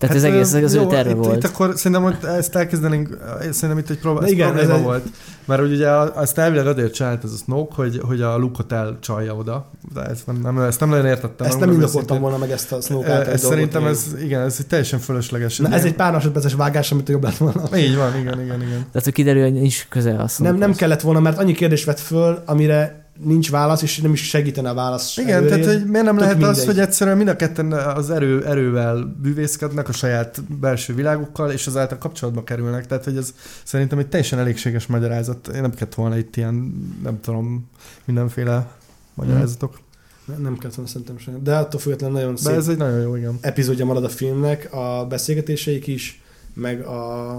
Tehát 0.01 0.17
hát, 0.17 0.25
ez 0.25 0.33
egész 0.33 0.53
az 0.53 0.75
jó, 0.75 0.83
ő 0.83 0.87
terve 0.87 1.11
itt, 1.11 1.17
volt. 1.17 1.37
Itt 1.37 1.45
akkor 1.45 1.73
szerintem, 1.77 2.03
hogy 2.03 2.17
ezt 2.39 2.57
elkezdenénk, 2.57 3.19
szerintem 3.41 3.79
itt 3.79 3.91
egy 3.91 3.99
próbál, 3.99 4.29
igen, 4.29 4.47
probléma 4.47 4.73
ez 4.73 4.79
egy... 4.79 4.85
volt. 4.85 5.05
Mert 5.45 5.63
ugye 5.63 5.89
azt 5.91 6.39
elvileg 6.39 6.67
azért 6.67 6.95
csinált 6.95 7.25
ez 7.25 7.33
a 7.33 7.37
Snoke, 7.37 7.75
hogy, 7.75 8.01
hogy 8.03 8.21
a 8.21 8.37
Luke-ot 8.37 8.73
elcsalja 8.73 9.35
oda. 9.35 9.71
De 9.95 10.01
ezt 10.01 10.27
nem, 10.27 10.41
nem, 10.41 10.59
ezt 10.59 10.81
nem 10.81 10.89
nagyon 10.89 11.07
értettem. 11.07 11.47
Ezt 11.47 11.61
nem 11.61 11.73
indokoltam 11.73 12.21
volna 12.21 12.37
meg 12.37 12.51
ezt 12.51 12.73
a 12.73 12.81
Snoke 12.81 13.13
által 13.13 13.33
ez 13.33 13.41
Szerintem 13.41 13.87
ez, 13.87 14.07
igen, 14.23 14.41
ez 14.41 14.59
teljesen 14.69 14.99
fölösleges. 14.99 15.59
Na, 15.59 15.69
ez 15.69 15.85
egy 15.85 15.95
pár 15.95 16.13
másodperces 16.13 16.55
vágás, 16.55 16.93
amit 16.93 17.09
jobb 17.09 17.23
lett 17.23 17.37
volna. 17.37 17.77
Így 17.77 17.97
van, 17.97 18.19
igen, 18.19 18.41
igen, 18.41 18.63
igen. 18.63 18.87
Tehát, 18.93 19.05
hogy 19.05 19.13
kiderül, 19.13 19.43
hogy 19.43 19.53
nincs 19.53 19.87
köze 19.89 20.15
a 20.15 20.29
Nem, 20.39 20.57
nem 20.57 20.75
kellett 20.75 21.01
volna, 21.01 21.21
mert 21.21 21.39
annyi 21.39 21.53
kérdés 21.53 21.85
vett 21.85 22.01
föl, 22.01 22.43
amire 22.47 23.00
nincs 23.25 23.51
válasz, 23.51 23.83
és 23.83 24.01
nem 24.01 24.13
is 24.13 24.29
segítene 24.29 24.69
a 24.69 24.75
válasz. 24.75 25.17
Igen, 25.17 25.37
előrébb. 25.37 25.61
tehát 25.61 25.79
hogy 25.79 25.87
miért 25.91 26.05
nem 26.05 26.15
Tök 26.15 26.23
lehet 26.23 26.37
mindegy. 26.39 26.57
az, 26.59 26.65
hogy 26.65 26.79
egyszerűen 26.79 27.17
mind 27.17 27.29
a 27.29 27.37
ketten 27.37 27.73
az 27.73 28.11
erő, 28.11 28.47
erővel 28.47 29.17
bűvészkednek 29.23 29.89
a 29.89 29.93
saját 29.93 30.43
belső 30.61 30.95
világukkal, 30.95 31.51
és 31.51 31.67
azáltal 31.67 31.99
kapcsolatba 31.99 32.45
kerülnek. 32.45 32.87
Tehát, 32.87 33.05
hogy 33.05 33.17
ez 33.17 33.35
szerintem 33.65 33.99
egy 33.99 34.09
teljesen 34.09 34.39
elégséges 34.39 34.87
magyarázat. 34.87 35.49
Én 35.49 35.61
nem 35.61 35.75
kellett 35.75 35.95
volna 35.95 36.19
itt 36.19 36.37
ilyen, 36.37 36.55
nem 37.03 37.21
tudom, 37.21 37.69
mindenféle 38.05 38.71
magyarázatok. 39.15 39.79
Nem, 40.25 40.43
nem 40.43 40.57
kellett 40.59 40.75
volna 40.75 40.91
szerintem 40.91 41.19
sem. 41.19 41.43
De 41.43 41.57
attól 41.57 41.81
függetlenül 41.81 42.17
nagyon 42.17 42.37
szép 42.37 42.53
De 42.53 42.59
ez 42.59 42.69
egy 42.69 42.77
nagyon 42.77 43.01
jó, 43.01 43.17
igen. 43.17 43.39
epizódja 43.41 43.85
marad 43.85 44.05
a 44.05 44.09
filmnek, 44.09 44.73
a 44.73 45.07
beszélgetéseik 45.09 45.87
is, 45.87 46.23
meg 46.55 46.81
a, 46.81 47.33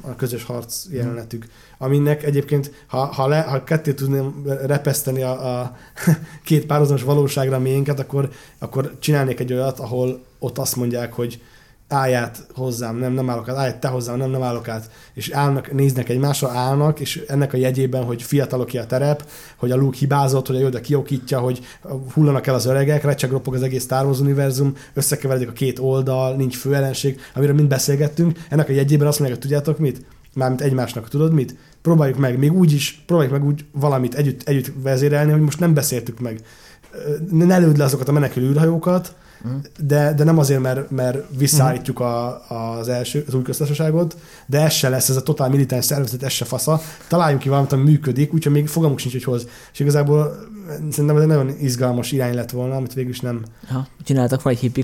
a 0.00 0.16
közös 0.16 0.44
harc 0.44 0.84
jelenetük, 0.90 1.46
aminek 1.78 2.22
egyébként, 2.22 2.72
ha, 2.86 3.04
ha, 3.04 3.26
le, 3.26 3.40
ha 3.40 3.64
ketté 3.64 3.92
tudném 3.92 4.42
repeszteni 4.66 5.22
a, 5.22 5.60
a 5.60 5.76
két 6.44 6.66
párhuzamos 6.66 7.02
valóságra 7.02 7.58
miénket, 7.58 8.00
akkor, 8.00 8.30
akkor 8.58 8.96
csinálnék 8.98 9.40
egy 9.40 9.52
olyat, 9.52 9.78
ahol 9.78 10.24
ott 10.38 10.58
azt 10.58 10.76
mondják, 10.76 11.12
hogy 11.12 11.40
állját 11.92 12.46
hozzám, 12.54 12.96
nem, 12.96 13.12
nem 13.12 13.30
állok 13.30 13.48
át, 13.48 13.56
állját 13.56 13.80
te 13.80 13.88
hozzám, 13.88 14.16
nem, 14.16 14.30
nem 14.30 14.42
állok 14.42 14.68
át. 14.68 14.90
És 15.14 15.30
állnak, 15.30 15.72
néznek 15.72 16.08
egymásra, 16.08 16.50
állnak, 16.50 17.00
és 17.00 17.24
ennek 17.28 17.52
a 17.52 17.56
jegyében, 17.56 18.04
hogy 18.04 18.22
fiatalok 18.22 18.66
ki 18.66 18.78
a 18.78 18.86
terep, 18.86 19.28
hogy 19.56 19.70
a 19.70 19.76
Luke 19.76 19.96
hibázott, 19.98 20.46
hogy 20.46 20.56
a 20.56 20.60
Yoda 20.60 20.80
kiokítja, 20.80 21.38
hogy 21.38 21.60
hullanak 22.12 22.46
el 22.46 22.54
az 22.54 22.66
öregek, 22.66 23.04
recsegropog 23.04 23.54
az 23.54 23.62
egész 23.62 23.82
Star 23.82 24.04
Wars 24.04 24.20
univerzum, 24.20 24.76
összekeveredik 24.94 25.48
a 25.48 25.52
két 25.52 25.78
oldal, 25.78 26.36
nincs 26.36 26.56
főellenség, 26.56 27.20
amiről 27.34 27.54
mind 27.54 27.68
beszélgettünk. 27.68 28.38
Ennek 28.48 28.68
a 28.68 28.72
jegyében 28.72 29.06
azt 29.06 29.18
mondják, 29.18 29.40
hogy 29.40 29.50
tudjátok 29.50 29.78
mit? 29.78 30.04
Mármint 30.34 30.60
egymásnak, 30.60 31.08
tudod 31.08 31.32
mit? 31.32 31.56
Próbáljuk 31.82 32.18
meg, 32.18 32.38
még 32.38 32.52
úgy 32.52 32.72
is, 32.72 33.02
próbáljuk 33.06 33.34
meg 33.34 33.44
úgy 33.44 33.64
valamit 33.72 34.14
együtt, 34.14 34.48
együtt 34.48 34.72
vezérelni, 34.82 35.32
hogy 35.32 35.40
most 35.40 35.60
nem 35.60 35.74
beszéltük 35.74 36.20
meg. 36.20 36.40
Ne 37.30 37.58
lőd 37.58 37.76
le 37.76 37.84
azokat 37.84 38.08
a 38.08 38.12
menekülő 38.12 38.48
űrhajókat, 38.48 39.14
de, 39.80 40.12
de 40.16 40.24
nem 40.24 40.38
azért, 40.38 40.60
mert, 40.60 40.90
mert 40.90 41.18
visszaállítjuk 41.38 42.00
a, 42.00 42.42
az 42.48 42.88
első, 42.88 43.24
az 43.26 43.34
új 43.34 43.42
köztársaságot, 43.42 44.16
de 44.46 44.60
ez 44.60 44.72
se 44.72 44.88
lesz, 44.88 45.08
ez 45.08 45.16
a 45.16 45.22
totál 45.22 45.48
militáns 45.48 45.84
szervezet, 45.84 46.22
ez 46.22 46.32
se 46.32 46.44
fasza. 46.44 46.80
Találjunk 47.08 47.42
ki 47.42 47.48
valamit, 47.48 47.72
ami 47.72 47.82
működik, 47.82 48.34
úgyhogy 48.34 48.52
még 48.52 48.68
fogalmuk 48.68 48.98
sincs, 48.98 49.12
hogy 49.12 49.24
hoz. 49.24 49.46
És 49.72 49.80
igazából 49.80 50.50
szerintem 50.90 51.16
ez 51.16 51.22
egy 51.22 51.28
nagyon 51.28 51.50
izgalmas 51.60 52.12
irány 52.12 52.34
lett 52.34 52.50
volna, 52.50 52.76
amit 52.76 52.94
végül 52.94 53.10
is 53.10 53.20
nem. 53.20 53.42
Ha, 53.68 53.86
csináltak 54.04 54.42
vagy 54.42 54.58
hippi 54.58 54.82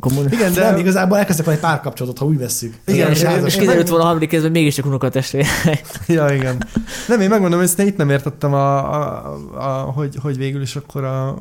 kommunikát. 0.00 0.32
Igen, 0.32 0.52
de 0.52 0.70
nem, 0.70 0.78
igazából 0.78 1.18
elkezdtek 1.18 1.44
valami 1.44 1.62
párkapcsolatot, 1.62 2.18
ha 2.18 2.26
úgy 2.26 2.38
vesszük. 2.38 2.74
Igen, 2.86 3.12
igen 3.14 3.32
és, 3.34 3.42
és, 3.42 3.54
és 3.54 3.60
kiderült 3.60 3.88
volna 3.88 4.04
a 4.04 4.06
harmadik 4.06 4.28
kezdve 4.28 4.50
mégiscsak 4.50 4.86
unokatestvére. 4.86 5.46
ja, 6.06 6.34
igen. 6.34 6.66
Nem, 7.08 7.20
én 7.20 7.28
megmondom, 7.28 7.58
hogy 7.58 7.68
ezt 7.68 7.78
itt 7.78 7.96
nem 7.96 8.10
értettem, 8.10 8.54
a, 8.54 8.94
a, 8.94 9.36
a, 9.54 9.66
hogy, 9.68 10.16
hogy 10.22 10.36
végül 10.36 10.62
is 10.62 10.76
akkor 10.76 11.04
a 11.04 11.38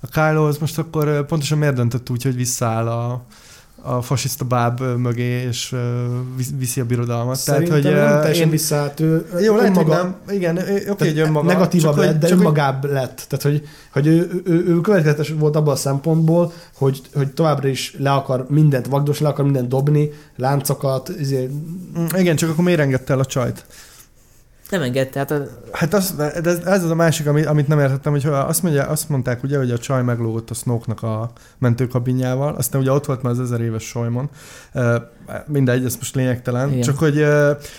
a 0.00 0.06
Kylo 0.06 0.46
az 0.46 0.58
most 0.58 0.78
akkor 0.78 1.26
pontosan 1.26 1.58
miért 1.58 1.74
döntött 1.74 2.10
úgy, 2.10 2.22
hogy 2.22 2.36
visszaáll 2.36 2.88
a, 2.88 3.22
a 3.82 4.02
fasiszta 4.02 4.44
báb 4.44 4.80
mögé, 4.80 5.42
és 5.42 5.74
viszi 6.56 6.80
a 6.80 6.84
birodalmat. 6.84 7.36
Szerintem 7.36 7.80
Tehát, 7.80 7.98
hogy 7.98 8.08
nem 8.10 8.20
teljesen 8.20 8.44
én... 8.44 8.50
visszaállt. 8.50 9.00
Ő, 9.00 9.26
Jó, 9.40 9.56
lehet, 9.56 9.76
hogy 9.76 9.86
nem. 9.86 10.16
Igen, 10.28 10.58
oké, 10.88 11.08
hogy 11.08 11.18
önmaga. 11.18 11.46
Negatívabb 11.46 11.96
lett, 11.96 12.20
de 12.20 12.26
csak 12.26 12.38
önmagább 12.38 12.80
hogy... 12.80 12.90
lett. 12.90 13.24
Tehát, 13.28 13.44
hogy, 13.44 13.68
hogy 13.92 14.06
ő, 14.06 14.42
ő, 14.44 14.64
ő 14.66 14.80
következetes 14.80 15.34
volt 15.38 15.56
abban 15.56 15.72
a 15.72 15.76
szempontból, 15.76 16.52
hogy, 16.74 17.00
hogy 17.14 17.32
továbbra 17.32 17.68
is 17.68 17.94
le 17.98 18.12
akar 18.12 18.46
mindent 18.48 18.86
vagdos, 18.86 19.20
le 19.20 19.28
akar 19.28 19.44
mindent 19.44 19.68
dobni, 19.68 20.10
láncokat. 20.36 21.12
Ezért... 21.20 21.50
Mm, 21.98 22.06
igen, 22.16 22.36
csak 22.36 22.50
akkor 22.50 22.64
miért 22.64 22.80
engedte 22.80 23.12
el 23.12 23.18
a 23.18 23.24
csajt? 23.24 23.64
Nem 24.72 24.82
engedte, 24.82 25.18
hát... 25.18 25.30
A... 25.30 25.42
Hát 25.72 25.94
az, 25.94 26.14
ez, 26.18 26.58
ez 26.64 26.84
az 26.84 26.90
a 26.90 26.94
másik, 26.94 27.26
amit, 27.26 27.46
amit 27.46 27.68
nem 27.68 27.78
értettem, 27.78 28.12
hogy 28.12 28.26
azt, 28.26 28.62
mondja, 28.62 28.86
azt 28.86 29.08
mondták 29.08 29.42
ugye, 29.42 29.58
hogy 29.58 29.70
a 29.70 29.78
csaj 29.78 30.02
meglógott 30.02 30.50
a 30.50 30.54
snoke 30.54 31.06
a 31.06 31.32
mentőkabinjával, 31.58 32.54
aztán 32.54 32.80
ugye 32.80 32.92
ott 32.92 33.06
volt 33.06 33.22
már 33.22 33.32
az 33.32 33.40
ezer 33.40 33.60
éves 33.60 33.82
Solymon, 33.82 34.30
mindegy, 35.46 35.84
ez 35.84 35.96
most 35.96 36.14
lényegtelen, 36.14 36.68
Igen. 36.68 36.82
csak 36.82 36.98
hogy 36.98 37.26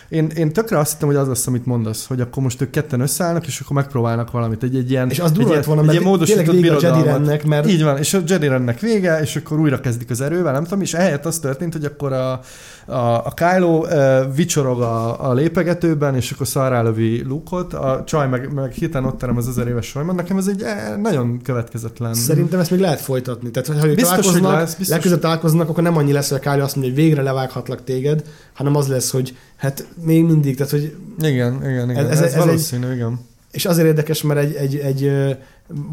én, 0.09 0.27
én 0.27 0.53
tökre 0.53 0.77
azt 0.77 0.91
hittem, 0.91 1.07
hogy 1.07 1.17
az 1.17 1.27
lesz, 1.27 1.47
amit 1.47 1.65
mondasz, 1.65 2.07
hogy 2.07 2.21
akkor 2.21 2.43
most 2.43 2.61
ők 2.61 2.69
ketten 2.69 2.99
összeállnak, 2.99 3.47
és 3.47 3.59
akkor 3.59 3.75
megpróbálnak 3.75 4.31
valamit, 4.31 4.63
egy, 4.63 4.75
egy 4.75 4.91
ilyen, 4.91 5.09
és 5.09 5.19
az 5.19 5.31
egy 5.31 5.47
ilyen, 5.47 5.63
volna, 5.65 5.81
egy 5.81 5.91
ilyen 5.91 6.03
módosított 6.03 6.55
birodalmat. 6.55 7.27
A 7.27 7.31
Jedi 7.31 7.47
mert... 7.47 7.67
Így 7.67 7.83
van, 7.83 7.97
és 7.97 8.13
a 8.13 8.19
Jedi 8.25 8.47
rendnek 8.47 8.79
vége, 8.79 9.21
és 9.21 9.35
akkor 9.35 9.59
újra 9.59 9.79
kezdik 9.79 10.09
az 10.09 10.21
erővel, 10.21 10.53
nem 10.53 10.63
tudom, 10.63 10.81
és 10.81 10.93
ehelyett 10.93 11.25
az 11.25 11.39
történt, 11.39 11.73
hogy 11.73 11.85
akkor 11.85 12.13
a, 12.13 12.39
a, 12.85 13.25
a 13.25 13.33
Kylo 13.35 13.77
uh, 13.77 14.35
vicsorog 14.35 14.81
a, 14.81 15.29
a 15.29 15.33
lépegetőben, 15.33 16.15
és 16.15 16.31
akkor 16.31 16.47
szarrálövi 16.83 17.23
Luke-ot, 17.23 17.73
a 17.73 18.03
csaj 18.05 18.27
meg, 18.27 18.53
meg 18.53 18.71
hirtelen 18.71 19.07
ott 19.07 19.17
terem 19.17 19.37
az 19.37 19.47
ezer 19.47 19.67
éves 19.67 19.85
Solymon. 19.85 20.15
Nekem 20.15 20.37
ez 20.37 20.47
egy 20.47 20.61
eh, 20.61 20.97
nagyon 20.97 21.41
következetlen. 21.43 22.13
Szerintem 22.13 22.59
ezt 22.59 22.71
még 22.71 22.79
lehet 22.79 23.01
folytatni. 23.01 23.51
Tehát, 23.51 23.81
ha 23.81 23.87
ők 23.87 23.95
biztos, 23.95 24.25
találkoznak, 24.25 24.51
lesz, 24.51 24.75
biztos. 24.75 24.87
legközelebb 24.87 25.21
találkoznak, 25.21 25.69
akkor 25.69 25.83
nem 25.83 25.97
annyi 25.97 26.11
lesz, 26.11 26.29
hogy 26.29 26.39
Kylo 26.39 26.63
azt 26.63 26.75
mondja, 26.75 26.93
hogy 26.93 27.03
végre 27.03 27.21
levághatlak 27.21 27.83
téged, 27.83 28.23
hanem 28.53 28.75
az 28.75 28.87
lesz, 28.87 29.11
hogy 29.11 29.37
hát 29.55 29.87
még 30.05 30.23
mindig, 30.23 30.55
tehát 30.55 30.71
hogy... 30.71 30.95
Igen, 31.19 31.55
igen, 31.55 31.89
igen. 31.89 32.09
Ez, 32.09 32.21
ez, 32.21 32.33
ez 32.33 32.45
valószínű, 32.45 32.87
egy, 32.87 32.95
igen. 32.95 33.19
És 33.51 33.65
azért 33.65 33.87
érdekes, 33.87 34.21
mert 34.21 34.39
egy, 34.39 34.55
egy, 34.55 34.75
egy 34.75 35.11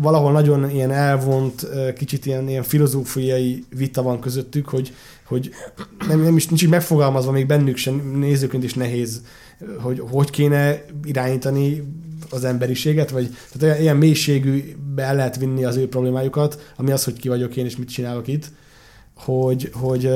valahol 0.00 0.32
nagyon 0.32 0.70
ilyen 0.70 0.90
elvont, 0.90 1.66
kicsit 1.96 2.26
ilyen, 2.26 2.48
ilyen 2.48 2.62
filozófiai 2.62 3.64
vita 3.76 4.02
van 4.02 4.20
közöttük, 4.20 4.68
hogy, 4.68 4.94
hogy 5.24 5.50
nem, 6.08 6.20
nem 6.22 6.36
is 6.36 6.46
nincs 6.46 6.62
így 6.62 6.68
megfogalmazva 6.68 7.30
még 7.30 7.46
bennük 7.46 7.76
sem, 7.76 8.12
nézőként 8.18 8.64
is 8.64 8.74
nehéz, 8.74 9.20
hogy 9.78 10.02
hogy 10.10 10.30
kéne 10.30 10.84
irányítani 11.04 11.82
az 12.30 12.44
emberiséget, 12.44 13.10
vagy 13.10 13.36
tehát 13.58 13.80
ilyen 13.80 13.96
mélységűbe 13.96 15.02
el 15.02 15.14
lehet 15.14 15.36
vinni 15.36 15.64
az 15.64 15.76
ő 15.76 15.88
problémájukat, 15.88 16.72
ami 16.76 16.90
az, 16.90 17.04
hogy 17.04 17.18
ki 17.18 17.28
vagyok 17.28 17.56
én 17.56 17.64
és 17.64 17.76
mit 17.76 17.88
csinálok 17.88 18.28
itt, 18.28 18.50
hogy, 19.14 19.70
hogy 19.72 20.06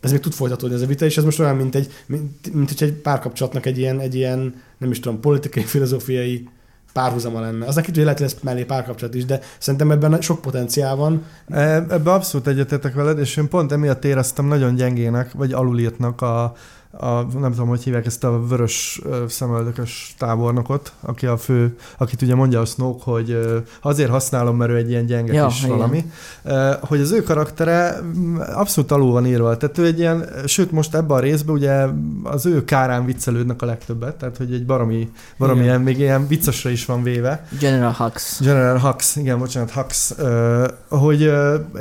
ez 0.00 0.10
még 0.10 0.20
tud 0.20 0.32
folytatódni 0.32 0.74
ez 0.74 0.82
a 0.82 0.86
vita, 0.86 1.04
és 1.04 1.16
ez 1.16 1.24
most 1.24 1.40
olyan, 1.40 1.56
mint 1.56 1.74
egy, 1.74 1.92
mint, 2.06 2.54
mint 2.54 2.68
hogy 2.68 2.88
egy 2.88 2.94
párkapcsolatnak 2.94 3.66
egy 3.66 3.78
ilyen, 3.78 4.00
egy 4.00 4.14
ilyen, 4.14 4.62
nem 4.78 4.90
is 4.90 5.00
tudom, 5.00 5.20
politikai, 5.20 5.62
filozófiai 5.62 6.48
párhuzama 6.92 7.40
lenne. 7.40 7.66
Az 7.66 7.74
neki 7.74 8.04
lehet, 8.04 8.20
lesz 8.20 8.36
mellé 8.42 8.64
párkapcsolat 8.64 9.14
is, 9.14 9.24
de 9.24 9.40
szerintem 9.58 9.90
ebben 9.90 10.20
sok 10.20 10.40
potenciál 10.40 10.96
van. 10.96 11.24
E, 11.48 11.74
ebben 11.74 12.14
abszolút 12.14 12.46
egyetetek 12.46 12.94
veled, 12.94 13.18
és 13.18 13.36
én 13.36 13.48
pont 13.48 13.72
emiatt 13.72 14.04
éreztem 14.04 14.46
nagyon 14.46 14.74
gyengének, 14.74 15.32
vagy 15.32 15.52
alulírtnak 15.52 16.20
a, 16.20 16.54
a, 16.90 17.22
nem 17.38 17.50
tudom, 17.50 17.68
hogy 17.68 17.82
hívják 17.82 18.06
ezt 18.06 18.24
a 18.24 18.46
vörös 18.46 19.00
szemöldökös 19.28 20.14
tábornokot, 20.18 20.92
aki 21.00 21.26
a 21.26 21.36
fő, 21.36 21.76
akit 21.98 22.22
ugye 22.22 22.34
mondja 22.34 22.60
a 22.60 22.64
Snoke, 22.64 23.02
hogy 23.04 23.38
azért 23.82 24.10
használom, 24.10 24.56
mert 24.56 24.70
ő 24.70 24.76
egy 24.76 24.90
ilyen 24.90 25.06
gyenge 25.06 25.32
ja, 25.32 25.46
kis 25.46 25.62
igen. 25.62 25.76
valami, 25.76 26.04
hogy 26.80 27.00
az 27.00 27.12
ő 27.12 27.22
karaktere 27.22 28.00
mm, 28.02 28.36
abszolút 28.38 28.90
alul 28.90 29.12
van 29.12 29.26
írva. 29.26 29.56
Tehát 29.56 29.78
ő 29.78 29.84
egy 29.84 29.98
ilyen, 29.98 30.28
sőt 30.46 30.70
most 30.70 30.94
ebben 30.94 31.16
a 31.16 31.20
részben 31.20 31.54
ugye 31.54 31.86
az 32.22 32.46
ő 32.46 32.64
kárán 32.64 33.04
viccelődnek 33.04 33.62
a 33.62 33.66
legtöbbet, 33.66 34.16
tehát 34.16 34.36
hogy 34.36 34.52
egy 34.52 34.66
baromi, 34.66 35.10
baromi 35.38 35.62
ilyen, 35.62 35.80
még 35.80 35.98
ilyen 35.98 36.26
viccesre 36.26 36.70
is 36.70 36.84
van 36.84 37.02
véve. 37.02 37.46
General 37.60 37.92
Hux. 37.92 38.40
General 38.40 38.78
Hux, 38.78 39.16
igen, 39.16 39.38
bocsánat, 39.38 39.70
Hux. 39.70 40.14
Hogy 40.88 41.20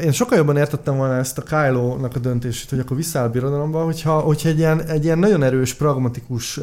én 0.03 0.11
sokkal 0.11 0.37
jobban 0.37 0.57
értettem 0.57 0.97
volna 0.97 1.15
ezt 1.15 1.37
a 1.37 1.41
Kylo-nak 1.41 2.15
a 2.15 2.19
döntését, 2.19 2.69
hogy 2.69 2.79
akkor 2.79 2.97
visszáll 2.97 3.25
a 3.25 3.29
birodalomba, 3.29 3.83
hogyha, 3.83 4.19
hogyha 4.19 4.49
egy 4.49 4.57
ilyen, 4.57 4.81
egy 4.97 5.03
ilyen 5.03 5.19
nagyon 5.19 5.43
erős, 5.43 5.73
pragmatikus, 5.73 6.59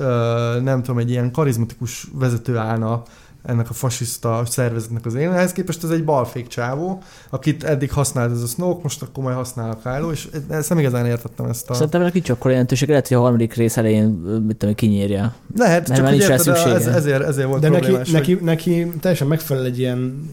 nem 0.62 0.82
tudom, 0.82 0.98
egy 0.98 1.10
ilyen 1.10 1.30
karizmatikus 1.30 2.06
vezető 2.12 2.56
állna 2.56 3.02
ennek 3.44 3.70
a 3.70 3.72
fasiszta 3.72 4.42
szervezetnek 4.46 5.06
az 5.06 5.14
élen. 5.14 5.34
Ehhez 5.34 5.52
képest 5.52 5.84
ez 5.84 5.90
egy 5.90 6.04
balfék 6.04 6.46
csávó, 6.46 7.02
akit 7.30 7.64
eddig 7.64 7.92
használt 7.92 8.30
ez 8.30 8.42
a 8.42 8.46
Snoke, 8.46 8.80
most 8.82 9.02
akkor 9.02 9.24
majd 9.24 9.36
használ 9.36 9.70
a 9.70 9.78
Kylo, 9.82 10.10
és 10.10 10.28
ezt 10.48 10.68
nem 10.68 10.78
igazán 10.78 11.06
értettem 11.06 11.46
ezt 11.46 11.70
a... 11.70 11.74
Szerintem 11.74 12.02
neki 12.02 12.20
csak 12.20 12.36
akkor 12.36 12.50
jelentőség, 12.50 12.88
lehet, 12.88 13.08
hogy 13.08 13.16
a 13.16 13.20
harmadik 13.20 13.54
rész 13.54 13.76
elején, 13.76 14.08
mit 14.46 14.56
tudom, 14.56 14.74
kinyírja. 14.74 15.34
Lehet, 15.56 15.88
Mert 15.88 16.00
csak 16.00 16.10
nincs 16.10 16.28
érted, 16.28 16.54
ez, 16.54 16.86
ezért, 16.86 17.22
ezért 17.22 17.48
volt 17.48 17.60
De 17.60 17.68
neki, 17.68 17.96
neki, 18.12 18.34
neki, 18.34 18.86
teljesen 19.00 19.26
megfelel 19.26 19.64
egy 19.64 19.78
ilyen 19.78 20.30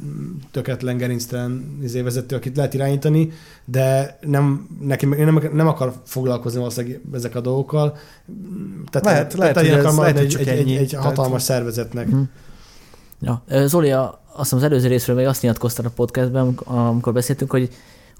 töketlen, 0.51 0.97
gerinctelen 0.97 1.79
izé 1.81 2.01
vezető, 2.01 2.35
akit 2.35 2.55
lehet 2.55 2.73
irányítani, 2.73 3.31
de 3.65 4.17
nem, 4.21 4.67
neki 4.81 5.05
nem, 5.05 5.49
nem 5.53 5.67
akar 5.67 5.93
foglalkozni 6.05 6.59
valószínűleg 6.59 7.01
ezek 7.13 7.35
a 7.35 7.41
dolgokkal. 7.41 7.97
Tehát 8.89 9.07
lehet, 9.07 9.33
lehet, 9.33 9.57
hogy 9.57 9.67
ez, 9.67 9.97
lehet, 9.97 10.17
egy, 10.17 10.35
egy, 10.35 10.47
egy, 10.47 10.71
egy 10.71 10.93
hatalmas 10.93 11.41
szervezetnek. 11.41 12.07
Hmm. 12.07 12.29
Ja. 13.21 13.43
Zoli, 13.65 13.91
azt 13.91 14.17
hiszem 14.35 14.57
az 14.57 14.63
előző 14.63 14.87
részről 14.87 15.15
még 15.15 15.25
azt 15.25 15.41
nyilatkoztad 15.41 15.85
a 15.85 15.89
podcastben, 15.89 16.47
amikor 16.65 17.13
beszéltünk, 17.13 17.51
hogy 17.51 17.69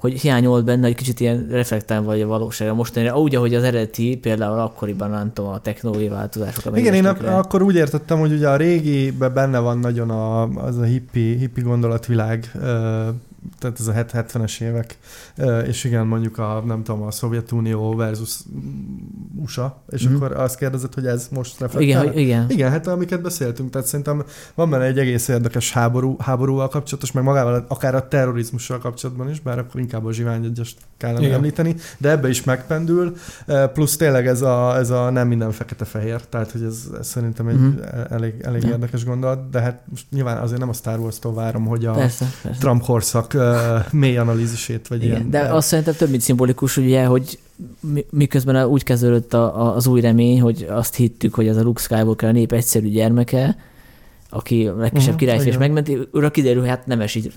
hogy 0.02 0.20
hiányolt 0.20 0.66
benne, 0.66 0.86
hogy 0.86 0.96
kicsit 0.96 1.20
ilyen 1.20 1.48
reflektál 1.50 2.02
vagy 2.04 2.22
a 2.22 2.28
valóságra 2.28 2.74
mostanra, 2.74 3.20
úgy, 3.20 3.36
ahogy 3.36 3.56
az 3.56 3.64
eredeti, 3.64 4.18
például 4.18 4.60
akkoriban 4.60 5.10
nem 5.10 5.34
tudom, 5.34 5.52
a 5.52 5.60
technológiai 5.60 6.10
változások. 6.10 6.78
Igen, 6.78 6.94
én 6.94 7.06
ak- 7.06 7.24
akkor 7.28 7.62
úgy 7.62 7.76
értettem, 7.76 8.20
hogy 8.20 8.32
ugye 8.32 8.50
a 8.50 8.56
régiben 8.56 9.34
benne 9.34 9.60
van 9.60 9.78
nagyon 9.78 10.10
a, 10.10 10.44
az 10.44 10.78
a 10.78 10.84
hippi, 10.84 11.36
hippi 11.38 11.62
gondolatvilág, 11.62 12.52
tehát 13.60 13.80
ez 13.80 13.88
a 13.88 13.94
70-es 13.94 14.62
évek, 14.62 14.98
és 15.68 15.84
igen, 15.84 16.08
mondjuk 16.08 16.38
a, 16.38 16.64
nem 16.66 16.84
tudom, 16.84 17.02
a 17.02 17.12
Szovjetunió 17.12 17.96
versus 17.96 18.40
USA, 19.36 19.84
és 19.90 20.08
mm. 20.08 20.16
akkor 20.16 20.32
azt 20.32 20.58
kérdezett, 20.58 20.94
hogy 20.94 21.06
ez 21.06 21.28
most 21.32 21.60
reflektál? 21.60 22.04
Igen, 22.04 22.18
igen. 22.18 22.50
Igen, 22.50 22.72
hát 22.72 22.88
amiket 22.88 23.22
beszéltünk, 23.22 23.70
tehát 23.70 23.88
szerintem 23.88 24.24
van 24.56 24.70
benne 24.70 24.84
egy 24.84 25.00
egész 25.00 25.28
érdekes 25.28 25.72
háború, 25.72 26.16
háborúval 26.20 26.68
kapcsolatos, 26.68 27.12
meg 27.12 27.24
magával, 27.24 27.66
akár 27.68 27.96
a 27.96 28.08
terrorizmussal 28.08 28.78
kapcsolatban 28.78 29.30
is, 29.30 29.40
bár 29.40 29.60
akkor 29.60 29.82
inkább 29.82 30.06
a 30.06 30.14
zsivány 30.14 30.46
egyest 30.46 30.78
kellene 30.98 31.26
igen. 31.26 31.34
említeni, 31.34 31.76
de 31.98 32.10
ebbe 32.10 32.30
is 32.30 32.44
megpendül, 32.44 33.16
plusz 33.74 33.96
tényleg 33.96 34.28
ez 34.28 34.42
a, 34.42 34.78
ez 34.78 34.90
a 34.90 35.10
nem 35.10 35.28
minden 35.28 35.52
fekete-fehér, 35.52 36.22
tehát 36.22 36.52
hogy 36.52 36.64
ez, 36.64 36.88
ez 37.00 37.08
szerintem 37.08 37.48
egy 37.48 37.58
mm. 37.58 37.78
elég, 38.10 38.34
elég 38.42 38.64
érdekes 38.64 39.06
gondolat, 39.06 39.50
de 39.50 39.62
hát 39.62 39.82
most 39.90 40.06
nyilván 40.12 40.38
azért 40.38 40.60
nem 40.60 40.70
a 40.70 40.74
Star 40.74 41.00
Wars-tól 41.00 41.34
várom, 41.34 41.66
hogy 41.66 41.86
a 41.86 41.92
persze, 41.92 42.26
persze. 42.42 42.60
Trump 42.60 42.82
korszak 42.82 43.31
uh, 43.34 43.92
mély 43.92 44.18
analízisét, 44.18 44.88
vagy 44.88 45.04
Igen, 45.04 45.16
ilyen. 45.16 45.30
De 45.30 45.40
azt 45.40 45.68
szerintem 45.68 45.94
több 45.94 46.10
mint 46.10 46.22
szimbolikus, 46.22 46.78
ugye, 46.78 47.06
hogy 47.06 47.40
miközben 48.10 48.66
úgy 48.66 48.84
kezdődött 48.84 49.34
a, 49.34 49.62
a, 49.62 49.76
az 49.76 49.88
új 49.88 50.02
remény, 50.02 50.42
hogy 50.42 50.68
azt 50.70 50.96
hittük, 50.96 51.34
hogy 51.34 51.48
ez 51.48 51.58
a 51.58 51.62
Luke 51.62 51.82
Skywalker 51.82 52.30
a 52.30 52.32
nép 52.32 52.52
egyszerű 52.52 52.88
gyermeke, 52.88 53.58
aki 54.30 54.68
a 54.68 54.76
legkisebb 54.76 55.14
uh-huh, 55.14 55.20
királyfés 55.20 55.58
megmenti, 55.58 55.98
ura 56.12 56.32
kiderül, 56.32 56.60
hogy 56.60 56.70
hát 56.70 56.86
nemesi, 56.86 57.32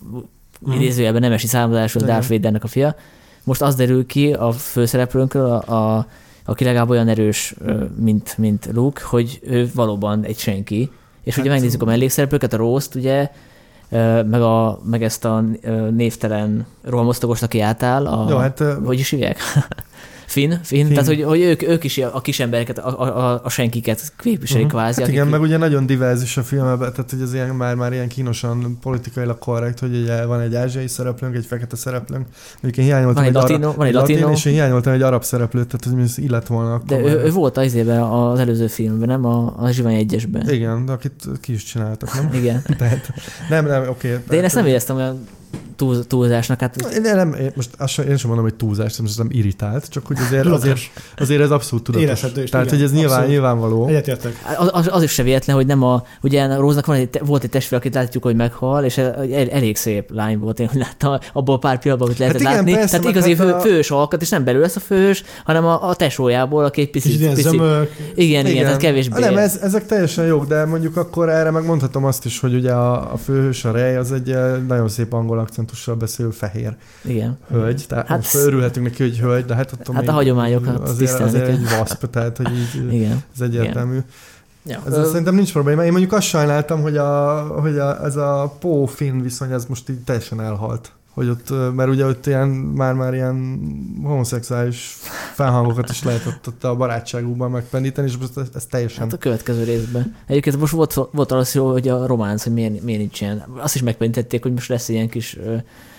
uh-huh. 0.60 0.80
idézőjelben 0.80 1.20
nemesi 1.20 1.46
származású 1.46 2.00
Darth 2.00 2.28
Vadernek 2.28 2.64
a 2.64 2.66
fia. 2.66 2.96
Most 3.44 3.62
az 3.62 3.74
derül 3.74 4.06
ki 4.06 4.32
a 4.32 4.52
főszereplőnkről, 4.52 5.50
a, 5.50 5.96
a, 5.96 6.06
aki 6.44 6.64
legalább 6.64 6.90
olyan 6.90 7.08
erős, 7.08 7.54
mint, 7.96 8.38
mint 8.38 8.68
Luke, 8.72 9.02
hogy 9.04 9.40
ő 9.42 9.70
valóban 9.74 10.24
egy 10.24 10.38
senki. 10.38 10.90
És 11.22 11.34
hát, 11.34 11.44
ugye 11.44 11.54
megnézzük 11.54 11.82
a 11.82 11.84
mellékszereplőket, 11.84 12.52
a 12.52 12.56
Rose-t, 12.56 12.94
ugye, 12.94 13.30
meg, 14.24 14.42
a, 14.42 14.80
meg 14.84 15.02
ezt 15.02 15.24
a 15.24 15.44
névtelen 15.90 16.66
rohamosztagost, 16.82 17.42
aki 17.42 17.60
átáll, 17.60 18.06
a, 18.06 18.30
Jó, 18.30 18.36
hát, 18.36 18.62
hogy 18.84 18.98
is 18.98 19.10
hívják? 19.10 19.38
Finn, 20.26 20.50
Finn, 20.50 20.60
Finn. 20.62 20.88
tehát 20.88 21.06
hogy, 21.06 21.22
hogy 21.22 21.40
ők, 21.40 21.62
ők 21.62 21.84
is 21.84 21.98
a 21.98 22.20
kis 22.20 22.40
embereket, 22.40 22.78
a, 22.78 23.00
a, 23.00 23.40
a 23.44 23.48
senkiket 23.48 24.12
képviselik 24.18 24.66
uh-huh. 24.66 24.80
kvázi. 24.80 25.00
Hát 25.00 25.10
igen, 25.10 25.26
meg 25.26 25.40
ugye 25.40 25.56
nagyon 25.56 25.86
diverzis 25.86 26.36
a 26.36 26.42
filmben, 26.42 26.78
tehát 26.78 27.10
hogy 27.10 27.22
az 27.22 27.34
ilyen, 27.34 27.48
már, 27.48 27.74
már 27.74 27.92
ilyen 27.92 28.08
kínosan 28.08 28.78
politikailag 28.80 29.38
korrekt, 29.38 29.78
hogy 29.78 29.96
ugye 29.96 30.26
van 30.26 30.40
egy 30.40 30.54
ázsiai 30.54 30.88
szereplőnk, 30.88 31.34
egy 31.34 31.46
fekete 31.46 31.76
szereplőnk, 31.76 32.26
mondjuk 32.62 32.76
én 32.76 32.84
hiányoltam 32.84 33.14
van 33.14 33.24
egy, 33.24 33.28
egy, 33.28 33.42
latino, 33.42 33.72
van 33.72 33.86
egy 33.86 33.92
latino, 33.92 34.20
latin, 34.20 34.34
és 34.34 34.44
én 34.44 34.52
hiányoltam 34.52 34.92
egy 34.92 35.02
arab 35.02 35.24
szereplőt, 35.24 35.66
tehát 35.66 35.96
hogy 35.96 36.04
ez 36.04 36.18
illet 36.18 36.46
volna. 36.46 36.82
De 36.86 36.98
ő, 36.98 37.22
ő, 37.24 37.30
volt 37.30 37.56
az 37.56 37.74
évben 37.74 38.02
az 38.02 38.38
előző 38.38 38.66
filmben, 38.66 39.08
nem? 39.08 39.24
A, 39.24 39.54
a 39.58 39.70
Zsivány 39.70 39.94
egyesben. 39.94 40.50
Igen, 40.50 40.86
de 40.86 40.92
akit 40.92 41.24
ki 41.40 41.52
is 41.52 41.64
csináltak, 41.64 42.14
nem? 42.14 42.30
Igen. 42.32 42.62
tehát, 42.78 43.12
nem, 43.48 43.66
nem, 43.66 43.88
oké. 43.88 44.08
Okay, 44.08 44.22
de 44.28 44.36
én 44.36 44.44
ezt 44.44 44.54
nem 44.54 44.66
éreztem 44.66 44.96
olyan 44.96 45.26
túl, 45.76 46.06
túlzásnak. 46.06 46.60
Hát... 46.60 46.76
Én, 46.76 47.00
nem, 47.00 47.34
én 47.34 47.52
most 47.54 47.70
azt 47.78 47.92
sem, 47.92 48.08
én 48.08 48.16
sem 48.16 48.28
mondom, 48.28 48.46
hogy 48.46 48.54
túlzás, 48.54 48.98
most 48.98 49.18
nem 49.18 49.28
irritált, 49.30 49.88
csak 49.88 50.06
hogy 50.06 50.16
azért, 50.26 50.46
azért, 50.46 50.80
azért 51.18 51.40
ez 51.40 51.50
abszolút 51.50 51.84
tudatos. 51.84 52.06
Érezhető 52.06 52.42
is, 52.42 52.50
Tehát, 52.50 52.66
igen, 52.66 52.78
hogy 52.78 52.86
ez 52.86 52.92
nyilván, 52.92 53.10
abszolút. 53.10 53.30
nyilvánvaló. 53.30 53.86
Egyetértek. 53.86 54.32
Az, 54.58 54.68
az, 54.72 54.88
az, 54.92 55.02
is 55.02 55.12
se 55.12 55.22
véletlen, 55.22 55.56
hogy 55.56 55.66
nem 55.66 55.82
a, 55.82 56.02
ugye 56.22 56.56
Róznak 56.56 56.86
van 56.86 56.96
egy, 56.96 57.20
volt 57.24 57.42
egy 57.44 57.50
testvér, 57.50 57.78
akit 57.78 57.94
látjuk, 57.94 58.22
hogy 58.22 58.36
meghal, 58.36 58.84
és 58.84 58.98
el, 58.98 59.26
elég 59.50 59.76
szép 59.76 60.10
lány 60.10 60.38
volt, 60.38 60.60
én 60.60 60.70
láttam 60.72 61.18
abból 61.32 61.58
pár 61.58 61.78
pillanatban, 61.78 62.08
hogy 62.08 62.18
lehetett 62.18 62.42
hát 62.42 62.52
igen, 62.52 62.64
látni. 62.64 62.78
Persze, 62.80 62.98
Tehát 62.98 63.10
igazi 63.10 63.34
fő, 63.34 63.52
a... 63.52 63.60
fős 63.60 63.90
alkat, 63.90 64.22
és 64.22 64.28
nem 64.28 64.44
belül 64.44 64.60
lesz 64.60 64.76
a 64.76 64.80
fős, 64.80 65.24
hanem 65.44 65.64
a, 65.64 65.88
a 65.88 65.94
tesójából, 65.94 66.64
aki 66.64 66.80
egy 66.80 66.90
picit... 66.90 67.12
Igen, 67.12 67.34
pici, 67.34 67.54
igen, 67.54 67.86
igen, 68.14 68.46
igen, 68.46 68.64
tehát 68.64 68.80
kevésbé. 68.80 69.20
Nem, 69.20 69.36
ez, 69.36 69.58
ezek 69.62 69.86
teljesen 69.86 70.26
jók, 70.26 70.46
de 70.46 70.64
mondjuk 70.64 70.96
akkor 70.96 71.28
erre 71.28 71.50
megmondhatom 71.50 72.04
azt 72.04 72.24
is, 72.24 72.40
hogy 72.40 72.54
ugye 72.54 72.72
a, 72.72 73.12
a 73.12 73.16
főhős, 73.16 73.64
a 73.64 73.70
Rej, 73.70 73.96
az 73.96 74.12
egy 74.12 74.30
eh, 74.30 74.56
nagyon 74.68 74.88
szép 74.88 75.12
angol 75.12 75.38
akcentussal 75.64 75.94
beszél 75.94 76.32
fehér 76.32 76.76
Igen. 77.04 77.38
hölgy. 77.50 77.84
Tehát 77.88 78.06
hát, 78.06 78.34
örülhetünk 78.34 78.86
neki, 78.86 79.02
hogy 79.02 79.18
hölgy, 79.18 79.44
de 79.44 79.54
hát 79.54 79.72
attól 79.72 79.94
Hát 79.94 80.08
a 80.08 80.12
hagyományokat 80.12 80.88
azért, 80.88 81.20
azért 81.20 81.48
egy 81.48 81.68
vaszp, 81.78 82.10
tehát 82.10 82.36
hogy 82.36 82.50
így 82.52 82.92
Igen. 82.92 83.22
ez 83.34 83.40
egyértelmű. 83.40 83.98
Ja. 84.66 84.82
Ezzel 84.86 85.04
szerintem 85.04 85.34
nincs 85.34 85.52
probléma. 85.52 85.84
Én 85.84 85.90
mondjuk 85.90 86.12
azt 86.12 86.26
sajnáltam, 86.26 86.82
hogy, 86.82 86.96
a, 86.96 87.40
hogy 87.40 87.78
a, 87.78 88.04
ez 88.04 88.16
a 88.16 88.56
Pó-Finn 88.60 89.22
viszony, 89.22 89.52
ez 89.52 89.64
most 89.64 89.88
így 89.88 89.98
teljesen 89.98 90.40
elhalt 90.40 90.92
hogy 91.14 91.28
ott, 91.28 91.74
mert 91.74 91.88
ugye 91.88 92.06
ott 92.06 92.26
ilyen, 92.26 92.48
már-már 92.48 93.14
ilyen 93.14 93.58
homoszexuális 94.02 94.96
felhangokat 95.34 95.90
is 95.90 96.02
lehet 96.02 96.26
ott, 96.46 96.64
a 96.64 96.76
barátságukban 96.76 97.50
megpendíteni, 97.50 98.08
és 98.08 98.16
most 98.16 98.36
ez, 98.36 98.48
ez 98.54 98.66
teljesen... 98.66 99.02
Hát 99.02 99.12
a 99.12 99.16
következő 99.16 99.64
részben. 99.64 100.16
Egyébként 100.26 100.58
most 100.58 100.72
volt, 100.72 100.94
volt 101.12 101.32
az 101.32 101.54
jó, 101.54 101.70
hogy 101.70 101.88
a 101.88 102.06
románc, 102.06 102.42
hogy 102.42 102.52
miért, 102.52 102.82
miért 102.82 103.00
nincs 103.00 103.20
ilyen. 103.20 103.44
Azt 103.56 103.74
is 103.74 103.82
megpendítették, 103.82 104.42
hogy 104.42 104.52
most 104.52 104.68
lesz 104.68 104.88
ilyen 104.88 105.08
kis... 105.08 105.38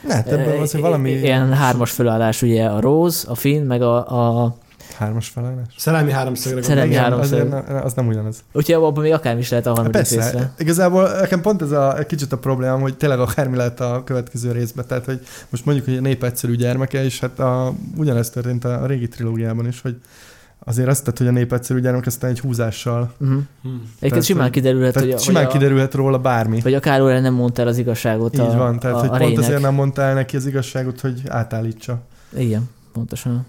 Lehet, 0.07 0.27
ebben 0.27 0.61
az, 0.61 0.71
hogy 0.71 0.81
valami... 0.81 1.11
Ilyen 1.11 1.53
hármas 1.53 1.91
felállás, 1.91 2.41
ugye 2.41 2.65
a 2.65 2.79
Rose, 2.79 3.29
a 3.29 3.35
Finn, 3.35 3.65
meg 3.65 3.81
a, 3.81 4.43
a 4.43 4.55
Hármas 4.97 5.27
felállás? 5.27 5.67
Szerelmi 5.77 6.11
háromszögre 6.11 6.61
Szerelmi 6.61 6.95
háromszög. 6.95 7.53
Az, 7.53 7.83
az 7.83 7.93
nem 7.93 8.07
ugyanaz. 8.07 8.43
Úgyhogy 8.53 8.75
abban 8.75 9.03
még 9.03 9.13
akár 9.13 9.37
is 9.37 9.49
lehet 9.49 9.65
a 9.65 9.69
harmadik 9.69 9.91
Persze, 9.91 10.15
részre. 10.15 10.53
Igazából 10.57 11.09
nekem 11.09 11.41
pont 11.41 11.61
ez 11.61 11.71
a, 11.71 11.97
egy 11.97 12.05
kicsit 12.05 12.31
a 12.31 12.37
problémám, 12.37 12.81
hogy 12.81 12.97
tényleg 12.97 13.19
akármi 13.19 13.55
lehet 13.55 13.79
a 13.79 14.01
következő 14.05 14.51
részben. 14.51 14.85
Tehát, 14.87 15.05
hogy 15.05 15.19
most 15.49 15.65
mondjuk, 15.65 15.85
hogy 15.87 15.97
a 15.97 16.01
nép 16.01 16.23
egyszerű 16.23 16.55
gyermeke, 16.55 17.03
és 17.03 17.19
hát 17.19 17.39
a, 17.39 17.73
ugyanezt 17.97 18.33
történt 18.33 18.65
a, 18.65 18.81
a 18.81 18.85
régi 18.85 19.07
trilógiában 19.07 19.67
is, 19.67 19.81
hogy 19.81 19.95
azért 20.67 20.87
azt 20.87 21.03
tett, 21.03 21.17
hogy 21.17 21.27
a 21.27 21.31
nép 21.31 21.53
egyszerű 21.53 21.79
gyermek 21.79 22.05
aztán 22.05 22.29
egy 22.29 22.39
húzással. 22.39 23.13
Uh-huh. 23.19 23.39
Hmm. 23.61 23.91
Egyébként 23.99 24.25
simán 24.25 24.51
kiderülhet, 24.51 24.99
hogy, 24.99 25.19
simán 25.19 25.43
hogy 25.43 25.53
a, 25.53 25.57
kiderülhet 25.57 25.93
róla 25.93 26.19
bármi. 26.19 26.59
Vagy 26.61 26.73
a 26.73 26.79
Károly 26.79 27.19
nem 27.19 27.33
mondta 27.33 27.61
el 27.61 27.67
az 27.67 27.77
igazságot 27.77 28.33
Így 28.33 28.39
a, 28.39 28.57
van, 28.57 28.79
tehát 28.79 28.95
a, 28.95 28.99
hogy 28.99 29.09
a 29.09 29.17
pont 29.17 29.37
azért 29.37 29.61
nem 29.61 29.73
mondta 29.73 30.01
el 30.01 30.13
neki 30.13 30.35
az 30.35 30.45
igazságot, 30.45 30.99
hogy 30.99 31.21
átállítsa. 31.27 32.01
Igen, 32.37 32.69
pontosan. 32.93 33.45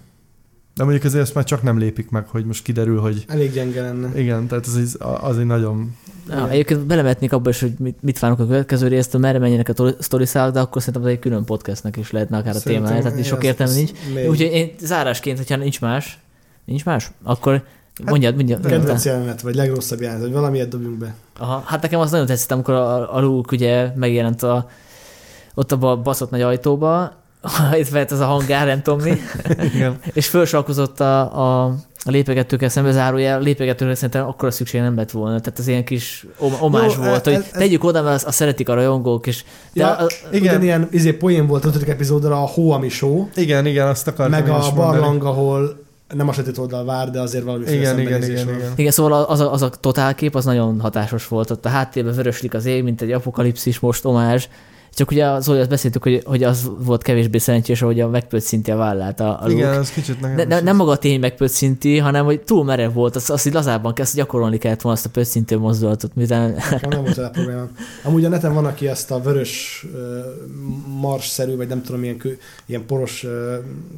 De 0.77 0.83
mondjuk 0.83 1.03
azért 1.03 1.23
ezt 1.23 1.33
már 1.33 1.43
csak 1.43 1.61
nem 1.61 1.77
lépik 1.77 2.09
meg, 2.09 2.27
hogy 2.27 2.45
most 2.45 2.63
kiderül, 2.63 2.99
hogy... 2.99 3.25
Elég 3.27 3.51
gyenge 3.51 3.81
lenne. 3.81 4.19
Igen, 4.19 4.47
tehát 4.47 4.65
az, 4.65 4.97
az 5.21 5.37
egy 5.37 5.45
nagyon... 5.45 5.95
Ja, 6.29 6.49
egyébként 6.49 6.85
belemetnék 6.85 7.33
abba 7.33 7.49
is, 7.49 7.59
hogy 7.59 7.73
mit, 7.79 7.97
mit 8.01 8.19
várunk 8.19 8.39
a 8.39 8.45
következő 8.45 8.87
résztől, 8.87 9.21
merre 9.21 9.39
menjenek 9.39 9.69
a 9.69 9.93
sztoriszálak, 9.99 10.53
de 10.53 10.59
akkor 10.59 10.81
szerintem 10.81 11.03
az 11.03 11.15
egy 11.15 11.19
külön 11.19 11.43
podcastnek 11.43 11.97
is 11.97 12.11
lehetne 12.11 12.37
akár 12.37 12.55
a 12.55 12.59
témája, 12.59 13.01
tehát 13.01 13.25
sok 13.25 13.43
értelme 13.43 13.73
nincs. 13.73 13.91
Úgyhogy 14.15 14.51
én 14.51 14.71
zárásként, 14.79 15.37
hogyha 15.37 15.55
nincs 15.55 15.81
más, 15.81 16.19
nincs 16.65 16.85
más, 16.85 17.11
akkor 17.23 17.53
hát, 17.53 18.09
mondjad, 18.09 18.35
mondjad. 18.35 18.65
Kedvenc 18.65 19.05
jelenet, 19.05 19.41
vagy 19.41 19.55
legrosszabb 19.55 20.01
jelenet, 20.01 20.21
vagy 20.21 20.31
valamiért 20.31 20.69
dobjunk 20.69 20.97
be. 20.97 21.15
Aha, 21.37 21.63
hát 21.65 21.81
nekem 21.81 21.99
az 21.99 22.11
nagyon 22.11 22.25
tetszett, 22.25 22.51
amikor 22.51 22.73
a, 22.73 23.15
a 23.15 23.19
Luke 23.19 23.55
ugye 23.55 23.91
megjelent 23.95 24.43
a, 24.43 24.69
ott 25.53 25.71
a 25.71 25.97
baszott 25.97 26.29
nagy 26.29 26.41
ajtóba, 26.41 27.13
itt 27.79 27.89
vett 27.89 28.11
az 28.11 28.19
a 28.19 28.25
hangár, 28.25 28.65
nem 28.65 28.81
tudom 28.81 29.01
mi. 29.01 29.13
Igen. 29.73 29.99
és 30.13 30.27
felsalkozott 30.27 30.99
a, 30.99 31.19
a, 31.21 31.65
a 32.03 32.11
lépegetőkkel 32.11 32.69
szembe 32.69 32.91
zárója, 32.91 33.35
a 33.35 33.39
lépegetőkkel 33.39 33.95
szerintem 33.95 34.27
akkor 34.27 34.47
a 34.47 34.51
szükség 34.51 34.81
nem 34.81 34.95
lett 34.95 35.11
volna. 35.11 35.39
Tehát 35.39 35.59
ez 35.59 35.67
ilyen 35.67 35.85
kis 35.85 36.25
omás 36.59 36.95
Jó, 36.95 37.01
volt, 37.01 37.27
ez, 37.27 37.33
hogy 37.33 37.33
ez, 37.33 37.49
tegyük 37.51 37.83
oda, 37.83 38.01
mert 38.01 38.15
azt, 38.15 38.25
azt 38.25 38.37
szeretik 38.37 38.69
a 38.69 38.73
rajongók, 38.73 39.27
és 39.27 39.43
de 39.73 39.81
ja, 39.81 39.95
a, 39.95 40.07
igen. 40.31 40.41
Ugyanilyen 40.41 40.87
izé, 40.91 41.13
poén 41.13 41.47
volt 41.47 41.65
az 41.65 41.69
ötödik 41.69 41.87
epizódra 41.87 42.43
a 42.43 42.45
Hó, 42.45 42.71
ami 42.71 42.89
show. 42.89 43.27
Igen, 43.35 43.65
igen, 43.65 43.87
azt 43.87 44.07
akartam 44.07 44.39
Meg 44.39 44.49
a 44.49 44.71
barlang, 44.75 45.23
ahol 45.23 45.85
nem 46.13 46.27
a 46.27 46.33
sötét 46.33 46.57
oldal 46.57 46.85
vár, 46.85 47.09
de 47.09 47.19
azért 47.19 47.43
valami 47.43 47.63
igen, 47.63 47.99
igen, 47.99 48.23
igen, 48.23 48.49
igen. 48.49 48.73
igen, 48.75 48.91
szóval 48.91 49.23
az 49.23 49.39
a, 49.39 49.53
az 49.53 49.61
a 49.61 49.69
totálkép 49.69 50.35
az 50.35 50.45
nagyon 50.45 50.79
hatásos 50.79 51.27
volt. 51.27 51.51
Ott 51.51 51.65
a 51.65 51.69
háttérben 51.69 52.13
vöröslik 52.13 52.53
az 52.53 52.65
ég, 52.65 52.83
mint 52.83 53.01
egy 53.01 53.11
apokalipszis 53.11 53.79
most 53.79 54.05
omázs, 54.05 54.47
csak 54.97 55.11
ugye 55.11 55.25
az 55.25 55.49
azt 55.49 55.69
beszéltük, 55.69 56.03
hogy, 56.03 56.21
hogy 56.25 56.43
az 56.43 56.69
volt 56.79 57.01
kevésbé 57.01 57.37
szerencsés, 57.37 57.79
hogy 57.79 57.99
a 57.99 58.07
megpöccinti 58.07 58.71
a 58.71 58.75
vállát 58.75 59.19
a, 59.19 59.43
a 59.43 59.49
Igen, 59.49 59.77
az 59.77 59.91
kicsit 59.91 60.19
nekem 60.19 60.47
ne, 60.47 60.59
Nem 60.59 60.75
maga 60.75 60.91
a 60.91 60.97
tény 60.97 61.19
megpöccinti, 61.19 61.97
hanem 61.97 62.25
hogy 62.25 62.41
túl 62.41 62.63
merev 62.63 62.93
volt, 62.93 63.15
azt, 63.15 63.29
azt 63.29 63.45
így 63.45 63.53
lazában 63.53 63.93
kezd 63.93 64.15
gyakorolni 64.15 64.57
kellett 64.57 64.81
volna 64.81 64.97
azt 64.97 65.07
a 65.07 65.09
pöccintő 65.09 65.57
mozdulatot. 65.57 66.15
Mivel... 66.15 66.49
Nekem 66.71 66.89
nem 66.89 67.01
volt 67.01 67.17
a 67.17 67.29
probléma. 67.29 67.67
Amúgy 68.03 68.25
a 68.25 68.29
neten 68.29 68.53
van, 68.53 68.65
aki 68.65 68.87
ezt 68.87 69.11
a 69.11 69.19
vörös 69.19 69.85
marsszerű, 70.99 71.55
vagy 71.55 71.67
nem 71.67 71.81
tudom, 71.81 71.99
milyen, 71.99 72.17
kő, 72.17 72.39
ilyen 72.65 72.85
poros 72.85 73.23
uh, 73.23 73.31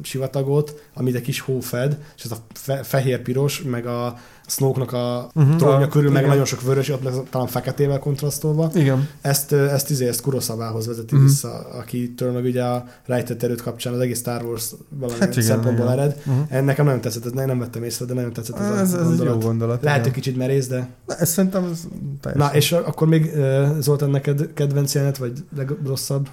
sivatagot, 0.02 0.82
amit 0.94 1.14
egy 1.14 1.22
kis 1.22 1.40
hó 1.40 1.60
fed, 1.60 1.98
és 2.16 2.24
ez 2.24 2.30
a 2.30 2.36
fe, 2.52 2.82
fehér-piros, 2.82 3.62
meg 3.62 3.86
a 3.86 4.18
Snoke-nak 4.50 4.92
a 4.92 5.30
uh-huh, 5.34 5.56
trónja 5.56 5.88
körül, 5.88 6.10
meg 6.10 6.26
nagyon 6.26 6.44
sok 6.44 6.62
vörös, 6.62 6.92
talán 7.30 7.46
feketével 7.46 7.98
kontrasztolva. 7.98 8.70
Igen. 8.74 9.08
Ezt, 9.20 9.52
ezt, 9.52 9.90
izé, 9.90 10.08
ezt 10.08 10.20
Kurosavához 10.20 10.86
vezeti 10.86 11.14
uh-huh. 11.14 11.30
vissza, 11.30 11.66
akitől 11.78 12.32
meg 12.32 12.44
ugye 12.44 12.62
a 12.62 12.84
rejtett 13.06 13.42
erőt 13.42 13.62
kapcsán 13.62 13.92
az 13.92 14.00
egész 14.00 14.18
Star 14.18 14.44
Wars 14.44 14.70
valami 14.88 15.18
hát 15.18 15.32
igen, 15.32 15.44
szempontból 15.44 15.86
igen. 15.86 15.98
ered. 15.98 16.22
Uh-huh. 16.26 16.60
Nekem 16.60 16.84
nagyon 16.84 17.00
tetszett, 17.00 17.24
ez 17.24 17.32
nem 17.32 17.58
vettem 17.58 17.82
észre, 17.82 18.04
de 18.04 18.14
nagyon 18.14 18.32
tetszett 18.32 18.58
ez, 18.58 18.66
ez, 18.66 18.92
a 18.92 18.98
ez 18.98 19.06
gondolat. 19.06 19.20
egy 19.20 19.42
jó 19.42 19.48
gondolat. 19.48 19.82
Lehet, 19.82 20.02
hogy 20.02 20.12
kicsit 20.12 20.36
merész, 20.36 20.68
de... 20.68 20.88
Na, 21.06 21.14
ez 21.14 21.30
szerintem 21.30 21.64
ez 21.72 21.80
teljesen. 22.20 22.48
Na, 22.50 22.56
és 22.56 22.72
akkor 22.72 23.08
még 23.08 23.30
Zoltán 23.78 24.10
neked 24.10 24.52
kedvenc 24.54 24.94
jelenet, 24.94 25.16
vagy 25.16 25.32
legrosszabb? 25.56 26.28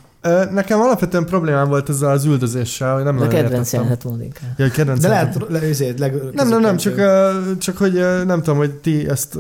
Nekem 0.51 0.79
alapvetően 0.79 1.25
problémám 1.25 1.67
volt 1.67 1.89
ezzel 1.89 2.09
az 2.09 2.25
üldözéssel, 2.25 2.93
hogy 2.93 3.03
nem 3.03 3.15
nagyon 3.15 3.29
kedvenc 3.29 3.51
értettem. 3.53 3.79
jelenet 3.79 4.03
volt 4.03 4.21
inkább. 4.21 4.49
Ja, 4.57 4.69
kedvenc 4.69 5.01
De 5.01 5.07
lehet, 5.07 5.45
le, 5.49 5.59
ezért, 5.59 5.99
leg, 5.99 6.13
Nem, 6.33 6.47
nem, 6.47 6.61
nem, 6.61 6.77
csak, 6.77 6.95
csak 7.57 7.77
hogy 7.77 7.93
nem 8.25 8.41
tudom, 8.41 8.57
hogy 8.57 8.71
ti 8.71 9.09
ezt 9.09 9.37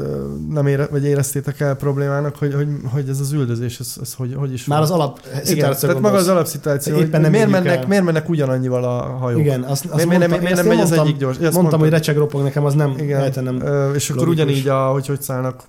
nem 0.49 0.67
ére, 0.67 0.87
vagy 0.91 1.05
éreztétek 1.05 1.59
el 1.59 1.75
problémának, 1.75 2.35
hogy, 2.35 2.53
hogy, 2.53 2.67
hogy 2.93 3.09
ez 3.09 3.19
az 3.19 3.31
üldözés, 3.31 3.79
ez, 3.79 3.95
ez 4.01 4.13
hogy, 4.13 4.35
hogy 4.37 4.53
is 4.53 4.65
Már 4.65 4.79
van. 4.79 4.87
az 4.87 4.93
alap 4.93 5.19
Igen, 5.45 5.75
tehát 5.79 5.99
maga 5.99 6.17
az 6.17 6.27
alapszituáció, 6.27 6.95
hogy 6.95 7.09
nem 7.09 7.31
miért 7.31 7.49
mennek, 7.49 7.81
el. 7.81 7.87
miért 7.87 8.03
mennek 8.03 8.29
ugyanannyival 8.29 8.83
a 8.83 9.01
hajók. 9.01 9.39
Igen, 9.39 9.61
azt, 9.63 9.85
azt 9.85 10.05
Miért, 10.05 10.19
mondtam, 10.19 10.39
miért, 10.39 10.55
nem 10.55 10.67
megy 10.67 10.79
az 10.79 10.89
mondtam, 10.89 11.07
egyik 11.07 11.17
gyors? 11.19 11.37
Ezt 11.37 11.53
mondtam, 11.53 11.79
hogy 11.79 11.89
recseg 11.89 12.17
ropog, 12.17 12.43
nekem 12.43 12.65
az 12.65 12.73
nem, 12.73 12.93
igen, 12.97 13.17
lehet, 13.17 13.43
nem 13.43 13.63
és 13.95 14.09
akkor 14.09 14.27
ugyanígy, 14.27 14.67
a, 14.67 14.87
hogy 14.87 15.07
hogy 15.07 15.21
szállnak, 15.21 15.63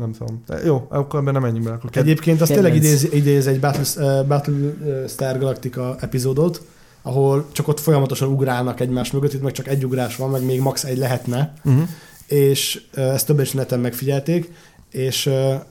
nem 0.00 0.12
tudom. 0.18 0.42
De 0.46 0.58
jó, 0.64 0.86
akkor 0.88 1.20
ebben 1.20 1.32
nem 1.32 1.42
menjünk 1.42 1.64
bele. 1.64 1.78
Egyébként 1.92 2.40
az 2.40 2.48
Kedvenc. 2.48 2.70
tényleg 2.72 2.84
idéz, 2.84 3.12
idéz 3.12 3.46
egy 3.46 3.60
Battle, 3.60 4.22
Battlestar 4.56 5.38
Galactica 5.38 5.96
epizódot, 6.00 6.62
ahol 7.02 7.46
csak 7.52 7.68
ott 7.68 7.80
folyamatosan 7.80 8.28
ugrálnak 8.28 8.80
egymás 8.80 9.10
mögött, 9.10 9.32
itt 9.32 9.42
meg 9.42 9.52
csak 9.52 9.68
egy 9.68 9.84
ugrás 9.84 10.16
van, 10.16 10.30
meg 10.30 10.44
még 10.44 10.60
max. 10.60 10.84
egy 10.84 10.98
lehetne, 10.98 11.54
Uh-huh. 11.64 11.88
és 12.26 12.82
ezt 12.94 13.26
többen 13.26 13.44
is 13.44 13.52
neten 13.52 13.80
megfigyelték, 13.80 14.52
és 14.90 15.26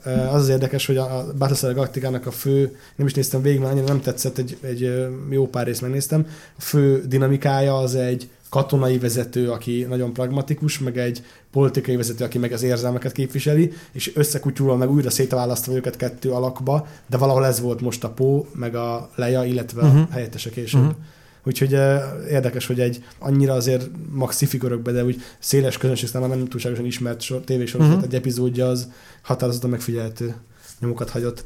az 0.05 0.41
az 0.41 0.49
érdekes, 0.49 0.85
hogy 0.85 0.97
a 0.97 1.25
Battlestar 1.37 1.73
Galactica-nak 1.73 2.25
a 2.25 2.31
fő, 2.31 2.75
nem 2.95 3.07
is 3.07 3.13
néztem 3.13 3.41
végig, 3.41 3.59
mert 3.59 3.71
annyira 3.71 3.87
nem 3.87 4.01
tetszett, 4.01 4.37
egy, 4.37 4.57
egy 4.61 5.07
jó 5.29 5.47
pár 5.47 5.65
részt 5.65 5.81
megnéztem, 5.81 6.27
a 6.57 6.61
fő 6.61 7.03
dinamikája 7.07 7.77
az 7.77 7.95
egy 7.95 8.29
katonai 8.55 8.97
vezető, 8.99 9.51
aki 9.51 9.85
nagyon 9.89 10.13
pragmatikus, 10.13 10.79
meg 10.79 10.97
egy 10.97 11.23
politikai 11.51 11.95
vezető, 11.95 12.23
aki 12.23 12.37
meg 12.37 12.51
az 12.51 12.63
érzelmeket 12.63 13.11
képviseli, 13.11 13.71
és 13.91 14.11
összekutyulva 14.15 14.75
meg 14.75 14.91
újra 14.91 15.09
szétválasztva 15.09 15.73
őket 15.73 15.95
kettő 15.95 16.31
alakba, 16.31 16.87
de 17.09 17.17
valahol 17.17 17.45
ez 17.45 17.59
volt 17.59 17.81
most 17.81 18.03
a 18.03 18.09
Pó, 18.09 18.47
meg 18.53 18.75
a 18.75 19.09
Leia, 19.15 19.43
illetve 19.43 19.81
uh-huh. 19.81 19.99
Mhm. 19.99 20.09
a 20.09 20.13
helyettese 20.13 20.49
később. 20.49 20.81
Mhm. 20.81 20.89
Uh-huh. 20.89 21.03
Úgyhogy 21.43 21.73
eh, 21.73 22.01
érdekes, 22.29 22.65
hogy 22.65 22.79
egy 22.79 23.03
annyira 23.19 23.53
azért 23.53 23.89
max 24.11 24.35
sci-fi 24.35 24.57
körökbe, 24.57 24.91
de 24.91 25.03
úgy 25.03 25.21
széles 25.39 25.77
közönség 25.77 26.09
számára 26.09 26.35
nem 26.35 26.47
túlságosan 26.47 26.85
ismert 26.85 27.21
sor, 27.21 27.41
tévésorozat, 27.41 27.91
Mhm. 27.91 27.99
uh-huh. 27.99 28.13
egy 28.13 28.19
epizódja 28.19 28.67
az 28.67 28.87
határozottan 29.21 29.69
megfigyelhető 29.69 30.35
nyomokat 30.79 31.09
hagyott. 31.09 31.43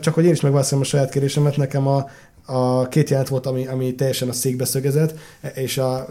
Csak 0.00 0.14
hogy 0.14 0.24
én 0.24 0.32
is 0.32 0.40
megválaszoljam 0.40 0.86
a 0.86 0.90
saját 0.90 1.10
kérésemet, 1.10 1.56
nekem 1.56 1.86
a, 1.86 2.10
a 2.50 2.88
két 2.88 3.10
jelent 3.10 3.28
volt, 3.28 3.46
ami, 3.46 3.66
ami 3.66 3.94
teljesen 3.94 4.28
a 4.28 4.32
székbe 4.32 4.64
szögezett, 4.64 5.18
és 5.54 5.78
a, 5.78 6.06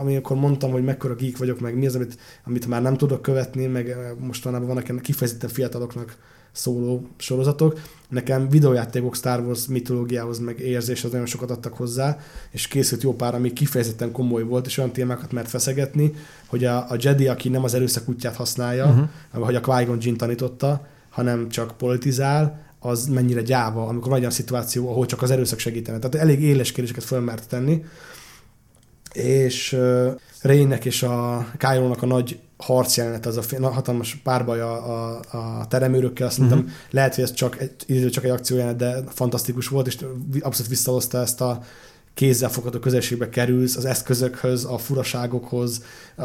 amikor 0.00 0.36
mondtam, 0.36 0.70
hogy 0.70 0.84
mekkora 0.84 1.14
geek 1.14 1.36
vagyok, 1.36 1.60
meg 1.60 1.78
mi 1.78 1.86
az, 1.86 1.94
amit, 1.94 2.18
amit 2.44 2.66
már 2.66 2.82
nem 2.82 2.96
tudok 2.96 3.22
követni, 3.22 3.66
meg 3.66 3.88
eh, 3.88 3.98
mostanában 4.18 4.66
vannak 4.66 5.00
kifejezetten 5.00 5.48
fiataloknak 5.48 6.16
szóló 6.52 7.08
sorozatok. 7.16 7.80
Nekem 8.08 8.48
videójátékok 8.48 9.14
Star 9.14 9.40
Wars 9.40 9.66
mitológiához, 9.66 10.38
meg 10.38 10.60
érzéshez 10.60 11.10
nagyon 11.10 11.26
sokat 11.26 11.50
adtak 11.50 11.74
hozzá, 11.74 12.18
és 12.50 12.68
készült 12.68 13.02
jó 13.02 13.14
pár, 13.14 13.34
ami 13.34 13.52
kifejezetten 13.52 14.12
komoly 14.12 14.42
volt, 14.42 14.66
és 14.66 14.78
olyan 14.78 14.92
témákat 14.92 15.32
mert 15.32 15.48
feszegetni, 15.48 16.14
hogy 16.46 16.64
a, 16.64 16.76
a 16.76 16.96
Jedi, 16.98 17.28
aki 17.28 17.48
nem 17.48 17.64
az 17.64 17.74
erőszak 17.74 18.08
útját 18.08 18.36
használja, 18.36 18.86
Uh-huh. 18.86 19.44
hogy 19.44 19.54
a 19.54 19.60
Qui-Gon 19.60 19.98
Jinn 20.00 20.16
tanította, 20.16 20.86
hanem 21.10 21.48
csak 21.48 21.76
politizál, 21.76 22.67
az 22.78 23.06
mennyire 23.06 23.42
gyáva, 23.42 23.86
amikor 23.86 24.06
van 24.06 24.14
egy 24.14 24.20
olyan 24.20 24.34
szituáció, 24.34 24.90
ahol 24.90 25.06
csak 25.06 25.22
az 25.22 25.30
erőszak 25.30 25.58
segítene. 25.58 25.98
Tehát 25.98 26.26
elég 26.26 26.42
éles 26.42 26.72
kérdéseket 26.72 27.04
fölmert 27.04 27.48
tenni. 27.48 27.84
És 29.12 29.72
uh, 29.72 30.12
Reynek 30.42 30.84
és 30.84 31.02
a 31.02 31.46
Kylo-nak 31.58 32.02
a 32.02 32.06
nagy 32.06 32.38
harcjelenet, 32.56 33.26
az 33.26 33.36
a 33.36 33.70
hatalmas 33.70 34.14
párbaj 34.14 34.60
a, 34.60 34.72
a, 34.72 35.20
a 35.30 35.66
teremőrökkel, 35.68 36.26
azt 36.26 36.38
mondtam, 36.38 36.58
uh-huh. 36.58 36.74
lehet, 36.90 37.14
hogy 37.14 37.24
ez 37.24 37.32
csak 37.32 37.60
egy, 37.60 38.08
csak 38.10 38.24
egy 38.24 38.30
akciójelenet, 38.30 38.76
de 38.76 39.02
fantasztikus 39.08 39.68
volt, 39.68 39.86
és 39.86 39.96
abszolút 40.40 40.70
visszahozta 40.70 41.18
ezt 41.20 41.40
a 41.40 41.62
kézzel 42.18 42.48
fogható 42.48 42.78
közelségbe 42.78 43.28
kerülsz, 43.28 43.76
az 43.76 43.84
eszközökhöz, 43.84 44.64
a 44.64 44.78
furaságokhoz, 44.78 45.82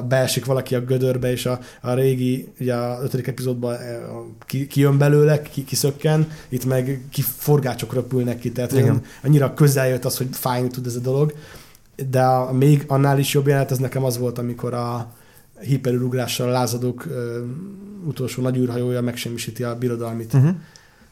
beesik 0.08 0.46
valaki 0.46 0.76
a 0.76 0.82
gödörbe, 0.82 1.32
és 1.32 1.46
a, 1.46 1.60
a 1.82 1.94
régi, 1.94 2.48
ugye 2.60 2.74
a 2.74 3.04
ötödik 3.04 3.28
epizódban 3.28 3.74
eh, 3.74 4.00
ki, 4.46 4.68
kijön 4.68 4.98
belőle, 4.98 5.42
ki, 5.42 5.64
kiszökken, 5.64 6.32
itt 6.50 6.66
meg 6.66 7.02
ki 7.10 7.22
forgácsok 7.22 7.94
röpülnek 7.94 8.40
ki, 8.40 8.52
tehát 8.52 8.72
Igen. 8.72 9.02
annyira 9.24 9.54
közel 9.54 9.88
jött 9.88 10.06
az, 10.06 10.18
hogy 10.18 10.28
fájni 10.32 10.68
tud 10.68 10.86
ez 10.86 10.96
a 10.96 11.00
dolog, 11.00 11.34
de 12.10 12.22
a, 12.22 12.52
még 12.52 12.84
annál 12.88 13.20
is 13.20 13.34
jobb 13.34 13.48
jelenet, 13.48 13.72
az 13.72 13.78
nekem 13.78 14.04
az 14.04 14.18
volt, 14.18 14.38
amikor 14.38 14.74
a 14.74 15.14
hiperülugrással 15.60 16.50
lázadók 16.50 17.06
ö, 17.06 17.44
utolsó 18.06 18.42
nagy 18.42 18.58
űrhajója 18.58 19.02
megsemmisíti 19.02 19.64
a 19.64 19.78
birodalmit. 19.78 20.34
Uh-huh. 20.34 20.56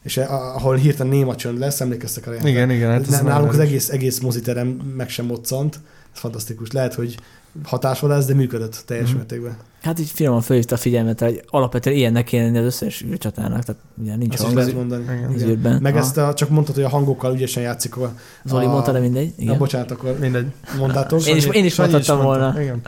És 0.02 0.16
ahol 0.16 0.76
hirtelen 0.76 1.12
néma 1.12 1.34
csönd 1.36 1.58
lesz, 1.58 1.80
emlékeztek 1.80 2.26
arra? 2.26 2.48
Igen, 2.48 2.70
igen. 2.70 2.90
Hát 2.90 3.00
ez 3.12 3.20
Nálunk 3.20 3.52
az 3.52 3.58
egész, 3.58 3.88
egész 3.88 4.20
moziterem 4.20 4.68
meg 4.96 5.08
sem 5.08 5.26
moccant. 5.26 5.80
Ez 6.14 6.18
fantasztikus. 6.20 6.70
Lehet, 6.70 6.94
hogy 6.94 7.16
hatásvadász, 7.64 8.26
de 8.26 8.34
működött 8.34 8.82
teljes 8.86 9.08
Mhm. 9.08 9.16
mértékben. 9.16 9.56
Hát 9.82 9.98
így 9.98 10.10
finoman 10.10 10.40
fölhívta 10.40 10.74
a 10.74 10.78
figyelmet, 10.78 11.20
hogy 11.20 11.42
alapvetően 11.46 11.96
ilyennek 11.96 12.24
kéne 12.24 12.44
lenni 12.44 12.58
az 12.58 12.64
összes 12.64 13.02
űrcsatának, 13.02 13.62
tehát 13.64 13.80
ugye 13.98 14.16
nincs 14.16 14.32
Azt 14.34 14.42
hang 14.42 14.54
lehet 14.54 14.70
az, 14.70 14.76
mondani. 14.76 15.02
Igen. 15.02 15.32
az 15.34 15.42
Igen. 15.42 15.78
Meg 15.82 15.96
ezt 15.96 16.16
a, 16.16 16.34
csak 16.34 16.48
mondtad, 16.48 16.74
hogy 16.74 16.84
a 16.84 16.88
hangokkal 16.88 17.34
ügyesen 17.34 17.62
játszik 17.62 17.96
a... 17.96 18.14
Zoli 18.44 18.64
a- 18.64 18.68
mondta, 18.68 18.92
de 18.92 18.98
mindegy. 18.98 19.32
Igen. 19.38 19.58
bocsánat, 19.58 19.90
akkor 19.90 20.18
Mindegy. 20.18 20.46
mondtátok. 20.78 21.26
Én 21.26 21.36
is- 21.36 21.46
én 21.46 21.64
is 21.64 21.74
Sanyi 21.74 21.90
mondhattam 21.90 22.22
mondta. 22.24 22.40
volna. 22.40 22.60
Igen. 22.62 22.80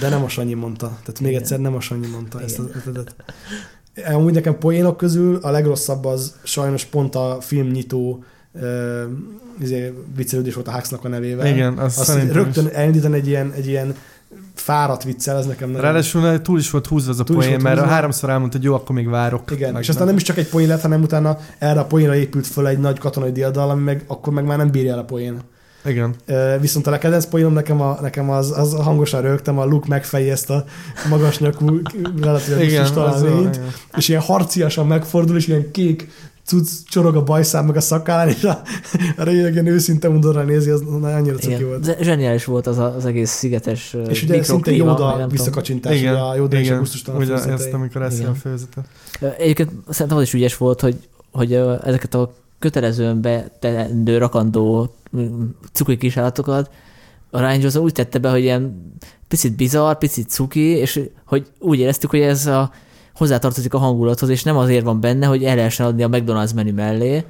De 0.00 0.08
nem 0.08 0.22
a 0.24 0.28
Sanyi 0.28 0.54
mondta. 0.54 0.86
Tehát 0.86 1.20
még 1.20 1.30
Igen. 1.30 1.42
egyszer 1.42 1.58
nem 1.58 1.74
a 1.74 1.80
Sanyi 1.80 2.06
mondta 2.06 2.40
ezt 2.42 2.58
az 2.58 2.64
Igen. 2.68 2.82
ötletet. 2.86 3.14
Amúgy 4.12 4.32
nekem 4.34 4.58
poénok 4.58 4.96
közül 4.96 5.38
a 5.42 5.50
legrosszabb 5.50 6.04
az 6.04 6.34
sajnos 6.42 6.84
pont 6.84 7.14
a 7.14 7.36
filmnyitó 7.40 8.24
uh, 8.52 8.62
izé, 9.60 9.92
viccelődés 10.16 10.54
volt 10.54 10.68
a 10.68 10.72
Huxnak 10.72 11.04
a 11.04 11.08
nevével. 11.08 11.46
Igen, 11.46 11.78
az 11.78 11.98
Azt 11.98 12.32
rögtön 12.32 12.66
is. 12.66 12.72
elindítani 12.72 13.16
egy 13.16 13.26
ilyen, 13.26 13.52
egy 13.56 13.66
ilyen 13.66 13.94
fáradt 14.54 15.04
viccel, 15.04 15.38
ez 15.38 15.46
nekem 15.46 15.68
nagyon... 15.68 15.84
Ráadásul 15.84 16.40
túl 16.42 16.58
is 16.58 16.70
volt 16.70 16.86
húzva 16.86 17.10
az 17.10 17.20
a 17.20 17.24
Túl 17.24 17.36
poén, 17.36 17.60
mert 17.60 17.78
húzva. 17.78 17.92
háromszor 17.92 18.30
elmondta, 18.30 18.56
hogy 18.56 18.66
jó, 18.66 18.74
akkor 18.74 18.94
még 18.94 19.08
várok. 19.08 19.50
Igen, 19.50 19.78
és 19.78 19.88
aztán 19.88 20.06
nem 20.06 20.16
is 20.16 20.22
csak 20.22 20.36
egy 20.36 20.48
poén 20.48 20.68
lett, 20.68 20.80
hanem 20.80 21.02
utána 21.02 21.38
erre 21.58 21.80
a 21.80 21.84
poénra 21.84 22.14
épült 22.14 22.46
föl 22.46 22.66
egy 22.66 22.78
nagy 22.78 22.98
katonai 22.98 23.32
diadal, 23.32 23.70
ami 23.70 23.82
meg 23.82 24.04
akkor 24.06 24.32
meg 24.32 24.44
már 24.44 24.56
nem 24.56 24.70
bírja 24.70 24.92
el 24.92 24.98
a 24.98 25.04
poén. 25.04 25.40
Igen. 25.84 26.14
Viszont 26.60 26.86
a 26.86 26.98
kedvenc 26.98 27.26
poénom 27.26 27.52
nekem, 27.52 27.80
a, 27.80 27.98
nekem 28.00 28.30
az, 28.30 28.58
az 28.58 28.74
hangosan 28.74 29.20
rögtem, 29.20 29.58
a 29.58 29.64
Luke 29.64 29.86
megfejé 29.88 30.30
ezt 30.30 30.50
a 30.50 30.64
magas 31.08 31.38
nyakú, 31.38 31.80
relatíve 32.20 32.64
Igen, 32.64 32.86
igen. 32.86 33.54
és 33.96 34.08
ilyen 34.08 34.20
harciasan 34.20 34.86
megfordul, 34.86 35.36
és 35.36 35.46
ilyen 35.46 35.70
kék 35.70 36.08
cucc 36.44 36.68
csorog 36.88 37.16
a 37.16 37.22
bajszám 37.22 37.66
meg 37.66 37.76
a 37.76 37.80
szakállán, 37.80 38.28
és 38.28 38.44
a, 38.44 38.62
a 39.16 39.22
régen 39.22 39.52
ilyen 39.52 39.66
őszinte 39.66 40.08
undorra 40.08 40.42
nézi, 40.42 40.70
az 40.70 40.80
na, 40.80 41.14
annyira 41.14 41.36
cuki 41.36 41.54
Igen. 41.54 41.66
volt. 41.66 41.80
De 41.80 41.96
Zseniális 42.00 42.44
volt 42.44 42.66
az, 42.66 42.78
a, 42.78 42.94
az 42.96 43.06
egész 43.06 43.30
szigetes 43.30 43.96
És 44.08 44.22
ugye 44.22 44.42
szinte 44.42 44.84
nem 45.16 45.28
visszakacsintás, 45.28 45.96
Igen, 45.96 46.12
ugye 46.12 46.22
a 46.22 46.34
Jóda 46.34 46.56
és 46.56 46.62
a 46.62 46.64
igen. 46.64 46.78
gusztustalan 46.78 47.20
Ugye 47.20 47.34
ezt, 47.34 47.72
amikor 47.72 48.02
eszi 48.02 48.20
Igen. 48.20 48.30
a 48.30 48.34
főzetet. 48.34 48.84
Egyébként 49.38 49.70
szerintem 49.88 50.16
az 50.16 50.22
is 50.22 50.32
ügyes 50.34 50.56
volt, 50.56 50.80
hogy, 50.80 50.96
hogy 51.30 51.52
ezeket 51.84 52.14
a 52.14 52.32
kötelezően 52.62 53.20
betendő, 53.20 54.18
rakandó 54.18 54.94
mm, 55.16 55.44
cuki 55.72 55.96
kísérlatokat 55.96 56.70
a 57.34 57.38
Ryan 57.38 57.60
Johnson 57.60 57.82
úgy 57.82 57.92
tette 57.92 58.18
be, 58.18 58.30
hogy 58.30 58.42
ilyen 58.42 58.92
picit 59.28 59.56
bizarr, 59.56 59.94
picit 59.94 60.28
cuki, 60.28 60.60
és 60.60 61.00
hogy 61.26 61.46
úgy 61.58 61.78
éreztük, 61.78 62.10
hogy 62.10 62.20
ez 62.20 62.46
a, 62.46 62.70
hozzátartozik 63.14 63.74
a 63.74 63.78
hangulathoz, 63.78 64.28
és 64.28 64.42
nem 64.42 64.56
azért 64.56 64.84
van 64.84 65.00
benne, 65.00 65.26
hogy 65.26 65.44
el 65.44 65.56
lehessen 65.56 65.86
adni 65.86 66.02
a 66.02 66.08
McDonald's 66.08 66.54
menü 66.54 66.72
mellé. 66.72 67.24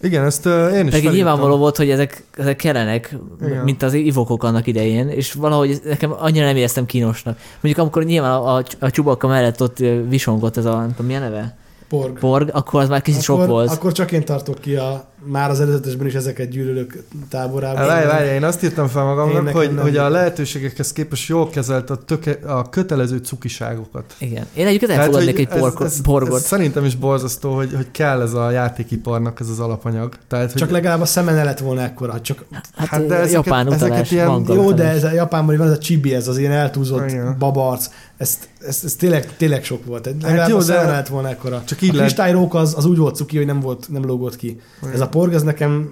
Igen, 0.00 0.24
ezt 0.24 0.46
uh, 0.46 0.52
én 0.52 0.68
is 0.68 0.70
Pedig 0.70 0.90
felírtam. 0.90 1.14
nyilvánvaló 1.14 1.56
volt, 1.56 1.76
hogy 1.76 1.90
ezek, 1.90 2.24
ezek 2.36 2.56
kellenek, 2.56 3.16
Igen. 3.42 3.64
mint 3.64 3.82
az 3.82 3.94
ivókok 3.94 4.44
annak 4.44 4.66
idején, 4.66 5.08
és 5.08 5.32
valahogy 5.32 5.80
nekem 5.84 6.14
annyira 6.18 6.44
nem 6.44 6.56
éreztem 6.56 6.86
kínosnak. 6.86 7.38
Mondjuk 7.52 7.78
amikor 7.78 8.04
nyilván 8.04 8.30
a, 8.30 8.56
a, 8.56 8.62
a 8.78 8.90
csubakka 8.90 9.26
mellett 9.26 9.62
ott 9.62 9.78
visongott 10.08 10.56
ez 10.56 10.64
a, 10.64 10.78
nem 10.78 10.90
tudom, 10.90 11.06
milyen 11.06 11.22
neve? 11.22 11.56
Porg. 11.88 12.18
Porg, 12.18 12.50
akkor 12.52 12.80
az 12.80 12.88
már 12.88 13.02
kicsit 13.02 13.22
sok 13.22 13.36
akkor, 13.36 13.48
volt. 13.48 13.70
Akkor 13.70 13.92
csak 13.92 14.12
én 14.12 14.24
tartok 14.24 14.58
ki 14.58 14.74
a, 14.74 15.04
már 15.24 15.50
az 15.50 15.60
előzetesben 15.60 16.06
is 16.06 16.14
ezeket 16.14 16.48
gyűlölők 16.48 17.02
táborába. 17.28 17.78
Hát 17.78 17.86
Várj, 17.86 18.06
várj, 18.06 18.28
én 18.28 18.44
azt 18.44 18.62
írtam 18.64 18.86
fel 18.88 19.04
magamnak, 19.04 19.48
hogy, 19.48 19.74
nem 19.74 19.82
hogy 19.84 19.96
a 19.96 20.08
lehetőségekhez 20.08 20.92
képest 20.92 21.28
jól 21.28 21.50
kezelt 21.50 21.90
a, 21.90 21.96
töke, 21.96 22.38
a 22.46 22.68
kötelező 22.68 23.16
cukiságokat. 23.16 24.14
Igen. 24.18 24.46
Én 24.54 24.66
egyébként 24.66 24.90
elfogadnék 24.90 25.38
egy 25.38 25.48
hogy 25.48 25.58
porkot, 25.60 25.86
ez, 25.86 25.92
ez, 25.92 26.00
porgot. 26.02 26.36
ez, 26.38 26.46
szerintem 26.46 26.84
is 26.84 26.94
borzasztó, 26.96 27.54
hogy, 27.54 27.72
hogy 27.74 27.90
kell 27.90 28.20
ez 28.20 28.32
a 28.32 28.50
játékiparnak 28.50 29.40
ez 29.40 29.48
az 29.48 29.60
alapanyag. 29.60 30.14
Tehát, 30.28 30.52
hogy 30.52 30.60
Csak 30.60 30.70
legalább 30.70 31.00
a 31.00 31.04
szeme 31.06 31.32
ne 31.32 31.44
lett 31.44 31.58
volna 31.58 31.80
ekkora, 31.82 32.20
csak 32.20 32.44
hát, 32.52 32.66
hát 32.76 32.88
hát 32.88 33.00
de 33.00 33.06
de 33.06 33.14
ezeket- 33.14 33.32
japán 33.44 33.66
ezeket 33.66 33.84
utalás, 33.88 34.10
ilyen- 34.10 34.26
manga 34.26 34.54
Jó, 34.54 34.72
de 34.72 34.84
ez 34.88 35.04
a 35.04 35.10
Japánban 35.12 35.56
van 35.56 35.66
ez 35.66 35.72
a 35.72 35.78
chibi, 35.78 36.14
ez 36.14 36.28
az 36.28 36.38
ilyen 36.38 36.52
eltúzott 36.52 37.10
Igen. 37.10 37.36
babarc. 37.38 37.88
Ez, 38.16 38.38
ez, 38.66 38.80
ez 38.84 38.94
tényleg, 38.94 39.36
tényleg 39.36 39.64
sok 39.64 39.84
volt. 39.84 40.04
Legalább 40.06 40.38
Hát 40.38 40.48
jó, 40.48 40.56
a 40.56 40.60
szeme 40.60 40.84
de- 40.84 40.90
lett 40.90 41.08
volna 41.08 41.28
ekkora. 41.28 41.62
csak 41.66 41.78
A 41.80 41.84
így 41.84 41.92
lehet. 41.92 42.06
kristályrók 42.06 42.54
az, 42.54 42.74
az 42.76 42.84
úgy 42.84 42.96
volt 42.96 43.16
cuki, 43.16 43.36
hogy 43.36 43.46
nem 43.46 43.60
volt, 43.60 43.86
nem 43.90 44.04
lógott 44.04 44.36
ki. 44.36 44.60
Ez 44.92 45.00
a 45.00 45.08
porg, 45.16 45.32
ez 45.32 45.42
nekem 45.42 45.90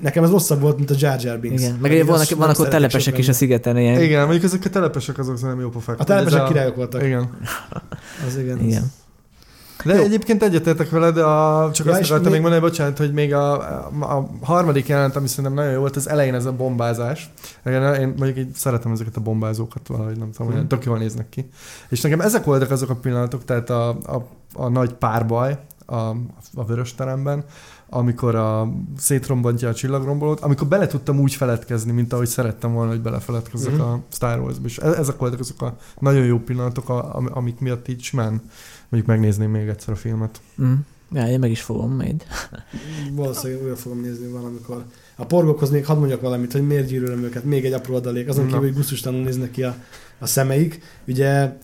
Nekem 0.00 0.24
ez 0.24 0.30
rosszabb 0.30 0.60
volt, 0.60 0.76
mint 0.76 0.90
a 0.90 0.94
Jar 0.98 1.20
Jar 1.20 1.38
Binks. 1.38 1.62
Igen. 1.62 1.78
Meg 1.80 2.06
vannak, 2.06 2.30
vannak 2.30 2.58
ott 2.58 2.68
telepesek 2.68 3.18
is 3.18 3.28
a 3.28 3.32
szigeten, 3.32 3.78
ilyen. 3.78 4.02
Igen, 4.02 4.22
mondjuk 4.22 4.44
ezek 4.44 4.64
a 4.64 4.68
telepesek 4.68 5.18
azok 5.18 5.40
nem 5.40 5.60
jó 5.60 5.68
pofák. 5.68 6.00
A 6.00 6.04
telepesek 6.04 6.40
Ez 6.40 6.48
királyok 6.48 6.76
voltak. 6.76 7.02
Igen. 7.02 7.30
Az 8.26 8.36
igen. 8.36 8.60
Igen. 8.60 8.92
De 9.84 9.94
Jó. 9.94 10.02
egyébként 10.02 10.42
egyetértek 10.42 10.90
veled, 10.90 11.16
a, 11.16 11.70
csak 11.72 11.86
Ja, 11.86 11.92
azt 11.92 12.00
akartam 12.02 12.22
még 12.22 12.32
még- 12.32 12.40
mondani, 12.40 12.60
bocsánat, 12.70 12.98
hogy 12.98 13.12
még 13.12 13.34
a, 13.34 13.52
a, 13.52 13.90
a 14.00 14.30
harmadik 14.42 14.86
jelenet, 14.86 15.16
ami 15.16 15.28
szerintem 15.28 15.54
nagyon 15.54 15.72
jó 15.72 15.78
volt, 15.78 15.96
az 15.96 16.08
elején 16.08 16.34
ez 16.34 16.44
a 16.44 16.52
bombázás. 16.52 17.30
Igen, 17.66 17.94
Én 17.94 18.14
mondjuk 18.18 18.38
így 18.38 18.54
szeretem 18.54 18.92
ezeket 18.92 19.16
a 19.16 19.20
bombázókat 19.20 19.88
valahogy, 19.88 20.18
nem 20.18 20.30
tudom, 20.30 20.52
hogy 20.52 20.66
tök 20.66 20.84
jól 20.84 20.98
néznek 20.98 21.28
ki. 21.28 21.48
És 21.88 22.00
nekem 22.00 22.20
ezek 22.20 22.44
voltak 22.44 22.70
azok 22.70 22.90
a 22.90 22.94
pillanatok, 22.94 23.44
tehát 23.44 23.70
a, 23.70 23.88
a, 23.88 24.26
a 24.54 24.68
nagy 24.68 24.92
párbaj 24.92 25.58
a, 25.86 25.96
a 26.54 26.64
vörös 26.66 26.94
teremben, 26.94 27.44
amikor 27.94 28.34
a 28.34 28.72
szétrombantja 28.96 29.68
a 29.68 29.74
csillagrombolót, 29.74 30.40
amikor 30.40 30.66
bele 30.68 30.86
tudtam 30.86 31.20
úgy 31.20 31.34
feledkezni, 31.34 31.92
mint 31.92 32.12
ahogy 32.12 32.26
szerettem 32.26 32.72
volna, 32.72 32.90
hogy 32.90 33.00
belefeledkezzek 33.00 33.72
Mhm. 33.72 33.80
a 33.80 34.02
Star 34.12 34.40
Wars-ba. 34.40 34.66
És 34.66 34.78
e- 34.78 34.86
ezek 34.98 35.16
voltak 35.18 35.40
azok 35.40 35.62
a 35.62 35.76
nagyon 35.98 36.24
jó 36.24 36.38
pillanatok, 36.38 36.88
a, 36.88 37.14
am- 37.16 37.30
amik 37.32 37.58
miatt 37.58 37.88
így 37.88 38.02
simán 38.02 38.30
mondjuk 38.88 39.06
megnézném 39.06 39.50
még 39.50 39.68
egyszer 39.68 39.92
a 39.92 39.96
filmet. 39.96 40.40
Mm. 40.62 40.72
Ja, 41.12 41.26
én 41.28 41.38
meg 41.38 41.50
is 41.50 41.62
fogom 41.62 41.94
majd. 41.96 42.24
Valószínűleg 43.12 43.62
újra 43.62 43.76
fogom 43.76 44.00
nézni 44.00 44.26
valamikor. 44.26 44.84
A 45.16 45.24
porgokhoz 45.26 45.70
még 45.70 45.86
hadd 45.86 45.98
mondjak 45.98 46.20
valamit, 46.20 46.52
hogy 46.52 46.66
miért 46.66 46.86
gyűlölöm 46.86 47.22
őket. 47.22 47.44
Még 47.44 47.64
egy 47.64 47.72
apró 47.72 47.94
adalék. 47.94 48.28
Azon 48.28 48.44
kívül, 48.46 48.60
hogy 48.60 48.74
gusztustalanul 48.74 49.24
néznek 49.24 49.50
ki 49.50 49.62
a, 49.62 49.74
a 50.18 50.26
szemeik. 50.26 50.80
Ugye 51.06 51.56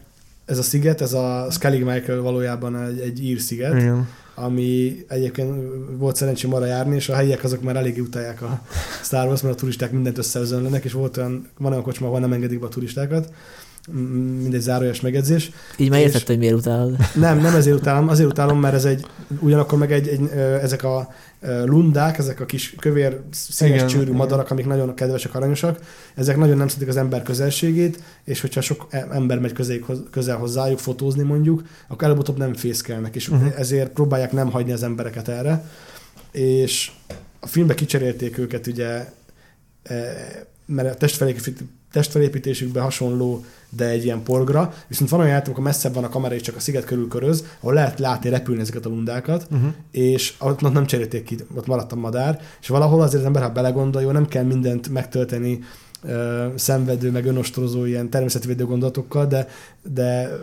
ez 0.44 0.58
a 0.58 0.62
sziget, 0.62 1.00
ez 1.00 1.12
a 1.12 1.46
Skellig 1.50 1.84
Michael 1.84 2.20
valójában 2.20 2.76
egy, 2.82 2.98
egy 3.00 3.24
ír 3.24 3.40
sziget, 3.40 3.74
Igen. 3.74 4.08
Ami 4.44 4.96
egyébként 5.08 5.54
volt 5.98 6.16
szerencsém 6.16 6.54
arra 6.54 6.64
járni, 6.64 6.94
és 6.94 7.08
a 7.08 7.14
helyiek 7.14 7.44
azok 7.44 7.62
már 7.62 7.76
eléggé 7.76 8.00
utálják 8.00 8.42
a 8.42 8.62
Star 9.02 9.26
Wars, 9.26 9.42
mert 9.42 9.54
a 9.54 9.58
turisták 9.58 9.92
mindent 9.92 10.18
összeözönlenek, 10.18 10.84
és 10.84 10.92
volt 10.92 11.16
olyan, 11.16 11.48
van 11.58 11.70
olyan 11.70 11.84
kocsma, 11.84 12.06
ahol 12.06 12.20
nem 12.20 12.32
engedik 12.32 12.60
be 12.60 12.66
a 12.66 12.68
turistákat. 12.68 13.32
Mindegy 13.92 14.60
zárójas 14.60 15.00
megedzés. 15.00 15.50
Így 15.76 15.90
már 15.90 16.00
értett, 16.00 16.26
hogy 16.26 16.38
miért 16.38 16.54
utálod. 16.54 16.96
Nem, 17.14 17.38
nem 17.38 17.54
ezért 17.54 17.76
utálom, 17.76 18.08
azért 18.08 18.28
utálom, 18.30 18.60
mert 18.60 18.74
ez 18.74 18.84
egy, 18.84 19.06
ugyanakkor 19.40 19.78
meg 19.78 19.92
egy, 19.92 20.08
egy 20.08 20.30
ezek 20.62 20.84
a 20.84 21.08
lundák, 21.64 22.18
ezek 22.18 22.40
a 22.40 22.46
kis 22.46 22.74
kövér, 22.78 23.20
színes 23.30 23.74
Igen, 23.74 23.86
csőrű 23.86 24.02
igen. 24.02 24.16
madarak, 24.16 24.50
amik 24.50 24.66
nagyon 24.66 24.94
kedvesek, 24.94 25.34
aranyosak, 25.34 25.78
ezek 26.14 26.36
nagyon 26.36 26.56
nem 26.56 26.68
szeretik 26.68 26.88
az 26.88 26.96
ember 26.96 27.22
közelségét, 27.22 28.02
és 28.24 28.40
hogyha 28.40 28.60
sok 28.60 28.86
e- 28.90 29.08
ember 29.10 29.38
megy 29.38 29.52
közel, 29.52 29.78
közel 30.10 30.36
hozzájuk 30.36 30.78
fotózni 30.78 31.22
mondjuk, 31.22 31.62
akkor 31.88 32.04
előbb-utóbb 32.04 32.38
nem 32.38 32.54
fészkelnek, 32.54 33.14
és 33.14 33.28
uh-huh. 33.28 33.52
ezért 33.58 33.90
próbálják 33.90 34.32
nem 34.32 34.50
hagyni 34.50 34.72
az 34.72 34.82
embereket 34.82 35.28
erre. 35.28 35.64
És 36.32 36.90
a 37.40 37.46
filmbe 37.46 37.74
kicserélték 37.74 38.38
őket 38.38 38.66
ugye, 38.66 39.04
e, 39.82 40.14
mert 40.66 40.94
a 40.94 40.94
testfelépít- 40.94 41.64
testfelépítésükben 41.92 42.82
hasonló, 42.82 43.44
de 43.70 43.88
egy 43.88 44.04
ilyen 44.04 44.22
porgra, 44.22 44.74
viszont 44.88 45.10
van 45.10 45.20
olyan 45.20 45.32
játék, 45.32 45.46
amikor 45.46 45.64
messzebb 45.64 45.94
van 45.94 46.04
a 46.04 46.08
kamera, 46.08 46.34
és 46.34 46.40
csak 46.42 46.56
a 46.56 46.60
sziget 46.60 46.84
körül 46.84 47.08
köröz, 47.08 47.44
ahol 47.60 47.74
lehet 47.74 47.98
látni 47.98 48.30
repülni 48.30 48.60
ezeket 48.60 48.86
a 48.86 48.88
lundákat, 48.88 49.46
Uh-huh. 49.50 49.72
és 49.90 50.34
ott 50.38 50.60
nem 50.60 50.86
cserélték 50.86 51.24
ki, 51.24 51.36
ott 51.54 51.66
maradt 51.66 51.92
a 51.92 51.96
madár, 51.96 52.40
és 52.60 52.68
valahol 52.68 53.02
azért 53.02 53.20
az 53.20 53.26
ember, 53.26 53.42
ha 53.42 53.50
belegondol, 53.50 54.02
jó, 54.02 54.10
nem 54.10 54.26
kell 54.26 54.44
mindent 54.44 54.88
megtölteni 54.88 55.60
ö, 56.02 56.46
szenvedő, 56.56 57.10
meg 57.10 57.26
önostorozó 57.26 57.84
ilyen 57.84 58.10
természetvédő 58.10 58.64
gondolatokkal, 58.64 59.26
de, 59.26 59.48
de 59.82 60.38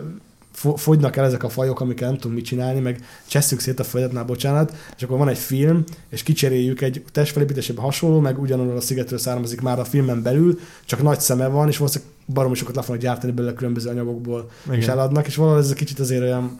fogynak 0.76 1.16
el 1.16 1.24
ezek 1.24 1.42
a 1.42 1.48
fajok, 1.48 1.80
amikkel 1.80 2.08
nem 2.08 2.16
tudunk 2.16 2.34
mit 2.34 2.44
csinálni, 2.44 2.80
meg 2.80 3.04
csesszük 3.26 3.60
szét 3.60 3.80
a 3.80 3.84
földet, 3.84 4.12
már 4.12 4.26
bocsánat, 4.26 4.74
és 4.96 5.02
akkor 5.02 5.18
van 5.18 5.28
egy 5.28 5.38
film, 5.38 5.84
és 6.08 6.22
kicseréljük 6.22 6.80
egy 6.80 7.04
testfelépítésében 7.12 7.84
hasonló, 7.84 8.20
meg 8.20 8.40
ugyanolyan 8.40 8.76
a 8.76 8.80
szigetről 8.80 9.18
származik 9.18 9.60
már 9.60 9.78
a 9.78 9.84
filmen 9.84 10.22
belül, 10.22 10.58
csak 10.84 11.02
nagy 11.02 11.20
szeme 11.20 11.46
van, 11.46 11.68
és 11.68 11.76
valószínűleg 11.76 12.12
baromi 12.26 12.54
sokat 12.54 12.76
le 12.76 12.82
fognak 12.82 13.02
gyártani 13.02 13.32
belőle 13.32 13.54
különböző 13.54 13.90
anyagokból, 13.90 14.50
és 14.70 14.76
Igen. 14.76 14.90
eladnak, 14.90 15.26
és 15.26 15.36
valahol 15.36 15.58
ez 15.58 15.70
egy 15.70 15.76
kicsit 15.76 15.98
azért 15.98 16.22
olyan 16.22 16.58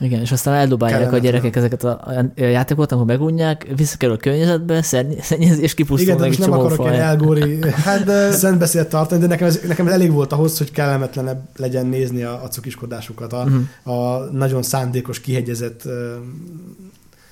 Igen, 0.00 0.20
és 0.20 0.32
aztán 0.32 0.54
eldobálják 0.54 0.98
a 1.00 1.02
Kellemetlen. 1.02 1.32
gyerekek 1.32 1.56
ezeket 1.56 1.84
a, 1.84 1.90
a 2.36 2.44
játékokat, 2.44 2.92
amikor 2.92 3.08
megunják, 3.08 3.66
visszakerül 3.76 4.14
a 4.14 4.18
környezetbe, 4.18 4.82
szennyi- 4.82 5.22
szennyez, 5.22 5.58
és 5.58 5.74
kipusztul 5.74 6.06
Igen, 6.08 6.16
de 6.20 6.26
most 6.26 6.38
nem 6.38 6.52
akarok 6.52 6.74
faj. 6.74 6.98
elgóri 6.98 7.58
Hát 7.84 8.04
de 8.04 8.30
szentbeszédet 8.32 8.88
tartani, 8.88 9.20
de 9.20 9.26
nekem 9.26 9.46
ez, 9.46 9.60
nekem 9.66 9.86
ez 9.86 9.92
elég 9.92 10.12
volt 10.12 10.32
ahhoz, 10.32 10.58
hogy 10.58 10.70
kellemetlenebb 10.70 11.40
legyen 11.56 11.86
nézni 11.86 12.22
a, 12.22 12.42
a 12.42 12.48
cukiskodásukat, 12.48 13.32
a, 13.32 13.44
Mhm. 13.44 13.92
a 13.96 14.18
nagyon 14.32 14.62
szándékos, 14.62 15.20
kihegyezett 15.20 15.82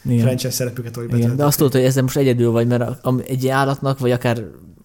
Igen. 0.04 0.18
franchise 0.24 0.50
szerepüket, 0.52 0.98
Igen, 1.12 1.36
de 1.36 1.44
azt 1.44 1.56
tudod, 1.58 1.72
hogy 1.72 1.82
ezzel 1.82 2.02
most 2.02 2.16
egyedül 2.16 2.50
vagy, 2.50 2.66
mert 2.66 2.82
a- 2.82 2.98
am- 3.02 3.22
egy 3.26 3.48
állatnak, 3.48 3.98
vagy 3.98 4.10
akár 4.10 4.42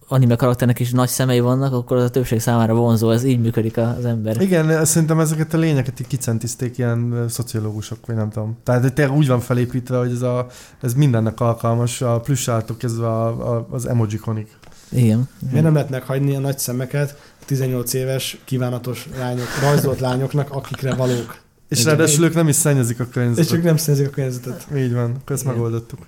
anime 0.08 0.36
karakternek 0.36 0.78
is 0.78 0.90
nagy 0.90 1.08
szemei 1.08 1.40
vannak, 1.40 1.72
akkor 1.72 1.96
az 1.96 2.02
a 2.02 2.10
többség 2.10 2.40
számára 2.40 2.74
vonzó, 2.74 3.10
ez 3.10 3.24
így 3.24 3.40
működik 3.40 3.76
az 3.76 4.04
ember. 4.04 4.40
igen, 4.40 4.84
szerintem 4.84 5.20
ezeket 5.20 5.54
a 5.54 5.58
lényeket 5.58 6.00
így 6.00 6.06
kicentizték 6.06 6.78
ilyen 6.78 7.24
szociológusok, 7.28 8.06
vagy 8.06 8.16
nem 8.16 8.30
tudom. 8.30 8.58
Tehát 8.62 8.92
tényleg 8.92 9.16
úgy 9.16 9.26
van 9.26 9.40
felépítve, 9.40 9.98
hogy 9.98 10.10
ez, 10.10 10.22
a, 10.22 10.46
ez 10.82 10.94
mindennek 10.94 11.40
alkalmas, 11.40 12.02
a 12.02 12.20
plüssától 12.20 12.76
kezdve 12.76 13.06
a, 13.06 13.56
a, 13.56 13.66
az 13.70 13.86
emojikonig. 13.86 14.46
Igen. 14.90 15.28
Miért 15.50 15.64
nem 15.64 15.74
lehetnek 15.74 16.06
hagyni 16.06 16.36
a 16.36 16.40
nagy 16.40 16.58
szemeket 16.58 17.16
a 17.40 17.44
18 17.44 17.92
éves 17.92 18.38
kívánatos 18.44 19.08
lányok, 19.18 19.46
rajzolt 19.60 20.00
lányoknak, 20.00 20.50
akikre 20.50 20.94
valók. 20.94 21.36
És 21.68 21.84
ráadásul 21.84 22.24
ők 22.24 22.34
nem 22.34 22.48
is 22.48 22.56
szennyezik 22.56 23.00
a 23.00 23.02
És 23.02 23.08
környezetet. 23.12 23.48
csak 23.48 23.62
nem 23.62 23.76
szerzik 23.76 24.06
a 24.06 24.10
környezetet. 24.10 24.66
Így 24.76 24.92
van, 24.92 25.16
akkor 25.20 25.36
ezt 25.36 25.42
Igen. 25.42 25.54
megoldottuk. 25.54 25.98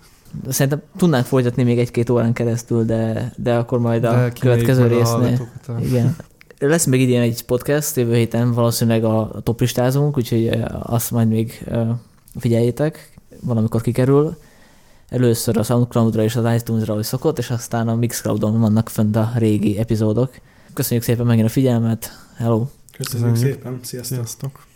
Szerintem 0.48 0.82
tudnánk 0.96 1.24
folytatni 1.26 1.62
még 1.62 1.78
egy-két 1.78 2.10
órán 2.10 2.32
keresztül, 2.32 2.84
de, 2.84 3.32
de 3.36 3.54
akkor 3.56 3.78
majd 3.78 4.04
a 4.04 4.10
De 4.12 4.32
következő 4.40 4.86
résznél. 4.86 5.48
a- 5.66 5.72
Igen. 5.80 6.16
Lesz 6.58 6.84
még 6.86 7.00
idén 7.00 7.20
egy 7.20 7.44
podcast, 7.44 7.96
jövő 7.96 8.14
héten 8.14 8.52
valószínűleg 8.52 9.04
a 9.04 9.40
toplistázunk, 9.42 10.16
úgyhogy 10.16 10.50
azt 10.82 11.10
majd 11.10 11.28
még 11.28 11.66
figyeljétek, 12.38 13.18
valamikor 13.40 13.80
kikerül. 13.80 14.36
Először 15.08 15.56
a 15.56 15.62
Soundcloud-ra 15.62 16.22
és 16.22 16.36
az 16.36 16.54
iTunes-ra, 16.60 16.94
hogy 16.94 17.02
szokott, 17.04 17.38
és 17.38 17.50
aztán 17.50 17.88
a 17.88 17.94
Mixcloud-on 17.94 18.60
vannak 18.60 18.88
fönt 18.88 19.16
a 19.16 19.30
régi 19.36 19.78
epizódok. 19.78 20.30
Köszönjük 20.74 21.04
szépen 21.04 21.26
megint 21.26 21.46
a 21.46 21.50
figyelmet, 21.50 22.10
hello! 22.36 22.66
Köszönjük 22.96 23.32
Köszönjük. 23.32 23.54
szépen, 23.56 23.78
sziasztok! 23.82 24.16
Sziasztok! 24.16 24.66